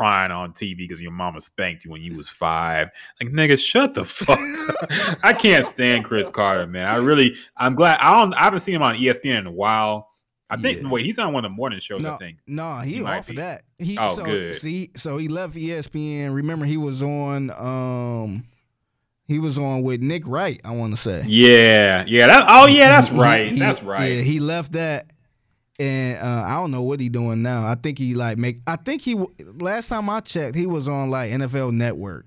Crying 0.00 0.30
on 0.32 0.52
TV 0.54 0.78
because 0.78 1.02
your 1.02 1.12
mama 1.12 1.42
spanked 1.42 1.84
you 1.84 1.90
when 1.90 2.00
you 2.00 2.16
was 2.16 2.30
five. 2.30 2.88
Like 3.20 3.30
nigga, 3.32 3.58
shut 3.58 3.92
the 3.92 4.04
fuck. 4.04 4.38
up. 4.38 5.18
I 5.22 5.34
can't 5.34 5.66
stand 5.66 6.06
Cris 6.06 6.30
Carter, 6.30 6.66
man. 6.66 6.86
I 6.86 6.96
really, 6.96 7.34
I'm 7.56 7.74
glad. 7.74 7.98
I 8.00 8.14
don't. 8.14 8.32
I 8.32 8.44
haven't 8.44 8.60
seen 8.60 8.74
him 8.76 8.82
on 8.82 8.94
ESPN 8.96 9.40
in 9.40 9.46
a 9.46 9.52
while. 9.52 10.08
I 10.48 10.56
think. 10.56 10.80
Yeah. 10.82 10.88
Wait, 10.88 11.04
he's 11.04 11.18
on 11.18 11.34
one 11.34 11.44
of 11.44 11.50
the 11.50 11.54
morning 11.54 11.80
shows. 11.80 12.00
No, 12.00 12.14
I 12.14 12.16
think. 12.16 12.38
no, 12.46 12.78
he, 12.78 12.94
He 12.94 13.02
off 13.04 13.28
of 13.28 13.36
that. 13.36 13.62
He, 13.78 13.98
Oh, 13.98 14.06
so, 14.06 14.24
good. 14.24 14.54
See, 14.54 14.90
so 14.96 15.18
he 15.18 15.28
left 15.28 15.54
ESPN. 15.54 16.34
Remember, 16.34 16.64
he 16.64 16.76
was 16.78 17.02
on. 17.02 17.50
um 17.50 18.44
He 19.28 19.38
was 19.38 19.58
on 19.58 19.82
with 19.82 20.00
Nick 20.00 20.26
Wright. 20.26 20.60
I 20.64 20.72
want 20.74 20.92
to 20.94 20.96
say. 20.96 21.24
Yeah, 21.26 22.04
yeah. 22.06 22.26
That. 22.26 22.44
Oh 22.48 22.66
yeah, 22.66 22.88
that's 22.88 23.08
He- 23.08 23.18
right. 23.20 23.48
he- 23.48 23.58
that's 23.58 23.82
right. 23.82 24.06
Yeah, 24.12 24.22
he 24.22 24.40
left 24.40 24.72
that, 24.72 25.12
and 25.80 26.18
uh, 26.18 26.44
I 26.46 26.56
don't 26.56 26.70
know 26.70 26.82
what 26.82 27.00
he 27.00 27.08
doing 27.08 27.42
now. 27.42 27.66
I 27.66 27.74
think 27.74 27.98
he 27.98 28.14
like 28.14 28.38
make. 28.38 28.60
I 28.66 28.76
think 28.76 29.02
he 29.02 29.16
last 29.58 29.88
time 29.88 30.08
I 30.10 30.20
checked, 30.20 30.54
he 30.54 30.66
was 30.66 30.88
on 30.88 31.10
like 31.10 31.30
NFL 31.30 31.72
Network. 31.72 32.26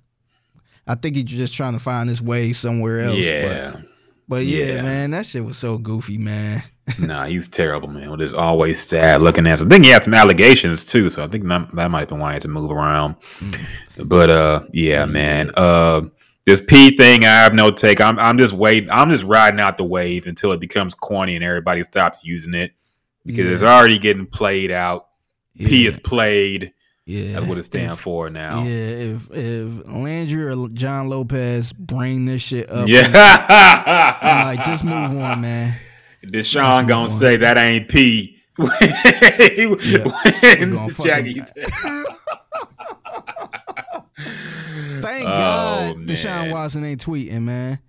I 0.87 0.95
think 0.95 1.15
he's 1.15 1.25
just 1.25 1.53
trying 1.53 1.73
to 1.73 1.79
find 1.79 2.09
his 2.09 2.21
way 2.21 2.51
somewhere 2.51 3.01
else. 3.01 3.17
yeah. 3.17 3.71
But, 3.73 3.81
but 4.27 4.45
yeah, 4.45 4.65
Yeah. 4.75 4.81
man, 4.81 5.11
that 5.11 5.25
shit 5.25 5.45
was 5.45 5.57
so 5.57 5.77
goofy, 5.77 6.17
man. 6.17 6.61
nah, 6.99 7.25
he's 7.25 7.47
terrible, 7.47 7.87
man. 7.87 8.11
With 8.11 8.19
his 8.19 8.33
always 8.33 8.85
sad 8.85 9.21
looking 9.21 9.47
ass. 9.47 9.61
I 9.61 9.67
think 9.69 9.85
he 9.85 9.91
had 9.91 10.03
some 10.03 10.13
allegations 10.13 10.85
too, 10.85 11.09
so 11.09 11.23
I 11.23 11.27
think 11.27 11.47
that, 11.47 11.73
that 11.75 11.89
might 11.91 11.99
have 11.99 12.09
been 12.09 12.19
why 12.19 12.31
he 12.31 12.33
had 12.33 12.41
to 12.41 12.47
move 12.49 12.71
around. 12.71 13.15
But 14.03 14.29
uh, 14.29 14.63
yeah, 14.73 15.05
man. 15.05 15.51
Uh, 15.55 16.01
this 16.45 16.59
P 16.59 16.97
thing, 16.97 17.23
I 17.23 17.27
have 17.27 17.53
no 17.53 17.71
take. 17.71 18.01
I'm 18.01 18.19
I'm 18.19 18.37
just 18.37 18.51
waiting. 18.53 18.91
I'm 18.91 19.09
just 19.09 19.23
riding 19.23 19.61
out 19.61 19.77
the 19.77 19.85
wave 19.85 20.27
until 20.27 20.51
it 20.51 20.59
becomes 20.59 20.93
corny 20.93 21.35
and 21.35 21.43
everybody 21.45 21.83
stops 21.83 22.25
using 22.25 22.53
it 22.53 22.73
because 23.25 23.47
it's 23.47 23.63
already 23.63 23.99
getting 23.99 24.25
played 24.25 24.71
out. 24.71 25.07
P 25.57 25.85
is 25.85 25.97
played. 25.99 26.73
Yeah, 27.05 27.33
That's 27.33 27.45
what 27.47 27.57
it 27.57 27.63
stands 27.63 27.99
for 27.99 28.29
now. 28.29 28.63
Yeah, 28.63 28.71
if 28.71 29.27
if 29.31 29.85
Landry 29.87 30.45
or 30.45 30.69
John 30.69 31.09
Lopez 31.09 31.73
bring 31.73 32.25
this 32.25 32.41
shit 32.41 32.69
up, 32.69 32.87
Yeah. 32.87 33.07
I'm 34.21 34.45
like 34.55 34.61
just 34.65 34.85
move 34.85 34.93
on, 35.19 35.41
man. 35.41 35.77
Deshaun 36.25 36.87
gonna 36.87 37.03
on. 37.03 37.09
say 37.09 37.35
that 37.37 37.57
ain't 37.57 37.89
P. 37.89 38.37
when 38.55 38.69
gonna 40.75 40.93
Jackie 40.93 41.41
Thank 45.01 45.25
Oh, 45.27 45.35
God 45.35 45.97
man. 45.97 46.07
Deshaun 46.07 46.51
Watson 46.51 46.83
ain't 46.85 47.03
tweeting, 47.05 47.41
man. 47.43 47.79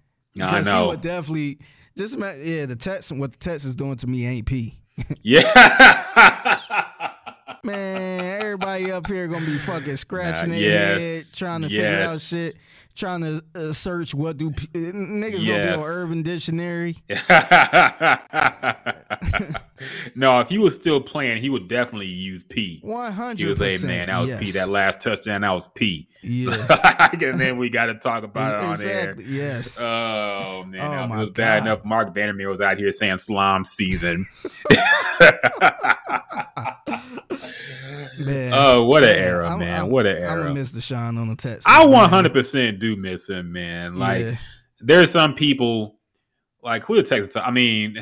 I 0.41 0.47
Because 0.47 0.67
he 0.67 0.73
know. 0.73 0.89
would 0.89 1.01
definitely 1.01 1.59
just 1.97 2.19
yeah, 2.19 2.67
the 2.67 2.77
text 2.77 3.13
what 3.13 3.31
the 3.33 3.39
text 3.39 3.65
is 3.65 3.77
doing 3.77 3.97
to 3.99 4.07
me 4.07 4.27
ain't 4.27 4.47
P. 4.47 4.81
Yeah. 5.23 5.43
Man, 7.65 8.41
everybody 8.41 8.93
up 8.93 9.07
here 9.07 9.27
gonna 9.29 9.47
be 9.47 9.59
fucking 9.59 9.97
scratching 9.97 10.51
Nah, 10.51 10.57
their 10.57 10.63
yes, 10.63 11.31
head, 11.31 11.39
trying 11.39 11.63
to 11.63 11.69
figure 11.69 12.07
out 12.09 12.21
shit, 12.21 12.57
trying 12.97 13.21
to 13.23 13.43
uh, 13.55 13.73
search 13.73 14.15
what 14.15 14.37
do 14.37 14.51
p- 14.53 14.67
niggas 14.69 15.45
gonna 15.45 15.59
Yes. 15.59 15.77
be 15.77 15.83
on 15.83 15.89
Urban 15.89 16.23
Dictionary. 16.23 16.95
no, 20.15 20.41
if 20.41 20.49
he 20.49 20.59
was 20.59 20.75
still 20.75 21.01
playing, 21.01 21.43
he 21.43 21.51
would 21.51 21.69
definitely 21.69 22.07
use 22.07 22.43
P. 22.43 22.79
One 22.83 23.13
He 23.37 23.47
was 23.47 23.59
say, 23.59 23.77
"Man, 23.87 24.07
that 24.07 24.21
was 24.21 24.31
P. 24.39 24.53
That 24.53 24.69
last 24.69 25.01
touchdown, 25.01 25.41
that 25.43 25.51
was 25.53 25.67
P." 25.69 26.09
yeah, 26.23 27.09
and 27.13 27.35
then 27.41 27.59
we 27.59 27.69
got 27.69 27.87
to 27.87 27.95
talk 27.95 28.23
about 28.25 28.55
it 28.55 28.61
on 28.65 28.71
exactly. 28.73 29.25
air. 29.25 29.31
Yes. 29.31 29.81
Oh 29.83 30.65
man, 30.67 31.11
Oh, 31.11 31.15
it 31.15 31.21
was 31.21 31.31
bad 31.31 31.63
enough. 31.63 31.85
Marc 31.85 32.15
Vandermeer 32.15 32.49
was 32.49 32.61
out 32.61 32.79
here 32.79 32.91
saying 32.93 33.19
slime 33.19 33.65
season. 33.65 34.25
man. 38.19 38.53
oh, 38.55 38.85
what 38.87 39.03
an 39.05 39.11
era, 39.17 39.49
I'm- 39.49 39.59
man! 39.59 39.75
I'm- 39.81 39.91
what 39.91 40.07
an 40.07 40.23
era! 40.23 40.43
gonna 40.43 40.55
miss 40.55 40.73
Deshaun 40.73 41.19
on 41.21 41.29
the 41.29 41.37
text. 41.37 41.69
I 41.69 41.81
man. 41.85 41.91
100 41.93 42.33
percent 42.33 42.79
do 42.85 42.97
miss 42.97 43.29
him, 43.29 43.53
man. 43.53 43.97
Like 43.97 44.21
Yeah. 44.25 44.37
there's 44.81 45.11
some 45.11 45.35
people 45.35 45.97
like 46.63 46.85
who 46.85 46.97
the 46.97 47.03
text. 47.03 47.37
I 47.37 47.51
mean, 47.51 47.97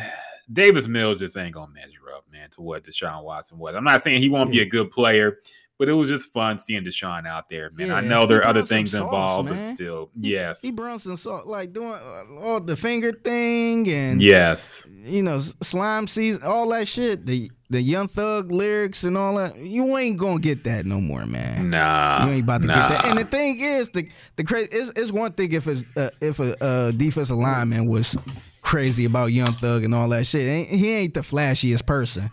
Davis 0.52 0.88
Mills 0.88 1.20
just 1.20 1.36
ain't 1.36 1.54
gonna 1.54 1.72
measure 1.72 2.12
up, 2.16 2.24
man, 2.32 2.50
to 2.50 2.62
what 2.62 2.84
Deshaun 2.84 3.22
Watson 3.22 3.58
was. 3.58 3.76
I'm 3.76 3.84
not 3.84 4.02
saying 4.02 4.20
he 4.20 4.28
won't 4.28 4.50
be 4.50 4.60
a 4.60 4.66
good 4.66 4.90
player, 4.90 5.38
but 5.82 5.88
it 5.88 5.94
was 5.94 6.08
just 6.08 6.32
fun 6.32 6.58
seeing 6.58 6.84
Deshaun 6.84 7.26
out 7.26 7.48
there, 7.50 7.68
man. 7.70 7.90
I 7.90 8.02
know 8.02 8.24
there 8.24 8.38
are 8.38 8.46
other 8.46 8.64
things 8.64 8.92
sauce, 8.92 9.00
involved, 9.00 9.48
but 9.48 9.56
man. 9.56 9.74
still, 9.74 10.10
He- 10.14 10.30
yes, 10.34 10.62
He 10.62 10.70
some 10.70 11.16
saw 11.16 11.42
like 11.44 11.72
doing 11.72 11.90
uh, 11.90 12.40
all 12.40 12.60
the 12.60 12.76
finger 12.76 13.10
thing 13.10 13.88
and 13.88 14.22
yes, 14.22 14.86
you 15.02 15.24
know 15.24 15.40
slime 15.40 16.06
season, 16.06 16.44
all 16.44 16.68
that 16.68 16.86
shit. 16.86 17.26
The 17.26 17.50
the 17.68 17.82
Young 17.82 18.06
Thug 18.06 18.52
lyrics 18.52 19.02
and 19.02 19.18
all 19.18 19.34
that. 19.38 19.58
You 19.58 19.98
ain't 19.98 20.18
gonna 20.18 20.38
get 20.38 20.62
that 20.62 20.86
no 20.86 21.00
more, 21.00 21.26
man. 21.26 21.70
nah, 21.70 22.26
You 22.26 22.32
ain't 22.34 22.44
about 22.44 22.60
to 22.60 22.68
nah. 22.68 22.74
get 22.74 22.88
that. 22.88 23.04
And 23.06 23.18
the 23.18 23.24
thing 23.24 23.58
is, 23.58 23.88
the 23.88 24.08
the 24.36 24.44
crazy 24.44 24.68
it's, 24.70 24.92
it's 24.94 25.10
one 25.10 25.32
thing 25.32 25.50
if 25.50 25.66
it's 25.66 25.84
uh, 25.96 26.10
if 26.20 26.38
a 26.38 26.54
uh, 26.62 26.92
defensive 26.92 27.36
lineman 27.38 27.88
was 27.88 28.16
crazy 28.60 29.04
about 29.04 29.32
Young 29.32 29.54
Thug 29.54 29.82
and 29.82 29.92
all 29.96 30.08
that 30.10 30.26
shit. 30.28 30.68
He 30.68 30.92
ain't 30.92 31.14
the 31.14 31.22
flashiest 31.22 31.86
person, 31.86 32.30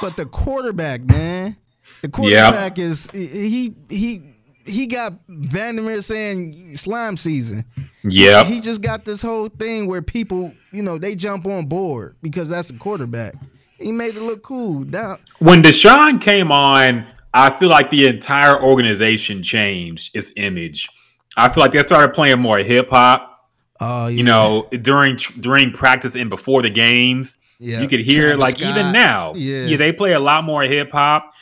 but 0.00 0.16
the 0.16 0.24
quarterback, 0.26 1.00
man, 1.02 1.56
the 2.02 2.08
quarterback 2.08 2.78
is 2.78 3.08
he 3.12 3.74
he 3.88 4.22
he 4.64 4.86
got 4.86 5.14
Vandermeer 5.28 6.02
saying 6.02 6.76
slime 6.76 7.16
season. 7.16 7.64
Yeah. 8.04 8.44
He 8.44 8.60
just 8.60 8.80
got 8.82 9.04
this 9.04 9.22
whole 9.22 9.48
thing 9.48 9.86
where 9.86 10.02
people, 10.02 10.52
you 10.72 10.82
know, 10.82 10.98
they 10.98 11.14
jump 11.16 11.46
on 11.46 11.66
board 11.66 12.16
because 12.22 12.48
that's 12.48 12.70
a 12.70 12.74
quarterback. 12.74 13.34
He 13.78 13.90
made 13.90 14.16
it 14.16 14.22
look 14.22 14.42
cool. 14.42 14.80
Now, 14.84 15.18
when 15.40 15.62
Deshaun 15.62 16.20
came 16.20 16.52
on, 16.52 17.04
I 17.34 17.50
feel 17.58 17.68
like 17.70 17.90
the 17.90 18.06
entire 18.06 18.60
organization 18.62 19.42
changed 19.42 20.14
its 20.16 20.32
image. 20.36 20.88
I 21.36 21.48
feel 21.48 21.62
like 21.62 21.72
they 21.72 21.82
started 21.82 22.14
playing 22.14 22.38
more 22.40 22.58
hip 22.58 22.90
hop. 22.90 23.48
oh, 23.80 24.06
You 24.08 24.22
know, 24.22 24.68
during 24.70 25.16
during 25.40 25.72
practice 25.72 26.14
and 26.14 26.30
before 26.30 26.62
the 26.62 26.70
games, 26.70 27.38
Yeah. 27.58 27.80
you 27.80 27.88
could 27.88 28.00
hear 28.00 28.34
Travis 28.34 28.40
like 28.40 28.56
Scott. 28.58 28.78
even 28.78 28.92
now, 28.92 29.32
Yeah. 29.34 29.76
they 29.76 29.92
play 29.92 30.12
a 30.12 30.20
lot 30.20 30.44
more 30.44 30.62
hip 30.62 30.92
hop. 30.92 31.32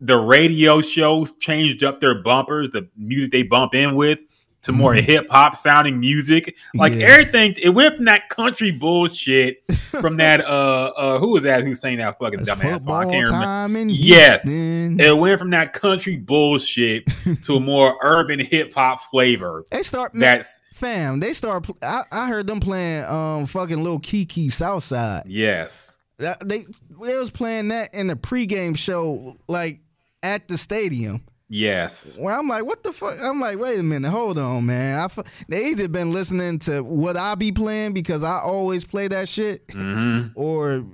The 0.00 0.16
radio 0.18 0.80
shows 0.80 1.32
changed 1.36 1.84
up 1.84 2.00
their 2.00 2.14
bumpers, 2.22 2.70
the 2.70 2.88
music 2.96 3.32
they 3.32 3.42
bump 3.42 3.74
in 3.74 3.94
with, 3.96 4.20
to 4.62 4.72
more 4.72 4.92
hip 4.94 5.26
hop 5.30 5.56
sounding 5.56 6.00
music. 6.00 6.54
Like 6.74 6.92
Mm-hmm. 6.92 7.00
Yeah. 7.00 7.06
everything, 7.08 7.54
it 7.62 7.70
went 7.70 7.96
from 7.96 8.04
that 8.06 8.28
country 8.28 8.70
bullshit 8.70 9.62
from 9.72 10.16
that 10.18 10.40
uh 10.42 10.92
uh 10.96 11.18
who 11.18 11.28
was 11.28 11.42
that 11.44 11.62
who 11.62 11.74
sang 11.74 11.98
that 11.98 12.18
fucking 12.18 12.40
It's 12.40 12.50
dumbass 12.50 12.80
song? 12.80 13.08
I 13.08 13.10
can't 13.10 13.30
remember. 13.30 13.78
in 13.78 13.88
Yes, 13.90 14.42
it 14.46 15.18
went 15.18 15.38
from 15.38 15.50
that 15.50 15.72
country 15.72 16.16
bullshit 16.16 17.06
to 17.44 17.56
a 17.56 17.60
more 17.60 17.96
urban 18.02 18.38
hip 18.40 18.72
hop 18.74 19.00
flavor. 19.10 19.64
They 19.70 19.82
start 19.82 20.12
That's 20.14 20.60
fam. 20.74 21.20
They 21.20 21.32
start. 21.32 21.66
I, 21.82 22.02
I 22.12 22.28
heard 22.28 22.46
them 22.46 22.60
playing 22.60 23.04
um 23.04 23.46
fucking 23.46 23.82
little 23.82 24.00
Keke 24.00 24.50
Southside. 24.52 25.24
yes, 25.26 25.96
That, 26.18 26.46
they 26.46 26.66
they 27.02 27.16
was 27.18 27.30
playing 27.30 27.68
that 27.68 27.94
in 27.94 28.08
the 28.08 28.16
pregame 28.16 28.76
show 28.76 29.34
like 29.48 29.80
at 30.22 30.48
the 30.48 30.56
stadium. 30.58 31.22
yes, 31.48 32.16
Where 32.18 32.36
I'm 32.36 32.46
like, 32.48 32.64
what 32.64 32.82
the 32.82 32.92
fuck? 32.92 33.16
I'm 33.22 33.40
like, 33.40 33.58
wait 33.58 33.78
a 33.78 33.82
minute, 33.82 34.10
hold 34.10 34.38
on, 34.38 34.66
man. 34.66 34.98
I 35.00 35.08
fu- 35.08 35.22
they 35.48 35.66
either 35.70 35.88
been 35.88 36.12
listening 36.12 36.58
to 36.60 36.82
what 36.82 37.16
I 37.16 37.34
be 37.34 37.52
playing 37.52 37.92
because 37.94 38.22
I 38.22 38.38
always 38.38 38.84
play 38.84 39.08
that 39.08 39.28
shit, 39.28 39.66
Mm-hmm. 39.68 40.28
or 40.38 40.84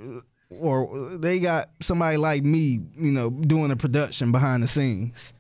or 0.61 1.11
they 1.19 1.41
got 1.41 1.67
somebody 1.81 2.17
like 2.17 2.45
me, 2.45 2.81
you 2.97 3.11
know, 3.13 3.31
doing 3.31 3.69
the 3.69 3.77
production 3.77 4.31
behind 4.33 4.63
the 4.63 4.69
scenes. 4.69 5.35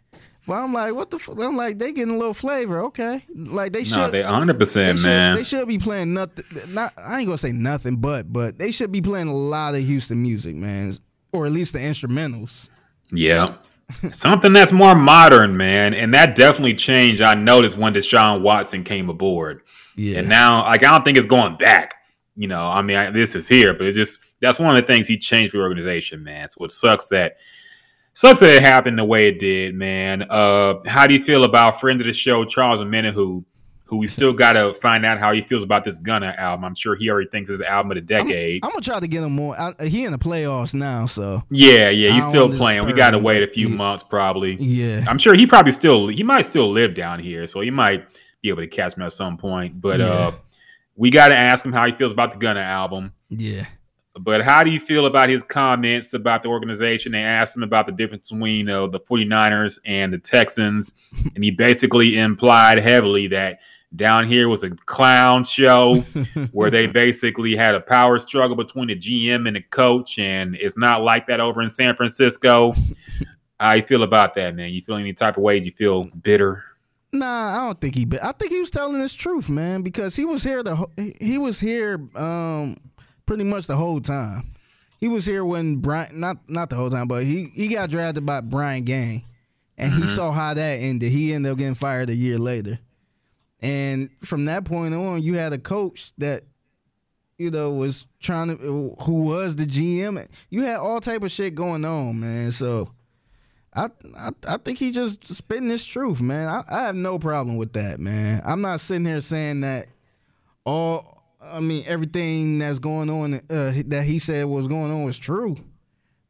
But 0.48 0.54
I'm 0.54 0.72
like, 0.72 0.94
what 0.94 1.10
the? 1.10 1.18
Fuck? 1.18 1.40
I'm 1.40 1.56
like, 1.56 1.78
they 1.78 1.92
getting 1.92 2.14
a 2.14 2.18
little 2.18 2.34
flavor, 2.34 2.84
okay? 2.84 3.24
Like 3.34 3.72
they 3.72 3.80
no, 3.80 3.84
should. 3.84 4.12
they 4.12 4.22
hundred 4.22 4.54
They 4.54 4.58
percent, 4.58 4.98
should, 4.98 5.06
man. 5.06 5.36
they 5.36 5.42
should 5.44 5.66
be 5.66 5.78
playing 5.78 6.12
nothing. 6.14 6.44
Not 6.68 6.92
I 7.02 7.18
ain't 7.18 7.26
gonna 7.26 7.38
say 7.38 7.52
nothing, 7.52 7.96
but 7.96 8.32
but 8.32 8.58
they 8.58 8.70
should 8.70 8.92
be 8.92 9.00
playing 9.00 9.26
a 9.28 9.34
lot 9.34 9.74
of 9.74 9.80
Houston 9.82 10.20
music, 10.22 10.54
man, 10.56 10.92
or 11.32 11.46
at 11.46 11.52
least 11.52 11.72
the 11.72 11.78
instrumentals. 11.80 12.68
Yeah. 13.10 13.54
Something 14.10 14.52
that's 14.52 14.72
more 14.72 14.94
modern, 14.94 15.56
man. 15.56 15.94
And 15.94 16.12
that 16.14 16.34
definitely 16.34 16.74
changed. 16.74 17.22
I 17.22 17.34
noticed 17.34 17.78
when 17.78 17.94
Deshaun 17.94 18.42
Watson 18.42 18.84
came 18.84 19.08
aboard. 19.08 19.62
Yeah, 19.96 20.18
And 20.18 20.28
now, 20.28 20.64
like, 20.64 20.82
I 20.82 20.90
don't 20.90 21.04
think 21.04 21.16
it's 21.16 21.26
going 21.26 21.56
back. 21.56 21.94
You 22.34 22.48
know, 22.48 22.66
I 22.66 22.82
mean, 22.82 22.96
I, 22.96 23.10
this 23.10 23.34
is 23.34 23.48
here, 23.48 23.72
but 23.72 23.86
it 23.86 23.92
just, 23.92 24.18
that's 24.40 24.58
one 24.58 24.76
of 24.76 24.82
the 24.82 24.86
things 24.86 25.06
he 25.06 25.16
changed 25.16 25.52
for 25.52 25.58
the 25.58 25.62
organization, 25.62 26.22
man. 26.22 26.48
So 26.50 26.64
it 26.64 26.72
sucks 26.72 27.06
that, 27.06 27.36
sucks 28.12 28.40
that 28.40 28.56
it 28.56 28.62
happened 28.62 28.98
the 28.98 29.04
way 29.04 29.28
it 29.28 29.38
did, 29.38 29.74
man. 29.74 30.26
Uh, 30.28 30.74
how 30.86 31.06
do 31.06 31.14
you 31.14 31.22
feel 31.22 31.44
about 31.44 31.80
friend 31.80 32.00
of 32.00 32.06
the 32.06 32.12
show, 32.12 32.44
Charles 32.44 32.82
Omenihu, 32.82 33.44
who 33.86 33.98
we 33.98 34.08
still 34.08 34.32
got 34.32 34.52
to 34.54 34.74
find 34.74 35.06
out 35.06 35.18
how 35.18 35.32
he 35.32 35.40
feels 35.40 35.62
about 35.62 35.84
this 35.84 35.96
Gunna 35.96 36.34
album? 36.36 36.64
I'm 36.64 36.74
sure 36.74 36.94
he 36.96 37.08
already 37.08 37.28
thinks 37.28 37.48
it's 37.48 37.60
the 37.60 37.70
album 37.70 37.92
of 37.92 37.96
the 37.96 38.00
decade. 38.02 38.64
I'm 38.64 38.70
gonna 38.70 38.82
try 38.82 39.00
to 39.00 39.08
get 39.08 39.22
him 39.22 39.32
more. 39.32 39.58
I, 39.58 39.74
he 39.84 40.04
in 40.04 40.12
the 40.12 40.18
playoffs 40.18 40.74
now, 40.74 41.06
so 41.06 41.42
yeah, 41.50 41.90
yeah, 41.90 42.10
he's 42.10 42.24
still 42.26 42.48
playing. 42.48 42.84
We 42.86 42.92
got 42.92 43.10
to 43.10 43.18
wait 43.18 43.42
a 43.42 43.46
few 43.46 43.68
he- 43.68 43.76
months, 43.76 44.02
probably. 44.02 44.56
yeah, 44.56 45.04
I'm 45.08 45.18
sure 45.18 45.34
he 45.34 45.46
probably 45.46 45.72
still 45.72 46.08
he 46.08 46.22
might 46.22 46.46
still 46.46 46.70
live 46.70 46.94
down 46.94 47.20
here, 47.20 47.46
so 47.46 47.60
he 47.60 47.70
might 47.70 48.06
be 48.42 48.48
able 48.48 48.62
to 48.62 48.68
catch 48.68 48.96
me 48.96 49.04
at 49.06 49.12
some 49.12 49.36
point. 49.36 49.80
But 49.80 50.00
uh 50.00 50.32
we 50.96 51.10
got 51.10 51.28
to 51.28 51.36
ask 51.36 51.64
him 51.64 51.72
how 51.72 51.84
he 51.86 51.92
feels 51.92 52.12
about 52.12 52.32
the 52.32 52.38
Gunna 52.38 52.60
album. 52.60 53.12
yeah. 53.28 53.66
But 54.18 54.40
how 54.40 54.64
do 54.64 54.70
you 54.70 54.80
feel 54.80 55.04
about 55.04 55.28
his 55.28 55.42
comments 55.42 56.14
about 56.14 56.42
the 56.42 56.48
organization? 56.48 57.12
They 57.12 57.20
asked 57.20 57.54
him 57.54 57.62
about 57.62 57.84
the 57.84 57.92
difference 57.92 58.30
between 58.30 58.66
uh, 58.66 58.86
the 58.86 58.98
49ers 58.98 59.78
and 59.84 60.10
the 60.10 60.16
Texans, 60.16 60.92
and 61.34 61.44
he 61.44 61.50
basically 61.50 62.16
implied 62.18 62.78
heavily 62.78 63.26
that 63.26 63.58
down 63.94 64.26
here 64.26 64.48
was 64.48 64.62
a 64.62 64.70
clown 64.70 65.44
show 65.44 65.96
where 66.52 66.70
they 66.70 66.86
basically 66.86 67.54
had 67.56 67.74
a 67.74 67.80
power 67.80 68.18
struggle 68.18 68.56
between 68.56 68.88
the 68.88 68.96
GM 68.96 69.46
and 69.46 69.56
the 69.56 69.62
coach, 69.62 70.18
and 70.18 70.56
it's 70.56 70.76
not 70.76 71.02
like 71.02 71.26
that 71.28 71.40
over 71.40 71.62
in 71.62 71.70
San 71.70 71.94
Francisco. 71.96 72.74
How 73.58 73.72
you 73.72 73.82
feel 73.82 74.02
about 74.02 74.34
that, 74.34 74.54
man? 74.54 74.70
You 74.70 74.82
feel 74.82 74.96
any 74.96 75.12
type 75.12 75.36
of 75.36 75.42
ways? 75.42 75.64
You 75.64 75.72
feel 75.72 76.10
bitter? 76.22 76.64
Nah, 77.12 77.62
I 77.62 77.66
don't 77.66 77.80
think 77.80 77.94
he. 77.94 78.06
I 78.22 78.32
think 78.32 78.52
he 78.52 78.58
was 78.58 78.70
telling 78.70 79.00
his 79.00 79.14
truth, 79.14 79.48
man, 79.48 79.82
because 79.82 80.16
he 80.16 80.24
was 80.24 80.42
here. 80.42 80.62
The 80.62 80.86
he 81.20 81.38
was 81.38 81.60
here, 81.60 82.00
um, 82.14 82.76
pretty 83.24 83.44
much 83.44 83.66
the 83.66 83.76
whole 83.76 84.00
time. 84.00 84.52
He 84.98 85.08
was 85.08 85.24
here 85.26 85.44
when 85.44 85.76
Brian, 85.76 86.20
not 86.20 86.38
not 86.48 86.70
the 86.70 86.76
whole 86.76 86.90
time, 86.90 87.08
but 87.08 87.24
he 87.24 87.50
he 87.54 87.68
got 87.68 87.90
drafted 87.90 88.26
by 88.26 88.40
Brian 88.40 88.84
Gaine, 88.84 89.22
and 89.78 89.92
he 89.92 90.06
saw 90.06 90.32
how 90.32 90.52
that 90.54 90.74
ended. 90.74 91.10
He 91.10 91.32
ended 91.32 91.52
up 91.52 91.58
getting 91.58 91.74
fired 91.74 92.10
a 92.10 92.14
year 92.14 92.38
later, 92.38 92.78
and 93.60 94.10
from 94.22 94.46
that 94.46 94.64
point 94.64 94.94
on, 94.94 95.22
you 95.22 95.34
had 95.34 95.52
a 95.52 95.58
coach 95.58 96.12
that, 96.18 96.44
you 97.38 97.50
know, 97.50 97.72
was 97.72 98.06
trying 98.20 98.48
to 98.48 98.96
who 99.02 99.24
was 99.24 99.56
the 99.56 99.64
GM. 99.64 100.26
You 100.50 100.62
had 100.62 100.76
all 100.76 101.00
type 101.00 101.22
of 101.22 101.30
shit 101.30 101.54
going 101.54 101.84
on, 101.84 102.20
man. 102.20 102.50
So. 102.52 102.90
I, 103.74 103.90
I 104.18 104.30
I 104.48 104.56
think 104.56 104.78
he 104.78 104.90
just 104.90 105.26
spitting 105.26 105.68
his 105.68 105.84
truth, 105.84 106.22
man. 106.22 106.48
I, 106.48 106.62
I 106.66 106.80
have 106.84 106.94
no 106.94 107.18
problem 107.18 107.58
with 107.58 107.74
that, 107.74 108.00
man. 108.00 108.40
I'm 108.42 108.62
not 108.62 108.80
sitting 108.80 109.04
here 109.04 109.20
saying 109.20 109.60
that 109.60 109.86
all 110.64 111.22
I 111.42 111.60
mean 111.60 111.84
everything 111.86 112.58
that's 112.58 112.78
going 112.78 113.10
on 113.10 113.34
uh, 113.34 113.72
that 113.88 114.04
he 114.06 114.18
said 114.18 114.46
was 114.46 114.66
going 114.66 114.90
on 114.90 115.04
was 115.04 115.18
true, 115.18 115.58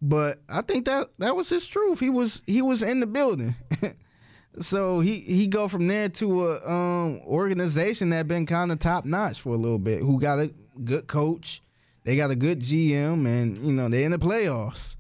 but 0.03 0.40
I 0.48 0.62
think 0.62 0.86
that 0.86 1.07
that 1.19 1.36
was 1.36 1.48
his 1.48 1.69
truth. 1.69 2.01
He 2.01 2.11
was 2.11 2.43
he 2.47 2.62
was 2.62 2.82
in 2.82 2.98
the 2.98 3.07
building. 3.07 3.55
so 4.60 5.00
he 5.00 5.20
he 5.20 5.46
go 5.46 5.68
from 5.68 5.86
there 5.86 6.08
to 6.08 6.48
a 6.48 6.70
um 6.70 7.20
organization 7.26 8.10
that 8.10 8.28
been 8.28 8.46
kind 8.46 8.72
of 8.72 8.78
top 8.78 9.04
notch 9.04 9.40
for 9.40 9.54
a 9.54 9.58
little 9.58 9.78
bit, 9.78 10.00
who 10.00 10.18
got 10.20 10.38
a 10.38 10.52
good 10.84 11.06
coach, 11.06 11.62
they 12.04 12.16
got 12.16 12.30
a 12.30 12.36
good 12.36 12.60
GM, 12.60 13.26
and 13.26 13.58
you 13.58 13.72
know 13.72 13.88
they 13.88 14.04
in 14.04 14.12
the 14.12 14.18
playoffs. 14.18 14.96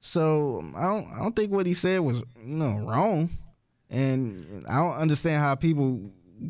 So 0.00 0.64
I 0.76 0.86
don't 0.86 1.08
I 1.12 1.18
don't 1.18 1.36
think 1.36 1.52
what 1.52 1.66
he 1.66 1.74
said 1.74 2.00
was 2.00 2.22
you 2.44 2.56
know 2.56 2.84
wrong, 2.86 3.30
and 3.90 4.64
I 4.68 4.78
don't 4.78 4.96
understand 4.96 5.40
how 5.40 5.54
people 5.54 6.00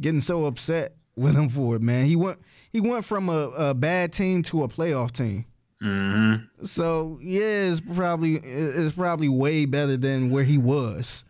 getting 0.00 0.20
so 0.20 0.46
upset 0.46 0.94
with 1.16 1.36
him 1.36 1.48
for 1.48 1.76
it, 1.76 1.82
man. 1.82 2.06
He 2.06 2.16
went 2.16 2.38
he 2.72 2.80
went 2.80 3.04
from 3.04 3.28
a, 3.28 3.50
a 3.56 3.74
bad 3.74 4.12
team 4.12 4.42
to 4.44 4.64
a 4.64 4.68
playoff 4.68 5.12
team. 5.12 5.44
Mm-hmm. 5.82 6.64
So 6.64 7.18
yeah, 7.22 7.40
it's 7.70 7.80
probably 7.80 8.36
it's 8.36 8.92
probably 8.92 9.28
way 9.28 9.66
better 9.66 9.96
than 9.96 10.30
where 10.30 10.44
he 10.44 10.58
was. 10.58 11.24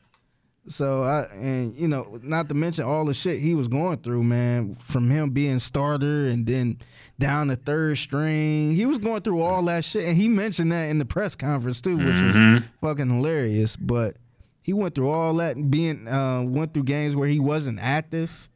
So 0.68 1.02
I 1.02 1.22
and 1.34 1.74
you 1.76 1.88
know, 1.88 2.18
not 2.22 2.48
to 2.48 2.54
mention 2.54 2.84
all 2.84 3.04
the 3.04 3.14
shit 3.14 3.40
he 3.40 3.54
was 3.54 3.66
going 3.68 3.98
through, 3.98 4.22
man, 4.22 4.74
from 4.74 5.10
him 5.10 5.30
being 5.30 5.58
starter 5.58 6.28
and 6.28 6.46
then 6.46 6.78
down 7.18 7.48
the 7.48 7.56
third 7.56 7.98
string. 7.98 8.72
He 8.72 8.86
was 8.86 8.98
going 8.98 9.22
through 9.22 9.40
all 9.40 9.62
that 9.64 9.84
shit, 9.84 10.04
and 10.04 10.16
he 10.16 10.28
mentioned 10.28 10.70
that 10.70 10.88
in 10.88 10.98
the 10.98 11.04
press 11.04 11.34
conference 11.34 11.80
too, 11.80 11.96
which 11.96 12.14
Mhm. 12.16 12.54
was 12.54 12.62
fucking 12.80 13.10
hilarious. 13.10 13.74
But 13.76 14.16
he 14.62 14.72
went 14.72 14.94
through 14.94 15.08
all 15.10 15.34
that 15.34 15.56
and 15.56 15.68
being 15.68 16.06
uh, 16.06 16.42
went 16.42 16.74
through 16.74 16.84
games 16.84 17.16
where 17.16 17.28
he 17.28 17.40
wasn't 17.40 17.80
active, 17.80 18.48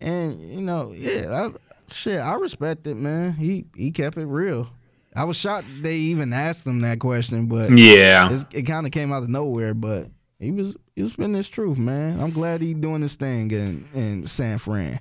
and 0.00 0.40
you 0.40 0.62
know, 0.62 0.94
yeah, 0.96 1.28
I, 1.30 1.92
shit, 1.92 2.18
I 2.20 2.34
respect 2.36 2.86
it, 2.86 2.96
man. 2.96 3.34
He 3.34 3.66
he 3.76 3.90
kept 3.90 4.16
it 4.16 4.24
real. 4.26 4.70
I 5.14 5.24
was 5.24 5.36
shocked 5.36 5.66
they 5.82 5.96
even 5.96 6.32
asked 6.32 6.66
him 6.66 6.80
that 6.80 7.00
question, 7.00 7.46
but 7.46 7.70
Yeah. 7.76 8.26
it's- 8.26 8.46
it 8.52 8.62
kind 8.62 8.86
of 8.86 8.92
came 8.92 9.12
out 9.12 9.22
of 9.22 9.28
nowhere. 9.28 9.74
But 9.74 10.10
he 10.38 10.50
was 10.50 10.76
he 10.94 11.02
was 11.02 11.12
spitting 11.12 11.34
his 11.34 11.48
truth, 11.48 11.78
man. 11.78 12.20
I'm 12.20 12.30
glad 12.30 12.60
he 12.60 12.74
doing 12.74 13.00
this 13.00 13.16
thing 13.16 13.50
in 13.50 13.88
in 13.94 14.26
San 14.26 14.58
Fran. 14.58 15.00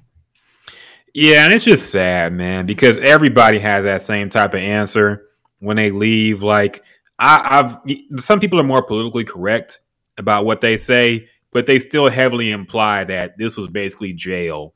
Yeah, 1.13 1.45
and 1.45 1.53
it's 1.53 1.63
just 1.63 1.89
sad, 1.89 2.33
man, 2.33 2.65
because 2.65 2.97
everybody 2.97 3.59
has 3.59 3.85
that 3.85 4.01
same 4.01 4.29
type 4.29 4.53
of 4.53 4.59
answer 4.59 5.23
when 5.59 5.77
they 5.77 5.89
leave. 5.89 6.43
Like, 6.43 6.83
I, 7.17 7.59
I've 7.59 8.19
some 8.19 8.39
people 8.39 8.59
are 8.59 8.63
more 8.63 8.83
politically 8.83 9.23
correct 9.23 9.79
about 10.17 10.45
what 10.45 10.61
they 10.61 10.77
say, 10.77 11.27
but 11.51 11.65
they 11.65 11.79
still 11.79 12.09
heavily 12.09 12.51
imply 12.51 13.03
that 13.05 13.37
this 13.37 13.57
was 13.57 13.67
basically 13.67 14.13
jail 14.13 14.73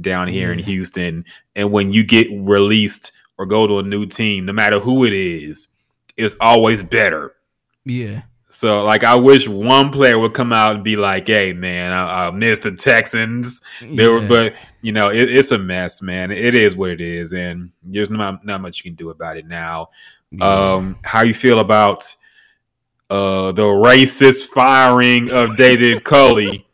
down 0.00 0.28
here 0.28 0.52
in 0.52 0.58
Houston. 0.58 1.24
And 1.54 1.72
when 1.72 1.92
you 1.92 2.04
get 2.04 2.28
released 2.30 3.12
or 3.38 3.46
go 3.46 3.66
to 3.66 3.78
a 3.78 3.82
new 3.82 4.06
team, 4.06 4.46
no 4.46 4.52
matter 4.52 4.78
who 4.78 5.04
it 5.04 5.12
is, 5.12 5.68
it's 6.16 6.36
always 6.40 6.82
better. 6.82 7.34
Yeah, 7.84 8.22
So, 8.52 8.84
like, 8.84 9.02
I 9.02 9.14
wish 9.14 9.48
one 9.48 9.90
player 9.90 10.18
would 10.18 10.34
come 10.34 10.52
out 10.52 10.74
and 10.74 10.84
be 10.84 10.96
like, 10.96 11.26
"Hey, 11.26 11.52
man, 11.54 11.90
I, 11.90 12.26
I 12.26 12.30
miss 12.32 12.58
the 12.58 12.72
Texans." 12.72 13.60
They 13.80 14.06
were, 14.06 14.20
Yeah. 14.20 14.28
but 14.28 14.54
you 14.82 14.92
know, 14.92 15.08
it, 15.10 15.30
it's 15.30 15.52
a 15.52 15.58
mess, 15.58 16.02
man. 16.02 16.30
It 16.30 16.54
is 16.54 16.76
what 16.76 16.90
it 16.90 17.00
is, 17.00 17.32
and 17.32 17.70
there's 17.82 18.10
not 18.10 18.44
not 18.44 18.60
much 18.60 18.78
you 18.78 18.90
can 18.90 18.94
do 18.94 19.10
about 19.10 19.36
it 19.38 19.46
now. 19.46 19.88
Yeah. 20.30 20.44
Um, 20.74 20.98
how 21.02 21.22
you 21.22 21.34
feel 21.34 21.58
about 21.60 22.14
uh 23.10 23.52
the 23.52 23.62
racist 23.62 24.46
firing 24.46 25.30
of 25.32 25.56
David 25.56 26.04
Culley? 26.10 26.66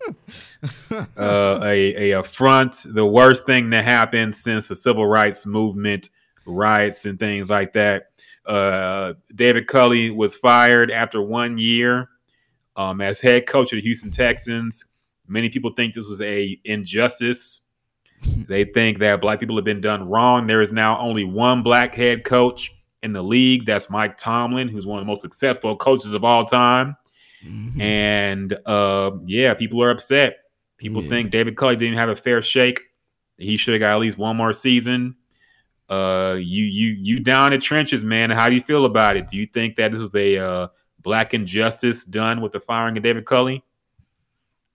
uh, 0.91 1.61
a 1.63 2.11
a 2.13 2.19
affront, 2.19 2.85
the 2.87 3.07
worst 3.07 3.47
thing 3.47 3.71
that 3.71 3.85
happened 3.85 4.35
since 4.35 4.67
the 4.67 4.75
civil 4.77 5.07
rights 5.07 5.47
movement, 5.47 6.11
riots 6.47 7.05
and 7.05 7.19
things 7.19 7.49
like 7.51 7.73
that. 7.75 8.08
Uh, 8.49 9.13
David 9.35 9.67
Culley 9.67 10.11
was 10.11 10.35
fired 10.35 10.91
after 10.91 11.21
one 11.23 11.59
year 11.59 12.09
um, 12.77 13.01
as 13.01 13.21
head 13.21 13.47
coach 13.47 13.73
of 13.73 13.77
the 13.77 13.83
Houston 13.83 14.11
Texans. 14.11 14.85
Many 15.27 15.51
people 15.51 15.71
think 15.77 15.95
this 15.95 16.09
was 16.09 16.21
a 16.23 16.59
injustice. 16.65 17.61
they 18.49 18.65
think 18.65 18.99
that 18.99 19.21
black 19.21 19.39
people 19.39 19.57
have 19.57 19.65
been 19.65 19.81
done 19.83 20.09
wrong. 20.09 20.47
There 20.47 20.63
is 20.63 20.73
now 20.73 20.99
only 20.99 21.25
one 21.25 21.63
black 21.63 21.95
head 21.95 22.25
coach 22.25 22.75
in 23.03 23.13
the 23.13 23.23
league. 23.23 23.67
That's 23.67 23.91
Mike 23.91 24.17
Tomlin, 24.17 24.69
who's 24.69 24.87
one 24.87 24.99
of 24.99 25.05
the 25.05 25.07
most 25.09 25.21
successful 25.21 25.77
coaches 25.77 26.15
of 26.15 26.25
all 26.25 26.45
time. 26.45 26.97
Mhm. 27.47 27.81
And 27.81 28.53
uh, 28.67 29.11
yeah, 29.27 29.55
people 29.55 29.83
are 29.83 29.91
upset. 29.91 30.39
People 30.79 31.03
Yeah. 31.03 31.09
think 31.11 31.31
David 31.31 31.57
Culley 31.57 31.77
didn't 31.77 31.99
have 31.99 32.09
a 32.09 32.17
fair 32.17 32.41
shake. 32.43 32.81
He 33.37 33.57
should 33.57 33.75
have 33.75 33.81
got 33.81 33.93
at 33.95 34.01
least 34.01 34.19
one 34.19 34.37
more 34.37 34.53
season. 34.53 35.15
Uh, 35.89 36.37
you 36.39 36.65
you 36.65 36.89
you 37.01 37.21
down 37.21 37.53
in 37.53 37.61
trenches, 37.61 38.05
man. 38.05 38.31
How 38.31 38.49
do 38.49 38.55
you 38.55 38.61
feel 38.61 38.85
about 38.85 39.17
it? 39.17 39.27
Do 39.27 39.37
you 39.37 39.47
think 39.47 39.77
that 39.77 39.91
this 39.91 40.01
is 40.01 40.15
a 40.15 40.39
uh, 40.39 40.69
black 41.01 41.33
injustice 41.33 42.05
done 42.05 42.41
with 42.41 42.53
the 42.53 42.61
firing 42.61 42.97
of 42.97 43.03
David 43.03 43.25
Culley? 43.25 43.65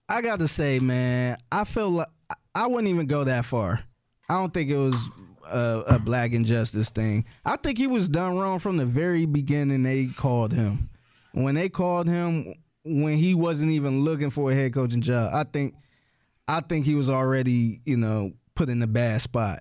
I 0.08 0.20
got 0.20 0.40
to 0.40 0.48
say, 0.48 0.80
man, 0.80 1.36
I 1.50 1.64
feel 1.64 1.88
like 1.90 2.08
I 2.54 2.66
wouldn't 2.66 2.88
even 2.88 3.06
go 3.06 3.24
that 3.24 3.44
far. 3.44 3.80
I 4.28 4.34
don't 4.34 4.52
think 4.52 4.70
it 4.70 4.76
was 4.76 5.10
a, 5.50 5.84
a 5.86 5.98
black 5.98 6.32
injustice 6.32 6.90
thing. 6.90 7.24
I 7.44 7.56
think 7.56 7.78
he 7.78 7.86
was 7.86 8.08
done 8.08 8.36
wrong 8.36 8.58
from 8.58 8.76
the 8.76 8.86
very 8.86 9.26
beginning. 9.26 9.82
They 9.82 10.06
called 10.06 10.52
him 10.52 10.90
when 11.32 11.54
they 11.54 11.68
called 11.68 12.08
him 12.08 12.54
when 12.84 13.16
he 13.16 13.34
wasn't 13.34 13.70
even 13.70 14.02
looking 14.02 14.30
for 14.30 14.50
a 14.50 14.54
head 14.54 14.74
coaching 14.74 15.00
job. 15.00 15.30
I 15.34 15.44
think, 15.44 15.74
I 16.48 16.60
think 16.60 16.84
he 16.84 16.94
was 16.94 17.08
already, 17.08 17.80
you 17.84 17.96
know, 17.96 18.32
put 18.54 18.68
in 18.68 18.82
a 18.82 18.86
bad 18.86 19.20
spot. 19.20 19.60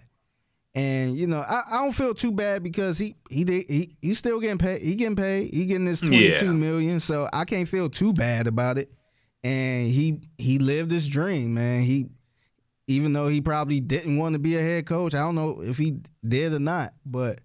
And 0.76 1.16
you 1.16 1.28
know, 1.28 1.40
I, 1.42 1.64
I 1.72 1.78
don't 1.78 1.92
feel 1.92 2.14
too 2.16 2.32
bad 2.32 2.64
because 2.64 2.98
he 2.98 3.16
he 3.30 3.44
did 3.44 3.66
he 3.70 3.96
he's 4.02 4.18
still 4.18 4.40
getting 4.40 4.58
paid. 4.58 4.82
He 4.82 4.96
getting 4.96 5.16
paid. 5.16 5.54
He 5.54 5.66
getting 5.66 5.86
this 5.86 6.00
twenty 6.02 6.36
two 6.36 6.48
Yeah. 6.48 6.52
million. 6.54 7.00
So 7.00 7.28
I 7.32 7.46
can't 7.46 7.68
feel 7.68 7.90
too 7.90 8.12
bad 8.14 8.48
about 8.48 8.78
it. 8.80 8.92
And 9.44 9.92
he 9.92 10.22
he 10.38 10.58
lived 10.58 10.90
his 10.90 11.08
dream, 11.08 11.54
man. 11.54 11.84
He 11.84 12.08
even 12.88 13.14
though 13.14 13.28
he 13.28 13.40
probably 13.40 13.80
didn't 13.82 14.18
want 14.18 14.34
to 14.34 14.40
be 14.40 14.58
a 14.58 14.62
head 14.62 14.86
coach. 14.88 15.14
I 15.14 15.20
don't 15.20 15.36
know 15.36 15.62
if 15.62 15.78
he 15.78 16.00
did 16.28 16.54
or 16.54 16.60
not, 16.60 16.94
but 17.06 17.40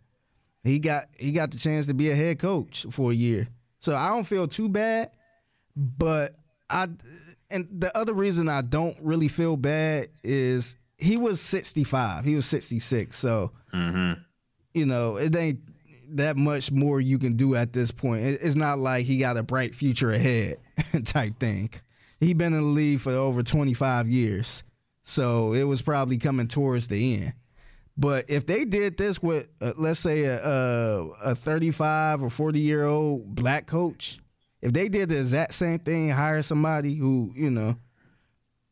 he 0.65 0.79
got 0.79 1.05
he 1.19 1.33
got 1.33 1.51
the 1.51 1.59
chance 1.59 1.87
to 1.89 1.95
be 1.95 2.11
a 2.11 2.15
head 2.15 2.39
coach 2.39 2.87
for 2.91 3.11
a 3.11 3.15
year. 3.15 3.47
So 3.81 3.95
I 3.95 4.09
don't 4.09 4.25
feel 4.25 4.49
too 4.49 4.69
bad, 4.71 5.11
but 5.77 6.33
I 6.71 6.89
and 7.51 7.69
the 7.71 7.91
other 7.97 8.15
reason 8.15 8.49
I 8.49 8.63
don't 8.63 8.97
really 9.03 9.29
feel 9.29 9.57
bad 9.57 10.09
is 10.25 10.77
he 10.99 11.16
was 11.16 11.41
65. 11.41 12.25
He 12.25 12.35
was 12.35 12.47
66. 12.47 13.16
So, 13.16 13.53
Mm-hmm. 13.73 14.20
you 14.75 14.87
know, 14.87 15.16
it 15.16 15.35
ain't 15.37 15.61
that 16.16 16.37
much 16.37 16.73
more 16.73 17.01
you 17.01 17.19
can 17.19 17.37
do 17.37 17.55
at 17.55 17.73
this 17.73 17.91
point. 17.91 18.23
It- 18.25 18.41
It's 18.43 18.57
not 18.57 18.79
like 18.79 19.05
he 19.07 19.19
got 19.19 19.37
a 19.37 19.43
bright 19.43 19.75
future 19.75 20.11
ahead 20.12 20.57
type 21.05 21.39
thing. 21.39 21.70
He 22.20 22.33
been 22.35 22.53
in 22.55 22.61
the 22.61 22.66
league 22.66 23.01
for 23.01 23.12
over 23.12 23.43
25 23.43 24.09
years. 24.09 24.65
So 25.03 25.53
it 25.53 25.62
was 25.65 25.81
probably 25.83 26.19
coming 26.19 26.49
towards 26.49 26.89
the 26.89 27.15
end. 27.23 27.33
But 27.97 28.27
if 28.29 28.47
they 28.47 28.65
did 28.65 28.97
this 28.97 29.23
with, 29.23 29.49
uh, 29.61 29.73
let's 29.77 30.01
say, 30.01 30.25
a, 30.25 30.39
a, 30.45 31.09
a 31.25 31.35
35 31.35 32.23
or 32.23 32.31
40 32.31 32.59
year 32.61 32.85
old 32.85 33.35
black 33.35 33.66
coach, 33.66 34.19
if 34.62 34.73
they 34.73 34.89
did 34.89 35.09
the 35.09 35.19
exact 35.19 35.55
same 35.55 35.79
thing, 35.79 36.11
hire 36.11 36.43
somebody 36.43 36.95
who, 36.95 37.33
you 37.37 37.51
know, 37.51 37.77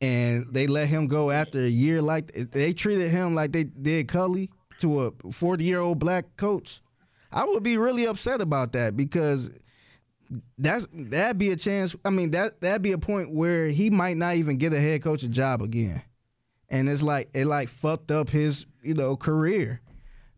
and 0.01 0.47
they 0.53 0.67
let 0.67 0.89
him 0.89 1.07
go 1.07 1.31
after 1.31 1.59
a 1.59 1.69
year 1.69 2.03
like 2.03 2.33
they 2.53 2.73
treated 2.73 3.11
him 3.11 3.35
like 3.35 3.53
they 3.53 3.65
did 3.65 4.09
Culley 4.09 4.51
to 4.79 5.07
a 5.07 5.33
40 5.33 5.65
year 5.65 5.81
old 5.81 5.99
black 5.99 6.37
coach, 6.37 6.81
I 7.33 7.45
would 7.45 7.63
be 7.63 7.77
really 7.77 8.07
upset 8.07 8.41
about 8.41 8.73
that 8.73 8.97
because 8.97 9.51
that's 10.59 10.87
that'd 10.93 11.39
be 11.39 11.51
a 11.51 11.57
chance. 11.57 11.97
I 12.05 12.11
mean 12.11 12.33
that 12.33 12.61
that'd 12.61 12.83
be 12.83 12.93
a 12.93 12.99
point 12.99 13.33
where 13.33 13.69
he 13.69 13.91
might 13.91 14.17
not 14.17 14.37
even 14.37 14.59
get 14.59 14.73
a 14.73 14.81
head 14.81 15.03
coaching 15.03 15.33
job 15.33 15.63
again, 15.63 16.03
and 16.69 16.89
it's 16.89 17.03
like 17.03 17.31
it 17.35 17.47
like 17.47 17.69
fucked 17.69 18.11
up 18.11 18.29
his 18.29 18.67
you 18.83 18.95
know 18.95 19.17
career. 19.17 19.81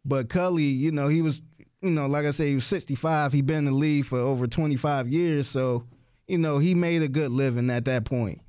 But 0.04 0.28
Culley, 0.28 0.62
you 0.62 0.92
know, 0.92 1.08
he 1.08 1.22
was 1.22 1.42
you 1.82 1.90
know 1.90 2.06
like 2.06 2.26
I 2.26 2.30
said, 2.30 2.48
he 2.48 2.54
was 2.54 2.66
65. 2.66 3.32
He 3.32 3.42
been 3.42 3.58
in 3.58 3.64
the 3.66 3.72
league 3.72 4.04
for 4.04 4.18
over 4.18 4.46
25 4.46 5.08
years, 5.08 5.48
so 5.48 5.84
you 6.26 6.38
know 6.38 6.58
he 6.58 6.74
made 6.74 7.02
a 7.02 7.08
good 7.08 7.30
living 7.30 7.70
at 7.70 7.86
that 7.86 8.04
point. 8.04 8.40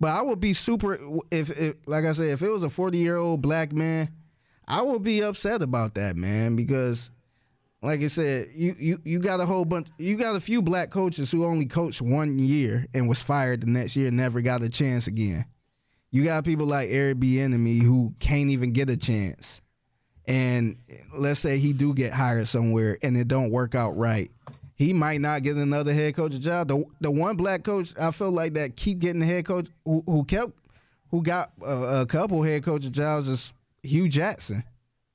But 0.00 0.10
I 0.10 0.22
would 0.22 0.40
be 0.40 0.52
super 0.52 0.98
if, 1.30 1.50
if 1.58 1.76
like 1.86 2.04
I 2.04 2.12
said, 2.12 2.30
if 2.30 2.42
it 2.42 2.50
was 2.50 2.62
a 2.62 2.70
40 2.70 2.98
year 2.98 3.16
old 3.16 3.42
black 3.42 3.72
man, 3.72 4.08
I 4.66 4.82
would 4.82 5.02
be 5.02 5.22
upset 5.22 5.62
about 5.62 5.94
that, 5.94 6.16
man, 6.16 6.56
because 6.56 7.10
like 7.82 8.02
I 8.02 8.08
said, 8.08 8.48
you 8.54 8.74
you 8.78 9.00
you 9.04 9.18
got 9.20 9.40
a 9.40 9.46
whole 9.46 9.64
bunch 9.64 9.88
you 9.98 10.16
got 10.16 10.36
a 10.36 10.40
few 10.40 10.62
black 10.62 10.90
coaches 10.90 11.30
who 11.30 11.44
only 11.44 11.66
coached 11.66 12.02
one 12.02 12.38
year 12.38 12.86
and 12.92 13.08
was 13.08 13.22
fired 13.22 13.60
the 13.60 13.66
next 13.66 13.96
year 13.96 14.08
and 14.08 14.16
never 14.16 14.40
got 14.40 14.62
a 14.62 14.68
chance 14.68 15.06
again. 15.06 15.44
You 16.10 16.24
got 16.24 16.44
people 16.44 16.66
like 16.66 16.88
Eric 16.90 17.18
Bieniemy 17.18 17.82
who 17.82 18.14
can't 18.18 18.50
even 18.50 18.72
get 18.72 18.90
a 18.90 18.96
chance. 18.96 19.62
And 20.26 20.76
let's 21.16 21.40
say 21.40 21.58
he 21.58 21.72
do 21.72 21.94
get 21.94 22.12
hired 22.12 22.48
somewhere 22.48 22.98
and 23.02 23.16
it 23.16 23.28
don't 23.28 23.50
work 23.50 23.74
out 23.74 23.96
right. 23.96 24.30
He 24.78 24.92
might 24.92 25.20
not 25.20 25.42
get 25.42 25.56
another 25.56 25.92
head 25.92 26.14
coach 26.14 26.38
job. 26.38 26.68
The 26.68 26.84
the 27.00 27.10
one 27.10 27.36
black 27.36 27.64
coach 27.64 27.92
I 28.00 28.12
feel 28.12 28.30
like 28.30 28.54
that 28.54 28.76
keep 28.76 29.00
getting 29.00 29.18
the 29.18 29.26
head 29.26 29.44
coach 29.44 29.66
who, 29.84 30.02
who 30.06 30.22
kept 30.24 30.52
who 31.10 31.20
got 31.22 31.50
a, 31.62 32.00
a 32.02 32.06
couple 32.06 32.42
head 32.42 32.62
coach 32.62 32.88
jobs 32.90 33.28
is 33.28 33.52
Hue 33.82 34.08
Jackson. 34.08 34.62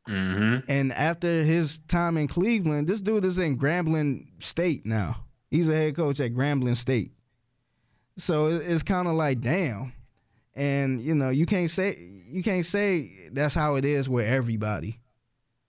Mm-hmm. 0.09 0.69
And 0.69 0.91
after 0.91 1.43
his 1.43 1.77
time 1.87 2.17
in 2.17 2.27
Cleveland, 2.27 2.87
this 2.87 2.99
dude 2.99 3.23
is 3.23 3.39
in 3.39 3.57
Grambling 3.57 4.25
State 4.43 4.85
now. 4.85 5.23
He's 5.49 5.69
a 5.69 5.73
head 5.75 5.95
coach 5.95 6.19
at 6.19 6.33
Grambling 6.33 6.75
State. 6.75 7.11
So 8.17 8.47
it- 8.47 8.63
it's 8.67 8.83
kind 8.83 9.07
of 9.07 9.13
like 9.13 9.39
damn, 9.39 9.93
and 10.55 10.99
you 10.99 11.15
know 11.15 11.29
you 11.29 11.45
can't 11.45 11.69
say 11.69 11.97
you 12.29 12.43
can't 12.43 12.65
say 12.65 13.29
that's 13.31 13.55
how 13.55 13.75
it 13.75 13.85
is 13.85 14.09
with 14.09 14.27
everybody. 14.27 14.99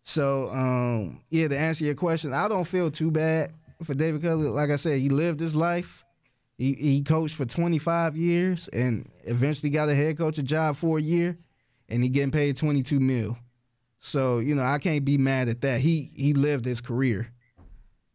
So 0.03 0.51
um, 0.51 1.21
yeah, 1.31 1.47
to 1.49 1.57
answer 1.57 1.85
your 1.85 1.95
question, 1.95 2.35
I 2.35 2.49
don't 2.49 2.67
feel 2.67 2.91
too 2.91 3.11
bad 3.13 3.53
for 3.83 3.95
David 3.95 4.23
Culley. 4.23 4.49
Like 4.49 4.71
I 4.71 4.77
said, 4.77 5.01
he 5.01 5.09
lived 5.09 5.41
his 5.41 5.57
life. 5.57 6.05
He 6.57 6.75
he 6.75 7.03
coached 7.03 7.35
for 7.35 7.45
25 7.45 8.17
years 8.17 8.69
and 8.69 9.11
eventually 9.25 9.71
got 9.71 9.89
a 9.89 9.95
head 9.95 10.17
coach 10.17 10.37
job 10.37 10.77
for 10.77 10.99
a 10.99 11.03
year, 11.03 11.37
and 11.89 12.03
he 12.03 12.09
getting 12.09 12.31
paid 12.31 12.57
22 12.57 13.01
mil. 13.01 13.37
So 13.99 14.39
you 14.39 14.55
know 14.55 14.63
I 14.63 14.79
can't 14.79 15.05
be 15.05 15.19
mad 15.19 15.49
at 15.49 15.63
that. 15.63 15.81
He 15.81 16.11
he 16.15 16.33
lived 16.35 16.65
his 16.65 16.81
career, 16.81 17.33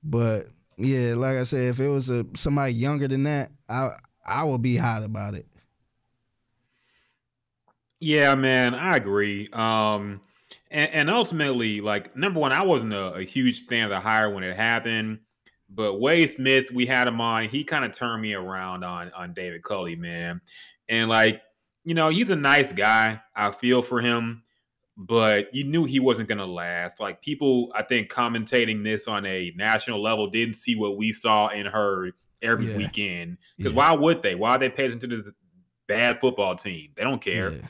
but 0.03 0.47
yeah, 0.77 1.15
like 1.15 1.35
I 1.35 1.43
said, 1.43 1.65
if 1.65 1.79
it 1.79 1.89
was 1.89 2.09
a 2.09 2.25
somebody 2.35 2.73
younger 2.73 3.07
than 3.07 3.23
that, 3.23 3.51
I 3.69 3.89
I 4.25 4.43
would 4.43 4.61
be 4.61 4.77
hot 4.77 5.03
about 5.03 5.33
it. 5.33 5.45
Yeah, 7.99 8.35
man, 8.35 8.75
I 8.75 8.95
agree. 8.95 9.49
Um, 9.51 10.21
and, 10.71 10.89
and 10.91 11.09
ultimately, 11.09 11.81
like 11.81 12.15
number 12.15 12.39
one, 12.39 12.53
I 12.53 12.61
wasn't 12.61 12.93
a, 12.93 13.15
a 13.15 13.23
huge 13.23 13.65
fan 13.65 13.85
of 13.85 13.89
the 13.89 13.99
hire 13.99 14.29
when 14.29 14.43
it 14.43 14.55
happened, 14.55 15.19
but 15.69 15.99
Wade 15.99 16.29
Smith, 16.29 16.71
we 16.73 16.85
had 16.85 17.07
him 17.07 17.21
on. 17.21 17.47
He 17.49 17.63
kind 17.63 17.85
of 17.85 17.91
turned 17.91 18.21
me 18.21 18.33
around 18.33 18.83
on 18.83 19.11
on 19.11 19.33
David 19.33 19.63
Culley, 19.63 19.95
man. 19.95 20.41
And 20.87 21.09
like, 21.09 21.41
you 21.85 21.93
know, 21.93 22.09
he's 22.09 22.29
a 22.29 22.35
nice 22.35 22.73
guy. 22.73 23.21
I 23.35 23.51
feel 23.51 23.81
for 23.81 24.01
him, 24.01 24.43
but 24.97 25.53
you 25.53 25.63
knew 25.63 25.85
he 25.85 25.99
wasn't 25.99 26.27
gonna 26.29 26.45
last. 26.45 26.99
Like 26.99 27.21
people, 27.21 27.71
I 27.75 27.83
think 27.83 28.09
commentating 28.11 28.83
this 28.83 29.07
on 29.07 29.25
a 29.25 29.53
national 29.55 30.01
level 30.01 30.27
didn't 30.29 30.55
see 30.55 30.75
what 30.75 30.97
we 30.97 31.11
saw 31.13 31.47
and 31.47 31.67
heard 31.67 32.13
every 32.41 32.67
Yeah. 32.67 32.77
weekend. 32.77 33.37
Because 33.57 33.73
Yeah. 33.73 33.77
why 33.77 33.91
would 33.93 34.21
they? 34.23 34.35
Why 34.35 34.51
are 34.51 34.57
they 34.59 34.69
paying 34.69 34.89
attention 34.89 35.09
to 35.11 35.17
this 35.17 35.31
bad 35.87 36.19
football 36.19 36.55
team? 36.55 36.91
They 36.95 37.03
don't 37.03 37.21
care. 37.21 37.51
Yeah. 37.51 37.67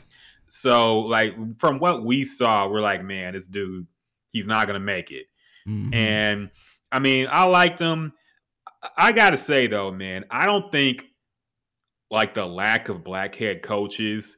So, 0.49 0.99
like 1.01 1.35
from 1.59 1.79
what 1.79 2.03
we 2.03 2.23
saw, 2.23 2.67
we're 2.67 2.81
like, 2.81 3.03
man, 3.03 3.33
this 3.33 3.47
dude, 3.47 3.85
he's 4.31 4.47
not 4.47 4.65
gonna 4.67 4.79
make 4.79 5.11
it. 5.11 5.27
Mhm. 5.67 5.93
And 5.93 6.49
I 6.91 6.99
mean, 6.99 7.27
I 7.29 7.43
liked 7.45 7.79
him. 7.79 8.13
I- 8.97 9.11
gotta 9.11 9.37
say 9.37 9.67
though, 9.67 9.91
man, 9.91 10.25
I 10.29 10.45
don't 10.45 10.71
think 10.71 11.05
like 12.09 12.33
the 12.33 12.45
lack 12.45 12.89
of 12.89 13.03
black 13.03 13.35
head 13.35 13.61
coaches 13.61 14.37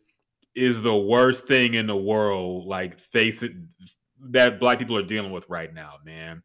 is 0.55 0.81
the 0.81 0.95
worst 0.95 1.45
thing 1.47 1.75
in 1.75 1.87
the 1.87 1.95
world. 1.95 2.65
Like 2.67 2.99
facing 2.99 3.69
that 4.31 4.59
black 4.59 4.79
people 4.79 4.97
are 4.97 5.03
dealing 5.03 5.31
with 5.31 5.49
right 5.49 5.73
now, 5.73 5.95
man. 6.05 6.43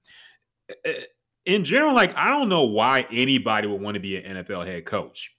Eh, 0.84 1.02
In 1.46 1.64
general, 1.64 1.94
like 1.94 2.16
I 2.16 2.30
don't 2.30 2.48
know 2.48 2.66
why 2.66 3.06
anybody 3.10 3.66
would 3.68 3.80
want 3.80 3.94
to 3.94 4.00
be 4.00 4.16
an 4.16 4.36
NFL 4.36 4.66
head 4.66 4.84
coach. 4.84 5.32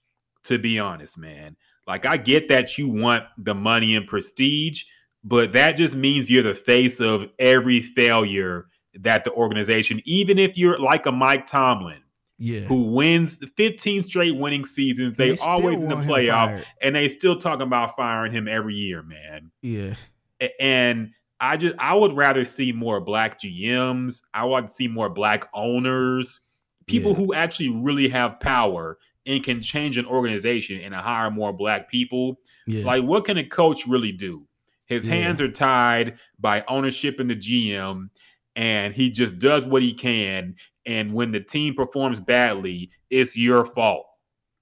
To 0.44 0.58
be 0.58 0.78
honest, 0.78 1.18
man. 1.18 1.56
Like 1.86 2.06
I 2.06 2.16
get 2.16 2.48
that 2.48 2.76
you 2.78 2.88
want 2.90 3.24
the 3.38 3.54
money 3.54 3.96
and 3.96 4.06
prestige, 4.06 4.84
but 5.24 5.52
that 5.52 5.76
just 5.76 5.94
means 5.96 6.30
you're 6.30 6.42
the 6.42 6.54
face 6.54 7.00
of 7.00 7.28
every 7.38 7.80
failure 7.80 8.66
that 9.02 9.24
the 9.24 9.32
organization, 9.32 10.00
even 10.04 10.38
if 10.38 10.56
you're 10.58 10.78
like 10.78 11.06
a 11.06 11.12
Mike 11.12 11.46
Tomlin, 11.46 12.00
yeah. 12.38 12.60
who 12.60 12.94
wins 12.94 13.40
15 13.56 14.02
straight 14.04 14.36
winning 14.36 14.64
seasons, 14.64 15.16
they 15.16 15.32
They 15.32 15.38
always 15.38 15.80
in 15.80 15.88
the 15.88 15.96
playoff, 15.96 16.62
and 16.82 16.94
they 16.94 17.08
still 17.08 17.36
talking 17.38 17.66
about 17.66 17.96
firing 17.96 18.32
him 18.32 18.48
every 18.48 18.74
year, 18.74 19.02
man. 19.02 19.50
Yeah. 19.62 19.94
And 20.60 21.12
I 21.40 21.56
just 21.56 21.74
I 21.78 21.94
would 21.94 22.12
rather 22.12 22.44
see 22.44 22.72
more 22.72 23.00
black 23.00 23.40
GMs. 23.40 24.22
I 24.34 24.44
want 24.44 24.68
to 24.68 24.72
see 24.74 24.88
more 24.88 25.08
black 25.08 25.48
owners, 25.54 26.40
people 26.86 27.12
Yeah. 27.12 27.16
who 27.18 27.34
actually 27.34 27.70
really 27.70 28.08
have 28.08 28.40
power 28.40 28.98
and 29.26 29.42
can 29.44 29.60
change 29.60 29.98
an 29.98 30.06
organization 30.06 30.80
and 30.80 30.94
hire 30.94 31.30
more 31.30 31.52
black 31.52 31.90
people. 31.90 32.40
Yeah. 32.66 32.84
Like, 32.84 33.04
what 33.04 33.24
can 33.24 33.36
a 33.36 33.44
coach 33.44 33.86
really 33.86 34.10
do? 34.12 34.46
His 34.86 35.06
Yeah. 35.06 35.14
hands 35.16 35.40
are 35.40 35.50
tied 35.50 36.18
by 36.40 36.64
ownership 36.66 37.20
and 37.20 37.28
the 37.28 37.36
GM, 37.36 38.08
and 38.58 38.92
he 38.94 39.08
just 39.10 39.38
does 39.38 39.66
what 39.66 39.82
he 39.82 39.94
can. 39.94 40.56
And 40.84 41.12
when 41.12 41.30
the 41.32 41.40
team 41.40 41.74
performs 41.74 42.18
badly, 42.20 42.90
it's 43.10 43.36
your 43.38 43.64
fault. 43.64 44.06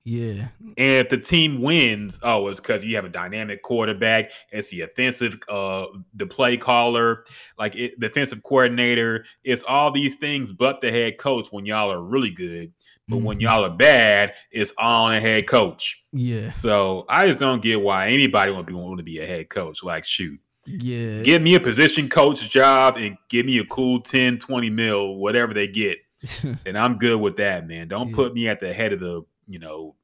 yeah. 0.04 0.48
And 0.78 1.06
if 1.06 1.08
the 1.08 1.18
team 1.18 1.62
wins, 1.62 2.20
oh, 2.22 2.48
it's 2.48 2.60
because 2.60 2.84
you 2.84 2.94
have 2.96 3.04
a 3.06 3.08
dynamic 3.08 3.62
quarterback. 3.62 4.30
It's 4.52 4.70
the 4.70 4.82
offensive, 4.82 5.38
uh, 5.48 5.86
the 6.14 6.26
play 6.26 6.56
caller, 6.58 7.24
like 7.58 7.74
it, 7.74 7.98
the 7.98 8.08
defensive 8.08 8.42
coordinator. 8.42 9.24
It's 9.42 9.62
all 9.66 9.90
these 9.90 10.14
things, 10.16 10.52
but 10.52 10.80
the 10.80 10.90
head 10.92 11.16
coach. 11.18 11.48
When 11.50 11.64
y'all 11.64 11.90
are 11.90 12.02
really 12.02 12.30
good, 12.30 12.72
but 13.08 13.18
when 13.18 13.38
Mhm. 13.38 13.42
y'all 13.42 13.64
are 13.64 13.76
bad, 13.76 14.34
it's 14.52 14.72
all 14.78 15.06
on 15.06 15.12
the 15.14 15.20
head 15.20 15.46
coach. 15.48 16.04
Yeah. 16.12 16.50
So 16.50 17.04
I 17.08 17.26
just 17.26 17.40
don't 17.40 17.62
get 17.62 17.80
why 17.80 18.08
anybody 18.08 18.52
would 18.52 18.66
be 18.66 18.74
want 18.74 18.98
to 18.98 19.04
be 19.04 19.18
a 19.20 19.26
head 19.26 19.48
coach. 19.48 19.82
Like, 19.82 20.04
shoot, 20.04 20.38
Yeah. 20.66 21.22
give 21.22 21.42
me 21.42 21.54
a 21.54 21.60
position 21.60 22.08
coach 22.08 22.48
job 22.50 22.96
and 22.96 23.16
give 23.28 23.46
me 23.46 23.58
a 23.58 23.64
cool 23.64 24.00
10, 24.00 24.38
20 24.38 24.70
mil, 24.70 25.14
whatever 25.16 25.54
they 25.54 25.68
get. 25.68 25.98
And 26.66 26.76
I'm 26.78 26.96
good 26.98 27.20
with 27.20 27.36
that, 27.36 27.66
man. 27.68 27.88
Don't 27.88 28.08
Yeah. 28.10 28.16
put 28.16 28.34
me 28.34 28.48
at 28.48 28.60
the 28.60 28.72
head 28.72 28.92
of 28.92 29.00
the, 29.00 29.22
you 29.46 29.58
know, 29.58 29.94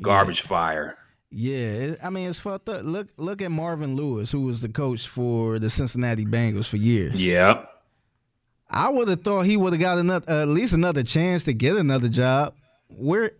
garbage 0.00 0.40
fire. 0.40 0.96
Yeah, 1.30 1.94
I 2.02 2.10
mean 2.10 2.28
it's 2.28 2.40
fucked 2.40 2.68
up. 2.68 2.82
Look, 2.82 3.08
look 3.16 3.40
at 3.40 3.52
Marvin 3.52 3.94
Lewis, 3.94 4.32
who 4.32 4.40
was 4.40 4.62
the 4.62 4.68
coach 4.68 5.06
for 5.06 5.58
the 5.60 5.70
Cincinnati 5.70 6.24
Bengals 6.24 6.66
for 6.68 6.76
years. 6.76 7.24
Yep. 7.24 7.68
I 8.68 8.88
would 8.88 9.08
have 9.08 9.22
thought 9.22 9.42
he 9.42 9.56
would 9.56 9.72
have 9.72 9.80
got 9.80 9.98
another, 9.98 10.24
uh, 10.28 10.42
at 10.42 10.48
least 10.48 10.74
another 10.74 11.02
chance 11.02 11.44
to 11.44 11.52
get 11.52 11.76
another 11.76 12.08
job. 12.08 12.54
Where 12.88 13.32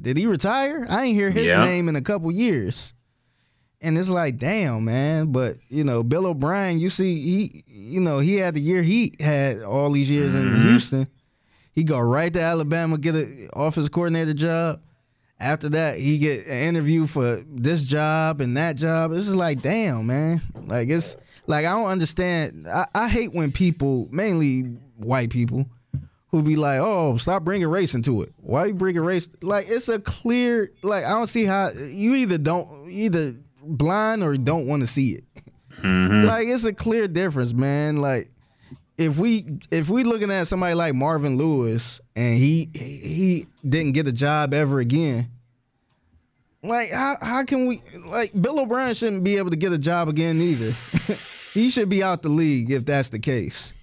did 0.00 0.16
he 0.16 0.26
retire? 0.26 0.86
I 0.88 1.04
ain't 1.06 1.14
hear 1.16 1.30
his 1.30 1.50
Yeah. 1.50 1.64
name 1.64 1.88
in 1.88 1.96
a 1.96 2.00
couple 2.02 2.30
years. 2.30 2.92
And 3.84 3.98
it's 3.98 4.10
like, 4.10 4.38
damn, 4.38 4.84
man. 4.84 5.32
But 5.32 5.58
you 5.68 5.84
know, 5.84 6.02
Bill 6.02 6.26
O'Brien, 6.26 6.78
you 6.78 6.88
see, 6.88 7.20
he, 7.20 7.64
you 7.68 8.00
know, 8.00 8.18
he 8.18 8.36
had 8.36 8.54
the 8.54 8.60
year 8.60 8.82
he 8.82 9.12
had 9.20 9.62
all 9.62 9.90
these 9.92 10.10
years 10.10 10.34
in 10.34 10.42
mm-hmm. 10.42 10.68
Houston. 10.68 11.06
He 11.72 11.84
go 11.84 11.98
right 11.98 12.32
to 12.32 12.40
Alabama, 12.40 12.98
get 12.98 13.14
a 13.14 13.48
office 13.54 13.88
coordinator 13.88 14.34
job. 14.34 14.80
After 15.40 15.68
that, 15.70 15.98
he 15.98 16.18
get 16.18 16.46
an 16.46 16.68
interview 16.68 17.06
for 17.06 17.44
this 17.48 17.84
job 17.84 18.40
and 18.40 18.56
that 18.56 18.76
job. 18.76 19.12
It's 19.12 19.24
just 19.24 19.36
like, 19.36 19.60
damn, 19.60 20.06
man. 20.06 20.40
Like 20.66 20.88
it's 20.88 21.16
like 21.46 21.66
I 21.66 21.72
don't 21.72 21.88
understand. 21.88 22.66
I, 22.68 22.86
I 22.94 23.08
hate 23.08 23.32
when 23.34 23.52
people, 23.52 24.08
mainly 24.10 24.62
white 24.96 25.30
people, 25.30 25.66
who 26.34 26.42
be 26.42 26.56
like, 26.56 26.80
"Oh, 26.80 27.16
stop 27.16 27.44
bringing 27.44 27.68
race 27.68 27.94
into 27.94 28.22
it." 28.22 28.32
Why 28.38 28.66
you 28.66 28.74
bringing 28.74 29.02
race? 29.02 29.28
Like 29.40 29.66
it's 29.68 29.88
a 29.88 29.98
clear. 29.98 30.70
Like 30.82 31.04
I 31.04 31.10
don't 31.10 31.26
see 31.26 31.44
how 31.44 31.70
you 31.70 32.14
either 32.16 32.38
don't 32.38 32.90
either 32.90 33.34
blind 33.66 34.22
or 34.22 34.36
don't 34.36 34.66
want 34.66 34.82
to 34.82 34.86
see 34.86 35.12
it. 35.12 35.24
Mm-hmm. 35.78 36.26
Like 36.26 36.46
it's 36.48 36.64
a 36.64 36.72
clear 36.72 37.08
difference, 37.08 37.52
man. 37.52 37.96
Like 37.96 38.30
if 38.96 39.18
we 39.18 39.58
if 39.70 39.88
we 39.88 40.04
looking 40.04 40.30
at 40.30 40.46
somebody 40.46 40.74
like 40.74 40.94
Marvin 40.94 41.36
Lewis 41.36 42.00
and 42.14 42.36
he 42.36 42.70
he 42.74 43.46
didn't 43.68 43.92
get 43.92 44.06
a 44.06 44.12
job 44.12 44.54
ever 44.54 44.80
again. 44.80 45.30
Like 46.62 46.92
how 46.92 47.16
how 47.20 47.44
can 47.44 47.66
we 47.66 47.82
like 48.06 48.30
Bill 48.40 48.60
O'Brien 48.60 48.94
shouldn't 48.94 49.24
be 49.24 49.36
able 49.36 49.50
to 49.50 49.56
get 49.56 49.72
a 49.72 49.78
job 49.78 50.08
again 50.08 50.40
either. 50.40 50.74
he 51.52 51.70
should 51.70 51.88
be 51.88 52.02
out 52.02 52.22
the 52.22 52.28
league 52.28 52.70
if 52.70 52.84
that's 52.84 53.10
the 53.10 53.18
case. 53.18 53.74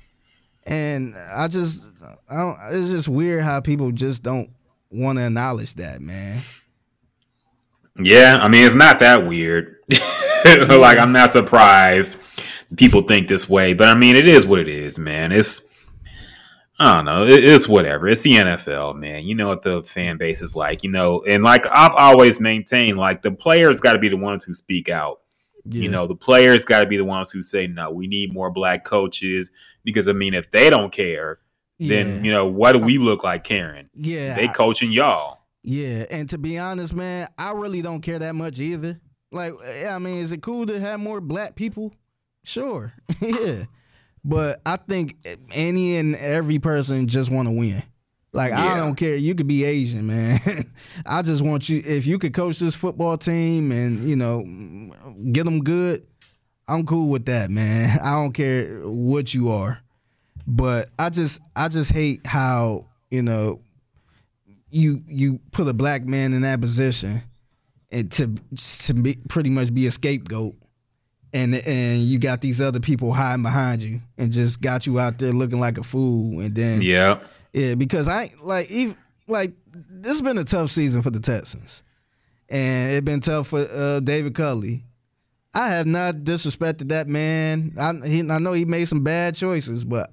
And 0.66 1.16
I 1.16 1.48
just 1.48 1.88
I 2.30 2.38
don't 2.38 2.58
it's 2.72 2.90
just 2.90 3.08
weird 3.08 3.44
how 3.44 3.60
people 3.60 3.92
just 3.92 4.24
don't 4.24 4.50
want 4.90 5.20
to 5.20 5.26
acknowledge 5.26 5.76
that, 5.76 6.02
man. 6.02 6.42
Yeah, 8.00 8.40
I 8.42 8.48
mean 8.48 8.66
it's 8.66 8.76
not 8.76 9.00
that 9.00 9.26
weird. 9.26 9.78
like 10.46 10.98
I'm 10.98 11.12
not 11.12 11.32
surprised 11.32 12.22
people 12.78 13.02
think 13.02 13.28
this 13.28 13.50
way, 13.50 13.74
but 13.74 13.88
I 13.88 13.96
mean 13.96 14.16
it 14.16 14.28
is 14.28 14.46
what 14.46 14.60
it 14.60 14.68
is, 14.68 14.98
man. 14.98 15.32
It's 15.32 15.70
I 16.80 16.96
don't 16.96 17.06
know. 17.06 17.24
It, 17.26 17.44
it's 17.44 17.68
whatever. 17.68 18.08
It's 18.08 18.24
the 18.24 18.32
NFL, 18.32 18.96
man. 18.96 19.24
You 19.24 19.36
know 19.36 19.48
what 19.50 19.62
the 19.62 19.84
fan 19.84 20.18
base 20.18 20.42
is 20.42 20.56
like, 20.56 20.84
you 20.84 20.90
know. 20.90 21.24
And 21.28 21.44
like 21.44 21.68
I've 21.68 21.94
always 21.94 22.40
maintained, 22.40 22.98
like 22.98 23.22
the 23.22 23.32
players 23.32 23.80
got 23.80 23.94
to 23.94 24.00
be 24.00 24.10
the 24.10 24.18
ones 24.18 24.44
who 24.44 24.56
speak 24.56 24.90
out. 24.90 25.20
Yeah. 25.66 25.84
You 25.84 25.90
know, 25.90 26.08
the 26.08 26.16
players 26.16 26.66
got 26.66 26.80
to 26.80 26.88
be 26.88 26.98
the 26.98 27.06
ones 27.06 27.30
who 27.30 27.44
say, 27.44 27.68
"No, 27.68 27.92
we 27.92 28.08
need 28.08 28.34
more 28.34 28.50
black 28.50 28.84
coaches." 28.84 29.52
Because 29.84 30.08
I 30.08 30.14
mean, 30.14 30.34
if 30.34 30.50
they 30.50 30.72
don't 30.72 30.92
care, 30.92 31.38
yeah. 31.78 32.04
then 32.04 32.26
you 32.26 32.32
know 32.32 32.48
what 32.48 32.72
do 32.72 32.80
we 32.80 32.98
look 32.98 33.24
like 33.24 33.44
caring? 33.44 33.90
yeah, 33.94 34.34
They 34.34 34.48
coaching 34.48 34.92
y'all. 34.92 35.41
Yeah, 35.64 36.06
and 36.10 36.28
to 36.30 36.38
be 36.38 36.58
honest, 36.58 36.96
man, 36.96 37.28
I 37.38 37.52
really 37.52 37.82
don't 37.82 38.02
care 38.02 38.20
that 38.20 38.36
much 38.36 38.60
either. 38.60 39.00
Like, 39.32 39.54
I 39.88 39.98
mean, 40.00 40.18
is 40.20 40.32
it 40.32 40.42
cool 40.42 40.66
to 40.66 40.80
have 40.80 41.00
more 41.00 41.22
black 41.22 41.56
people? 41.56 41.94
Sure, 42.44 42.94
yeah, 43.22 43.66
but 44.24 44.62
I 44.66 44.78
think 44.78 45.18
any 45.52 45.98
and 45.98 46.16
every 46.16 46.60
person 46.60 47.08
just 47.08 47.32
want 47.32 47.48
to 47.48 47.52
win. 47.54 47.84
Like, 48.34 48.54
I 48.54 48.78
don't 48.78 48.96
care. 48.96 49.16
You 49.16 49.36
could 49.36 49.48
be 49.48 49.66
Asian, 49.66 50.08
man. 50.08 50.40
I 51.06 51.22
just 51.22 51.42
want 51.42 51.68
you. 51.68 51.84
If 51.86 52.08
you 52.08 52.18
could 52.18 52.34
coach 52.34 52.60
this 52.60 52.76
football 52.76 53.18
team 53.18 53.72
and 53.74 54.08
you 54.08 54.16
know 54.16 54.44
get 55.32 55.44
them 55.44 55.64
good, 55.64 56.08
I'm 56.68 56.86
cool 56.86 57.10
with 57.10 57.26
that, 57.26 57.52
man. 57.52 58.00
I 58.04 58.16
don't 58.16 58.32
care 58.32 58.80
what 58.88 59.34
you 59.34 59.50
are, 59.50 59.80
but 60.48 60.90
I 60.98 61.10
just 61.10 61.42
I 61.56 61.68
just 61.68 61.92
hate 61.92 62.26
how 62.26 62.88
you 63.10 63.22
know 63.22 63.62
you 64.72 65.04
you 65.08 65.40
put 65.52 65.68
a 65.68 65.74
black 65.74 66.04
man 66.06 66.34
in 66.34 66.42
that 66.42 66.60
position 66.62 67.22
and 67.92 68.12
to 68.12 68.34
to 68.86 68.94
be, 68.94 69.18
pretty 69.30 69.50
much 69.50 69.74
be 69.74 69.86
a 69.88 69.92
scapegoat 69.92 70.56
and 71.34 71.56
and 71.56 72.02
you 72.02 72.20
got 72.20 72.42
these 72.42 72.62
other 72.62 72.80
people 72.80 73.14
hiding 73.14 73.44
behind 73.44 73.82
you 73.82 74.02
and 74.18 74.32
just 74.32 74.62
got 74.62 74.86
you 74.88 75.00
out 75.00 75.18
there 75.20 75.32
looking 75.32 75.60
like 75.60 75.78
a 75.78 75.84
fool 75.84 76.40
and 76.40 76.56
then 76.56 76.82
Yeah. 76.82 77.20
yeah 77.54 77.76
because 77.76 78.08
I 78.08 78.32
like 78.42 78.70
even 78.72 78.98
like 79.28 79.54
this 79.70 80.12
has 80.12 80.22
been 80.22 80.38
a 80.38 80.44
tough 80.44 80.70
season 80.70 81.02
for 81.02 81.10
the 81.12 81.20
Texans 81.20 81.84
and 82.50 82.92
it's 82.92 83.06
been 83.06 83.22
tough 83.22 83.48
for 83.48 83.60
uh, 83.72 84.00
David 84.02 84.36
Culley. 84.36 84.84
I 85.54 85.68
have 85.70 85.86
not 85.86 86.16
disrespected 86.16 86.90
that 86.90 87.08
man. 87.08 87.74
I 87.78 87.94
he, 88.08 88.20
I 88.30 88.40
know 88.40 88.54
he 88.54 88.64
made 88.66 88.86
some 88.86 89.04
bad 89.04 89.36
choices, 89.36 89.84
but 89.84 90.10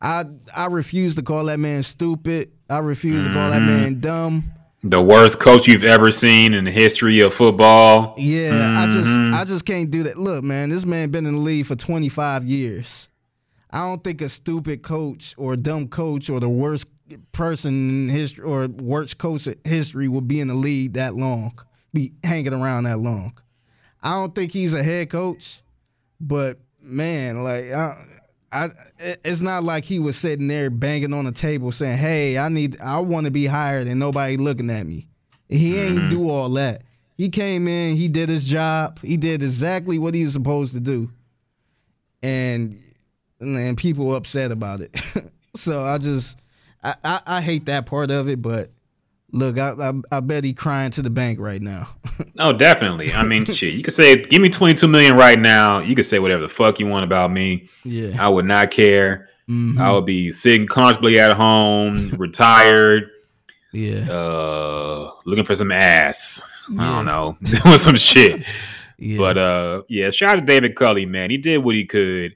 I 0.00 0.24
I 0.56 0.66
refuse 0.66 1.14
to 1.16 1.22
call 1.22 1.44
that 1.46 1.58
man 1.60 1.82
stupid. 1.82 2.50
I 2.68 2.78
refuse 2.78 3.24
to 3.24 3.32
call 3.32 3.50
that 3.50 3.62
man 3.62 4.00
dumb. 4.00 4.44
The 4.82 5.00
worst 5.00 5.40
coach 5.40 5.66
you've 5.66 5.84
ever 5.84 6.10
seen 6.10 6.52
in 6.52 6.64
the 6.64 6.70
history 6.70 7.20
of 7.20 7.32
football. 7.32 8.14
Yeah, 8.18 8.74
I 8.76 8.86
just 8.86 9.18
Mm-hmm. 9.18 9.34
I 9.34 9.44
just 9.44 9.64
can't 9.64 9.90
do 9.90 10.02
that. 10.04 10.18
Look, 10.18 10.44
man, 10.44 10.70
this 10.70 10.84
man 10.84 11.10
been 11.10 11.26
in 11.26 11.34
the 11.34 11.40
league 11.40 11.66
for 11.66 11.76
25 11.76 12.44
years. 12.44 13.08
I 13.70 13.78
don't 13.80 14.04
think 14.04 14.20
a 14.20 14.28
stupid 14.28 14.82
coach 14.82 15.34
or 15.36 15.54
a 15.54 15.56
dumb 15.56 15.88
coach 15.88 16.30
or 16.30 16.38
the 16.38 16.48
worst 16.48 16.88
person 17.32 17.88
in 17.88 18.08
history 18.08 18.44
or 18.44 18.68
worst 18.68 19.18
coach 19.18 19.46
in 19.46 19.58
history 19.64 20.08
would 20.08 20.28
be 20.28 20.40
in 20.40 20.48
the 20.48 20.54
league 20.54 20.94
that 20.94 21.14
long, 21.14 21.58
be 21.92 22.12
hanging 22.22 22.54
around 22.54 22.84
that 22.84 22.98
long. 22.98 23.36
I 24.02 24.12
don't 24.12 24.34
think 24.34 24.52
he's 24.52 24.74
a 24.74 24.82
head 24.82 25.10
coach, 25.10 25.62
but 26.20 26.58
man, 26.80 27.42
like 27.42 27.72
I, 27.72 27.96
I, 28.54 28.68
it's 28.98 29.40
not 29.40 29.64
like 29.64 29.84
he 29.84 29.98
was 29.98 30.16
sitting 30.16 30.46
there 30.46 30.70
banging 30.70 31.12
on 31.12 31.24
the 31.24 31.32
table 31.32 31.72
saying, 31.72 31.98
"Hey, 31.98 32.38
I 32.38 32.48
need, 32.48 32.80
I 32.80 33.00
want 33.00 33.24
to 33.24 33.32
be 33.32 33.46
hired," 33.46 33.88
and 33.88 33.98
nobody 33.98 34.36
looking 34.36 34.70
at 34.70 34.86
me. 34.86 35.08
He 35.48 35.76
ain't 35.76 35.98
mm-hmm. 35.98 36.08
do 36.08 36.30
all 36.30 36.48
that. 36.50 36.82
He 37.16 37.30
came 37.30 37.66
in, 37.66 37.96
he 37.96 38.06
did 38.06 38.28
his 38.28 38.44
job, 38.44 39.00
he 39.00 39.16
did 39.16 39.42
exactly 39.42 39.98
what 39.98 40.14
he 40.14 40.22
was 40.22 40.32
supposed 40.32 40.72
to 40.74 40.80
do, 40.80 41.10
and 42.22 42.80
and 43.40 43.76
people 43.76 44.14
upset 44.14 44.52
about 44.52 44.80
it. 44.80 45.02
so 45.56 45.82
I 45.82 45.98
just, 45.98 46.38
I, 46.82 46.94
I, 47.02 47.20
I 47.26 47.40
hate 47.40 47.66
that 47.66 47.86
part 47.86 48.10
of 48.10 48.28
it, 48.28 48.40
but. 48.40 48.70
Look, 49.34 49.58
I, 49.58 49.72
I 49.80 49.92
I 50.12 50.20
bet 50.20 50.44
he 50.44 50.52
crying 50.52 50.90
to 50.92 51.02
the 51.02 51.10
bank 51.10 51.38
right 51.40 51.60
now. 51.60 51.88
Oh, 52.38 52.52
definitely. 52.52 53.12
I 53.12 53.22
mean, 53.22 53.44
shit. 53.44 53.74
You 53.74 53.82
could 53.84 53.94
say, 53.94 54.20
give 54.20 54.42
me 54.42 54.48
22 54.48 54.88
million 54.88 55.16
right 55.16 55.38
now. 55.38 55.78
You 55.78 55.94
could 55.94 56.04
say 56.06 56.18
whatever 56.18 56.42
the 56.42 56.48
fuck 56.48 56.80
you 56.80 56.86
want 56.88 57.04
about 57.04 57.30
me. 57.30 57.68
yeah. 57.84 58.16
I 58.18 58.28
would 58.28 58.44
not 58.44 58.70
care. 58.72 59.28
Mhm. 59.48 59.78
I 59.78 59.92
would 59.92 60.04
be 60.06 60.32
sitting 60.32 60.66
comfortably 60.66 61.18
at 61.20 61.36
home, 61.36 62.10
retired, 62.18 63.08
Yeah. 63.72 64.10
uh, 64.10 65.10
looking 65.26 65.44
for 65.44 65.54
some 65.54 65.70
ass. 65.70 66.42
I 66.78 66.90
don't 66.96 67.04
know, 67.06 67.36
doing 67.62 67.78
some 67.78 67.96
shit. 67.96 68.42
Yeah. 68.98 69.18
But 69.18 69.38
uh, 69.38 69.82
yeah, 69.88 70.10
shout 70.10 70.36
out 70.36 70.40
to 70.40 70.46
David 70.46 70.74
Culley, 70.76 71.06
man. 71.06 71.30
He 71.30 71.36
did 71.36 71.58
what 71.58 71.74
he 71.76 71.84
could, 71.84 72.34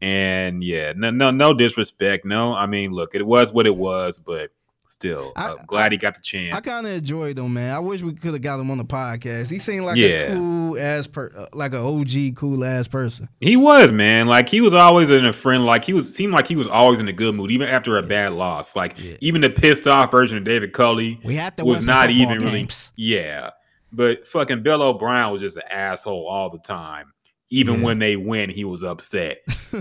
and 0.00 0.62
yeah, 0.62 0.92
no, 0.96 1.10
no, 1.10 1.30
no 1.30 1.54
disrespect. 1.54 2.24
No, 2.24 2.54
I 2.54 2.66
mean, 2.66 2.92
look, 2.92 3.14
it 3.14 3.26
was 3.26 3.52
what 3.52 3.66
it 3.66 3.76
was, 3.76 4.20
but 4.20 4.50
still, 4.90 5.32
I- 5.36 5.50
uh, 5.50 5.54
glad 5.66 5.92
he 5.92 5.98
got 5.98 6.14
the 6.14 6.20
chance. 6.20 6.54
I 6.54 6.60
kind 6.60 6.86
of 6.86 6.92
enjoyed 6.92 7.38
him, 7.38 7.52
man. 7.54 7.74
I 7.74 7.78
wish 7.78 8.02
we 8.02 8.12
could 8.12 8.32
have 8.32 8.42
got 8.42 8.58
him 8.60 8.70
on 8.70 8.78
the 8.78 8.84
podcast. 8.84 9.50
He 9.50 9.58
seemed 9.58 9.86
like 9.86 9.96
Yeah. 9.96 10.08
a 10.08 10.34
cool 10.34 10.78
ass 10.78 11.06
per, 11.06 11.30
uh, 11.36 11.46
like 11.52 11.72
an 11.72 11.78
OG 11.80 12.32
cool 12.36 12.64
ass 12.64 12.88
person. 12.88 13.28
He 13.40 13.56
was 13.56 13.92
man, 13.92 14.26
like 14.26 14.48
he 14.48 14.60
was 14.60 14.74
always 14.74 15.10
in 15.10 15.24
a 15.24 15.32
friend. 15.32 15.64
Like 15.64 15.84
he 15.84 15.92
was 15.92 16.14
seemed 16.14 16.32
like 16.32 16.46
he 16.46 16.56
was 16.56 16.66
always 16.66 17.00
in 17.00 17.08
a 17.08 17.12
good 17.12 17.34
mood, 17.34 17.50
even 17.50 17.68
after 17.68 17.96
a 17.98 18.02
bad 18.02 18.32
loss. 18.32 18.74
Like 18.76 18.96
even 19.20 19.40
the 19.40 19.50
pissed 19.50 19.86
off 19.86 20.10
version 20.10 20.36
of 20.38 20.44
David 20.44 20.72
Culley 20.72 21.20
We 21.24 21.36
had 21.36 21.56
to 21.56 21.64
was 21.64 21.86
not 21.86 22.10
even 22.10 22.38
really. 22.40 22.68
Yeah, 22.96 23.50
but 23.92 24.26
fucking 24.26 24.62
Bill 24.62 24.82
O'Brien 24.82 25.30
was 25.30 25.40
just 25.40 25.56
an 25.56 25.62
asshole 25.70 26.26
all 26.28 26.50
the 26.50 26.58
time. 26.58 27.12
Even 27.52 27.78
Yeah. 27.80 27.84
when 27.86 27.98
they 27.98 28.14
win, 28.16 28.48
he 28.48 28.64
was 28.64 28.84
upset. 28.84 29.38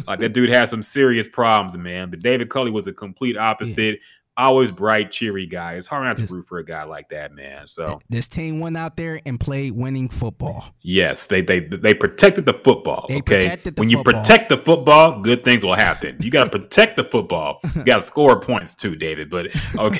like 0.07 0.19
that 0.19 0.33
dude 0.33 0.49
had 0.49 0.69
some 0.69 0.81
serious 0.81 1.27
problems, 1.27 1.77
man. 1.77 2.09
But 2.09 2.21
David 2.21 2.49
Culley 2.49 2.71
was 2.71 2.87
a 2.87 2.93
complete 2.93 3.37
opposite. 3.49 3.99
Always 4.39 4.71
bright, 4.71 5.11
cheery 5.11 5.45
guy. 5.47 5.73
It's 5.73 5.85
hard 5.87 6.05
not 6.05 6.15
to 6.15 6.21
Yes. 6.21 6.31
root 6.31 6.47
for 6.47 6.59
a 6.59 6.63
guy 6.63 6.83
like 6.85 7.09
that, 7.09 7.33
man. 7.33 7.67
So 7.67 7.99
This 8.09 8.29
team 8.29 8.61
went 8.61 8.77
out 8.77 8.95
there 8.95 9.19
and 9.25 9.37
played 9.37 9.73
winning 9.75 10.07
football. 10.07 10.73
Yes, 10.81 11.25
they 11.25 11.41
they 11.41 11.59
they 11.59 11.93
protected 11.93 12.45
the 12.45 12.53
football. 12.53 13.05
They 13.09 13.17
okay, 13.17 13.57
the 13.61 13.73
when 13.75 13.89
you 13.89 14.01
protect 14.01 14.47
the 14.47 14.57
football, 14.57 15.19
good 15.19 15.43
things 15.43 15.65
will 15.65 15.73
happen. 15.73 16.15
You 16.21 16.31
got 16.31 16.45
to 16.49 16.57
protect 16.57 16.95
the 16.95 17.03
football. 17.03 17.59
You 17.75 17.83
got 17.83 17.97
to 17.97 18.03
score 18.03 18.39
points 18.39 18.75
too, 18.75 18.95
David. 18.95 19.29
But 19.29 19.47
okay, 19.77 19.99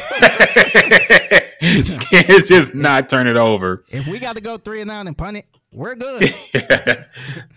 can't 1.61 2.45
just 2.45 2.73
not 2.73 3.09
turn 3.09 3.27
it 3.27 3.37
over. 3.37 3.83
If 3.89 4.07
we 4.07 4.19
got 4.19 4.35
to 4.35 4.41
go 4.41 4.57
three 4.57 4.79
and 4.81 4.87
nine 4.87 5.07
and 5.07 5.17
punt 5.17 5.37
it, 5.37 5.45
we're 5.71 5.95
good. 5.95 6.33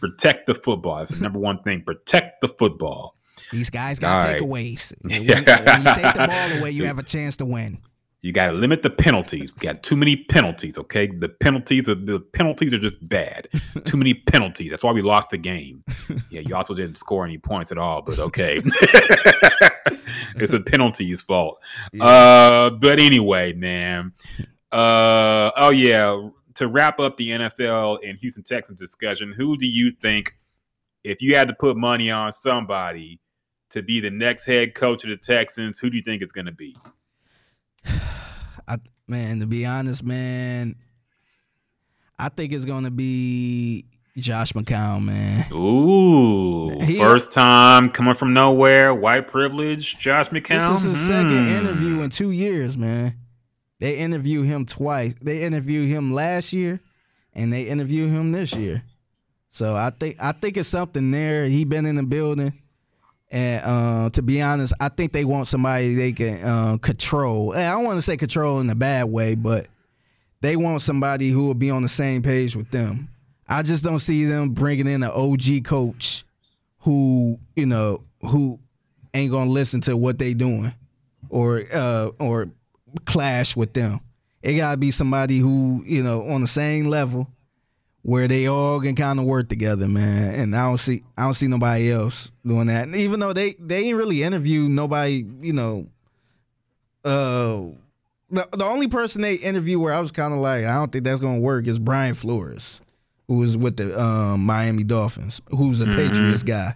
protect 0.01 0.47
the 0.47 0.55
football. 0.55 0.99
That's 0.99 1.13
the 1.13 1.23
number 1.23 1.39
one 1.39 1.63
thing. 1.63 1.83
Protect 1.83 2.41
the 2.41 2.49
football. 2.49 3.17
These 3.53 3.70
guys 3.70 3.99
got 3.99 4.23
All 4.23 4.33
right. 4.33 4.41
takeaways. 4.41 4.95
When, 5.03 5.27
when 5.27 5.29
you 5.29 5.95
take 5.95 6.15
the 6.15 6.27
ball 6.27 6.59
away, 6.59 6.70
you 6.70 6.85
have 6.87 6.99
a 6.99 7.03
chance 7.03 7.37
to 7.37 7.45
win. 7.45 7.79
You 8.23 8.33
got 8.33 8.47
to 8.49 8.53
limit 8.53 8.83
the 8.83 8.91
penalties. 8.91 9.53
We 9.55 9.66
got 9.66 9.83
too 9.83 9.97
many 9.97 10.16
penalties. 10.16 10.79
Okay, 10.79 11.09
the 11.09 11.29
penalties 11.29 11.89
are 11.89 11.97
the 11.97 12.20
penalties 12.20 12.73
are 12.73 12.79
just 12.79 13.07
bad. 13.07 13.49
too 13.85 13.97
many 13.97 14.15
penalties. 14.15 14.70
That's 14.70 14.85
why 14.85 14.93
we 14.93 15.03
lost 15.03 15.31
the 15.31 15.39
game. 15.39 15.83
Yeah, 16.31 16.43
you 16.47 16.55
also 16.55 16.73
didn't 16.73 16.97
score 16.97 17.24
any 17.24 17.39
points 17.39 17.73
at 17.73 17.79
all. 17.79 18.01
But 18.01 18.20
okay, 18.20 18.61
it's 18.65 20.53
the 20.53 20.62
penalties' 20.65 21.20
fault. 21.20 21.61
Uh, 22.01 22.70
but 22.70 23.01
anyway, 23.01 23.53
man. 23.55 24.12
Uh, 24.70 25.51
oh 25.57 25.70
yeah. 25.70 26.29
To 26.57 26.69
wrap 26.69 27.01
up 27.01 27.16
the 27.16 27.31
NFL 27.31 27.99
and 28.07 28.19
Houston 28.19 28.45
Texans 28.45 28.79
discussion, 28.79 29.33
who 29.33 29.57
do 29.57 29.66
you 29.66 29.91
think, 29.91 30.37
if 31.03 31.23
you 31.23 31.35
had 31.35 31.49
to 31.49 31.55
put 31.55 31.77
money 31.77 32.11
on 32.11 32.31
somebody 32.31 33.19
to 33.73 33.82
be 33.82 34.01
the 34.01 34.11
next 34.11 34.44
head 34.44 34.74
coach 34.74 35.05
of 35.05 35.11
the 35.11 35.16
Texans, 35.16 35.78
who 35.78 35.90
do 35.90 35.97
you 35.97 36.03
think 36.03 36.23
it's 36.23 36.32
going 36.32 36.47
to 36.47 36.53
be? 36.53 36.77
I, 38.69 38.77
man, 39.09 39.40
to 39.40 39.47
be 39.47 39.66
honest, 39.66 40.05
man, 40.05 40.77
I 42.19 42.28
think 42.28 42.53
it's 42.53 42.65
going 42.65 42.85
to 42.85 42.90
be 42.90 43.86
Josh 44.16 44.53
McCown, 44.53 45.05
man. 45.05 45.47
Ooh, 45.53 46.78
He- 46.81 46.99
first 46.99 47.32
time 47.32 47.89
coming 47.90 48.15
from 48.15 48.32
nowhere, 48.35 48.94
white 48.94 49.27
privilege, 49.27 49.99
Josh 49.99 50.28
McCown. 50.28 50.70
This 50.70 50.81
is 50.81 50.82
his 50.97 51.09
second 51.09 51.44
Hmm. 51.47 51.57
interview 51.57 52.01
in 52.03 52.11
two 52.11 52.31
years, 52.31 52.77
man. 52.78 53.15
They 53.81 53.97
interviewed 53.99 54.47
him 54.47 54.65
twice. 54.65 55.15
They 55.20 55.43
interviewed 55.43 55.89
him 55.89 56.12
last 56.12 56.53
year, 56.53 56.81
and 57.32 57.53
they 57.53 57.62
interviewed 57.65 58.11
him 58.11 58.31
this 58.31 58.55
year. 58.55 58.85
So 59.51 59.74
I 59.74 59.90
think 59.90 60.16
I 60.20 60.32
think 60.32 60.57
it's 60.57 60.69
something 60.69 61.11
there. 61.11 61.47
He 61.47 61.65
been 61.65 61.85
in 61.85 61.97
the 61.97 62.05
building, 62.05 62.53
and 63.33 63.65
uh, 63.65 64.11
to 64.11 64.21
be 64.21 64.43
honest, 64.43 64.75
I 64.79 64.91
think 64.91 65.13
they 65.13 65.25
want 65.25 65.47
somebody 65.47 65.95
they 65.95 66.13
can 66.13 66.45
uh, 66.45 66.77
control. 66.77 67.53
And 67.53 67.63
I 67.63 67.73
don't 67.73 67.85
want 67.85 67.97
to 67.97 68.03
say 68.03 68.19
control 68.19 68.61
in 68.61 68.69
a 68.69 68.75
bad 68.75 69.05
way, 69.05 69.35
but 69.35 69.69
they 70.43 70.55
want 70.55 70.83
somebody 70.83 71.31
who 71.31 71.47
will 71.47 71.55
be 71.55 71.71
on 71.71 71.81
the 71.81 71.89
same 71.89 72.21
page 72.21 72.55
with 72.55 72.71
them. 72.71 73.09
I 73.49 73.63
just 73.63 73.85
don't 73.85 74.01
see 74.01 74.27
them 74.27 74.51
bringing 74.51 74.87
in 74.87 75.03
an 75.03 75.11
OG 75.11 75.65
coach 75.65 76.25
who 76.81 77.39
you 77.57 77.65
know 77.65 78.03
who 78.21 78.59
ain't 79.15 79.31
gonna 79.31 79.51
listen 79.51 79.81
to 79.83 79.97
what 79.97 80.19
they 80.19 80.35
doing 80.35 80.75
or 81.31 81.63
uh 81.73 82.11
or 82.19 82.51
clash 83.07 83.57
with 83.57 83.73
them. 83.73 84.01
It 84.43 84.55
gotta 84.55 84.77
be 84.77 84.91
somebody 84.91 85.39
who 85.39 85.83
you 85.87 86.03
know 86.03 86.29
on 86.29 86.43
the 86.43 86.47
same 86.47 86.87
level 86.87 87.29
where 88.03 88.27
they 88.27 88.47
all 88.47 88.81
can 88.81 88.97
kind 88.97 89.19
of 89.19 89.24
work 89.24 89.49
together, 89.49 89.89
man. 89.89 90.35
And 90.35 90.57
I 90.57 90.66
don't 90.66 90.77
see 90.77 91.03
I 91.16 91.24
don't 91.24 91.35
see 91.35 91.49
nobody 91.49 91.91
else 91.91 92.33
doing 92.45 92.66
that. 92.66 92.85
And 92.85 92.97
even 92.97 93.20
though 93.20 93.33
they 93.33 93.55
they 93.59 93.85
ain't 93.85 93.97
really 93.97 94.23
interview 94.23 94.69
nobody, 94.69 95.24
you 95.41 95.53
know. 95.53 95.87
Uh, 97.05 97.74
the 98.31 98.49
the 98.53 98.65
only 98.65 98.89
person 98.89 99.23
they 99.23 99.35
interview 99.35 99.79
where 99.79 99.93
I 99.93 100.01
was 100.01 100.12
kind 100.12 100.33
of 100.33 100.41
like 100.41 100.65
I 100.65 100.74
don't 100.74 100.91
think 100.91 101.05
that's 101.05 101.20
gonna 101.20 101.41
work 101.41 101.66
is 101.66 101.79
Brian 101.79 102.15
Flores, 102.15 102.81
who 103.29 103.39
was 103.39 103.57
with 103.57 103.77
the 103.77 104.01
um, 104.01 104.45
Miami 104.45 104.85
Dolphins, 104.85 105.41
who's 105.49 105.81
a 105.81 105.87
Patriots 105.87 106.43
guy. 106.43 106.74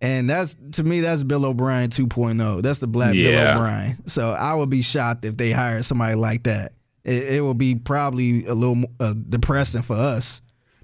And 0.00 0.28
that's 0.28 0.56
to 0.72 0.82
me, 0.82 1.00
that's 1.00 1.22
Bill 1.22 1.44
O'Brien 1.46 1.90
2.0. 1.90 2.62
That's 2.62 2.80
the 2.80 2.88
black 2.88 3.12
Bill 3.12 3.32
O'Brien. 3.54 4.08
So 4.08 4.30
I 4.30 4.54
would 4.54 4.68
be 4.70 4.82
shocked 4.82 5.24
if 5.24 5.36
they 5.36 5.52
hired 5.52 5.84
somebody 5.84 6.16
like 6.16 6.42
that. 6.42 6.72
It, 7.04 7.34
it 7.34 7.40
will 7.40 7.54
be 7.54 7.74
probably 7.74 8.46
a 8.46 8.54
little 8.54 8.84
uh, 9.00 9.14
depressing 9.28 9.82
for 9.82 9.96
us 9.96 10.42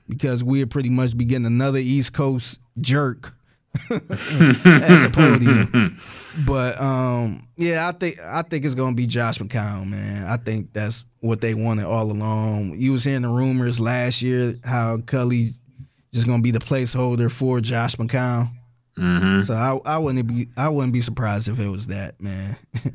because 0.09 0.43
we'd 0.43 0.70
pretty 0.70 0.90
much 0.90 1.16
be 1.16 1.24
getting 1.24 1.47
another 1.47 1.78
East 1.78 2.12
Coast 2.12 2.61
jerk 2.81 3.35
at 3.90 4.09
the 4.09 5.11
podium. 5.12 6.01
But 6.47 6.81
um, 6.81 7.47
yeah, 7.57 7.89
I 7.89 7.93
think 7.93 8.19
I 8.20 8.43
think 8.43 8.65
it's 8.65 8.74
gonna 8.74 8.95
be 8.95 9.07
Josh 9.07 9.39
McCown, 9.39 9.89
man. 9.89 10.27
I 10.27 10.36
think 10.36 10.73
that's 10.73 11.05
what 11.20 11.40
they 11.40 11.55
wanted 11.55 11.85
all 11.85 12.11
along. 12.11 12.74
You 12.77 12.93
was 12.93 13.05
hearing 13.05 13.23
the 13.23 13.28
rumors 13.28 13.81
last 13.81 14.23
year 14.23 14.55
how 14.65 14.99
Culley 14.99 15.55
just 16.12 16.27
gonna 16.27 16.43
be 16.43 16.51
the 16.51 16.59
placeholder 16.59 17.31
for 17.31 17.61
Josh 17.61 17.97
McCown. 17.97 18.51
Mm-hmm. 18.97 19.43
So 19.43 19.55
I 19.55 19.78
I 19.85 19.99
wouldn't 19.99 20.27
be 20.27 20.49
I 20.57 20.69
wouldn't 20.69 20.93
be 20.93 21.01
surprised 21.01 21.49
if 21.49 21.59
it 21.61 21.69
was 21.69 21.89
that, 21.89 22.20
man. 22.20 22.57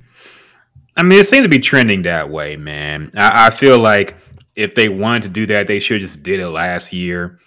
I 0.96 1.04
mean, 1.04 1.20
it 1.20 1.28
seems 1.28 1.44
to 1.44 1.50
be 1.50 1.60
trending 1.60 2.04
that 2.04 2.30
way, 2.30 2.56
man. 2.56 3.12
I, 3.16 3.48
I 3.48 3.50
feel 3.50 3.80
like 3.80 4.16
if 4.56 4.76
they 4.76 4.90
wanted 4.90 5.24
to 5.24 5.30
do 5.30 5.46
that, 5.48 5.68
they 5.68 5.80
should 5.80 6.02
just 6.02 6.24
did 6.24 6.40
it 6.40 6.50
last 6.50 6.94
year. 6.94 7.40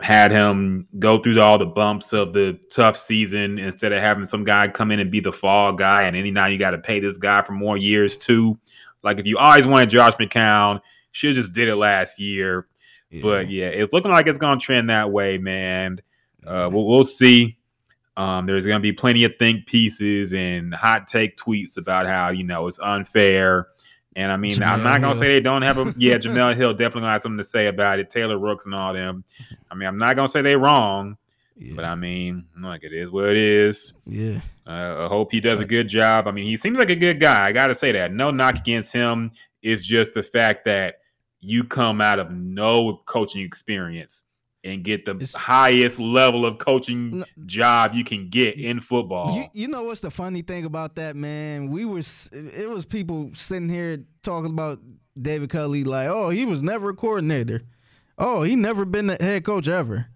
Had 0.00 0.32
him 0.32 0.88
go 0.98 1.18
through 1.18 1.40
all 1.40 1.58
the 1.58 1.66
bumps 1.66 2.12
of 2.12 2.32
the 2.32 2.58
tough 2.70 2.96
season 2.96 3.58
instead 3.58 3.92
of 3.92 4.00
having 4.00 4.24
some 4.24 4.44
guy 4.44 4.68
come 4.68 4.90
in 4.90 5.00
and 5.00 5.10
be 5.10 5.20
the 5.20 5.32
fall 5.32 5.72
guy. 5.72 6.02
And 6.02 6.16
any 6.16 6.30
now 6.30 6.46
you 6.46 6.58
got 6.58 6.70
to 6.70 6.78
pay 6.78 7.00
this 7.00 7.16
guy 7.16 7.42
for 7.42 7.52
more 7.52 7.76
years 7.76 8.16
too. 8.16 8.58
Like 9.02 9.18
if 9.18 9.26
you 9.26 9.38
always 9.38 9.66
wanted 9.66 9.90
Josh 9.90 10.14
McCown, 10.14 10.80
should 11.12 11.34
just 11.34 11.52
did 11.52 11.68
it 11.68 11.76
last 11.76 12.18
year. 12.18 12.66
But 13.22 13.48
yeah, 13.48 13.68
it's 13.68 13.92
looking 13.92 14.10
like 14.10 14.26
it's 14.26 14.38
gonna 14.38 14.58
trend 14.58 14.90
that 14.90 15.12
way, 15.12 15.38
man. 15.38 16.00
Uh, 16.44 16.68
we'll, 16.72 16.86
we'll 16.86 17.04
see. 17.04 17.56
Um, 18.16 18.46
there's 18.46 18.64
going 18.64 18.78
to 18.78 18.82
be 18.82 18.92
plenty 18.92 19.24
of 19.24 19.32
think 19.38 19.66
pieces 19.66 20.32
and 20.34 20.72
hot 20.74 21.08
take 21.08 21.36
tweets 21.36 21.76
about 21.76 22.06
how 22.06 22.30
you 22.30 22.44
know 22.44 22.66
it's 22.66 22.78
unfair. 22.78 23.68
And 24.16 24.30
I 24.30 24.36
mean, 24.36 24.62
I'm 24.62 24.84
not 24.84 25.00
gonna 25.00 25.08
Hill. 25.08 25.14
say 25.16 25.26
they 25.26 25.40
don't 25.40 25.62
have 25.62 25.76
a 25.78 25.92
yeah. 25.96 26.18
Jemele 26.18 26.54
Hill 26.54 26.72
definitely 26.72 27.00
gonna 27.00 27.12
have 27.14 27.22
something 27.22 27.38
to 27.38 27.44
say 27.44 27.66
about 27.66 27.98
it. 27.98 28.10
Taylor 28.10 28.38
Rooks 28.38 28.64
and 28.64 28.74
all 28.74 28.92
them. 28.92 29.24
I 29.70 29.74
mean, 29.74 29.88
I'm 29.88 29.98
not 29.98 30.14
gonna 30.14 30.28
say 30.28 30.40
they're 30.40 30.56
wrong, 30.56 31.16
yeah, 31.56 31.72
but 31.74 31.84
I 31.84 31.96
mean, 31.96 32.46
like 32.60 32.84
it 32.84 32.92
is 32.92 33.10
what 33.10 33.28
it 33.30 33.36
is. 33.36 33.92
yeah. 34.06 34.40
Uh, 34.66 35.04
I 35.04 35.08
hope 35.08 35.32
he 35.32 35.40
does 35.40 35.60
a 35.60 35.64
good 35.66 35.88
job. 35.88 36.28
I 36.28 36.30
mean, 36.30 36.44
he 36.44 36.56
seems 36.56 36.78
like 36.78 36.90
a 36.90 36.96
good 36.96 37.18
guy. 37.18 37.44
I 37.46 37.52
got 37.52 37.66
to 37.66 37.74
say 37.74 37.90
that. 37.92 38.12
No 38.12 38.30
knock 38.30 38.56
against 38.56 38.92
him. 38.92 39.30
It's 39.62 39.84
just 39.84 40.14
the 40.14 40.22
fact 40.22 40.64
that 40.64 41.00
you 41.40 41.64
come 41.64 42.00
out 42.00 42.18
of 42.18 42.30
no 42.30 43.02
coaching 43.04 43.42
experience 43.42 44.22
and 44.64 44.82
get 44.82 45.04
the 45.04 45.12
It's- 45.12 45.34
highest 45.34 46.00
level 46.00 46.46
of 46.46 46.58
coaching 46.58 47.18
No. 47.20 47.24
job 47.46 47.92
you 47.94 48.02
can 48.04 48.28
get 48.30 48.56
in 48.58 48.80
football. 48.80 49.36
You, 49.36 49.44
you 49.62 49.68
know 49.68 49.82
what's 49.84 50.00
the 50.00 50.10
funny 50.10 50.42
thing 50.42 50.64
about 50.64 50.96
that, 50.96 51.14
man? 51.16 51.68
We 51.70 51.84
were 51.84 51.98
it 52.32 52.68
was 52.70 52.86
people 52.86 53.30
sitting 53.34 53.68
here 53.68 54.04
talking 54.22 54.50
about 54.50 54.80
David 55.20 55.50
Culley 55.50 55.84
like, 55.84 56.08
oh, 56.08 56.30
he 56.30 56.44
was 56.44 56.62
never 56.62 56.90
a 56.90 56.94
coordinator. 56.94 57.62
Oh, 58.18 58.42
he 58.42 58.56
never 58.56 58.84
been 58.84 59.06
the 59.08 59.16
head 59.20 59.44
coach 59.44 59.68
ever. 59.68 60.06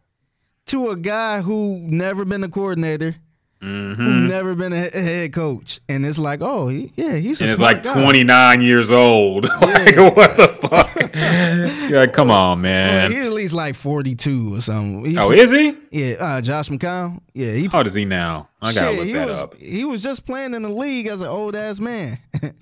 To 0.66 0.91
a 0.91 0.97
guy 0.97 1.41
who 1.43 1.79
never 1.83 2.25
been 2.25 2.43
a 2.45 2.49
coordinator, 2.49 3.16
who 3.60 3.66
Mhm. 3.97 4.28
never 4.28 4.55
been 4.55 4.72
a 4.72 4.76
head 4.89 5.32
coach, 5.32 5.80
and 5.89 6.06
it's 6.06 6.18
like, 6.18 6.40
oh, 6.43 6.68
he, 6.68 6.93
yeah, 6.94 7.16
he's 7.16 7.40
a 7.40 7.44
And 7.44 7.51
it's 7.51 7.59
smart 7.59 7.85
like 7.86 7.94
29 7.94 8.60
years 8.60 8.90
old. 8.90 9.44
like, 9.60 9.97
Yeah. 9.97 10.10
what 10.10 10.36
the 10.36 10.48
fuck? 10.48 11.10
yeah, 11.90 12.06
come 12.06 12.30
on, 12.30 12.48
Well, 12.51 12.56
man. 12.56 13.10
he's 13.12 13.26
at 13.26 13.32
least 13.32 13.55
like 13.55 13.74
forty 13.74 14.14
two 14.14 14.55
or 14.55 14.60
something. 14.60 15.05
He- 15.05 15.18
oh, 15.18 15.30
is 15.32 15.51
he? 15.51 15.74
yeah, 15.90 16.14
uh, 16.20 16.40
Josh 16.40 16.68
McCown. 16.68 17.20
Yeah, 17.35 17.52
he 17.52 17.66
How 17.70 17.78
old 17.78 17.86
is 17.89 17.94
he 17.94 18.05
now? 18.05 18.48
I 18.62 18.72
gotta 18.72 18.86
Shit, 18.90 18.97
look 18.98 19.06
he 19.06 19.12
that 19.14 19.26
was 19.28 19.39
up. 19.43 19.56
he 19.56 19.85
was 19.85 20.02
just 20.02 20.24
playing 20.24 20.55
in 20.55 20.62
the 20.62 20.68
league 20.68 21.06
as 21.09 21.22
an 21.22 21.28
old 21.28 21.56
ass 21.56 21.80
man. 21.80 22.18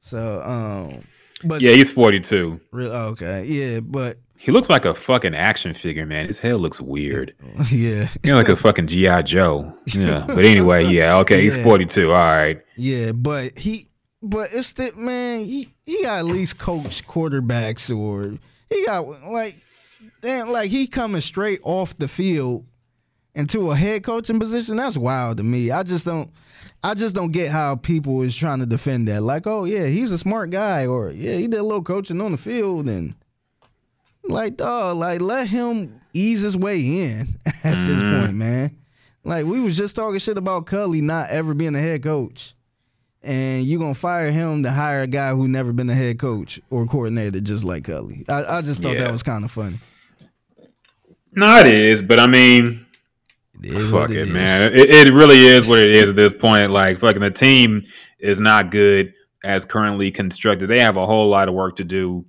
so 0.00 0.42
um 0.44 1.02
but 1.44 1.60
Yeah, 1.60 1.72
he's 1.72 1.90
42. 1.90 2.60
re- 2.70 2.84
okay, 2.86 3.44
yeah, 3.46 3.80
but 3.80 4.18
He 4.42 4.50
looks 4.50 4.68
like 4.68 4.84
a 4.84 4.92
fucking 4.92 5.36
action 5.36 5.72
figure, 5.72 6.04
man. 6.04 6.26
His 6.26 6.40
hair 6.40 6.56
looks 6.56 6.80
weird. 6.80 7.32
yeah. 7.70 8.08
You 8.24 8.32
know, 8.32 8.36
like 8.36 8.48
a 8.48 8.56
fucking 8.56 8.88
GI 8.88 9.22
Joe. 9.22 9.72
Yeah, 9.86 10.24
but 10.26 10.44
anyway, 10.44 10.86
yeah, 10.86 11.18
okay, 11.18 11.40
he's 11.40 11.56
42. 11.62 12.10
All 12.10 12.18
right. 12.18 12.60
Yeah, 12.76 13.12
but 13.12 13.56
he 13.56 13.86
but 14.20 14.48
it's 14.52 14.72
that 14.72 14.96
man, 14.96 15.44
he 15.44 15.72
he 15.86 16.02
got 16.02 16.18
at 16.18 16.24
least 16.24 16.58
coach 16.58 17.06
quarterbacks 17.06 17.96
or 17.96 18.36
he 18.68 18.84
got 18.84 19.06
like 19.30 19.60
damn 20.22 20.50
like 20.50 20.70
he 20.70 20.88
coming 20.88 21.20
straight 21.20 21.60
off 21.62 21.96
the 21.98 22.08
field 22.08 22.66
into 23.36 23.70
a 23.70 23.76
head 23.76 24.02
coaching 24.02 24.40
position. 24.40 24.74
That's 24.74 24.98
wild 24.98 25.36
to 25.36 25.44
me. 25.44 25.70
I 25.70 25.84
just 25.84 26.04
don't 26.04 26.32
I 26.82 26.94
just 26.94 27.14
don't 27.14 27.30
get 27.30 27.52
how 27.52 27.76
people 27.76 28.22
is 28.22 28.34
trying 28.34 28.58
to 28.58 28.66
defend 28.66 29.06
that. 29.06 29.22
Like, 29.22 29.46
oh 29.46 29.66
yeah, 29.66 29.86
he's 29.86 30.10
a 30.10 30.18
smart 30.18 30.50
guy, 30.50 30.84
or 30.86 31.12
yeah, 31.12 31.34
he 31.34 31.46
did 31.46 31.60
a 31.60 31.62
little 31.62 31.84
coaching 31.84 32.20
on 32.20 32.32
the 32.32 32.38
field 32.38 32.88
and 32.88 33.14
like 34.24 34.56
dog, 34.56 34.96
like 34.96 35.20
let 35.20 35.48
him 35.48 36.00
ease 36.12 36.42
his 36.42 36.56
way 36.56 36.78
in 36.78 37.20
at 37.64 37.86
this 37.86 38.02
mm-hmm. 38.02 38.20
point, 38.20 38.34
man. 38.34 38.76
Like 39.24 39.46
we 39.46 39.60
was 39.60 39.76
just 39.76 39.96
talking 39.96 40.18
shit 40.18 40.38
about 40.38 40.66
Culley 40.66 41.00
not 41.00 41.30
ever 41.30 41.54
being 41.54 41.74
a 41.74 41.80
head 41.80 42.02
coach. 42.02 42.54
And 43.24 43.64
you 43.64 43.78
gonna 43.78 43.94
fire 43.94 44.32
him 44.32 44.64
to 44.64 44.70
hire 44.70 45.02
a 45.02 45.06
guy 45.06 45.30
who 45.30 45.46
never 45.46 45.72
been 45.72 45.88
a 45.88 45.94
head 45.94 46.18
coach 46.18 46.60
or 46.70 46.86
coordinator 46.86 47.40
just 47.40 47.64
like 47.64 47.84
Culley. 47.84 48.24
I, 48.28 48.44
I 48.44 48.62
just 48.62 48.82
thought 48.82 48.94
Yeah. 48.94 49.04
that 49.04 49.12
was 49.12 49.22
kind 49.22 49.44
of 49.44 49.50
funny. 49.52 49.78
No, 51.34 51.58
it 51.58 51.66
is, 51.66 52.02
but 52.02 52.18
I 52.18 52.26
mean, 52.26 52.84
It 53.62 53.90
fuck 53.90 54.10
it, 54.10 54.16
is. 54.16 54.30
man. 54.30 54.72
It, 54.72 54.90
it 54.90 55.12
really 55.12 55.38
is 55.38 55.68
what 55.68 55.78
it 55.78 55.90
is 55.90 56.10
at 56.10 56.16
this 56.16 56.34
point. 56.34 56.72
Like, 56.72 56.98
fucking 56.98 57.22
the 57.22 57.30
team 57.30 57.82
is 58.18 58.40
not 58.40 58.70
good 58.70 59.14
as 59.44 59.64
currently 59.64 60.10
constructed. 60.10 60.66
They 60.66 60.80
have 60.80 60.96
a 60.96 61.06
whole 61.06 61.28
lot 61.28 61.48
of 61.48 61.54
work 61.54 61.76
to 61.76 61.84
do. 61.84 62.26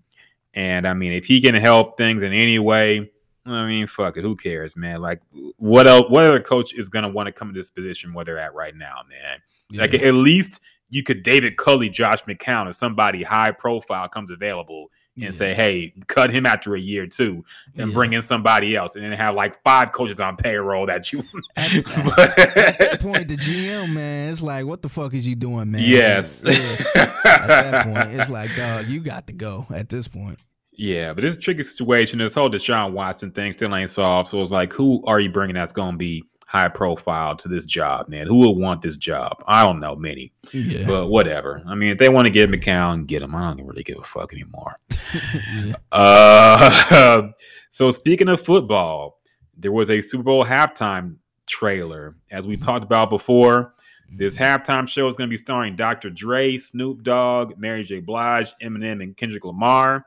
And 0.53 0.87
I 0.87 0.93
mean, 0.93 1.13
if 1.13 1.25
he 1.25 1.41
can 1.41 1.55
help 1.55 1.97
things 1.97 2.21
in 2.21 2.33
any 2.33 2.59
way, 2.59 3.11
I 3.45 3.65
mean, 3.65 3.87
fuck 3.87 4.17
it. 4.17 4.21
Who 4.21 4.35
cares, 4.35 4.77
man? 4.77 5.01
Like, 5.01 5.21
what 5.57 5.87
else? 5.87 6.09
What 6.09 6.23
other 6.23 6.39
coach 6.39 6.73
is 6.73 6.89
gonna 6.89 7.09
want 7.09 7.27
to 7.27 7.33
come 7.33 7.53
to 7.53 7.59
this 7.59 7.71
position 7.71 8.13
where 8.13 8.23
they're 8.23 8.39
at 8.39 8.53
right 8.53 8.75
now, 8.75 9.01
man? 9.09 9.39
Like, 9.71 9.93
at 9.95 10.13
least 10.13 10.61
you 10.89 11.03
could 11.03 11.23
David 11.23 11.57
Culley, 11.57 11.89
Josh 11.89 12.23
McCown, 12.23 12.67
or 12.67 12.73
somebody 12.73 13.23
high 13.23 13.51
profile 13.51 14.07
comes 14.07 14.29
available 14.29 14.89
and 15.15 15.25
Yeah. 15.25 15.31
say, 15.31 15.53
"Hey, 15.53 15.93
cut 16.07 16.31
him 16.31 16.45
after 16.45 16.75
a 16.75 16.79
year 16.79 17.05
too, 17.07 17.43
and 17.77 17.89
Yeah. 17.89 17.93
bring 17.93 18.13
in 18.13 18.21
somebody 18.21 18.75
else, 18.75 18.95
and 18.95 19.03
then 19.03 19.11
have 19.13 19.35
like 19.35 19.61
five 19.63 19.91
coaches 19.91 20.19
on 20.19 20.35
payroll 20.37 20.85
that 20.87 21.11
you." 21.11 21.23
At, 21.57 21.71
at 21.75 22.77
that 22.79 22.99
point, 23.01 23.27
the 23.27 23.35
GM 23.37 23.93
man, 23.93 24.31
it's 24.31 24.41
like, 24.41 24.65
what 24.65 24.81
the 24.81 24.89
fuck 24.89 25.13
is 25.13 25.27
you 25.27 25.35
doing, 25.35 25.71
man? 25.71 25.81
yes. 25.83 26.43
Yeah. 26.45 27.11
At 27.25 27.47
that 27.47 27.85
point, 27.87 28.19
it's 28.19 28.29
like, 28.29 28.55
dog, 28.55 28.87
you 28.87 28.99
got 29.01 29.27
to 29.27 29.33
go. 29.33 29.65
At 29.73 29.89
this 29.89 30.07
point, 30.07 30.39
Yeah, 30.75 31.13
but 31.13 31.23
it's 31.23 31.35
a 31.35 31.39
tricky 31.39 31.61
situation. 31.63 32.17
This 32.19 32.33
whole 32.35 32.49
Deshaun 32.49 32.91
Watson 32.93 33.31
thing 33.31 33.53
still 33.53 33.75
ain't 33.75 33.89
solved. 33.91 34.27
So 34.29 34.41
it's 34.41 34.51
like, 34.51 34.73
who 34.73 35.03
are 35.05 35.19
you 35.19 35.29
bringing 35.29 35.55
that's 35.55 35.71
going 35.73 35.91
to 35.93 35.97
be 35.97 36.23
high 36.53 36.69
profile 36.69 37.35
to 37.35 37.47
this 37.47 37.65
job, 37.65 38.07
man? 38.07 38.27
Who 38.27 38.47
would 38.47 38.61
want 38.61 38.81
this 38.83 38.95
job? 38.95 39.43
I 39.47 39.65
don't 39.65 39.79
know, 39.79 39.95
many, 39.95 40.31
yeah, 40.53 40.85
but 40.85 41.07
whatever. 41.07 41.61
I 41.67 41.73
mean, 41.75 41.89
if 41.89 41.97
they 41.97 42.09
want 42.09 42.27
to 42.27 42.31
get 42.31 42.49
McCown, 42.51 43.07
get 43.07 43.23
him. 43.23 43.33
I 43.35 43.53
don't 43.53 43.65
really 43.65 43.83
give 43.83 43.97
a 43.97 44.03
fuck 44.03 44.33
anymore. 44.33 44.75
Uh, 45.91 47.27
so 47.69 47.91
speaking 47.91 48.27
of 48.29 48.41
football, 48.41 49.19
there 49.55 49.71
was 49.71 49.89
a 49.91 50.01
Super 50.01 50.23
Bowl 50.23 50.43
halftime 50.43 51.17
trailer, 51.45 52.15
as 52.31 52.47
we 52.47 52.57
talked 52.57 52.83
about 52.83 53.09
before. 53.11 53.73
This 54.17 54.35
halftime 54.37 54.87
show 54.87 55.07
is 55.07 55.15
going 55.15 55.27
to 55.29 55.31
be 55.33 55.37
starring 55.37 55.75
Dr. 55.75 56.09
Dre, 56.09 56.57
Snoop 56.57 57.03
Dogg, 57.03 57.57
Mary 57.57 57.83
J. 57.83 57.99
Blige, 57.99 58.53
Eminem, 58.61 59.03
and 59.03 59.15
Kendrick 59.15 59.45
Lamar. 59.45 60.05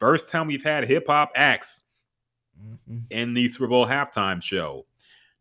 First 0.00 0.28
time 0.28 0.46
we've 0.48 0.62
had 0.64 0.84
hip 0.88 1.04
hop 1.06 1.30
acts 1.36 1.82
Mhm. 2.90 3.04
in 3.10 3.34
the 3.34 3.46
Super 3.48 3.68
Bowl 3.68 3.86
halftime 3.86 4.42
show. 4.42 4.84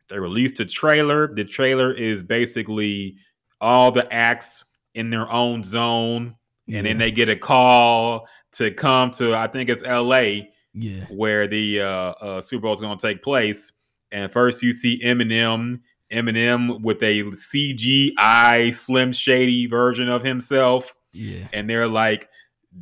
They 0.09 0.19
released 0.19 0.59
a 0.59 0.65
trailer. 0.65 1.27
The 1.27 1.43
trailer 1.43 1.93
is 1.93 2.23
basically 2.23 3.17
all 3.59 3.91
the 3.91 4.11
acts 4.13 4.65
in 4.93 5.09
their 5.09 5.31
own 5.31 5.63
zone, 5.63 6.35
and 6.71 6.85
then 6.85 6.97
they 6.97 7.11
get 7.11 7.29
a 7.29 7.35
call 7.35 8.27
to 8.53 8.71
come 8.71 9.11
to 9.11 9.35
I 9.35 9.47
think 9.47 9.69
it's 9.69 9.83
L.A. 9.83 10.49
yeah, 10.73 11.05
where 11.09 11.47
the 11.47 11.81
uh, 11.81 11.85
uh, 11.87 12.41
Super 12.41 12.63
Bowl 12.63 12.73
is 12.73 12.81
going 12.81 12.97
to 12.97 13.07
take 13.07 13.21
place. 13.21 13.73
And 14.11 14.31
first, 14.31 14.63
you 14.63 14.71
see 14.71 15.01
Eminem, 15.03 15.81
Eminem 16.11 16.81
with 16.81 17.03
a 17.03 17.23
CGI 17.23 18.73
Slim 18.73 19.11
Shady 19.11 19.67
version 19.67 20.07
of 20.07 20.23
himself 20.23 20.93
yeah, 21.17 21.47
and 21.53 21.69
they're 21.69 21.87
like 21.87 22.29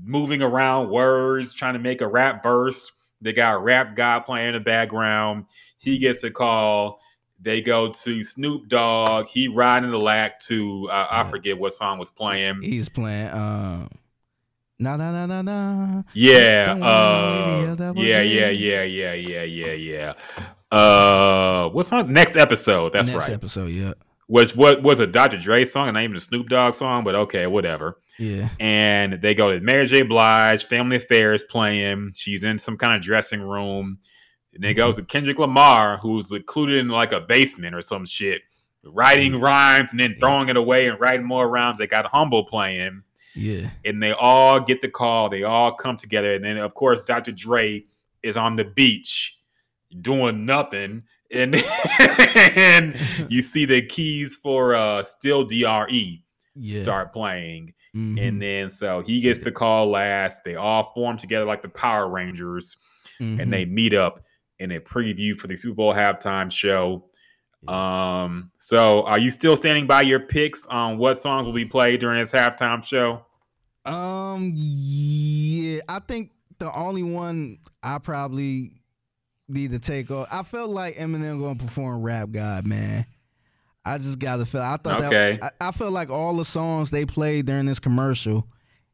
moving 0.04 0.42
around 0.42 0.90
words, 0.90 1.54
trying 1.54 1.74
to 1.74 1.80
make 1.80 2.02
a 2.02 2.08
rap 2.08 2.44
verse. 2.44 2.92
They 3.22 3.34
got 3.34 3.56
a 3.56 3.60
rap 3.60 3.96
guy 3.96 4.20
playing 4.20 4.50
in 4.50 4.54
the 4.56 4.60
background. 4.60 5.46
He 5.78 5.98
gets 6.00 6.24
a 6.24 6.32
call. 6.32 7.00
They 7.40 7.62
go 7.62 7.92
to 7.92 8.24
Snoop 8.24 8.68
Dogg. 8.70 9.28
He 9.28 9.48
riding 9.48 9.92
the 9.92 10.00
lack 10.00 10.40
to 10.42 10.90
uh, 10.92 11.08
I 11.12 11.24
forget 11.30 11.60
what 11.60 11.74
song 11.74 12.00
was 12.00 12.10
playing. 12.10 12.62
He's 12.62 12.90
playing. 12.90 13.30
Um, 13.32 13.90
na 14.80 14.98
na 14.98 15.12
na 15.12 15.26
na 15.26 15.42
na. 15.42 16.04
Yeah, 16.14 16.76
uh, 16.82 17.66
way 17.68 17.76
that 17.76 17.96
was 17.96 18.06
yeah, 18.06 18.22
yeah, 18.22 18.50
yeah, 18.50 18.84
yeah, 18.84 19.14
yeah, 19.14 19.44
yeah, 19.44 19.74
yeah. 19.74 20.14
Uh, 20.72 21.70
what's 21.70 21.92
on 21.94 22.12
next 22.12 22.36
episode? 22.36 22.94
That's 22.94 23.08
Next 23.08 23.30
right. 23.30 23.36
episode. 23.36 23.70
Yeah, 23.70 23.94
Which 24.28 24.56
what 24.56 24.82
was 24.82 25.00
a 25.00 25.08
Dr. 25.08 25.38
Dre 25.38 25.66
song 25.66 25.88
and 25.88 25.96
not 25.96 26.04
even 26.04 26.16
a 26.16 26.20
Snoop 26.20 26.50
Dogg 26.50 26.74
song, 26.74 27.04
but 27.04 27.16
okay, 27.16 27.48
whatever. 27.48 28.00
yeah, 28.18 28.50
and 28.60 29.14
they 29.22 29.34
go 29.36 29.52
to 29.52 29.60
Mary 29.62 29.86
J. 29.86 30.02
Blige, 30.02 30.66
Family 30.66 30.98
Affairs 30.98 31.44
playing. 31.44 32.14
She's 32.16 32.44
in 32.44 32.58
some 32.58 32.78
kind 32.78 32.94
of 32.94 33.02
dressing 33.02 33.42
room. 33.42 34.00
And 34.56 34.64
then 34.64 34.74
goes 34.76 34.96
to 34.96 35.04
Kendrick 35.04 35.38
Lamar, 35.38 35.98
who's 35.98 36.32
included 36.32 36.80
in 36.80 36.88
like 36.88 37.12
a 37.12 37.20
basement 37.20 37.76
or 37.76 37.82
some 37.82 38.06
shit, 38.06 38.42
writing 38.86 39.40
rhymes 39.42 39.92
and 39.92 40.00
then 40.00 40.16
throwing 40.20 40.48
it 40.50 40.56
away 40.58 40.88
and 40.88 41.00
writing 41.00 41.26
more 41.26 41.50
rhymes. 41.50 41.78
They 41.78 41.88
got 41.88 42.06
Humble 42.06 42.46
playing, 42.46 43.04
yeah, 43.36 43.72
and 43.84 44.02
they 44.02 44.14
all 44.14 44.60
get 44.62 44.82
the 44.82 44.88
call. 44.90 45.28
They 45.30 45.44
all 45.44 45.74
come 45.74 45.98
together, 45.98 46.34
and 46.36 46.44
then 46.46 46.58
of 46.58 46.74
course 46.74 47.02
Dr. 47.02 47.34
Dre 47.34 47.84
is 48.24 48.38
on 48.38 48.56
the 48.56 48.64
beach 48.64 49.38
doing 50.02 50.46
nothing. 50.46 51.04
And, 51.32 51.56
and 52.56 52.96
you 53.30 53.42
see 53.42 53.66
the 53.66 53.82
keys 53.82 54.36
for 54.36 54.74
uh 54.76 55.04
Still 55.04 55.44
DRE 55.44 56.22
yeah. 56.56 56.82
start 56.84 57.12
playing. 57.14 57.74
Mhm. 57.96 58.20
And 58.28 58.42
then 58.42 58.70
so 58.70 59.02
he 59.02 59.20
gets 59.22 59.40
the 59.40 59.52
call 59.52 59.90
last. 59.90 60.44
They 60.46 60.56
all 60.56 60.92
form 60.94 61.18
together 61.18 61.46
like 61.46 61.62
the 61.62 61.70
Power 61.70 62.08
Rangers 62.08 62.78
Mhm. 63.22 63.42
and 63.42 63.52
they 63.54 63.66
meet 63.66 63.94
up 63.94 64.20
in 64.60 64.72
a 64.72 64.80
preview 64.80 65.36
for 65.38 65.48
the 65.48 65.56
Super 65.56 65.76
Bowl 65.76 65.94
halftime 65.94 66.52
show. 66.52 67.06
Um, 67.68 68.52
so 68.60 69.04
are 69.04 69.18
you 69.18 69.32
still 69.32 69.58
standing 69.58 69.88
by 69.88 70.02
your 70.04 70.20
picks 70.20 70.66
on 70.68 70.98
what 70.98 71.22
songs 71.22 71.46
will 71.48 71.54
be 71.54 71.66
played 71.66 72.00
during 72.00 72.20
this 72.20 72.32
halftime 72.32 72.84
show? 72.84 73.26
Um, 73.86 74.52
yeah, 74.56 75.82
I 75.90 76.00
think 76.00 76.32
the 76.60 76.72
only 76.76 77.04
one 77.04 77.58
I 77.84 77.98
probably 78.00 78.72
need 79.48 79.72
to 79.72 79.80
take 79.80 80.10
off. 80.12 80.28
I 80.32 80.44
felt 80.44 80.70
like 80.70 80.96
Eminem 80.96 81.40
going 81.40 81.58
to 81.58 81.64
perform 81.66 82.02
"Rap 82.04 82.32
God," 82.32 82.66
man. 82.68 83.06
I 83.86 83.98
just 83.98 84.18
got 84.20 84.38
to 84.38 84.46
feel. 84.46 84.62
I 84.62 84.78
thought 84.78 85.04
Okay. 85.04 85.38
that. 85.42 85.54
I, 85.62 85.68
I 85.68 85.72
felt 85.72 85.92
like 85.92 86.10
all 86.10 86.36
the 86.36 86.46
songs 86.46 86.90
they 86.92 87.06
played 87.06 87.46
during 87.46 87.66
this 87.68 87.80
commercial, 87.80 88.48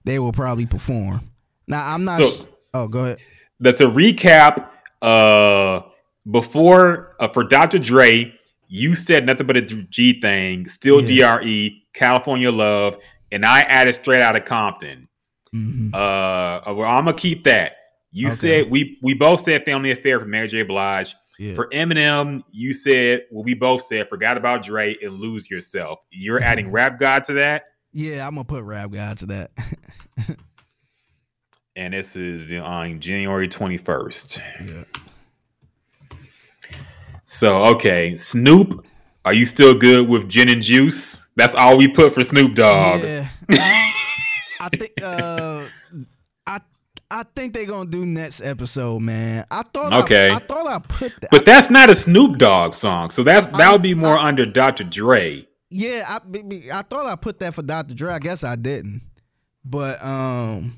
they 0.04 0.20
will 0.20 0.34
probably 0.34 0.66
perform. 0.66 1.22
Now 1.68 1.94
I'm 1.94 2.04
not. 2.04 2.22
So- 2.22 2.46
sh- 2.46 2.50
oh, 2.74 2.88
go 2.88 3.06
ahead. 3.06 3.20
That's 3.62 3.80
a 3.80 3.86
recap. 3.86 4.70
Uh, 5.02 5.82
before 6.30 7.16
uh, 7.20 7.28
for 7.30 7.44
Dr. 7.44 7.80
Dre, 7.80 8.34
you 8.68 8.96
said 8.96 9.26
nothing 9.26 9.48
but 9.48 9.58
a 9.58 9.62
G 9.62 10.20
thing. 10.22 10.68
Still 10.68 11.02
Yeah. 11.02 11.38
Dre, 11.40 11.72
California 11.94 12.52
Love, 12.52 12.98
and 13.32 13.46
I 13.46 13.62
added 13.62 13.96
straight 13.96 14.22
out 14.22 14.36
of 14.36 14.46
Compton. 14.46 15.08
Mhm. 15.56 15.94
Uh, 15.94 16.74
well, 16.74 16.84
I'm 16.90 17.06
gonna 17.06 17.14
keep 17.14 17.44
that. 17.46 17.74
You 18.12 18.28
Okay. 18.28 18.36
said 18.36 18.70
we 18.72 18.98
we 19.02 19.14
both 19.14 19.42
said 19.42 19.66
Family 19.66 19.92
Affair 19.92 20.20
for 20.20 20.26
Mary 20.26 20.48
J. 20.48 20.64
Blige. 20.64 21.16
Yeah. 21.40 21.56
For 21.56 21.68
Eminem, 21.74 22.44
you 22.52 22.74
said 22.74 23.24
well, 23.32 23.44
we 23.44 23.54
both 23.56 23.82
said 23.84 24.08
forgot 24.10 24.38
about 24.38 24.64
Dre 24.64 24.96
and 25.02 25.16
lose 25.20 25.50
yourself. 25.50 26.00
You're 26.12 26.42
adding 26.42 26.70
Rap 26.72 27.00
God 27.00 27.24
to 27.26 27.34
that, 27.34 27.64
yeah, 27.94 28.28
I'm 28.28 28.36
gonna 28.36 28.46
put 28.46 28.64
"Rap 28.64 28.92
God" 28.92 29.18
to 29.18 29.26
that. 29.28 29.52
and 31.76 31.94
this 31.94 32.16
is 32.16 32.52
on 32.60 33.00
January 33.00 33.48
21st. 33.48 34.42
yeah. 34.66 34.84
So 37.26 37.64
okay, 37.76 38.16
Snoop, 38.16 38.86
are 39.24 39.34
you 39.34 39.46
still 39.46 39.74
good 39.74 40.08
with 40.10 40.28
gin 40.30 40.50
and 40.50 40.62
juice? 40.62 41.30
That's 41.38 41.56
all 41.56 41.78
we 41.78 41.88
put 41.88 42.14
for 42.14 42.24
Snoop 42.24 42.56
Dogg. 42.56 43.04
Yeah. 43.04 43.28
I 44.60 44.70
think 44.76 44.92
uh 45.02 45.64
I 46.46 46.60
I 47.10 47.24
think 47.36 47.54
they're 47.54 47.66
gonna 47.66 47.90
do 47.90 48.06
next 48.06 48.42
episode, 48.42 49.00
man. 49.00 49.46
I 49.50 49.64
thought 49.64 49.94
Okay. 50.04 50.30
I, 50.30 50.36
I 50.36 50.40
thought 50.40 50.68
I 50.68 50.80
put 50.80 51.14
that. 51.22 51.32
But 51.32 51.46
that's 51.46 51.70
not 51.70 51.90
a 51.90 51.96
Snoop 51.96 52.38
Dogg 52.38 52.74
song, 52.74 53.12
so 53.12 53.24
that's 53.24 53.46
that 53.58 53.72
would 53.72 53.82
be 53.82 53.94
more 53.94 54.18
under 54.20 54.46
Dr. 54.46 54.84
Dre. 54.84 55.48
yeah, 55.70 56.04
I 56.08 56.20
I 56.74 56.82
thought 56.82 57.06
I 57.06 57.16
put 57.16 57.40
that 57.40 57.54
for 57.54 57.62
Dr. 57.64 57.96
Dre. 57.96 58.12
I 58.14 58.20
guess 58.20 58.44
I 58.44 58.58
didn't. 58.58 59.04
But 59.64 60.04
um 60.04 60.74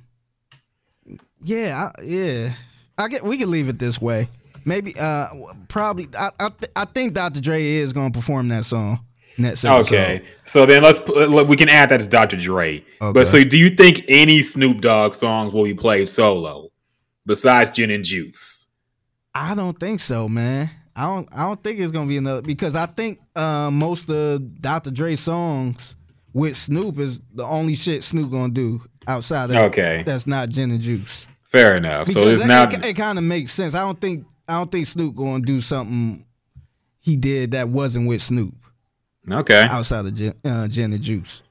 yeah, 1.44 1.92
I, 1.98 2.02
yeah. 2.04 2.50
I 2.98 3.08
get 3.08 3.24
we 3.24 3.38
can 3.38 3.50
leave 3.52 3.70
it 3.70 3.80
this 3.80 4.02
way. 4.02 4.30
Maybe 4.66 4.96
uh 4.98 5.28
probably 5.68 6.08
I 6.18 6.30
I, 6.40 6.50
th- 6.50 6.72
I 6.76 6.86
think 6.86 7.14
Dr. 7.14 7.42
Dre 7.42 7.64
is 7.64 7.94
gonna 7.94 8.12
perform 8.12 8.48
that 8.50 8.66
song 8.66 9.00
next 9.38 9.66
episode. 9.66 9.96
Okay, 9.96 10.26
so 10.46 10.66
then 10.66 10.84
let's 10.84 11.00
put, 11.00 11.48
we 11.48 11.56
can 11.56 11.70
add 11.70 11.90
that 11.90 12.00
to 12.02 12.08
Dr. 12.08 12.38
Dre. 12.38 12.84
Okay. 13.02 13.12
But 13.14 13.28
so, 13.28 13.44
do 13.44 13.58
you 13.58 13.70
think 13.72 14.06
any 14.08 14.42
Snoop 14.42 14.82
Dogg 14.82 15.14
songs 15.14 15.54
will 15.54 15.64
be 15.64 15.74
played 15.74 16.10
solo 16.10 16.70
besides 17.26 17.72
Gin 17.72 17.92
and 17.92 18.04
Juice? 18.04 18.68
I 19.34 19.56
don't 19.56 19.80
think 19.80 20.00
so, 20.00 20.30
man. 20.30 20.70
I 20.96 21.06
don't. 21.06 21.28
I 21.32 21.44
don't 21.44 21.62
think 21.62 21.80
it's 21.80 21.92
gonna 21.92 22.08
be 22.08 22.18
another 22.18 22.42
because 22.42 22.76
I 22.76 22.86
think 22.86 23.20
uh, 23.36 23.72
most 23.72 24.10
of 24.10 24.62
Dr. 24.62 24.92
Dre 24.92 25.16
songs 25.16 25.98
with 26.34 26.56
Snoop 26.56 27.00
is 27.00 27.20
the 27.34 27.44
only 27.44 27.76
shit 27.76 28.04
Snoop 28.04 28.30
gonna 28.32 28.54
do 28.54 28.82
outside 29.08 29.50
of 29.50 29.56
Okay. 29.56 30.04
That's 30.06 30.28
not 30.28 30.50
gin 30.50 30.72
and 30.72 30.82
juice. 30.82 31.28
Fair 31.54 31.78
enough. 31.78 32.08
so 32.10 32.16
Because 32.22 32.34
it's 32.40 32.44
it, 32.44 32.48
not. 32.48 32.86
it, 32.86 32.96
kind 32.96 33.18
of 33.18 33.24
makes 33.24 33.52
sense. 33.52 33.76
I 33.76 33.80
don't 33.82 34.02
think. 34.02 34.26
I 34.48 34.56
don't 34.58 34.70
think 34.72 34.88
Snoop 34.88 35.16
gonna 35.16 35.46
do 35.46 35.62
something 35.62 36.26
he 37.00 37.16
did 37.16 37.52
that 37.52 37.70
wasn't 37.70 38.08
with 38.08 38.22
Snoop 38.22 38.56
okay. 39.32 39.68
outside 39.70 40.06
of 40.06 40.14
gin, 40.16 40.34
uh, 40.44 40.68
gin 40.68 40.92
and 40.92 41.02
juice. 41.02 41.44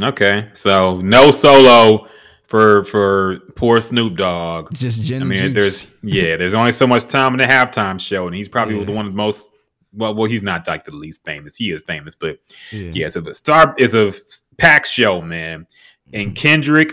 Okay. 0.00 0.48
So 0.54 1.00
no 1.02 1.30
solo 1.30 2.06
for 2.46 2.84
for 2.84 3.40
poor 3.56 3.80
Snoop 3.80 4.16
Dogg. 4.16 4.72
Just 4.72 5.02
gin 5.02 5.22
I 5.22 5.24
mean, 5.26 5.38
juice. 5.38 5.54
there's 5.54 5.86
yeah, 6.02 6.36
there's 6.36 6.54
only 6.54 6.72
so 6.72 6.86
much 6.86 7.04
time 7.06 7.34
in 7.34 7.38
the 7.38 7.44
halftime 7.44 8.00
show, 8.00 8.26
and 8.26 8.36
he's 8.36 8.48
probably 8.48 8.78
Yeah. 8.78 8.84
the 8.84 8.92
one 8.92 9.06
of 9.06 9.12
the 9.12 9.16
most. 9.16 9.50
Well, 9.94 10.14
well, 10.14 10.24
he's 10.26 10.42
not 10.42 10.66
like 10.66 10.86
the 10.86 10.94
least 10.94 11.22
famous. 11.24 11.56
He 11.56 11.70
is 11.70 11.82
famous, 11.82 12.14
but 12.14 12.38
yeah. 12.70 12.90
yeah. 12.94 13.08
So 13.08 13.20
the 13.20 13.34
star 13.34 13.74
is 13.76 13.94
a 13.94 14.14
pack 14.56 14.86
show, 14.86 15.20
man. 15.20 15.66
And 16.14 16.34
Kendrick, 16.34 16.92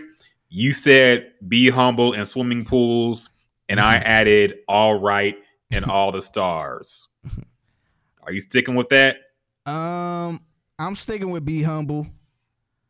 you 0.50 0.74
said 0.74 1.32
be 1.48 1.70
humble 1.70 2.14
in 2.14 2.26
swimming 2.26 2.66
pools, 2.66 3.30
and 3.68 3.80
I 3.80 3.98
added 3.98 4.60
all 4.68 5.00
right 5.00 5.38
and 5.72 5.86
all 5.86 6.12
the 6.12 6.22
stars. 6.22 7.08
Are 8.24 8.32
you 8.32 8.42
sticking 8.42 8.76
with 8.76 8.90
that? 8.90 9.18
Um, 9.66 10.40
I'm 10.78 10.96
sticking 10.96 11.30
with 11.30 11.46
be 11.46 11.64
humble. 11.64 12.08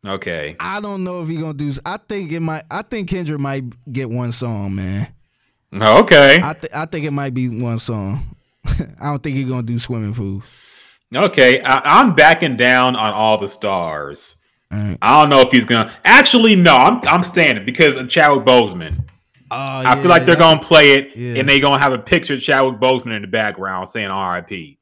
Okay. 0.06 0.56
I 0.60 0.80
don't 0.80 1.04
know 1.04 1.22
if 1.22 1.28
he 1.28 1.38
gonna 1.38 1.54
do. 1.54 1.74
I 1.86 1.98
think 1.98 2.32
it 2.32 2.40
might. 2.40 2.64
I 2.72 2.82
think 2.82 3.10
Kendrick 3.10 3.40
might 3.40 3.64
get 3.92 4.10
one 4.10 4.32
song, 4.32 4.76
man. 4.76 5.14
Okay. 5.74 6.40
I 6.42 6.54
th- 6.54 6.74
I 6.74 6.86
think 6.86 7.06
it 7.06 7.12
might 7.12 7.34
be 7.34 7.50
one 7.50 7.80
song. 7.80 8.36
I 8.66 9.12
don't 9.12 9.22
think 9.22 9.36
he's 9.36 9.48
gonna 9.48 9.64
do 9.64 9.78
swimming 9.78 10.14
pools. 10.14 10.44
Okay. 11.14 11.62
I, 11.62 12.00
I'm 12.00 12.16
backing 12.16 12.56
down 12.56 12.96
on 12.96 13.14
all 13.14 13.38
the 13.38 13.50
stars. 13.50 14.38
Alright. 14.74 14.98
I 15.02 15.22
don't 15.22 15.30
know 15.30 15.42
if 15.42 15.52
he's 15.52 15.66
gonna. 15.66 15.92
Actually, 16.06 16.56
no. 16.56 16.76
I'm 16.76 17.02
I'm 17.08 17.24
standing 17.24 17.66
because 17.66 17.96
of 17.96 18.08
Chadwick 18.10 18.46
Boseman. 18.46 19.04
Oh, 19.52 19.56
I 19.58 20.00
feel 20.00 20.10
like 20.10 20.26
they're 20.26 20.36
gonna 20.36 20.62
play 20.62 20.92
it 20.94 21.16
yeah. 21.18 21.40
and 21.40 21.50
they're 21.50 21.60
gonna 21.60 21.80
have 21.80 21.92
a 21.94 21.98
picture 21.98 22.36
of 22.36 22.42
Chadwick 22.42 22.80
Boseman 22.80 23.16
in 23.16 23.24
the 23.24 23.28
background 23.28 23.90
saying 23.90 24.08
R.I.P. 24.10 24.78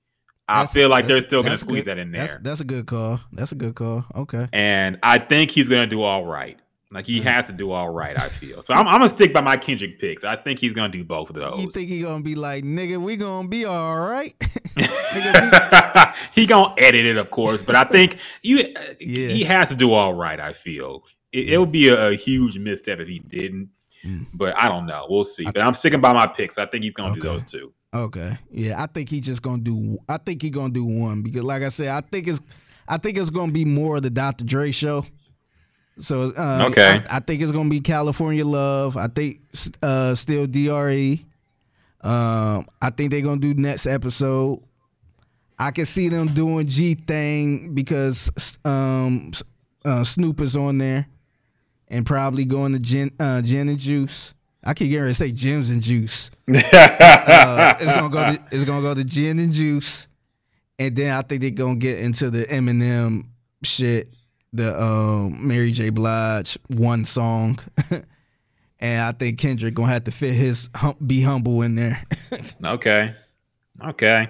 I 0.50 0.54
that's- 0.56 0.74
feel 0.74 0.90
like 0.90 1.08
they're 1.08 1.22
still 1.22 1.42
gonna 1.42 1.58
squeeze 1.58 1.86
good- 1.86 1.98
that 1.98 1.98
in 2.00 2.12
That's, 2.12 2.34
there, 2.34 2.42
that's 2.44 2.60
a 2.62 2.66
good 2.66 2.86
call. 2.86 3.20
That's 3.32 3.54
a 3.54 3.56
good 3.56 3.76
call. 3.76 4.06
Okay. 4.14 4.48
and 4.52 4.98
I 5.04 5.20
think 5.20 5.52
he's 5.52 5.70
gonna 5.70 5.88
do 5.88 6.02
all 6.04 6.26
right. 6.26 6.60
Like 6.90 7.06
he 7.06 7.20
has 7.22 7.48
to 7.48 7.54
do 7.54 7.72
all 7.72 7.90
right. 7.90 8.18
I 8.18 8.28
feel 8.30 8.62
so. 8.62 8.74
I'm, 8.74 8.88
I'm 8.88 9.00
gonna 9.00 9.10
stick 9.10 9.34
by 9.34 9.42
my 9.42 9.58
Kendrick 9.58 10.00
picks. 10.00 10.24
I 10.24 10.38
think 10.38 10.60
he's 10.60 10.72
gonna 10.74 10.88
do 10.88 11.04
both 11.04 11.30
of 11.30 11.36
those. 11.36 11.60
You 11.60 11.70
think 11.70 11.90
he 11.90 12.02
gonna 12.02 12.24
be 12.24 12.36
like, 12.36 12.64
nigga, 12.64 12.98
we 12.98 13.18
gonna 13.18 13.48
be 13.50 13.66
all 13.66 14.00
right? 14.00 14.34
Nigga, 14.78 16.14
he 16.34 16.46
gonna 16.46 16.74
edit 16.78 17.06
it, 17.06 17.18
of 17.18 17.30
course, 17.32 17.62
but 17.64 17.76
I 17.76 17.84
think 17.84 18.18
you 18.42 18.60
Yeah. 19.00 19.28
he 19.30 19.44
has 19.44 19.70
to 19.70 19.76
do 19.76 19.92
all 19.94 20.14
right. 20.14 20.40
I 20.40 20.54
feel 20.54 21.04
it, 21.32 21.50
it 21.50 21.58
would 21.58 21.72
be 21.72 21.90
a, 21.90 22.10
a 22.10 22.14
huge 22.16 22.58
misstep 22.58 23.00
if 23.00 23.08
he 23.08 23.20
didn't, 23.20 23.70
Mm. 24.06 24.28
but 24.36 24.56
I 24.56 24.70
don't 24.70 24.86
know. 24.86 25.08
We'll 25.10 25.26
see. 25.26 25.44
But 25.44 25.58
I'm 25.60 25.74
sticking 25.74 26.00
by 26.02 26.14
my 26.14 26.28
picks. 26.28 26.60
I 26.60 26.68
think 26.68 26.84
he's 26.84 26.94
gonna 26.94 27.16
do 27.16 27.22
those 27.22 27.44
two. 27.44 27.74
Okay. 27.94 28.38
Yeah, 28.52 28.82
I 28.82 28.86
think 28.86 29.10
he 29.10 29.20
just 29.22 29.42
gonna 29.42 29.62
do. 29.62 29.98
I 30.08 30.18
think 30.18 30.42
he 30.44 30.52
gonna 30.52 30.72
do 30.72 30.86
one 30.86 31.24
because, 31.24 31.42
like 31.44 31.64
I 31.64 31.70
said, 31.70 31.88
I 31.90 32.02
think 32.02 32.28
it's. 32.28 32.40
I 32.88 32.98
think 32.98 33.18
it's 33.18 33.32
gonna 33.32 33.52
be 33.52 33.66
more 33.66 33.98
of 33.98 34.04
the 34.04 34.10
Dr. 34.12 34.46
Dre 34.46 34.70
show. 34.72 35.04
So 36.00 36.34
uh, 36.38 36.68
Okay. 36.70 37.02
I, 37.10 37.18
I 37.18 37.20
think 37.20 37.42
it's 37.42 37.52
gonna 37.52 37.70
be 37.70 37.80
California 37.80 38.46
Love. 38.46 38.98
I 38.98 39.08
think 39.08 39.42
uh, 39.82 40.16
still 40.16 40.48
Dre. 40.48 41.20
Um, 42.02 42.68
I 42.82 42.90
think 42.92 43.12
they're 43.12 43.22
gonna 43.22 43.42
do 43.42 43.54
next 43.54 43.88
episode. 43.88 44.62
I 45.60 45.72
can 45.72 45.86
see 45.86 46.08
them 46.10 46.28
doing 46.28 46.68
G 46.68 46.94
thing 46.94 47.74
because 47.74 48.30
um, 48.64 49.32
uh, 49.84 50.04
Snoop 50.04 50.40
is 50.42 50.56
on 50.56 50.78
there, 50.78 51.08
and 51.88 52.06
probably 52.06 52.46
going 52.46 52.74
to 52.74 52.80
gin, 52.80 53.12
uh, 53.20 53.42
gin 53.42 53.68
and 53.70 53.80
juice. 53.80 54.36
I 54.64 54.74
keep 54.76 54.90
getting 54.90 55.02
ready 55.02 55.12
to 55.12 55.16
say 55.16 55.32
gems 55.32 55.72
and 55.72 55.82
juice. 55.82 56.30
Uh, 56.48 57.74
it's 57.80 57.92
gonna 57.92 58.10
go 58.10 58.24
to 58.26 58.40
it's 58.52 58.64
gonna 58.64 58.82
go 58.82 58.94
to 58.94 59.04
gin 59.04 59.40
and 59.40 59.52
juice, 59.52 60.08
and 60.80 60.96
then 60.96 61.12
I 61.14 61.22
think 61.24 61.42
they're 61.42 61.50
gonna 61.52 61.76
get 61.76 62.00
into 62.00 62.30
the 62.30 62.44
Eminem 62.46 63.26
shit, 63.64 64.10
the 64.58 64.80
um, 64.82 65.48
Mary 65.48 65.72
J. 65.72 65.90
Blige 65.90 66.58
one 66.68 67.06
song, 67.06 67.60
and 68.80 69.02
I 69.02 69.12
think 69.14 69.40
Kendrick 69.40 69.74
gonna 69.74 69.92
have 69.92 70.04
to 70.06 70.12
fit 70.12 70.34
his 70.34 70.70
hum- 70.76 70.98
be 71.06 71.22
humble 71.22 71.62
in 71.62 71.76
there. 71.76 72.02
Okay. 72.64 73.14
Okay. 73.84 74.28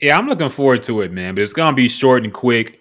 Yeah, 0.00 0.16
I'm 0.18 0.26
looking 0.28 0.48
forward 0.48 0.82
to 0.84 1.00
it, 1.02 1.12
man. 1.12 1.34
But 1.34 1.42
it's 1.42 1.52
gonna 1.52 1.76
be 1.76 1.88
short 1.88 2.24
and 2.24 2.32
quick. 2.32 2.80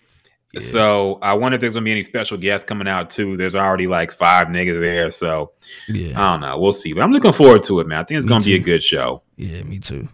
So 0.59 1.17
I 1.23 1.33
wonder 1.33 1.55
if 1.55 1.61
there's 1.61 1.73
gonna 1.73 1.83
be 1.83 1.91
any 1.91 2.03
special 2.03 2.37
guests 2.37 2.63
coming 2.67 2.87
out 2.87 3.09
too. 3.09 3.35
There's 3.37 3.55
already 3.55 3.87
like 3.87 4.11
five 4.11 4.47
niggas 4.47 4.79
there, 4.79 5.09
so 5.09 5.51
yeah, 5.89 6.13
I 6.15 6.31
don't 6.33 6.41
know. 6.41 6.59
We'll 6.59 6.73
see. 6.73 6.93
But 6.93 7.03
I'm 7.03 7.11
looking 7.11 7.33
forward 7.33 7.63
to 7.63 7.79
it, 7.79 7.87
man. 7.87 7.97
I 7.99 8.03
think 8.03 8.19
it's 8.19 8.27
Me 8.27 8.29
gonna 8.29 8.43
be 8.45 8.53
a 8.53 8.59
good 8.59 8.83
show. 8.83 9.23
yeah, 9.35 9.63
me 9.63 9.79
too. 9.79 10.07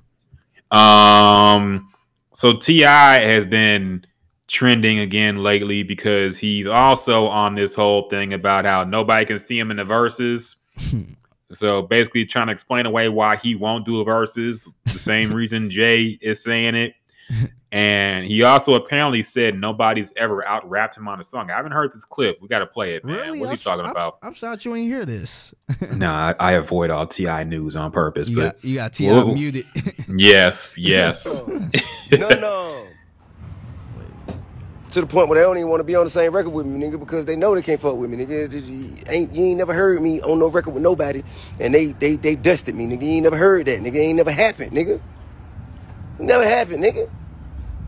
Um, 0.71 1.89
so 2.33 2.53
Ti 2.53 2.81
has 2.83 3.45
been 3.45 4.05
trending 4.49 4.99
again 4.99 5.43
lately 5.43 5.83
because 5.83 6.37
he's 6.37 6.67
also 6.67 7.27
on 7.27 7.55
this 7.55 7.75
whole 7.75 8.09
thing 8.09 8.33
about 8.33 8.65
how 8.65 8.83
nobody 8.83 9.25
can 9.25 9.39
see 9.39 9.57
him 9.57 9.71
in 9.71 9.77
the 9.77 9.85
verses. 9.85 10.57
so 11.53 11.83
basically, 11.83 12.25
trying 12.25 12.47
to 12.47 12.51
explain 12.51 12.85
away 12.85 13.07
why 13.09 13.37
he 13.37 13.55
won't 13.55 13.85
do 13.85 14.01
a 14.01 14.03
verses. 14.03 14.67
The 14.85 14.99
same 14.99 15.31
reason 15.33 15.69
Jay 15.69 16.17
is 16.21 16.43
saying 16.43 16.75
it. 16.75 16.93
and 17.71 18.25
he 18.25 18.41
also 18.41 18.73
apparently 18.73 19.21
said 19.21 19.55
nobody's 19.55 20.11
ever 20.17 20.43
out 20.47 20.67
rapped 20.67 20.97
him 20.97 21.07
on 21.07 21.19
a 21.19 21.23
song. 21.23 21.51
I 21.51 21.55
haven't 21.55 21.73
heard 21.73 21.91
this 21.93 22.03
clip. 22.03 22.39
We 22.41 22.47
got 22.47 22.59
to 22.59 22.65
play 22.65 22.95
it, 22.95 23.05
man. 23.05 23.17
Really? 23.17 23.39
What's 23.41 23.63
he 23.63 23.69
I'm- 23.69 23.77
talking 23.77 23.85
I'm- 23.85 23.91
about? 23.91 24.17
I'm 24.23 24.33
shocked 24.33 24.65
you 24.65 24.75
ain't 24.75 24.87
hear 24.91 25.05
this. 25.05 25.53
nah, 25.95 26.33
I, 26.39 26.49
I 26.49 26.51
avoid 26.53 26.89
all 26.89 27.05
Ti 27.05 27.43
news 27.43 27.75
on 27.75 27.91
purpose. 27.91 28.29
You 28.29 28.35
but 28.37 28.55
got 28.55 28.65
you 28.65 28.75
got 28.75 28.93
Ti 28.93 29.07
Whoa. 29.09 29.33
muted. 29.33 29.65
yes, 30.07 30.75
yes. 30.79 31.43
no, 32.11 32.29
no. 32.29 32.87
To 34.91 35.01
the 35.01 35.07
point 35.07 35.29
where 35.29 35.37
they 35.37 35.43
don't 35.43 35.57
even 35.57 35.69
want 35.69 35.81
to 35.81 35.83
be 35.83 35.95
on 35.95 36.03
the 36.03 36.09
same 36.09 36.33
record 36.33 36.49
with 36.49 36.65
me, 36.65 36.83
nigga, 36.83 36.99
because 36.99 37.23
they 37.25 37.35
know 37.35 37.53
they 37.53 37.61
can't 37.61 37.79
fuck 37.79 37.95
with 37.95 38.09
me, 38.09 38.25
nigga. 38.25 38.51
You 38.51 38.97
ain't, 39.07 39.31
you 39.33 39.43
ain't 39.45 39.57
never 39.59 39.71
heard 39.71 40.01
me 40.01 40.19
on 40.21 40.39
no 40.39 40.47
record 40.47 40.73
with 40.73 40.81
nobody, 40.81 41.23
and 41.59 41.75
they 41.75 41.87
they 41.87 42.15
they 42.15 42.35
dusted 42.35 42.73
me, 42.73 42.87
nigga. 42.87 43.03
You 43.03 43.09
ain't 43.09 43.23
never 43.23 43.37
heard 43.37 43.67
that, 43.67 43.81
nigga. 43.81 43.95
It 43.95 43.99
ain't 43.99 44.17
never 44.17 44.31
happened, 44.31 44.71
nigga. 44.71 44.99
Never 46.17 46.43
happened, 46.43 46.83
nigga. 46.83 47.07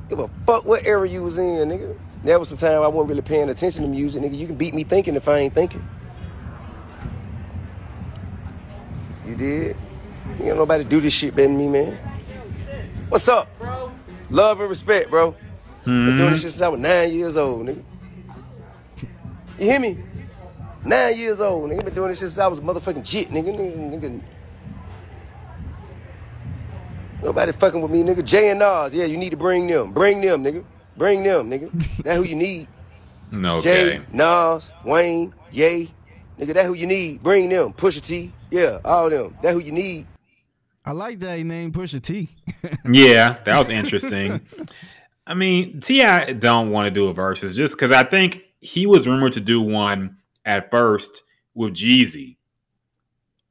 Give 0.10 0.19
a 0.19 0.28
fuck 0.45 0.65
what 0.65 0.86
era 0.86 1.10
you 1.10 1.23
was 1.23 1.40
in, 1.40 1.69
nigga. 1.69 1.98
There 2.23 2.38
was 2.38 2.49
some 2.49 2.57
time 2.57 2.84
I 2.84 2.88
wasn't 2.88 3.10
really 3.10 3.23
paying 3.23 3.49
attention 3.49 3.82
to 3.82 3.90
music, 3.90 4.22
nigga. 4.22 4.38
You 4.38 4.45
can 4.45 4.56
beat 4.56 4.76
me 4.76 4.84
thinking 4.84 5.15
if 5.15 5.28
I 5.28 5.40
ain't 5.40 5.56
thinking. 5.56 5.84
You 9.26 9.36
did? 9.36 9.76
You 10.38 10.45
ain't 10.45 10.57
nobody 10.57 10.84
do 10.84 11.02
this 11.02 11.14
shit 11.14 11.36
better 11.36 11.48
than 11.48 11.57
me, 11.57 11.68
man. 11.68 11.98
What's 13.10 13.28
up? 13.28 13.49
Bro. 13.57 13.91
Love 14.30 14.60
and 14.60 14.69
respect, 14.69 15.10
bro. 15.10 15.36
Been 15.86 15.94
doing 15.94 16.18
mm-hmm. 16.18 16.32
this 16.32 16.41
shit 16.41 16.52
since 16.52 16.62
I 16.62 16.68
was 16.68 16.80
nine 16.80 17.14
years 17.14 17.38
old, 17.38 17.66
nigga. 17.66 17.84
You 19.58 19.66
hear 19.66 19.80
me? 19.80 19.98
Nine 20.86 21.18
years 21.18 21.40
old, 21.40 21.70
nigga. 21.70 21.86
Been 21.86 21.94
doing 21.94 22.10
this 22.10 22.20
shit 22.20 22.30
since 22.30 22.40
I 22.40 22.48
was 22.48 22.60
a 22.60 22.62
motherfucking 22.62 23.03
jit, 23.03 23.30
nigga. 23.30 23.56
nigga, 23.56 23.99
nigga. 23.99 24.22
Nobody 27.24 27.52
fucking 27.52 27.82
with 27.82 27.91
me, 27.91 28.03
nigga. 28.03 28.24
Jay 28.24 28.49
and 28.49 28.60
Nas, 28.60 28.94
yeah, 28.94 29.06
you 29.06 29.18
need 29.18 29.30
to 29.30 29.38
bring 29.38 29.68
them. 29.68 29.91
Bring 29.91 30.22
them, 30.22 30.44
nigga. 30.44 30.64
Bring 30.98 31.24
them, 31.24 31.49
nigga. 31.49 31.72
That 32.03 32.18
who 32.18 32.24
you 32.24 32.36
need. 32.36 32.68
No, 33.32 33.60
Jay, 33.60 33.98
okay. 33.98 34.06
Nas, 34.12 34.74
Wayne, 34.84 35.34
Ye. 35.52 35.91
Nigga, 36.40 36.53
that 36.56 36.66
who 36.66 36.74
you 36.74 36.88
need. 36.88 37.22
Bring 37.22 37.49
them. 37.49 37.74
Pusha 37.74 38.02
T. 38.02 38.32
Yeah, 38.49 38.80
all 38.84 39.10
them. 39.10 39.38
That 39.44 39.53
who 39.53 39.60
you 39.60 39.72
need. 39.72 40.08
I 40.84 40.94
like 40.94 41.20
that 41.20 41.38
he 41.38 41.44
named 41.44 41.74
Pusha 41.74 42.02
T. 42.02 42.30
Yeah, 42.91 43.38
that 43.45 43.58
was 43.60 43.70
interesting. 43.70 44.41
I 45.27 45.34
mean, 45.34 45.80
Ti 45.80 46.34
don't 46.34 46.72
want 46.72 46.88
to 46.88 46.91
do 46.91 47.07
a 47.07 47.14
versus 47.14 47.56
just 47.56 47.76
because 47.76 47.91
I 47.91 48.03
think 48.03 48.43
he 48.60 48.85
was 48.85 49.07
rumored 49.07 49.34
to 49.34 49.39
do 49.39 49.61
one 49.61 50.18
at 50.45 50.72
first 50.72 51.23
with 51.53 51.73
Jeezy, 51.73 52.38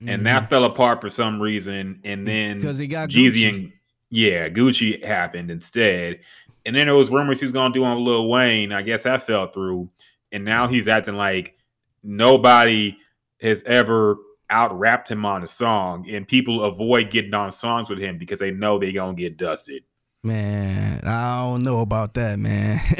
and 0.06 0.24
that 0.26 0.50
fell 0.50 0.64
apart 0.64 1.00
for 1.00 1.10
some 1.10 1.40
reason. 1.40 2.00
And 2.04 2.26
then 2.26 2.58
Mm-hmm. 2.58 2.66
'Cause 2.66 2.78
he 2.78 2.86
got 2.86 3.08
Jeezy 3.08 3.48
and 3.48 3.72
yeah, 4.10 4.48
Gucci 4.48 5.04
happened 5.04 5.50
instead. 5.50 6.20
And 6.66 6.74
then 6.76 6.86
there 6.86 6.96
was 6.96 7.10
rumors 7.10 7.40
he 7.40 7.44
was 7.44 7.52
going 7.52 7.72
to 7.72 7.78
do 7.78 7.84
on 7.84 8.04
Lil 8.04 8.28
Wayne. 8.28 8.72
I 8.72 8.82
guess 8.82 9.04
that 9.04 9.22
fell 9.22 9.46
through. 9.46 9.88
And 10.32 10.44
now 10.44 10.66
he's 10.68 10.88
acting 10.88 11.16
like 11.16 11.56
nobody 12.02 12.96
has 13.40 13.62
ever 13.64 14.16
out 14.50 14.76
rapped 14.78 15.10
him 15.10 15.24
on 15.24 15.42
a 15.44 15.46
song, 15.46 16.08
and 16.10 16.26
people 16.26 16.64
avoid 16.64 17.10
getting 17.10 17.34
on 17.34 17.52
songs 17.52 17.88
with 17.88 17.98
him 18.00 18.18
because 18.18 18.40
they 18.40 18.50
know 18.50 18.78
they're 18.78 18.92
gonna 18.92 19.14
get 19.14 19.36
dusted. 19.36 19.84
Man, 20.22 21.00
I 21.04 21.42
don't 21.42 21.62
know 21.62 21.80
about 21.80 22.14
that, 22.14 22.38
man. 22.38 22.80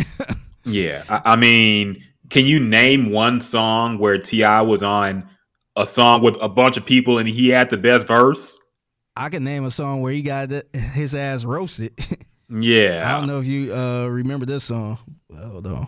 Yeah, 0.64 1.02
I, 1.08 1.32
I 1.32 1.36
mean, 1.36 2.04
can 2.28 2.44
you 2.44 2.60
name 2.60 3.10
one 3.10 3.40
song 3.40 3.98
where 3.98 4.18
Ti 4.18 4.42
was 4.42 4.82
on 4.82 5.28
a 5.74 5.86
song 5.86 6.22
with 6.22 6.36
a 6.40 6.48
bunch 6.48 6.76
of 6.76 6.84
people 6.84 7.18
and 7.18 7.28
he 7.28 7.48
had 7.48 7.70
the 7.70 7.78
best 7.78 8.06
verse? 8.06 8.56
I 9.16 9.30
can 9.30 9.42
name 9.42 9.64
a 9.64 9.70
song 9.70 10.00
where 10.00 10.12
he 10.12 10.22
got 10.22 10.50
th- 10.50 10.66
his 10.72 11.14
ass 11.14 11.44
roasted. 11.44 11.92
Yeah, 12.52 13.04
I 13.06 13.16
don't 13.16 13.28
know 13.28 13.38
if 13.38 13.46
you 13.46 13.72
uh, 13.72 14.08
remember 14.08 14.44
this 14.44 14.64
song. 14.64 14.98
Hold 15.32 15.68
on. 15.68 15.86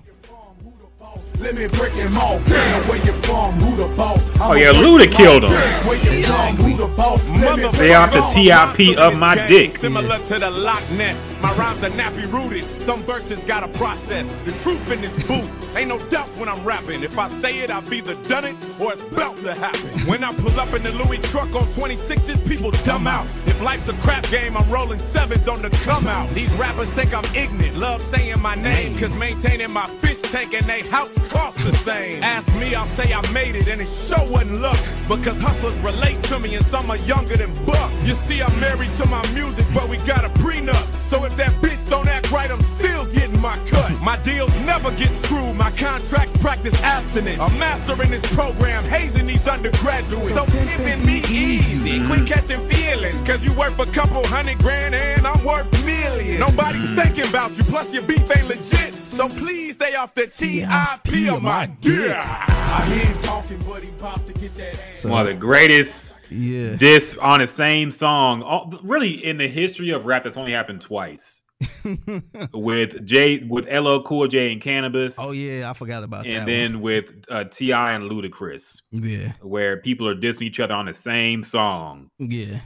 Let 1.43 1.57
me 1.57 1.67
break 1.67 1.93
him 1.93 2.17
off. 2.17 2.47
Damn, 2.47 2.89
where 2.89 3.05
you 3.05 3.13
from? 3.13 3.53
Who 3.55 3.75
the 3.75 3.97
boss? 3.97 4.23
Oh 4.41 4.55
yeah, 4.55 4.73
Luda 4.73 5.11
killed 5.11 5.43
him. 5.43 5.51
Damn, 5.51 5.87
where 5.87 5.97
you 5.97 6.23
from? 6.23 6.57
Who 6.57 6.77
the 6.77 6.97
boss? 6.97 7.29
Let 7.31 7.57
me 7.59 7.79
They 7.79 7.95
off 7.95 8.13
the 8.13 8.23
TIP 8.33 8.97
of 8.97 9.19
my 9.19 9.35
dick. 9.49 9.77
Similar 9.77 10.19
to 10.19 10.39
the 10.39 10.51
Loch 10.51 10.89
Ness. 10.93 11.43
My 11.43 11.53
rhymes 11.57 11.83
are 11.83 11.91
nappy 11.91 12.31
rooted. 12.33 12.63
Some 12.63 13.01
verses 13.01 13.43
got 13.43 13.65
a 13.65 13.69
process. 13.77 14.25
The 14.45 14.53
truth 14.63 14.93
in 14.93 15.01
this 15.01 15.27
booth. 15.27 15.77
Ain't 15.77 15.89
no 15.89 15.99
doubts 16.11 16.39
when 16.39 16.49
I'm 16.49 16.63
rapping. 16.65 17.03
If 17.03 17.19
I 17.19 17.29
say 17.29 17.59
it, 17.59 17.71
I've 17.71 17.93
either 17.93 18.15
done 18.29 18.45
it 18.45 18.55
or 18.81 18.93
it's 18.93 19.03
about 19.03 19.37
to 19.39 19.55
happen. 19.55 19.81
When 20.07 20.23
I 20.23 20.33
pull 20.35 20.61
up 20.61 20.73
in 20.75 20.85
the 20.85 20.93
Louis 20.93 21.19
truck 21.19 21.53
on 21.57 21.65
26s, 21.65 22.47
people 22.49 22.71
dumb 22.85 23.09
out. 23.09 23.27
If 23.47 23.61
life's 23.61 23.89
a 23.89 23.95
crap 23.95 24.23
game, 24.31 24.57
I'm 24.57 24.71
rolling 24.71 25.01
sevens 25.01 25.49
on 25.49 25.63
the 25.63 25.71
come 25.83 26.07
out. 26.07 26.31
These 26.31 26.53
rappers 26.55 26.91
think 26.91 27.13
I'm 27.13 27.25
ignorant. 27.35 27.77
Love 27.79 28.01
saying 28.01 28.41
my 28.41 28.55
name, 28.55 28.97
cause 28.99 29.17
maintaining 29.17 29.73
my 29.73 29.87
fish 30.03 30.21
tank 30.31 30.55
and 30.55 30.65
they 30.67 30.83
house 30.83 31.02
cost 31.29 31.59
the 31.59 31.75
same. 31.77 32.23
Ask 32.23 32.49
me, 32.61 32.75
I'll 32.75 32.87
say 32.87 33.13
I 33.13 33.21
made 33.33 33.57
it, 33.57 33.69
and 33.69 33.81
it 33.81 33.89
sure 33.89 34.25
wasn't 34.31 34.61
luck. 34.61 34.79
Because 35.09 35.41
hustlers 35.41 35.79
relate 35.81 36.23
to 36.25 36.39
me, 36.39 36.55
and 36.55 36.65
some 36.65 36.91
are 36.91 36.99
younger 36.99 37.37
than 37.37 37.53
Buck. 37.65 37.91
You 38.05 38.15
see, 38.27 38.43
I'm 38.43 38.59
married 38.61 38.93
to 38.95 39.07
my 39.07 39.23
music, 39.33 39.67
but 39.75 39.89
we 39.89 39.97
got 39.99 40.25
a 40.25 40.29
prenup. 40.41 40.85
So 41.11 41.25
if 41.25 41.37
that 41.37 41.53
bitch 41.63 41.91
don't 41.91 42.09
act 42.09 42.31
right, 42.31 42.51
I'm 42.51 42.63
still 42.63 43.05
getting 43.07 43.41
my 43.41 43.57
cut. 43.67 43.93
My 44.03 44.17
deals 44.23 44.55
never 44.65 44.91
get 44.93 45.13
screwed, 45.25 45.57
my 45.57 45.71
contracts 45.73 46.37
practice 46.41 46.81
abstinence. 46.83 47.39
I'm 47.39 47.57
mastering 47.59 48.11
this 48.11 48.25
program, 48.35 48.83
hazing 48.85 49.27
these 49.27 49.47
undergraduates. 49.47 50.33
So 50.33 50.47
giving 50.47 51.05
me 51.05 51.19
easy, 51.29 52.05
quit 52.07 52.27
catching 52.27 52.67
feelings. 52.69 53.23
Cause 53.25 53.45
you 53.45 53.53
worth 53.55 53.79
a 53.79 53.87
couple 53.93 54.27
hundred 54.27 54.59
grand 54.59 54.95
and 54.95 55.27
I'm 55.27 55.45
worth 55.45 55.71
millions. 55.85 56.41
Nobody's 56.41 56.95
thinking 56.95 57.29
about 57.29 57.57
you, 57.57 57.65
plus 57.65 57.93
your 57.93 58.05
beef 58.05 58.25
ain't 58.37 58.49
legit. 58.49 59.02
So 59.13 59.29
please 59.29 59.75
stay 59.75 59.95
off 59.95 60.15
the 60.15 60.27
TIP 60.27 61.33
of 61.33 61.43
my 61.43 61.67
dick. 61.81 62.11
I 62.17 62.85
hear 62.91 63.05
him 63.05 63.23
talking, 63.23 63.59
but 63.69 63.83
he 63.83 63.91
about 63.91 64.27
to 64.27 64.33
get 64.33 64.51
that 64.53 64.81
ass. 64.91 65.05
one 65.05 65.21
of 65.21 65.27
the 65.27 65.35
greatest 65.35 66.15
Yeah. 66.31 66.77
diss 66.77 67.15
on 67.21 67.41
the 67.41 67.47
same 67.47 67.91
song. 67.91 68.43
All, 68.43 68.73
really, 68.83 69.11
in 69.25 69.37
the 69.37 69.49
history 69.49 69.91
of 69.91 70.07
rap, 70.07 70.25
that's 70.25 70.39
only 70.39 70.53
happened 70.53 70.81
twice. 70.81 71.43
with 72.55 73.07
J, 73.07 73.45
with 73.49 73.67
LL 73.73 74.01
Cool 74.03 74.27
J 74.29 74.51
and 74.53 74.61
Canibus. 74.63 75.17
Oh 75.21 75.31
yeah, 75.33 75.71
I 75.71 75.75
forgot 75.75 76.03
about 76.03 76.25
that. 76.25 76.31
and 76.33 76.49
then 76.49 76.81
with 76.81 77.13
uh, 77.31 77.45
Ti 77.45 77.71
and 77.73 78.11
Ludacris, 78.11 78.83
yeah, 78.91 79.33
where 79.43 79.77
people 79.77 80.09
are 80.09 80.15
dissing 80.17 80.43
each 80.43 80.59
other 80.59 80.75
on 80.75 80.87
the 80.87 80.93
same 80.95 81.45
song, 81.45 82.09
yeah, 82.19 82.61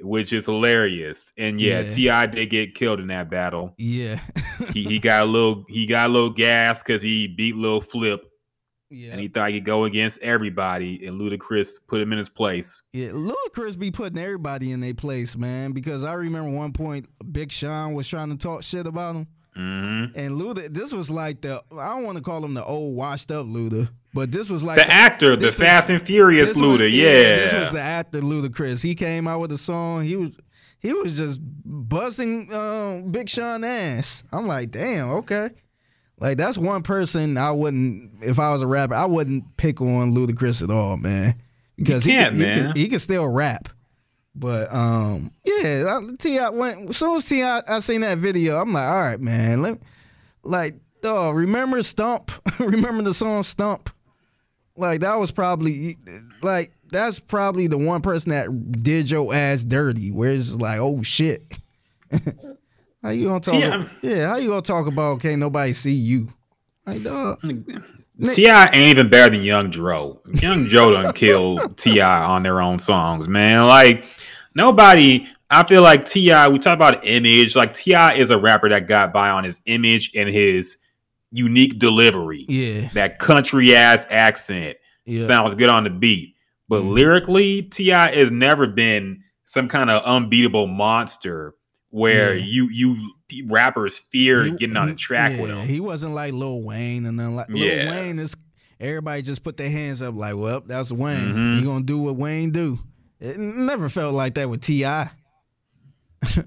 which 0.00 0.32
is 0.32 0.46
hilarious. 0.46 1.32
And 1.36 1.60
yeah, 1.60 1.82
Ti 1.82 2.26
did 2.28 2.50
get 2.50 2.74
killed 2.74 3.00
in 3.00 3.08
that 3.08 3.30
battle. 3.30 3.74
yeah, 3.78 4.20
He 4.72 4.84
he 4.84 4.98
got 5.00 5.26
a 5.26 5.30
little 5.30 5.64
he 5.68 5.86
got 5.86 6.10
a 6.10 6.12
little 6.12 6.30
gas 6.30 6.82
because 6.82 7.02
he 7.02 7.28
beat 7.28 7.56
Lil 7.56 7.80
Flip, 7.80 8.20
yeah. 8.90 9.10
and 9.12 9.20
he 9.20 9.28
thought 9.28 9.50
he 9.50 9.56
could 9.56 9.66
go 9.66 9.84
against 9.84 10.20
everybody, 10.22 11.06
and 11.06 11.20
Ludacris 11.20 11.70
put 11.86 12.00
him 12.00 12.12
in 12.12 12.18
his 12.18 12.30
place. 12.30 12.82
Yeah, 12.92 13.08
Ludacris 13.08 13.78
be 13.78 13.90
putting 13.90 14.18
everybody 14.18 14.72
in 14.72 14.80
their 14.80 14.94
place, 14.94 15.36
man. 15.36 15.72
Because 15.72 16.04
I 16.04 16.14
remember 16.14 16.50
one 16.50 16.72
point 16.72 17.06
Big 17.32 17.50
Sean 17.50 17.94
was 17.94 18.08
trying 18.08 18.30
to 18.30 18.36
talk 18.36 18.62
shit 18.62 18.86
about 18.86 19.16
him, 19.16 19.26
hmm 19.58 20.04
and 20.14 20.40
Luda. 20.40 20.72
This 20.72 20.92
was 20.92 21.10
like 21.10 21.40
the 21.40 21.62
I 21.76 21.88
don't 21.88 22.04
want 22.04 22.16
to 22.16 22.22
call 22.22 22.44
him 22.44 22.54
the 22.54 22.64
old 22.64 22.96
washed 22.96 23.30
up 23.32 23.46
Luda, 23.46 23.88
but 24.14 24.30
this 24.30 24.48
was 24.48 24.62
like 24.62 24.76
The 24.76 24.88
actor, 24.90 25.34
the 25.36 25.46
was- 25.46 25.54
Fast 25.56 25.90
and 25.90 26.00
Furious 26.00 26.50
this 26.54 26.62
was- 26.62 26.80
Luda, 26.80 26.90
yeah. 26.92 27.36
This 27.36 27.52
was 27.52 27.72
the 27.72 27.80
actor 27.80 28.20
Ludacris. 28.20 28.82
He 28.82 28.94
came 28.94 29.26
out 29.26 29.40
with 29.40 29.50
a 29.52 29.58
song. 29.58 30.04
He 30.04 30.14
was 30.16 30.30
he 30.80 30.92
was 30.92 31.16
just 31.16 31.40
buzzing 31.42 32.54
um, 32.54 33.10
Big 33.10 33.28
Sean 33.28 33.64
ass. 33.64 34.22
I'm 34.32 34.46
like, 34.46 34.70
damn, 34.70 35.10
okay. 35.10 35.50
Like 36.20 36.36
that's 36.38 36.56
one 36.56 36.82
person 36.84 37.36
I 37.36 37.50
wouldn't 37.50 38.22
if 38.22 38.38
I 38.38 38.52
was 38.52 38.62
a 38.62 38.66
rapper, 38.66 38.94
I 38.94 39.06
wouldn't 39.06 39.56
pick 39.56 39.80
on 39.80 40.14
Ludacris 40.14 40.62
at 40.62 40.70
all, 40.70 40.96
man. 40.96 41.34
Because 41.76 42.04
he, 42.04 42.12
can't, 42.12 42.36
can, 42.36 42.38
he, 42.58 42.62
can, 42.62 42.76
he 42.76 42.88
can 42.88 42.98
still 43.00 43.26
rap. 43.32 43.68
But 44.38 44.72
um, 44.72 45.32
yeah, 45.44 46.00
Ti 46.18 46.38
went 46.52 46.90
as 46.90 46.96
soon 46.96 47.16
as 47.16 47.24
Ti 47.28 47.42
I 47.42 47.80
seen 47.80 48.02
that 48.02 48.18
video, 48.18 48.60
I'm 48.60 48.72
like, 48.72 48.88
all 48.88 49.00
right, 49.00 49.20
man. 49.20 49.62
Let 49.62 49.72
me, 49.74 49.78
like, 50.44 50.76
dog, 51.02 51.34
remember 51.36 51.82
Stump? 51.82 52.30
remember 52.60 53.02
the 53.02 53.14
song 53.14 53.42
Stump? 53.42 53.90
Like 54.76 55.00
that 55.00 55.16
was 55.16 55.32
probably 55.32 55.98
like 56.40 56.70
that's 56.90 57.18
probably 57.18 57.66
the 57.66 57.78
one 57.78 58.00
person 58.00 58.30
that 58.30 58.72
did 58.82 59.10
your 59.10 59.34
ass 59.34 59.64
dirty. 59.64 60.12
Where 60.12 60.30
it's 60.30 60.46
just 60.46 60.60
like, 60.60 60.78
oh 60.78 61.02
shit. 61.02 61.42
how 63.02 63.10
you 63.10 63.26
gonna 63.26 63.40
talk? 63.40 63.54
See, 63.54 63.64
I'm- 63.64 63.90
yeah, 64.02 64.28
how 64.28 64.36
you 64.36 64.50
gonna 64.50 64.62
talk 64.62 64.86
about 64.86 65.20
can't 65.20 65.40
nobody 65.40 65.72
see 65.72 65.92
you? 65.92 66.28
Like 66.86 67.02
dog. 67.02 67.40
Ti 67.40 68.48
ain't 68.48 68.76
even 68.76 69.08
better 69.08 69.34
than 69.36 69.44
Young 69.44 69.70
Dro. 69.70 70.20
Young 70.34 70.64
Dro 70.66 70.92
done 70.92 71.12
killed 71.12 71.76
Ti 71.76 72.00
on 72.00 72.44
their 72.44 72.60
own 72.60 72.78
songs, 72.78 73.28
man. 73.28 73.66
Like 73.66 74.04
nobody. 74.58 75.26
I 75.50 75.64
feel 75.66 75.80
like 75.80 76.04
Ti. 76.04 76.48
We 76.50 76.58
talk 76.58 76.74
about 76.74 77.06
image. 77.06 77.56
Like 77.56 77.72
Ti 77.72 77.94
is 78.20 78.30
a 78.30 78.38
rapper 78.38 78.68
that 78.68 78.86
got 78.86 79.14
by 79.14 79.30
on 79.30 79.44
his 79.44 79.62
image 79.64 80.10
and 80.14 80.28
his 80.28 80.76
unique 81.30 81.78
delivery. 81.78 82.44
Yeah, 82.48 82.88
That 82.92 83.18
country 83.18 83.74
ass 83.74 84.06
accent 84.10 84.76
yeah. 85.06 85.20
sounds 85.20 85.54
good 85.54 85.70
on 85.70 85.84
the 85.84 85.90
beat, 85.90 86.34
but 86.68 86.80
lyrically, 86.84 87.62
Ti 87.62 87.88
has 87.90 88.30
never 88.30 88.66
been 88.66 89.22
some 89.46 89.68
kind 89.68 89.88
of 89.88 90.02
unbeatable 90.04 90.66
monster 90.66 91.54
where 91.90 92.34
Yeah. 92.34 92.44
you 92.44 92.68
you 92.70 93.12
rappers 93.46 93.96
fear 93.98 94.44
He- 94.44 94.50
getting 94.52 94.76
on 94.76 94.88
he- 94.88 94.94
the 94.94 94.98
track 94.98 95.38
with 95.40 95.50
him. 95.50 95.66
He 95.66 95.80
wasn't 95.80 96.12
like 96.14 96.32
Lil 96.34 96.62
Wayne 96.62 97.06
and 97.06 97.18
then 97.18 97.34
like 97.36 97.48
Lil 97.48 97.58
Yeah. 97.58 97.90
Wayne 97.90 98.18
is 98.18 98.34
everybody 98.80 99.22
just 99.22 99.42
put 99.42 99.56
their 99.56 99.70
hands 99.70 100.02
up 100.02 100.14
like, 100.14 100.36
well, 100.36 100.62
that's 100.66 100.92
Wayne. 100.92 101.34
Mhm. 101.34 101.56
He 101.58 101.62
gonna 101.62 101.84
do 101.84 101.98
what 101.98 102.16
Wayne 102.16 102.50
do. 102.50 102.78
It 103.20 103.38
never 103.38 103.88
felt 103.88 104.14
like 104.14 104.34
that 104.34 104.48
with 104.48 104.60
Ti. 104.62 104.82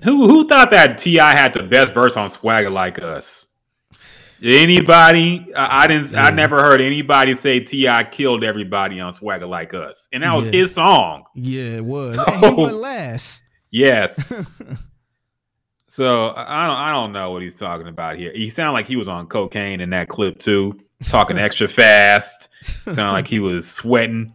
Who 0.03 0.27
who 0.27 0.47
thought 0.47 0.71
that 0.71 0.97
Ti 0.97 1.15
had 1.15 1.53
the 1.53 1.63
best 1.63 1.93
verse 1.93 2.17
on 2.17 2.29
Swagger 2.29 2.69
like 2.69 3.01
us? 3.01 3.47
Anybody? 4.43 5.47
I, 5.55 5.83
I 5.83 5.87
didn't. 5.87 6.15
I 6.15 6.29
never 6.31 6.61
heard 6.61 6.81
anybody 6.81 7.35
say 7.35 7.59
Ti 7.59 7.87
killed 8.11 8.43
everybody 8.43 8.99
on 8.99 9.13
Swagger 9.13 9.45
like 9.45 9.73
us, 9.73 10.07
and 10.11 10.23
that 10.23 10.33
was 10.33 10.47
Yeah. 10.47 10.53
his 10.53 10.73
song. 10.73 11.23
Yeah, 11.35 11.77
it 11.77 11.85
was. 11.85 12.15
So- 12.15 12.23
he 12.25 12.53
went 12.61 12.75
last. 12.75 13.43
Yes. 13.69 14.27
so 15.87 16.33
I 16.35 16.67
don't. 16.67 16.75
I 16.77 16.91
don't 16.91 17.11
know 17.13 17.31
what 17.31 17.41
he's 17.41 17.55
talking 17.55 17.87
about 17.87 18.17
here. 18.17 18.31
He 18.33 18.49
sounded 18.49 18.73
like 18.73 18.87
he 18.87 18.95
was 18.95 19.07
on 19.07 19.27
cocaine 19.27 19.79
in 19.79 19.91
that 19.91 20.09
clip 20.09 20.39
too, 20.39 20.79
talking 21.07 21.37
extra 21.37 21.67
fast. 21.67 22.49
Sounded 22.91 23.13
like 23.13 23.27
he 23.27 23.39
was 23.39 23.69
sweating. 23.71 24.33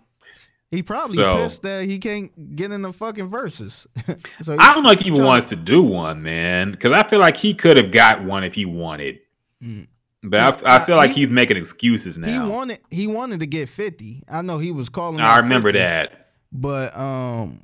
He 0.70 0.82
probably 0.82 1.14
So- 1.16 1.32
pissed 1.36 1.62
that 1.62 1.84
he 1.84 1.98
can't 1.98 2.56
get 2.56 2.72
in 2.72 2.82
the 2.82 2.93
fucking 2.93 3.28
verses. 3.28 3.86
so 4.40 4.56
I 4.59 4.74
don't 4.74 4.82
know 4.82 4.90
if 4.90 5.01
he 5.01 5.09
even 5.10 5.24
wants 5.24 5.47
to 5.51 5.56
do 5.56 5.82
one, 5.82 6.22
man, 6.22 6.72
because 6.72 6.93
I 6.93 7.02
feel 7.05 7.20
like 7.20 7.36
he 7.36 7.55
could 7.55 7.76
have 7.76 7.90
got 7.93 8.24
one 8.24 8.43
if 8.44 8.55
he 8.55 8.64
wanted. 8.64 9.20
Mm. 9.62 9.86
But 10.24 10.36
Yeah, 10.62 10.68
I, 10.68 10.76
I 10.76 10.84
feel 10.84 10.97
I- 10.97 10.98
like 10.98 11.10
he- 11.12 11.20
he's 11.20 11.30
making 11.30 11.56
excuses 11.56 12.18
now. 12.18 12.44
He 12.44 12.51
wanted 12.51 12.80
he 12.90 13.06
wanted 13.06 13.40
to 13.40 13.47
get 13.47 13.68
50. 13.68 14.24
I 14.28 14.43
know 14.43 14.59
he 14.59 14.72
was 14.72 14.88
calling 14.88 15.20
I 15.20 15.36
remember 15.38 15.68
50, 15.68 15.78
that. 15.78 16.30
But 16.52 16.97
um 16.98 17.60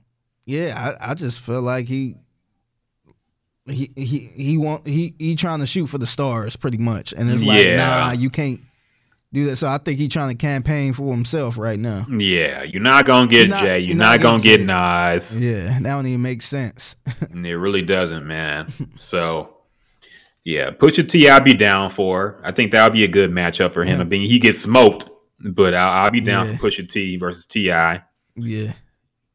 yeah, 0.46 0.96
I, 1.00 1.10
I 1.10 1.14
just 1.14 1.40
feel 1.40 1.60
like 1.62 1.88
he 1.88 2.14
he 3.66 3.90
he 3.96 4.30
he 4.34 4.56
want 4.58 4.86
he 4.86 5.14
he 5.18 5.34
trying 5.36 5.60
to 5.60 5.66
shoot 5.66 5.86
for 5.86 5.98
the 5.98 6.06
stars 6.06 6.56
pretty 6.56 6.78
much. 6.78 7.12
And 7.12 7.30
it's 7.30 7.44
like, 7.44 7.64
Yeah. 7.64 7.76
nah, 7.76 8.12
you 8.12 8.28
can't 8.30 8.60
do 9.32 9.46
that. 9.46 9.56
So 9.56 9.68
I 9.68 9.78
think 9.78 9.98
he 9.98 10.08
trying 10.08 10.28
to 10.28 10.34
campaign 10.34 10.92
for 10.92 11.10
himself 11.12 11.56
right 11.58 11.78
now. 11.78 12.06
Yeah, 12.10 12.62
you're 12.64 12.82
not 12.82 13.06
gonna 13.06 13.26
get 13.30 13.48
You're 13.48 13.58
Jay. 13.58 13.78
You're, 13.80 13.88
you're 13.90 13.96
not, 13.96 14.12
not 14.12 14.20
gonna 14.20 14.42
getting 14.42 14.66
get 14.66 14.74
Nas. 14.74 15.40
Yeah, 15.40 15.78
that 15.80 15.82
don't 15.82 16.06
even 16.06 16.22
make 16.22 16.42
sense. 16.42 16.96
It 17.34 17.54
really 17.54 17.82
doesn't, 17.82 18.26
man. 18.26 18.72
so, 18.96 19.56
yeah, 20.44 20.70
Pusha 20.70 21.08
T, 21.08 21.28
I'll 21.28 21.40
be 21.40 21.54
down 21.54 21.90
for. 21.90 22.40
I 22.44 22.50
think 22.52 22.72
that 22.72 22.84
would 22.84 22.92
be 22.92 23.04
a 23.04 23.08
good 23.08 23.30
matchup 23.30 23.72
for 23.72 23.84
him. 23.84 24.00
I 24.00 24.04
mean, 24.04 24.28
he 24.28 24.38
gets 24.38 24.58
smoked, 24.58 25.08
but 25.40 25.74
I'll, 25.74 26.04
I'll 26.04 26.10
be 26.10 26.20
down 26.20 26.46
Yeah. 26.48 26.56
for 26.56 26.68
Pusha 26.68 26.88
T 26.88 27.16
versus 27.16 27.46
Ti. 27.46 27.66
yeah. 28.36 28.72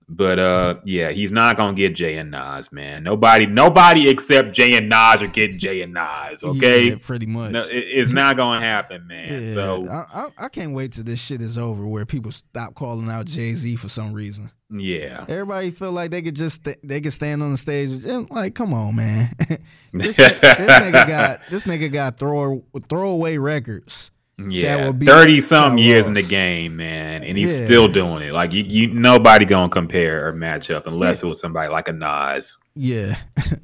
But 0.10 0.40
uh, 0.40 0.76
yeah, 0.86 1.10
he's 1.12 1.34
not 1.34 1.58
gonna 1.58 1.76
get 1.76 1.94
Jay 1.94 2.16
and 2.18 2.32
Nas, 2.32 2.72
man. 2.72 3.04
Nobody, 3.04 3.46
nobody 3.46 4.08
except 4.10 4.54
Jay 4.54 4.78
and 4.78 4.88
Nas 4.88 5.22
are 5.22 5.28
getting 5.28 5.60
Jay 5.60 5.82
and 5.82 5.94
Nas. 5.94 6.44
Okay, 6.46 6.90
Yeah, 6.92 6.96
pretty 7.02 7.26
much. 7.26 7.52
No, 7.52 7.60
it- 7.60 7.72
it's 7.74 8.14
not 8.14 8.38
gonna 8.38 8.62
happen, 8.64 9.06
man. 9.06 9.44
Yeah, 9.48 9.54
So 9.54 9.86
I, 9.90 10.06
I, 10.22 10.46
I 10.46 10.48
can't 10.50 10.72
wait 10.74 10.94
till 10.94 11.04
this 11.04 11.22
shit 11.22 11.42
is 11.42 11.58
over 11.58 11.86
where 11.86 12.06
people 12.06 12.32
stop 12.32 12.74
calling 12.74 13.10
out 13.10 13.26
Jay 13.26 13.54
Z 13.54 13.76
for 13.76 13.90
some 13.90 14.14
reason. 14.14 14.50
yeah, 14.70 15.26
Everybody 15.28 15.72
feel 15.72 15.92
like 15.92 16.12
they 16.12 16.22
could 16.22 16.36
just 16.38 16.64
st- 16.64 16.80
they 16.88 17.02
could 17.02 17.12
stand 17.14 17.44
on 17.44 17.52
the 17.52 17.58
stage 17.58 18.06
and 18.06 18.30
like, 18.30 18.56
come 18.56 18.74
on, 18.74 18.96
man. 18.96 19.30
this, 19.92 20.16
this 20.16 20.40
nigga 20.40 21.06
got 21.08 21.40
this 21.52 21.66
nigga 21.66 21.92
got 21.92 22.18
throw 22.18 22.64
throwaway 22.90 23.38
records. 23.38 24.12
Yeah, 24.38 24.91
thirty 25.03 25.41
some 25.41 25.77
years 25.77 26.07
in 26.07 26.14
the 26.14 26.22
game, 26.23 26.76
man, 26.77 27.23
and 27.23 27.38
he's 27.38 27.59
Yeah. 27.59 27.65
still 27.65 27.88
doing 27.88 28.22
it. 28.23 28.34
Like 28.34 28.53
you, 28.53 28.64
you, 28.64 28.88
nobody 28.93 29.45
gonna 29.45 29.69
compare 29.69 30.27
or 30.27 30.34
match 30.34 30.69
up 30.69 30.85
unless 30.88 31.23
it 31.23 31.27
was 31.27 31.39
somebody 31.39 31.69
like 31.72 31.88
a 31.88 31.93
Nas. 31.93 32.57
Yeah, 32.76 33.15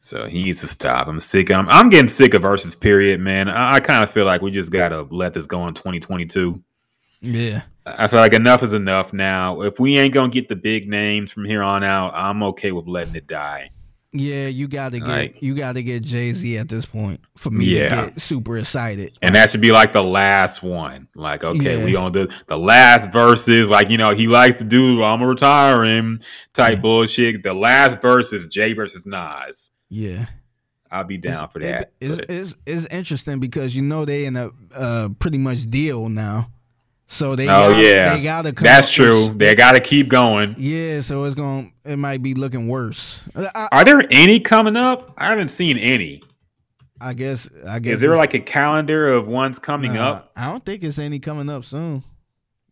So 0.00 0.26
he 0.26 0.44
needs 0.44 0.60
to 0.60 0.66
stop. 0.68 1.08
I'm 1.08 1.18
sick. 1.18 1.50
I'm, 1.50 1.68
I'm 1.68 1.88
getting 1.88 2.06
sick 2.08 2.34
of 2.34 2.42
versus 2.42 2.76
period, 2.76 3.20
man. 3.20 3.48
I, 3.48 3.74
I 3.74 3.80
kind 3.80 4.04
of 4.04 4.10
feel 4.10 4.24
like 4.24 4.40
we 4.40 4.50
just 4.52 4.70
gotta 4.70 5.02
let 5.10 5.34
this 5.34 5.46
go 5.46 5.66
in 5.66 5.74
2022. 5.74 6.62
yeah, 7.22 7.62
I 7.84 8.06
feel 8.06 8.20
like 8.20 8.32
enough 8.34 8.62
is 8.62 8.72
enough 8.72 9.12
now. 9.12 9.62
If 9.62 9.80
we 9.80 9.96
ain't 9.98 10.14
gonna 10.14 10.28
get 10.28 10.48
the 10.48 10.54
big 10.56 10.88
names 10.88 11.32
from 11.32 11.44
here 11.44 11.62
on 11.62 11.82
out, 11.82 12.12
I'm 12.14 12.42
okay 12.44 12.70
with 12.72 12.86
letting 12.86 13.16
it 13.16 13.26
die. 13.26 13.70
Yeah. 14.20 14.48
You 14.48 14.68
got 14.68 14.92
to 14.92 14.98
get 14.98 15.08
Like- 15.08 15.42
you 15.42 15.54
got 15.54 15.74
to 15.74 15.82
get 15.82 16.02
Jay 16.02 16.32
Z 16.32 16.58
at 16.58 16.68
this 16.68 16.84
point 16.86 17.20
for 17.36 17.50
me 17.50 17.64
Yeah. 17.66 17.88
to 17.88 17.94
get 18.10 18.20
super 18.20 18.58
excited. 18.58 19.16
And 19.22 19.34
that 19.34 19.50
should 19.50 19.60
be 19.60 19.72
like 19.72 19.92
the 19.92 20.02
last 20.02 20.62
one. 20.62 21.08
Like, 21.14 21.44
okay, 21.44 21.78
Yeah. 21.78 21.84
we 21.84 21.96
on 21.96 22.12
the 22.12 22.32
the 22.46 22.58
last 22.58 23.12
verses. 23.12 23.70
Like, 23.70 23.90
you 23.90 23.98
know, 23.98 24.14
he 24.14 24.26
likes 24.26 24.58
to 24.58 24.64
do 24.64 25.02
I'm 25.02 25.22
retiring 25.22 26.20
type 26.52 26.80
bullshit. 26.82 27.42
The 27.42 27.54
last 27.54 28.00
verse 28.00 28.32
is 28.32 28.46
Jay 28.46 28.72
versus 28.72 29.06
Nas. 29.06 29.70
Yeah. 29.88 30.26
I'll 30.90 31.04
be 31.04 31.18
down 31.18 31.48
for 31.48 31.58
that. 31.58 31.92
It's, 32.00 32.20
it's, 32.28 32.56
it's 32.64 32.86
interesting 32.86 33.40
because 33.40 33.74
you 33.74 33.82
know 33.82 34.04
they 34.04 34.24
in 34.24 34.36
a 34.36 34.50
uh, 34.74 35.08
pretty 35.18 35.36
much 35.38 35.68
deal 35.68 36.08
now. 36.08 36.48
So 37.08 37.36
they 37.36 37.44
oh 37.44 37.46
gotta, 37.70 37.82
yeah, 37.82 38.16
they 38.16 38.22
gotta 38.22 38.52
come 38.52 38.64
that's 38.64 38.90
true. 38.92 39.28
with- 39.28 39.38
They 39.38 39.54
got 39.54 39.72
to 39.72 39.80
keep 39.80 40.08
going. 40.08 40.56
Yeah, 40.58 40.98
so 41.00 41.22
it's 41.24 41.36
going 41.36 41.72
to 41.84 41.92
it 41.92 41.96
might 41.96 42.20
be 42.20 42.34
looking 42.34 42.66
worse. 42.66 43.28
I, 43.36 43.68
Are 43.70 43.84
there 43.84 44.02
any 44.10 44.40
coming 44.40 44.74
up? 44.76 45.14
I 45.16 45.28
haven't 45.28 45.50
seen 45.50 45.78
any. 45.78 46.20
I 47.00 47.12
guess 47.14 47.48
I 47.68 47.78
guess 47.78 47.94
Is 47.94 48.00
there 48.00 48.16
like 48.16 48.34
a 48.34 48.40
calendar 48.40 49.06
of 49.12 49.28
ones 49.28 49.58
coming 49.60 49.96
up? 49.96 50.32
I 50.34 50.50
don't 50.50 50.64
think 50.64 50.82
it's 50.82 50.98
any 50.98 51.20
coming 51.20 51.48
up 51.48 51.64
soon. 51.64 52.02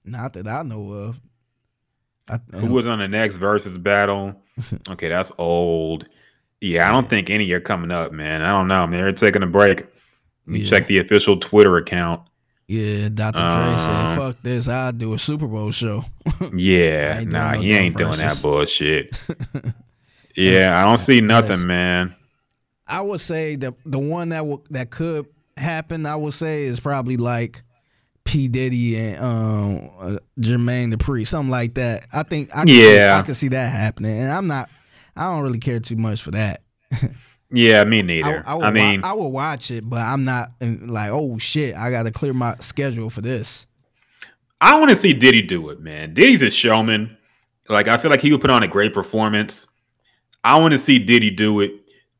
Not 0.05 0.33
that 0.33 0.49
I 0.49 0.63
know 0.65 0.91
of. 0.93 1.21
I, 2.29 2.39
Who 2.57 2.73
was 2.73 2.87
on 2.87 2.99
the 2.99 3.09
next 3.09 3.37
versus 3.37 3.79
battle? 3.79 4.35
Okay, 4.89 5.09
that's 5.09 5.31
old. 5.39 6.07
Yeah, 6.61 6.89
I 6.89 6.93
don't 6.93 7.09
think 7.09 7.29
any 7.31 7.51
are 7.53 7.61
coming 7.61 7.91
up, 7.91 8.13
man. 8.13 8.41
I 8.43 8.51
don't 8.53 8.69
know. 8.69 8.87
They're 8.89 9.13
taking 9.13 9.43
a 9.43 9.47
break. 9.47 9.81
Let 9.81 9.89
me 10.47 10.61
Yeah. 10.61 10.71
check 10.71 10.87
the 10.87 10.99
official 10.99 11.37
Twitter 11.39 11.77
account. 11.77 12.23
Yeah, 12.67 13.09
Dr. 13.13 13.39
Dre 13.39 13.77
said, 13.77 13.91
Um, 13.95 14.17
"Fuck 14.17 14.43
this! 14.43 14.69
I'll 14.69 14.93
do 14.93 15.13
a 15.13 15.19
Super 15.19 15.47
Bowl 15.47 15.71
show." 15.71 16.05
Yeah, 16.55 17.23
nah, 17.27 17.53
no 17.53 17.61
he 17.61 17.73
ain't 17.73 17.97
doing 17.97 18.17
that 18.19 18.41
bullshit. 18.43 19.27
yeah, 20.37 20.73
I 20.81 20.85
don't 20.85 20.99
see 20.99 21.21
nothing, 21.21 21.67
man. 21.67 22.15
I 22.87 23.01
would 23.01 23.21
say 23.21 23.57
the 23.57 23.75
the 23.85 23.99
one 23.99 24.31
that 24.31 24.39
w- 24.39 24.63
that 24.71 24.91
could 24.91 25.27
happen, 25.57 26.07
I 26.07 26.17
would 26.17 26.33
say, 26.33 26.65
is 26.65 26.81
probably 26.81 27.17
like 27.17 27.63
P 28.25 28.49
Diddy 28.49 28.97
and 28.99 29.21
um, 29.25 29.91
uh, 30.01 30.19
Jermaine 30.41 30.93
Dupri, 30.93 31.27
something 31.27 31.51
like 31.51 31.75
that. 31.75 32.07
I 32.13 32.23
think 32.25 32.51
I 32.55 32.65
see, 32.65 32.97
Yeah. 32.97 33.19
I 33.19 33.23
can 33.23 33.35
see 33.35 33.49
that 33.49 33.71
happening, 33.71 34.19
and 34.19 34.31
I'm 34.33 34.47
not. 34.47 34.69
I 35.17 35.25
don't 35.33 35.43
really 35.43 35.61
care 35.61 35.81
too 35.81 35.97
much 35.97 36.23
for 36.23 36.33
that. 36.33 36.63
Yeah, 37.55 37.85
me 37.85 38.03
neither. 38.03 38.43
I, 38.47 38.57
I, 38.57 38.67
I 38.67 38.71
mean, 38.71 39.01
wa- 39.03 39.11
I 39.11 39.13
will 39.13 39.33
watch 39.33 39.71
it, 39.71 39.89
but 39.89 40.01
I'm 40.01 40.25
not 40.25 40.51
like, 40.61 41.11
oh 41.11 41.39
shit, 41.39 41.77
I 41.77 41.91
got 41.91 42.03
to 42.03 42.11
clear 42.11 42.35
my 42.35 42.57
schedule 42.57 43.11
for 43.11 43.21
this. 43.21 43.67
I 44.61 44.79
want 44.79 44.91
to 44.91 44.97
see 44.97 45.13
Diddy 45.13 45.43
do 45.43 45.69
it, 45.71 45.81
man. 45.81 46.15
Diddy's 46.15 46.43
a 46.43 46.51
showman. 46.51 47.17
Like 47.69 47.87
I 47.87 47.97
feel 47.97 48.11
like 48.11 48.21
he 48.21 48.33
would 48.33 48.41
put 48.41 48.51
on 48.51 48.63
a 48.63 48.69
great 48.69 48.93
performance. 48.93 49.67
I 50.43 50.59
want 50.59 50.73
to 50.73 50.79
see 50.79 50.99
Diddy 50.99 51.31
do 51.31 51.61
it, 51.61 51.73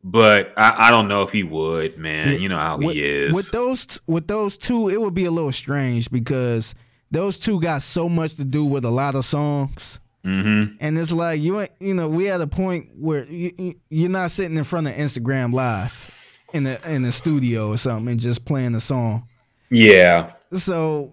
but 0.03 0.53
I, 0.57 0.89
I 0.89 0.91
don't 0.91 1.09
know 1.09 1.23
if 1.23 1.31
he 1.31 1.43
would, 1.43 1.99
man. 1.99 2.41
You 2.41 2.49
know 2.49 2.57
how 2.57 2.79
with, 2.79 2.95
he 2.95 3.03
is. 3.03 3.35
With 3.35 3.51
those 3.51 3.87
t- 3.87 4.01
with 4.07 4.27
those 4.27 4.57
two, 4.57 4.89
it 4.89 5.01
would 5.01 5.15
be 5.15 5.25
a 5.25 5.31
little 5.31 5.53
strange 5.53 6.11
because 6.11 6.75
those 7.11 7.39
two 7.39 7.61
got 7.61 7.83
so 7.83 8.09
much 8.09 8.35
to 8.35 8.45
do 8.45 8.65
with 8.65 8.85
a 8.85 8.91
lot 8.91 9.15
of 9.15 9.25
songs. 9.25 10.01
Mm-hmm. 10.25 10.77
And 10.81 10.99
it's 10.99 11.13
like 11.13 11.41
you 11.41 11.61
ain't, 11.61 11.73
you 11.81 11.95
know, 11.95 12.09
we 12.09 12.29
at 12.31 12.41
a 12.41 12.47
point 12.47 12.91
where 12.99 13.25
you, 13.27 13.53
you- 13.59 13.81
you're 13.91 14.11
not 14.11 14.31
sitting 14.31 14.57
in 14.57 14.65
front 14.65 14.87
of 14.87 14.95
Instagram 14.95 15.53
live 15.53 16.11
in 16.53 16.65
the 16.65 16.79
in 16.91 17.03
the 17.03 17.13
studio 17.13 17.69
or 17.71 17.77
something 17.77 18.09
and 18.13 18.21
just 18.21 18.45
playing 18.45 18.73
the 18.73 18.81
song. 18.81 19.27
Yeah. 19.71 20.33
So 20.53 21.13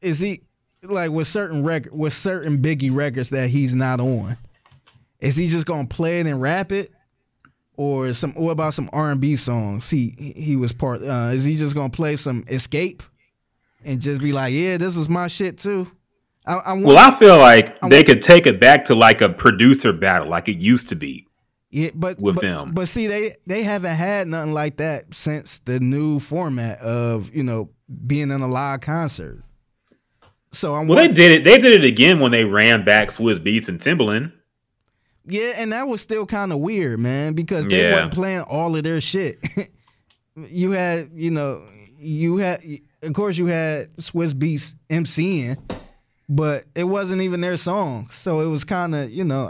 is 0.00 0.18
he 0.18 0.42
like 0.82 1.10
with 1.10 1.26
certain 1.28 1.64
record 1.64 1.92
with 1.92 2.12
certain 2.12 2.58
Biggie 2.58 2.94
records 2.94 3.30
that 3.30 3.48
he's 3.48 3.74
not 3.74 4.00
on? 4.00 4.36
Is 5.20 5.36
he 5.36 5.46
just 5.46 5.66
gonna 5.66 5.86
play 5.86 6.18
it 6.20 6.26
and 6.26 6.42
rap 6.42 6.72
it, 6.72 6.90
or 7.76 8.12
some 8.12 8.32
what 8.32 8.50
about 8.50 8.74
some 8.74 8.90
R 8.92 9.12
and 9.12 9.20
B 9.20 9.36
songs? 9.36 9.88
He 9.88 10.14
he 10.36 10.56
was 10.56 10.72
part. 10.72 11.00
Uh, 11.02 11.30
is 11.32 11.44
he 11.44 11.56
just 11.56 11.76
gonna 11.76 11.90
play 11.90 12.16
some 12.16 12.44
Escape 12.48 13.04
and 13.84 14.00
just 14.00 14.20
be 14.20 14.32
like, 14.32 14.52
yeah, 14.52 14.76
this 14.78 14.96
is 14.96 15.08
my 15.08 15.28
shit 15.28 15.58
too? 15.58 15.86
I, 16.46 16.54
I 16.54 16.72
want, 16.72 16.84
Well, 16.86 16.98
I 16.98 17.10
feel 17.12 17.38
like 17.38 17.80
they 17.82 18.02
could 18.02 18.22
take 18.22 18.46
it 18.46 18.60
back 18.60 18.84
to 18.86 18.94
like 18.94 19.20
a 19.20 19.28
producer 19.28 19.92
battle, 19.92 20.28
like 20.28 20.48
it 20.48 20.58
used 20.58 20.88
to 20.88 20.94
be. 20.96 21.26
Yeah, 21.70 21.90
but 21.94 22.18
with 22.18 22.34
but, 22.36 22.42
them. 22.42 22.72
But 22.74 22.88
see, 22.88 23.06
they 23.06 23.36
they 23.46 23.62
haven't 23.62 23.94
had 23.94 24.26
nothing 24.28 24.52
like 24.52 24.76
that 24.76 25.14
since 25.14 25.58
the 25.60 25.80
new 25.80 26.18
format 26.18 26.78
of 26.80 27.34
you 27.34 27.42
know 27.42 27.70
being 28.06 28.30
in 28.30 28.40
a 28.42 28.46
live 28.46 28.80
concert. 28.82 29.42
So 30.50 30.74
I'm 30.74 30.86
Well, 30.86 30.98
they 30.98 31.08
did 31.12 31.30
it. 31.32 31.44
They 31.44 31.56
did 31.56 31.72
it 31.82 31.84
again 31.84 32.20
when 32.20 32.30
they 32.30 32.44
ran 32.44 32.84
back 32.84 33.08
Swizz 33.08 33.38
Beatz 33.38 33.68
and 33.68 33.78
Timbaland. 33.80 34.32
yeah, 35.26 35.52
and 35.56 35.72
that 35.72 35.88
was 35.88 36.02
still 36.02 36.26
kind 36.26 36.52
of 36.52 36.58
weird, 36.58 36.98
man, 37.00 37.32
because 37.32 37.66
they 37.68 37.80
Yeah. 37.82 37.94
weren't 37.94 38.12
playing 38.12 38.42
all 38.42 38.76
of 38.76 38.82
their 38.82 39.00
shit. 39.00 39.38
you 40.36 40.72
had, 40.72 41.08
you 41.14 41.30
know, 41.30 41.62
you 41.98 42.36
had, 42.36 42.60
of 43.02 43.12
course, 43.14 43.38
you 43.38 43.46
had 43.46 43.96
Swizz 43.96 44.34
Beatz 44.34 44.74
MCing, 44.90 45.56
but 46.28 46.64
it 46.74 46.84
wasn't 46.84 47.22
even 47.22 47.40
their 47.40 47.56
song. 47.56 48.08
So 48.10 48.40
it 48.40 48.46
was 48.46 48.64
kind 48.64 48.94
of, 48.94 49.10
you 49.10 49.24
know, 49.24 49.46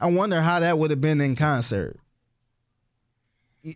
I 0.00 0.06
I 0.06 0.10
wonder 0.10 0.40
how 0.40 0.60
that 0.60 0.78
would 0.78 0.90
have 0.90 1.00
been 1.00 1.20
in 1.20 1.36
concert. 1.36 1.98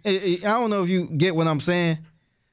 I, 0.05 0.39
don't 0.43 0.71
know 0.71 0.83
if 0.83 0.89
you 0.89 1.07
get 1.07 1.35
what 1.35 1.47
I'm 1.49 1.61
saying. 1.61 1.99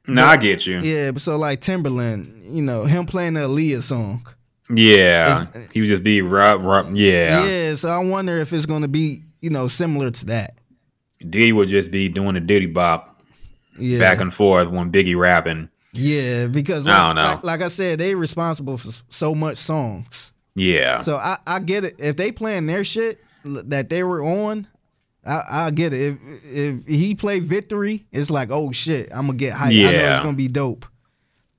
No, 0.08 0.26
I 0.26 0.38
get 0.38 0.66
you. 0.66 0.80
Yeah, 0.80 1.12
but 1.12 1.22
so 1.22 1.38
like 1.38 1.60
Timbaland, 1.60 2.54
you 2.56 2.62
know, 2.62 2.86
him 2.86 3.06
playing 3.06 3.34
the 3.34 3.42
Aaliyah 3.42 3.84
song. 3.84 4.26
Yeah, 4.70 5.46
he 5.74 5.82
would 5.82 5.88
just 5.90 6.04
be 6.04 6.22
rough, 6.22 6.62
rough. 6.64 6.90
Yeah. 6.92 7.46
Yeah, 7.46 7.76
so 7.76 7.90
I 7.90 8.00
wonder 8.00 8.38
if 8.40 8.52
it's 8.54 8.66
gonna 8.66 8.88
be, 8.88 9.24
you 9.42 9.50
know, 9.50 9.68
similar 9.68 10.12
to 10.12 10.26
that. 10.28 10.58
Diddy 11.20 11.52
would 11.54 11.70
just 11.70 11.92
be 11.92 12.10
doing 12.10 12.34
the 12.34 12.40
Diddy 12.40 12.66
bop 12.68 13.22
Yeah. 13.78 14.00
back 14.00 14.20
and 14.20 14.34
forth 14.34 14.70
when 14.70 14.92
Biggie 14.92 15.18
rapping. 15.18 15.70
Yeah, 15.98 16.48
because 16.48 16.88
I 16.88 17.08
like, 17.08 17.16
know. 17.16 17.22
Like, 17.22 17.44
like 17.44 17.62
I 17.62 17.68
said, 17.68 18.00
they 18.00 18.16
responsible 18.16 18.78
for 18.78 18.90
so 19.10 19.34
much 19.36 19.58
songs. 19.58 20.34
Yeah. 20.56 21.02
So 21.02 21.18
I, 21.18 21.38
I 21.46 21.60
get 21.60 21.84
it. 21.84 21.96
If 22.00 22.16
they 22.16 22.32
playing 22.32 22.68
their 22.68 22.84
shit 22.84 23.22
that 23.44 23.90
they 23.90 24.04
were 24.04 24.24
on, 24.24 24.68
I, 25.26 25.42
I 25.52 25.72
get 25.72 25.94
it. 25.94 26.02
If 26.02 26.18
if 26.46 26.86
he 26.88 27.16
played 27.16 27.44
Victory, 27.44 28.06
it's 28.12 28.30
like, 28.32 28.50
oh 28.52 28.72
shit, 28.72 29.10
I'm 29.12 29.28
gonna 29.28 29.38
get 29.38 29.54
hyped. 29.54 29.66
I 29.66 29.84
know 29.84 29.92
Yeah. 29.92 30.12
it's 30.14 30.22
gonna 30.22 30.38
be 30.38 30.48
dope. 30.48 30.86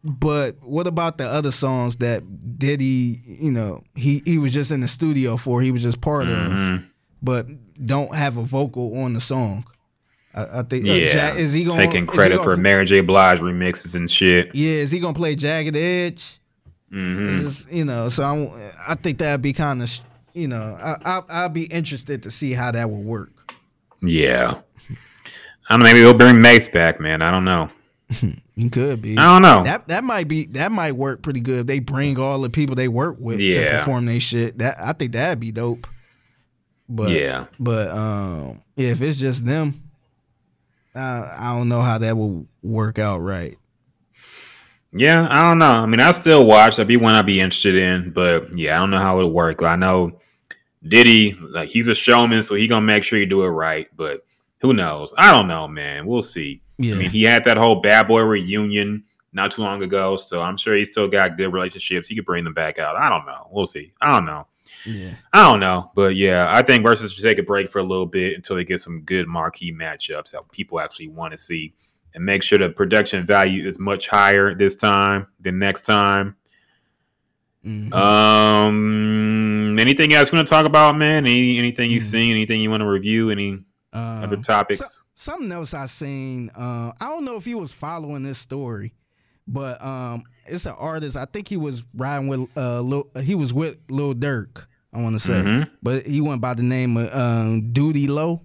But 0.05 0.57
what 0.63 0.87
about 0.87 1.19
the 1.19 1.29
other 1.29 1.51
songs 1.51 1.97
that 1.97 2.23
Diddy, 2.59 3.21
you 3.25 3.51
know, 3.51 3.83
he 3.95 4.23
he 4.25 4.39
was 4.39 4.53
just 4.55 4.71
in 4.71 4.81
the 4.81 4.89
studio 4.89 5.37
for, 5.37 5.61
he 5.61 5.71
was 5.71 5.83
just 5.83 6.01
part 6.01 6.27
Mhm. 6.27 6.77
of, 6.79 6.83
but 7.23 7.47
don't 7.85 8.15
have 8.15 8.37
a 8.37 8.43
vocal 8.43 8.97
on 9.03 9.13
the 9.13 9.21
song. 9.21 9.65
I, 10.39 10.61
I 10.61 10.63
think. 10.63 10.87
uh, 10.87 10.93
yeah. 10.93 11.31
Ja- 11.33 11.37
is 11.37 11.53
he 11.53 11.65
gonna 11.65 11.85
taking 11.85 12.07
credit 12.07 12.37
gonna 12.37 12.45
for 12.45 12.57
Mary 12.57 12.85
J. 12.85 13.01
Blige 13.01 13.39
remixes 13.41 13.95
and 13.95 14.11
shit? 14.11 14.55
Yeah, 14.55 14.73
is 14.73 14.91
he 14.91 15.01
gonna 15.01 15.15
play 15.15 15.35
Jagged 15.35 15.77
Edge? 15.77 16.39
hmm 16.91 17.41
just, 17.41 17.71
you 17.71 17.85
know, 17.85 18.09
so 18.09 18.25
I'm, 18.25 18.71
I 18.89 18.95
think 18.95 19.19
that'd 19.19 19.43
be 19.43 19.53
kind 19.53 19.83
of, 19.83 19.91
you 20.33 20.49
know, 20.49 20.79
I, 20.81 20.97
I 21.05 21.45
I'd 21.45 21.53
be 21.53 21.65
interested 21.65 22.23
to 22.23 22.31
see 22.31 22.53
how 22.55 22.71
that 22.73 22.89
would 22.89 23.05
work. 23.05 23.53
Yeah. 24.01 24.55
I 25.71 25.75
don't 25.75 25.81
know. 25.81 25.85
Maybe 25.85 25.99
he'll 25.99 26.15
bring 26.15 26.41
Mase 26.41 26.69
back, 26.71 26.99
man. 26.99 27.21
I 27.23 27.31
don't 27.31 27.45
know. 27.45 27.69
You 28.59 28.71
could 28.71 29.01
be. 29.01 29.17
I 29.17 29.23
don't 29.23 29.43
know. 29.43 29.63
That 29.63 29.87
that 29.87 30.03
might 30.03 30.27
be 30.27 30.47
that 30.47 30.73
might 30.73 30.91
work 30.97 31.23
pretty 31.23 31.39
good. 31.39 31.61
If 31.61 31.67
they 31.67 31.79
bring 31.79 32.19
all 32.19 32.41
the 32.41 32.51
people 32.51 32.75
they 32.75 32.89
work 32.89 33.17
with 33.21 33.39
to 33.39 33.69
perform 33.71 34.07
their 34.07 34.19
shit. 34.19 34.59
That 34.59 34.75
I 34.83 34.95
think 34.95 35.13
that'd 35.13 35.39
be 35.39 35.53
dope. 35.53 35.87
But 36.89 37.11
Yeah. 37.11 37.45
but 37.61 37.89
um, 37.91 38.61
yeah, 38.75 38.89
if 38.91 39.01
it's 39.01 39.17
just 39.17 39.47
them, 39.47 39.75
uh, 40.99 41.37
I 41.39 41.57
don't 41.57 41.69
know 41.69 41.81
how 41.81 41.99
that 41.99 42.17
will 42.17 42.47
work 42.63 42.99
out 42.99 43.19
right. 43.19 43.57
Yeah, 44.93 45.29
I 45.31 45.49
don't 45.49 45.59
know. 45.59 45.67
I 45.67 45.87
mean, 45.87 46.01
I 46.01 46.11
still 46.13 46.47
watch. 46.47 46.77
That'd 46.77 46.89
be 46.89 46.97
one 46.97 47.15
I'd 47.15 47.27
be 47.27 47.41
interested 47.41 47.77
in, 47.77 48.11
but 48.11 48.57
yeah, 48.57 48.77
I 48.77 48.81
don't 48.81 48.91
know 48.91 48.99
how 48.99 49.19
it'll 49.19 49.33
work. 49.33 49.63
I 49.63 49.77
know 49.77 50.19
Diddy, 50.87 51.35
like 51.35 51.69
he's 51.69 51.89
a 51.89 51.95
showman, 51.95 52.43
so 52.43 52.55
he 52.55 52.67
gonna 52.67 52.87
make 52.87 53.05
sure 53.05 53.19
you 53.19 53.27
do 53.27 53.45
it 53.45 53.49
right. 53.49 53.87
But 53.97 54.25
who 54.61 54.73
knows? 54.73 55.13
I 55.19 55.31
don't 55.31 55.47
know, 55.47 55.69
man. 55.69 56.07
We'll 56.07 56.23
see. 56.23 56.63
Yeah. 56.79 56.95
I 56.95 56.99
mean, 56.99 57.11
he 57.11 57.23
had 57.23 57.45
that 57.45 57.59
whole 57.59 57.81
bad 57.81 58.09
boy 58.09 58.23
reunion 58.23 59.05
not 59.33 59.51
too 59.51 59.63
long 59.63 59.83
ago, 59.83 60.17
so 60.17 60.43
I'm 60.43 60.57
sure 60.57 60.75
he 60.75 60.85
still 60.85 61.07
got 61.09 61.37
good 61.37 61.53
relationships. 61.53 62.09
He 62.09 62.17
could 62.17 62.25
bring 62.25 62.45
them 62.45 62.55
back 62.55 62.79
out. 62.79 62.97
I 62.97 63.09
don't 63.09 63.27
know. 63.27 63.49
We'll 63.51 63.67
see. 63.67 63.93
I 64.01 64.15
don't 64.15 64.25
know. 64.25 64.47
Yeah. 64.87 65.15
I 65.33 65.49
don't 65.49 65.61
know, 65.61 65.91
but 65.95 66.17
yeah, 66.17 66.49
I 66.51 66.63
think 66.63 66.83
versus 66.83 67.13
should 67.13 67.25
take 67.25 67.39
a 67.39 67.43
break 67.43 67.69
for 67.69 67.79
a 67.79 67.83
little 67.83 68.07
bit 68.07 68.35
until 68.35 68.57
they 68.57 68.65
get 68.65 68.81
some 68.81 69.03
good 69.03 69.27
marquee 69.27 69.73
matchups 69.73 70.33
that 70.33 70.51
people 70.53 70.81
actually 70.81 71.09
want 71.09 71.33
to 71.33 71.39
see, 71.39 71.75
and 72.15 72.25
make 72.25 72.43
sure 72.43 72.59
the 72.59 72.71
production 72.71 73.27
value 73.27 73.67
is 73.67 73.79
much 73.79 74.09
higher 74.09 74.55
this 74.55 74.75
time 74.75 75.27
than 75.41 75.59
next 75.59 75.83
time. 75.83 76.37
Mm-hmm. 77.65 77.93
Um, 77.93 79.79
anything 79.79 80.13
else 80.15 80.33
you 80.33 80.37
want 80.37 80.47
to 80.47 80.51
talk 80.51 80.65
about, 80.65 80.97
man? 80.97 81.25
Any 81.27 81.59
anything 81.59 81.91
you've 81.91 82.03
seen? 82.03 82.31
Anything 82.31 82.61
you 82.61 82.71
want 82.71 82.83
to 82.83 82.89
review? 82.89 83.31
Any 83.31 83.65
other 83.93 84.37
topics? 84.37 84.79
So- 84.79 85.05
something 85.15 85.51
else 85.51 85.75
I 85.75 85.87
seen. 85.87 86.51
Uh, 86.57 86.93
I 87.01 87.09
don't 87.09 87.25
know 87.25 87.37
if 87.37 87.47
you 87.47 87.59
was 87.59 87.73
following 87.73 88.23
this 88.23 88.39
story, 88.39 88.95
but 89.47 89.83
um, 89.85 90.23
it's 90.51 90.67
an 90.67 90.75
artist. 90.79 91.17
I 91.17 91.25
think 91.25 91.49
he 91.49 91.57
was 91.57 91.85
riding 91.95 92.29
with 92.29 92.49
uh, 92.57 92.81
Lil, 92.81 93.09
he 93.23 93.35
was 93.35 93.53
with 93.55 93.77
Lil 93.91 94.15
Durk. 94.15 94.65
I 94.93 95.03
want 95.03 95.15
to 95.15 95.19
say, 95.19 95.43
Mhm. 95.43 95.71
but 95.83 96.07
he 96.07 96.21
went 96.21 96.41
by 96.41 96.55
the 96.55 96.63
name 96.63 96.97
of 96.97 97.15
um, 97.15 97.73
Doodie 97.73 98.09
Lo. 98.09 98.43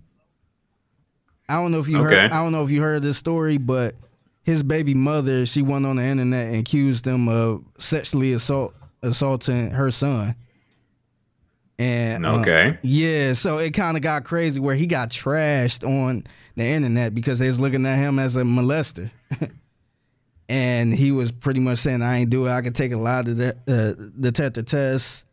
I 1.50 1.56
don't 1.56 1.72
know 1.72 1.80
if 1.80 1.88
you 1.88 1.98
Okay. 2.00 2.16
heard. 2.24 2.32
I 2.32 2.44
don't 2.44 2.52
know 2.52 2.64
if 2.64 2.72
you 2.72 2.82
heard 2.82 3.02
this 3.02 3.18
story, 3.18 3.58
but 3.58 3.96
his 4.44 4.62
baby 4.64 4.94
mother, 4.94 5.46
she 5.46 5.62
went 5.62 5.86
on 5.86 5.96
the 5.98 6.04
internet 6.04 6.48
and 6.48 6.58
accused 6.58 7.06
him 7.08 7.28
of 7.30 7.64
sexually 7.80 8.34
assault 8.34 8.74
assaulting 9.02 9.72
her 9.72 9.90
son. 9.92 10.36
And 11.80 12.26
uh, 12.26 12.40
Okay. 12.42 12.78
yeah, 12.84 13.34
so 13.34 13.58
it 13.58 13.72
kind 13.74 13.98
of 13.98 14.04
got 14.04 14.24
crazy 14.24 14.60
where 14.60 14.76
he 14.76 14.86
got 14.86 15.10
trashed 15.10 15.86
on 15.88 16.24
the 16.56 16.64
internet 16.64 17.14
because 17.14 17.40
they 17.40 17.48
was 17.48 17.60
looking 17.60 17.86
at 17.86 17.98
him 17.98 18.20
as 18.20 18.36
a 18.36 18.44
molester. 18.44 19.10
and 20.50 20.94
he 20.94 21.12
was 21.12 21.32
pretty 21.32 21.60
much 21.60 21.80
saying, 21.80 22.02
I 22.02 22.20
ain't 22.20 22.30
do 22.30 22.46
it. 22.46 22.52
I 22.52 22.62
could 22.62 22.76
take 22.76 22.92
a 22.92 22.98
lot 22.98 23.28
of 23.28 23.38
the 23.38 23.56
uh, 23.68 24.12
detector 24.20 24.64
tests. 24.64 25.26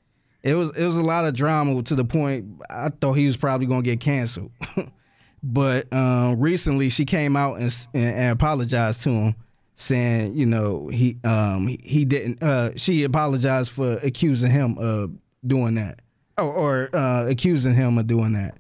It 0.42 0.54
was 0.54 0.74
it 0.76 0.86
was 0.86 0.96
a 0.96 1.02
lot 1.02 1.26
of 1.26 1.34
drama 1.34 1.82
to 1.82 1.94
the 1.94 2.04
point 2.04 2.46
I 2.70 2.88
thought 2.88 3.12
he 3.12 3.26
was 3.26 3.36
probably 3.36 3.66
gonna 3.66 3.82
get 3.82 4.00
canceled. 4.00 4.52
but 5.42 5.92
um, 5.92 6.40
recently 6.40 6.88
she 6.88 7.04
came 7.04 7.36
out 7.36 7.58
and, 7.60 7.86
and, 7.92 8.16
and 8.16 8.32
apologized 8.32 9.02
to 9.02 9.10
him, 9.10 9.34
saying, 9.74 10.36
you 10.36 10.46
know, 10.46 10.88
he 10.88 11.18
um 11.24 11.66
he, 11.82 12.06
didn't 12.06 12.42
uh 12.42 12.70
she 12.76 13.04
apologized 13.04 13.70
for 13.70 13.98
accusing 14.02 14.50
him 14.50 14.78
of 14.78 15.12
doing 15.46 15.74
that. 15.74 16.00
Or, 16.38 16.44
or 16.44 16.96
uh, 16.96 17.26
accusing 17.28 17.74
him 17.74 17.98
of 17.98 18.06
doing 18.06 18.32
that. 18.32 18.56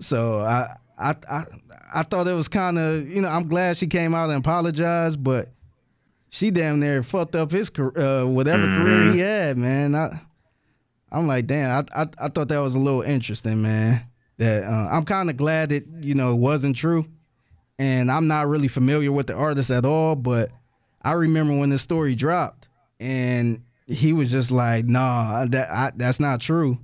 So 0.00 0.40
I 0.40 0.76
I 1.04 1.14
I, 1.30 1.42
I 1.96 2.02
thought 2.02 2.26
it 2.26 2.32
was 2.32 2.48
kind 2.48 2.78
of 2.78 3.06
you 3.06 3.20
know 3.20 3.28
I'm 3.28 3.46
glad 3.46 3.76
she 3.76 3.86
came 3.86 4.14
out 4.14 4.30
and 4.30 4.38
apologized, 4.38 5.22
but 5.22 5.50
she 6.30 6.50
damn 6.50 6.80
near 6.80 7.02
fucked 7.02 7.36
up 7.36 7.50
his 7.50 7.70
uh, 7.78 8.24
whatever 8.24 8.66
career 8.66 9.12
he 9.12 9.18
had, 9.20 9.58
man. 9.58 9.94
I 9.94 10.20
I'm 11.12 11.26
like, 11.26 11.46
damn, 11.46 11.84
I 11.94 12.02
I, 12.02 12.06
I 12.22 12.28
thought 12.28 12.48
that 12.48 12.58
was 12.58 12.74
a 12.74 12.80
little 12.80 13.02
interesting, 13.02 13.62
man. 13.62 14.02
That 14.38 14.64
uh, 14.64 14.88
I'm 14.90 15.04
kind 15.04 15.28
of 15.28 15.36
glad 15.36 15.68
that 15.68 15.84
you 16.00 16.14
know 16.14 16.32
it 16.32 16.38
wasn't 16.38 16.74
true, 16.74 17.06
and 17.78 18.10
I'm 18.10 18.26
not 18.26 18.46
really 18.48 18.68
familiar 18.68 19.12
with 19.12 19.26
the 19.26 19.34
artist 19.34 19.70
at 19.70 19.84
all, 19.84 20.16
but 20.16 20.50
I 21.02 21.12
remember 21.12 21.58
when 21.58 21.68
the 21.68 21.78
story 21.78 22.14
dropped, 22.14 22.66
and 22.98 23.62
he 23.86 24.14
was 24.14 24.30
just 24.30 24.50
like, 24.50 24.86
nah, 24.86 25.44
that 25.44 25.70
I, 25.70 25.92
that's 25.94 26.18
not 26.18 26.40
true 26.40 26.78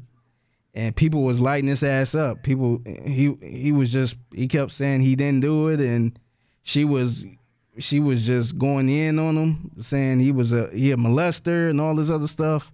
and 0.75 0.95
people 0.95 1.23
was 1.23 1.41
lighting 1.41 1.69
his 1.69 1.83
ass 1.83 2.15
up. 2.15 2.43
People, 2.43 2.83
he 3.05 3.35
he 3.43 3.73
was 3.73 3.93
just 3.93 4.17
he 4.35 4.49
kept 4.49 4.71
saying 4.71 5.01
he 5.01 5.17
didn't 5.17 5.41
do 5.41 5.69
it, 5.69 5.81
and 5.81 6.19
she 6.63 6.85
was 6.85 7.25
she 7.79 8.01
was 8.01 8.27
just 8.27 8.59
going 8.59 8.89
in 8.89 9.19
on 9.19 9.37
him, 9.37 9.71
saying 9.79 10.21
he 10.21 10.33
was 10.33 10.53
a 10.53 10.69
he 10.71 10.93
a 10.93 10.97
molester 10.97 11.71
and 11.71 11.81
all 11.81 11.95
this 11.95 12.11
other 12.11 12.27
stuff. 12.27 12.71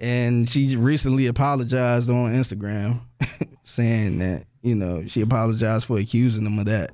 And 0.00 0.48
she 0.48 0.76
recently 0.76 1.26
apologized 1.26 2.08
on 2.08 2.32
Instagram, 2.32 3.00
saying 3.64 4.18
that 4.18 4.44
you 4.62 4.74
know 4.74 5.06
she 5.06 5.22
apologized 5.22 5.86
for 5.86 5.98
accusing 5.98 6.46
him 6.46 6.58
of 6.58 6.66
that. 6.66 6.92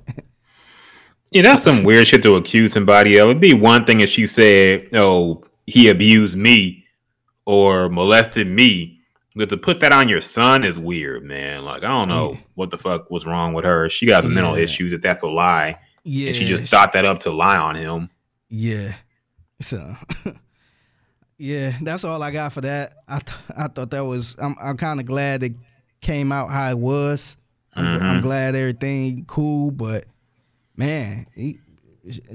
Yeah, 1.31 1.41
that's 1.41 1.63
some 1.63 1.83
weird 1.83 2.07
shit 2.07 2.23
to 2.23 2.35
accuse 2.35 2.73
somebody 2.73 3.17
of. 3.17 3.29
It'd 3.29 3.41
be 3.41 3.53
one 3.53 3.85
thing 3.85 3.99
if 3.99 4.09
she 4.09 4.25
said, 4.25 4.89
"Oh, 4.93 5.43
he 5.67 5.89
abused 5.89 6.37
me 6.37 6.85
or 7.45 7.89
molested 7.89 8.47
me," 8.47 8.94
but 9.35 9.49
to 9.49 9.57
put 9.57 9.79
that 9.81 9.91
on 9.91 10.07
your 10.09 10.21
son 10.21 10.63
is 10.63 10.79
weird, 10.79 11.23
man. 11.23 11.63
Like 11.65 11.83
I 11.83 11.87
don't 11.87 12.07
know 12.07 12.37
what 12.55 12.69
the 12.71 12.77
fuck 12.77 13.09
was 13.11 13.25
wrong 13.25 13.53
with 13.53 13.65
her. 13.65 13.89
She 13.89 14.05
got 14.05 14.23
some 14.23 14.33
mental 14.33 14.55
issues. 14.55 14.93
If 14.93 15.01
that's 15.01 15.23
a 15.23 15.27
lie, 15.27 15.77
Yeah, 16.03 16.27
and 16.27 16.35
she 16.35 16.45
just 16.45 16.63
she- 16.63 16.67
thought 16.67 16.93
that 16.93 17.05
up 17.05 17.19
to 17.19 17.31
lie 17.31 17.57
on 17.57 17.75
him. 17.75 18.09
Yeah. 18.49 18.93
So 19.61 19.95
yeah, 21.37 21.73
that's 21.81 22.03
all 22.03 22.21
I 22.23 22.31
got 22.31 22.53
for 22.53 22.61
that. 22.61 22.95
I 23.07 23.19
th- 23.19 23.37
I 23.57 23.67
thought 23.67 23.91
that 23.91 24.01
was 24.05 24.35
I'm 24.41 24.55
I'm 24.61 24.77
kind 24.77 24.99
of 24.99 25.05
glad 25.05 25.43
it 25.43 25.53
came 26.01 26.31
out 26.31 26.49
how 26.49 26.69
it 26.69 26.77
was. 26.77 27.37
I'm, 27.73 27.85
Mhm. 27.85 28.01
I'm 28.01 28.21
glad 28.21 28.55
everything 28.55 29.25
cool, 29.27 29.69
but 29.71 30.05
man, 30.77 31.25
he, 31.35 31.59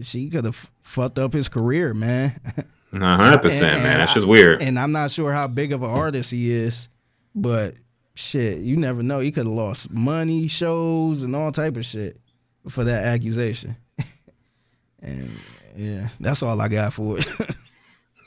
she 0.02 0.28
could 0.28 0.44
have 0.44 0.70
fucked 0.82 1.18
up 1.18 1.32
his 1.32 1.48
career, 1.48 1.94
man. 1.94 2.38
Hundred 2.92 3.38
percent, 3.40 3.82
man. 3.82 3.98
That's 3.98 4.12
just 4.14 4.26
weird. 4.26 4.60
And 4.62 4.78
I'm 4.78 4.92
not 4.92 5.10
sure 5.12 5.32
how 5.32 5.46
big 5.46 5.72
of 5.72 5.82
an 5.82 5.88
artist 5.90 6.32
he 6.32 6.50
is, 6.50 6.89
but 7.34 7.74
shit, 8.14 8.58
you 8.58 8.76
never 8.76 9.02
know. 9.02 9.20
He 9.20 9.32
could 9.32 9.46
have 9.46 9.54
lost 9.54 9.90
money, 9.90 10.48
shows, 10.48 11.22
and 11.22 11.34
all 11.34 11.52
type 11.52 11.76
of 11.76 11.84
shit 11.84 12.20
for 12.68 12.84
that 12.84 13.04
accusation. 13.04 13.76
and 15.02 15.30
yeah, 15.76 16.08
that's 16.20 16.42
all 16.42 16.60
I 16.60 16.68
got 16.68 16.92
for 16.92 17.18
it. 17.18 17.26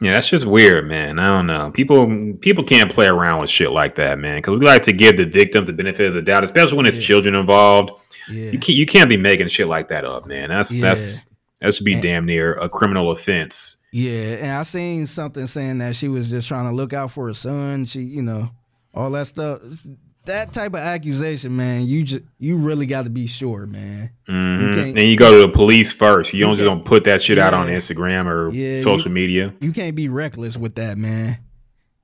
Yeah, 0.03 0.11
that's 0.11 0.29
just 0.29 0.45
weird, 0.45 0.85
man. 0.85 1.17
I 1.17 1.27
don't 1.27 1.45
know. 1.45 1.71
People 1.71 2.35
people 2.41 2.65
can't 2.65 2.91
play 2.91 3.07
around 3.07 3.39
with 3.39 3.49
shit 3.49 3.71
like 3.71 3.95
that, 3.95 4.19
man. 4.19 4.39
Because 4.39 4.59
we 4.59 4.65
like 4.65 4.81
to 4.83 4.91
give 4.91 5.15
the 5.15 5.25
victim 5.25 5.63
the 5.63 5.71
benefit 5.71 6.07
of 6.07 6.13
the 6.13 6.21
doubt, 6.21 6.43
especially 6.43 6.75
when 6.75 6.85
it's 6.85 7.01
children 7.01 7.35
involved. 7.35 7.91
Yeah. 8.29 8.51
You 8.51 8.59
can't 8.59 8.77
you 8.77 8.85
can't 8.85 9.09
be 9.09 9.15
making 9.15 9.47
shit 9.47 9.67
like 9.67 9.87
that 9.87 10.03
up, 10.03 10.25
man. 10.25 10.49
That's 10.49 10.75
that's 10.75 11.21
that 11.61 11.73
should 11.73 11.85
be 11.85 12.01
damn 12.01 12.25
near 12.25 12.51
a 12.53 12.67
criminal 12.67 13.11
offense. 13.11 13.77
Yeah, 13.93 14.35
and 14.41 14.51
I 14.51 14.63
seen 14.63 15.05
something 15.05 15.47
saying 15.47 15.77
that 15.77 15.95
she 15.95 16.09
was 16.09 16.29
just 16.29 16.49
trying 16.49 16.69
to 16.69 16.75
look 16.75 16.91
out 16.91 17.11
for 17.11 17.27
her 17.27 17.33
son. 17.33 17.85
She, 17.85 18.01
you 18.01 18.23
know, 18.23 18.49
all 18.93 19.11
that 19.11 19.27
stuff. 19.27 19.59
that 20.25 20.53
type 20.53 20.71
of 20.73 20.79
accusation, 20.79 21.53
man, 21.55 21.85
you 21.85 22.03
just 22.03 22.21
you 22.39 22.55
really 22.55 22.85
got 22.85 23.03
to 23.03 23.09
be 23.09 23.27
sure, 23.27 23.65
man. 23.65 24.09
Mhm. 24.29 24.73
can't- 24.73 24.97
And 24.97 25.07
you 25.07 25.17
go 25.17 25.31
to 25.33 25.45
the 25.47 25.51
police 25.51 25.91
first. 25.91 26.33
You, 26.33 26.39
You 26.39 26.45
don't 26.45 26.55
just 26.55 26.65
don't 26.65 26.85
put 26.85 27.03
that 27.05 27.21
shit 27.21 27.37
out 27.37 27.53
on 27.53 27.67
Instagram 27.67 28.25
or 28.27 28.49
Yeah, 28.53 28.77
social 28.77 29.09
you- 29.09 29.15
media. 29.15 29.53
You 29.59 29.71
can't 29.73 29.95
be 29.97 30.07
reckless 30.07 30.57
with 30.57 30.75
that, 30.75 30.97
man. 30.97 31.39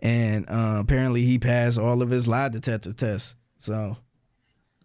And 0.01 0.45
uh, 0.49 0.77
apparently, 0.81 1.21
he 1.21 1.39
passed 1.39 1.77
all 1.79 2.01
of 2.01 2.09
his 2.09 2.27
lie 2.27 2.49
detector 2.49 2.91
tests. 2.91 3.35
So 3.57 3.95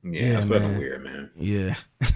Yeah, 0.04 0.34
that's 0.34 0.44
fucking 0.44 0.78
weird, 0.78 1.02
man. 1.02 1.30
yeah, 1.36 1.74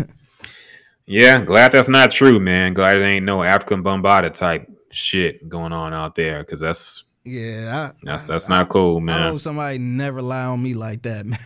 Yeah, 1.06 1.40
glad 1.42 1.72
that's 1.72 1.88
not 1.88 2.10
true, 2.10 2.38
man. 2.38 2.74
Glad 2.74 2.98
it 2.98 3.02
ain't 3.04 3.24
no 3.24 3.38
Afrika 3.38 3.82
Bambaataa 3.82 4.34
type 4.34 4.70
shit 4.90 5.48
going 5.48 5.72
on 5.72 5.94
out 5.94 6.14
there 6.14 6.40
because 6.40 6.60
that's 6.60 7.04
yeah, 7.24 7.90
I, 7.90 7.96
that's 8.02 8.26
that's 8.26 8.48
not 8.48 8.68
cool, 8.68 8.98
I 8.98 9.00
man. 9.00 9.30
hope 9.32 9.40
somebody 9.40 9.78
never 9.78 10.22
lie 10.22 10.44
on 10.44 10.62
me 10.62 10.74
like 10.74 11.02
that, 11.02 11.26
man. 11.26 11.38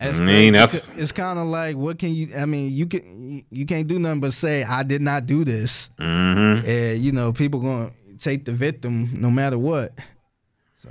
That's 0.00 0.20
I 0.20 0.24
mean, 0.24 0.52
that's- 0.54 0.74
because 0.86 1.00
it's 1.02 1.12
kind 1.12 1.38
of 1.38 1.46
like 1.46 1.76
what 1.76 1.98
can 1.98 2.12
you? 2.14 2.28
I 2.36 2.46
mean, 2.46 2.72
you 2.72 2.86
can 2.86 3.44
you- 3.50 3.66
can't 3.66 3.86
do 3.88 3.98
nothing 3.98 4.20
but 4.20 4.32
say 4.32 4.64
I 4.64 4.82
did 4.82 5.02
not 5.02 5.26
do 5.26 5.44
this, 5.44 5.90
Mm-hmm. 5.98 6.66
and 6.68 6.98
you 7.00 7.12
know 7.12 7.32
people 7.32 7.60
gonna 7.60 7.90
take 8.18 8.44
the 8.44 8.52
victim 8.52 9.08
no 9.20 9.30
matter 9.30 9.58
what. 9.58 9.92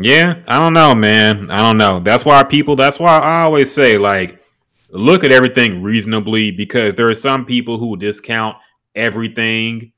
Yeah, 0.00 0.42
I 0.48 0.58
don't 0.58 0.72
know, 0.72 0.92
man. 0.94 1.52
I 1.52 1.58
don't 1.58 1.78
know. 1.78 2.00
That's 2.00 2.24
why 2.24 2.42
people. 2.42 2.74
That's 2.74 2.98
why 2.98 3.16
I 3.20 3.42
always 3.42 3.72
say, 3.72 3.96
like, 3.96 4.42
look 4.90 5.22
at 5.22 5.30
everything 5.30 5.82
reasonably 5.82 6.50
because 6.50 6.96
there 6.96 7.08
are 7.08 7.14
some 7.14 7.44
people 7.46 7.78
who 7.78 7.96
discount 7.96 8.56
everything 8.96 9.92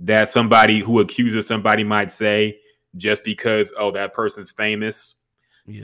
that 0.00 0.28
somebody 0.28 0.80
who 0.80 1.00
accuses 1.00 1.46
somebody 1.46 1.84
might 1.84 2.10
say 2.10 2.58
just 2.96 3.22
because 3.22 3.72
oh 3.78 3.90
that 3.92 4.12
person's 4.12 4.50
famous. 4.50 5.16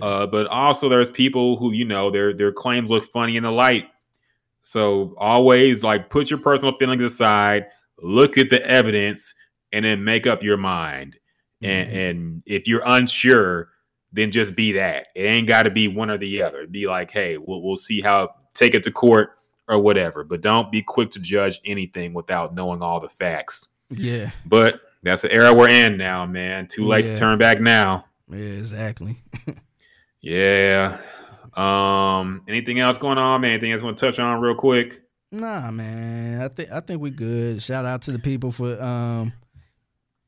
Uh, 0.02 0.26
but 0.26 0.46
also 0.48 0.88
there's 0.88 1.10
people 1.10 1.56
who 1.56 1.72
you 1.72 1.84
know 1.84 2.10
their 2.10 2.32
their 2.32 2.52
claims 2.52 2.90
look 2.90 3.04
funny 3.04 3.36
in 3.36 3.42
the 3.44 3.52
light. 3.52 3.86
So 4.62 5.14
always 5.18 5.84
like 5.84 6.10
put 6.10 6.30
your 6.30 6.40
personal 6.40 6.76
feelings 6.76 7.02
aside, 7.02 7.66
look 8.02 8.36
at 8.36 8.50
the 8.50 8.64
evidence, 8.66 9.34
and 9.72 9.84
then 9.84 10.02
make 10.02 10.26
up 10.26 10.42
your 10.42 10.56
mind. 10.56 11.16
And 11.62 11.90
and 11.90 12.42
if 12.46 12.66
you're 12.66 12.82
unsure, 12.84 13.68
then 14.12 14.30
just 14.30 14.56
be 14.56 14.72
that. 14.72 15.08
It 15.14 15.22
ain't 15.22 15.46
got 15.46 15.64
to 15.64 15.70
be 15.70 15.88
one 15.88 16.10
or 16.10 16.18
the 16.18 16.42
other. 16.42 16.66
Be 16.66 16.86
like, 16.86 17.10
hey, 17.10 17.38
we'll 17.38 17.62
we'll 17.62 17.76
see 17.76 18.00
how 18.00 18.30
take 18.54 18.74
it 18.74 18.82
to 18.84 18.90
court 18.90 19.30
or 19.68 19.78
whatever. 19.78 20.24
But 20.24 20.40
don't 20.40 20.72
be 20.72 20.82
quick 20.82 21.10
to 21.12 21.20
judge 21.20 21.60
anything 21.64 22.14
without 22.14 22.54
knowing 22.54 22.82
all 22.82 22.98
the 22.98 23.08
facts. 23.08 23.68
Yeah, 23.90 24.30
But 24.44 24.80
that's 25.02 25.22
the 25.22 25.32
era 25.32 25.54
we're 25.54 25.68
in 25.68 25.96
now, 25.96 26.26
man. 26.26 26.66
Too 26.66 26.84
late 26.84 27.04
Yeah. 27.06 27.12
to 27.14 27.16
turn 27.16 27.38
back 27.38 27.60
now. 27.60 28.04
yeah, 28.30 28.38
exactly. 28.38 29.16
Yeah. 30.20 30.98
Um. 31.54 32.42
Anything 32.48 32.80
else 32.80 32.98
going 32.98 33.16
on, 33.18 33.40
man? 33.40 33.52
Anything 33.52 33.72
else 33.72 33.82
want 33.82 33.96
to 33.96 34.06
touch 34.06 34.18
on 34.18 34.40
real 34.40 34.54
quick? 34.56 35.02
Nah, 35.32 35.70
man. 35.70 36.42
I 36.42 36.48
think 36.48 36.70
I 36.72 36.80
think 36.80 37.00
we 37.00 37.10
good. 37.10 37.62
Shout 37.62 37.84
out 37.84 38.02
to 38.02 38.12
the 38.12 38.18
people 38.18 38.50
for 38.50 38.80
um 38.82 39.32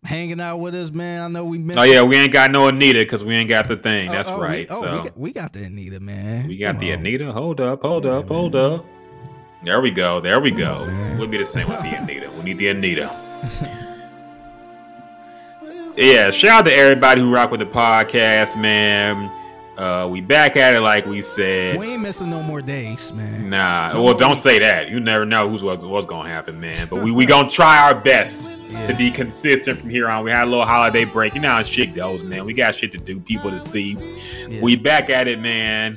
hanging 0.05 0.41
out 0.41 0.59
with 0.59 0.75
us, 0.75 0.91
man. 0.93 1.23
I 1.23 1.29
know 1.29 1.45
we 1.45 1.59
missed. 1.59 1.79
Oh 1.79 1.83
yeah, 1.83 2.03
we 2.03 2.17
ain't 2.17 2.33
got 2.33 2.51
no 2.51 2.69
Anita 2.69 3.01
because 3.01 3.25
we 3.25 3.35
ain't 3.35 3.49
got 3.49 3.67
the 3.69 3.77
thing. 3.77 4.09
Oh, 4.09 4.13
That's 4.13 4.29
oh, 4.31 4.39
we- 4.39 4.47
right. 4.47 4.67
oh, 4.71 4.81
so 4.81 4.97
we, 4.97 5.03
got, 5.03 5.19
we 5.19 5.33
got 5.33 5.53
the 5.53 5.65
Anita, 5.65 6.01
man. 6.01 6.47
we 6.49 6.57
got 6.57 6.75
Come 6.77 6.81
the 6.81 6.93
on. 6.93 6.99
Anita. 7.01 7.33
Hold 7.33 7.61
up, 7.61 7.83
hold 7.83 8.07
up, 8.07 8.29
hold 8.29 8.55
up. 8.55 8.87
There 9.65 9.81
we 9.81 9.91
go. 9.91 10.21
There 10.21 10.39
we 10.41 10.51
go. 10.53 10.85
We'll 11.19 11.27
be 11.27 11.39
the 11.39 11.45
same 11.45 11.69
with 11.69 11.81
the 11.83 11.89
Anita. 11.97 12.31
We 12.31 12.43
need 12.45 12.59
the 12.59 12.69
Anita. 12.69 13.09
Yeah, 15.97 16.31
shout 16.31 16.61
out 16.61 16.65
to 16.67 16.73
everybody 16.73 17.21
who 17.21 17.33
rock 17.33 17.51
with 17.51 17.61
the 17.61 17.67
podcast, 17.67 18.61
man. 18.61 19.31
Uh, 19.79 20.09
we 20.09 20.21
back 20.21 20.57
at 20.57 20.75
it 20.75 20.81
like 20.81 21.07
we 21.07 21.23
said. 21.23 21.79
We 21.79 21.93
ain't 21.93 22.03
missing 22.03 22.31
no 22.31 22.43
more 22.43 22.61
days, 22.61 23.13
man. 23.13 23.49
Nah, 23.49 23.93
No 23.93 24.03
well, 24.03 24.15
don't 24.15 24.35
say 24.35 24.59
that. 24.59 24.89
You 24.89 24.99
never 24.99 25.25
know 25.25 25.49
who's 25.49 25.63
what's, 25.63 25.85
what's 25.85 26.07
gonna 26.07 26.29
happen, 26.29 26.59
man. 26.59 26.89
But 26.91 27.03
we 27.05 27.13
we 27.13 27.27
gonna 27.27 27.49
try 27.49 27.79
our 27.79 27.95
best 27.95 28.51
to 28.87 28.95
be 28.95 29.11
consistent 29.13 29.79
from 29.79 29.89
here 29.89 30.09
on. 30.09 30.25
We 30.25 30.33
had 30.33 30.45
a 30.45 30.51
little 30.51 30.67
holiday 30.67 31.05
break. 31.05 31.35
You 31.35 31.41
know 31.41 31.51
how 31.51 31.63
shit 31.63 31.95
goes, 31.95 32.25
man. 32.25 32.45
We 32.45 32.55
got 32.55 32.75
shit 32.75 32.91
to 32.93 32.99
do, 32.99 33.21
people 33.21 33.51
to 33.51 33.59
see. 33.59 33.97
We 34.61 34.75
back 34.75 35.11
at 35.11 35.29
it, 35.29 35.39
man. 35.39 35.97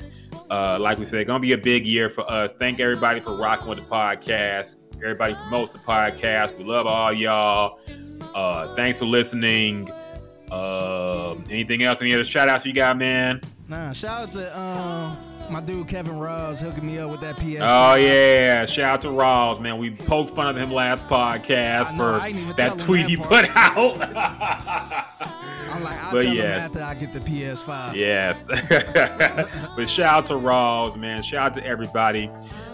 Uh, 0.49 0.77
like 0.79 0.99
we 0.99 1.05
said, 1.05 1.25
gonna 1.25 1.39
be 1.39 1.53
a 1.53 1.57
big 1.57 1.87
year 1.87 2.07
for 2.09 2.29
us. 2.31 2.51
Thank 2.51 2.79
everybody 2.79 3.19
for 3.19 3.35
rocking 3.35 3.67
with 3.67 3.79
the 3.79 3.85
podcast. 3.85 4.75
Everybody 5.03 5.35
promotes 5.35 5.73
the 5.73 5.79
podcast. 5.79 6.57
We 6.57 6.63
love 6.63 6.85
all 6.87 7.11
y'all. 7.11 7.79
Uh, 8.35 8.75
thanks 8.75 8.97
for 8.99 9.05
listening. 9.05 9.89
Uh, 10.51 11.35
anything 11.49 11.81
else? 11.83 12.01
Any 12.01 12.13
other 12.13 12.23
shout 12.23 12.49
outs 12.49 12.65
you 12.65 12.73
got, 12.73 12.97
man? 12.97 13.41
Nah, 13.67 13.93
shout 13.93 14.23
out 14.23 14.33
to 14.33 14.59
um 14.59 15.17
my 15.49 15.59
dude 15.59 15.87
Kevin 15.87 16.17
Ross 16.17 16.61
hooking 16.61 16.85
me 16.85 16.99
up 16.99 17.09
with 17.09 17.21
that 17.21 17.35
PS. 17.37 17.61
Oh 17.61 17.95
yeah! 17.95 18.65
Shout 18.65 18.93
out 18.93 19.01
to 19.01 19.07
Rawls, 19.07 19.59
man. 19.59 19.77
We 19.77 19.91
poked 19.91 20.35
fun 20.35 20.47
of 20.47 20.55
him 20.55 20.71
last 20.71 21.07
podcast 21.07 21.95
know, 21.97 22.17
for 22.19 22.25
ain't 22.25 22.35
even 22.37 22.55
tell 22.55 22.75
that 22.75 22.79
tweet 22.83 23.03
that 23.03 23.09
he 23.09 23.17
put 23.17 23.45
out. 23.55 25.07
I'm 25.73 25.83
like, 25.83 25.97
I'll 26.03 26.11
But 26.11 26.23
tell 26.23 26.33
yes. 26.33 26.75
him 26.75 26.81
after 26.83 26.97
I 26.97 26.99
get 26.99 27.13
the 27.13 27.19
PS5. 27.21 27.95
yes, 27.95 28.47
but 29.75 29.89
shout 29.89 30.13
out 30.13 30.27
to 30.27 30.33
Rawls, 30.33 30.97
man. 30.97 31.23
Shout 31.23 31.47
out 31.47 31.53
to 31.55 31.65
everybody. 31.65 32.29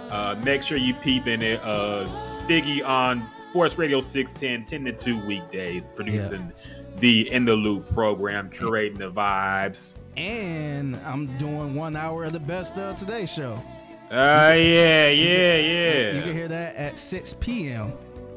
Uh, 0.10 0.36
make 0.44 0.64
sure 0.64 0.78
you 0.78 0.94
peep 0.96 1.28
in 1.28 1.42
it. 1.42 1.60
Uh, 1.64 2.06
Biggie 2.48 2.86
on 2.86 3.28
Sports 3.38 3.78
Radio 3.78 4.00
610, 4.00 4.86
10 4.86 4.98
to 4.98 5.04
2 5.04 5.26
weekdays, 5.26 5.86
producing 5.86 6.52
the 6.98 7.30
In 7.32 7.44
the 7.44 7.54
Loop 7.54 7.94
program, 7.94 8.50
curating 8.50 8.98
the 8.98 9.12
vibes. 9.12 9.96
And 10.16 10.96
I'm 11.06 11.38
doing 11.38 11.76
one 11.76 11.96
hour 11.96 12.24
of 12.24 12.34
the 12.34 12.40
best 12.40 12.78
of 12.78 12.96
today 12.96 13.26
show. 13.26 13.62
Uh, 14.10 14.56
yeah, 14.56 15.10
yeah, 15.10 15.58
yeah. 15.58 16.12
You 16.14 16.22
can 16.22 16.34
hear 16.34 16.48
that 16.48 16.76
at 16.76 16.98
6 16.98 17.36
p.m. 17.42 17.92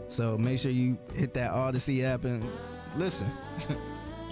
So 0.09 0.36
make 0.36 0.59
sure 0.59 0.72
you 0.72 0.98
hit 1.14 1.32
that 1.34 1.52
Audacy 1.52 2.02
app 2.02 2.24
and 2.24 2.44
listen. 2.97 3.30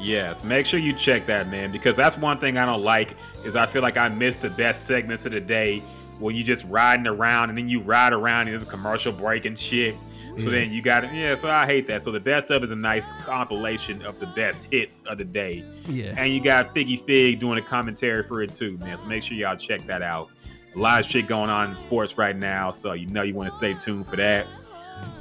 Yes, 0.00 0.44
make 0.44 0.64
sure 0.64 0.78
you 0.78 0.92
check 0.92 1.26
that, 1.26 1.48
man, 1.50 1.72
because 1.72 1.96
that's 1.96 2.16
one 2.16 2.38
thing 2.38 2.56
I 2.56 2.64
don't 2.64 2.84
like 2.84 3.16
is 3.44 3.56
I 3.56 3.66
feel 3.66 3.82
like 3.82 3.96
I 3.96 4.08
miss 4.08 4.36
the 4.36 4.50
best 4.50 4.86
segments 4.86 5.26
of 5.26 5.32
the 5.32 5.40
day 5.40 5.82
when 6.18 6.34
you 6.34 6.44
just 6.44 6.64
riding 6.64 7.06
around 7.06 7.48
and 7.50 7.58
then 7.58 7.68
you 7.68 7.80
ride 7.80 8.12
around 8.12 8.48
in 8.48 8.58
the 8.58 8.66
commercial 8.66 9.12
break 9.12 9.44
and 9.44 9.58
shit. 9.58 9.94
So 10.38 10.50
then 10.50 10.72
you 10.72 10.82
got 10.82 11.02
it. 11.02 11.12
Yeah, 11.12 11.34
so 11.34 11.50
I 11.50 11.66
hate 11.66 11.88
that. 11.88 12.02
So 12.02 12.12
the 12.12 12.20
best 12.20 12.50
of 12.52 12.62
is 12.62 12.70
a 12.70 12.76
nice 12.76 13.12
compilation 13.24 14.00
of 14.02 14.20
the 14.20 14.26
best 14.26 14.68
hits 14.70 15.02
of 15.08 15.18
the 15.18 15.24
day. 15.24 15.64
Yeah. 15.88 16.14
And 16.16 16.32
you 16.32 16.40
got 16.40 16.72
Figgy 16.74 17.04
Fig 17.04 17.40
doing 17.40 17.58
a 17.58 17.62
commentary 17.62 18.22
for 18.22 18.40
it 18.40 18.54
too, 18.54 18.78
man. 18.78 18.96
So 18.96 19.06
make 19.06 19.24
sure 19.24 19.36
y'all 19.36 19.56
check 19.56 19.80
that 19.86 20.00
out. 20.00 20.30
A 20.76 20.78
lot 20.78 21.00
of 21.00 21.06
shit 21.06 21.26
going 21.26 21.50
on 21.50 21.70
in 21.70 21.76
sports 21.76 22.16
right 22.16 22.36
now, 22.36 22.70
so 22.70 22.92
you 22.92 23.06
know 23.06 23.22
you 23.22 23.34
want 23.34 23.50
to 23.50 23.56
stay 23.56 23.74
tuned 23.74 24.06
for 24.06 24.14
that. 24.16 24.46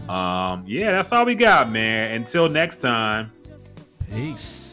Um, 0.07 0.63
yeah, 0.67 0.91
that's 0.91 1.11
all 1.11 1.25
we 1.25 1.33
got, 1.33 1.71
man. 1.71 2.11
Until 2.11 2.47
next 2.47 2.77
time. 2.77 3.31
Peace. 4.13 4.66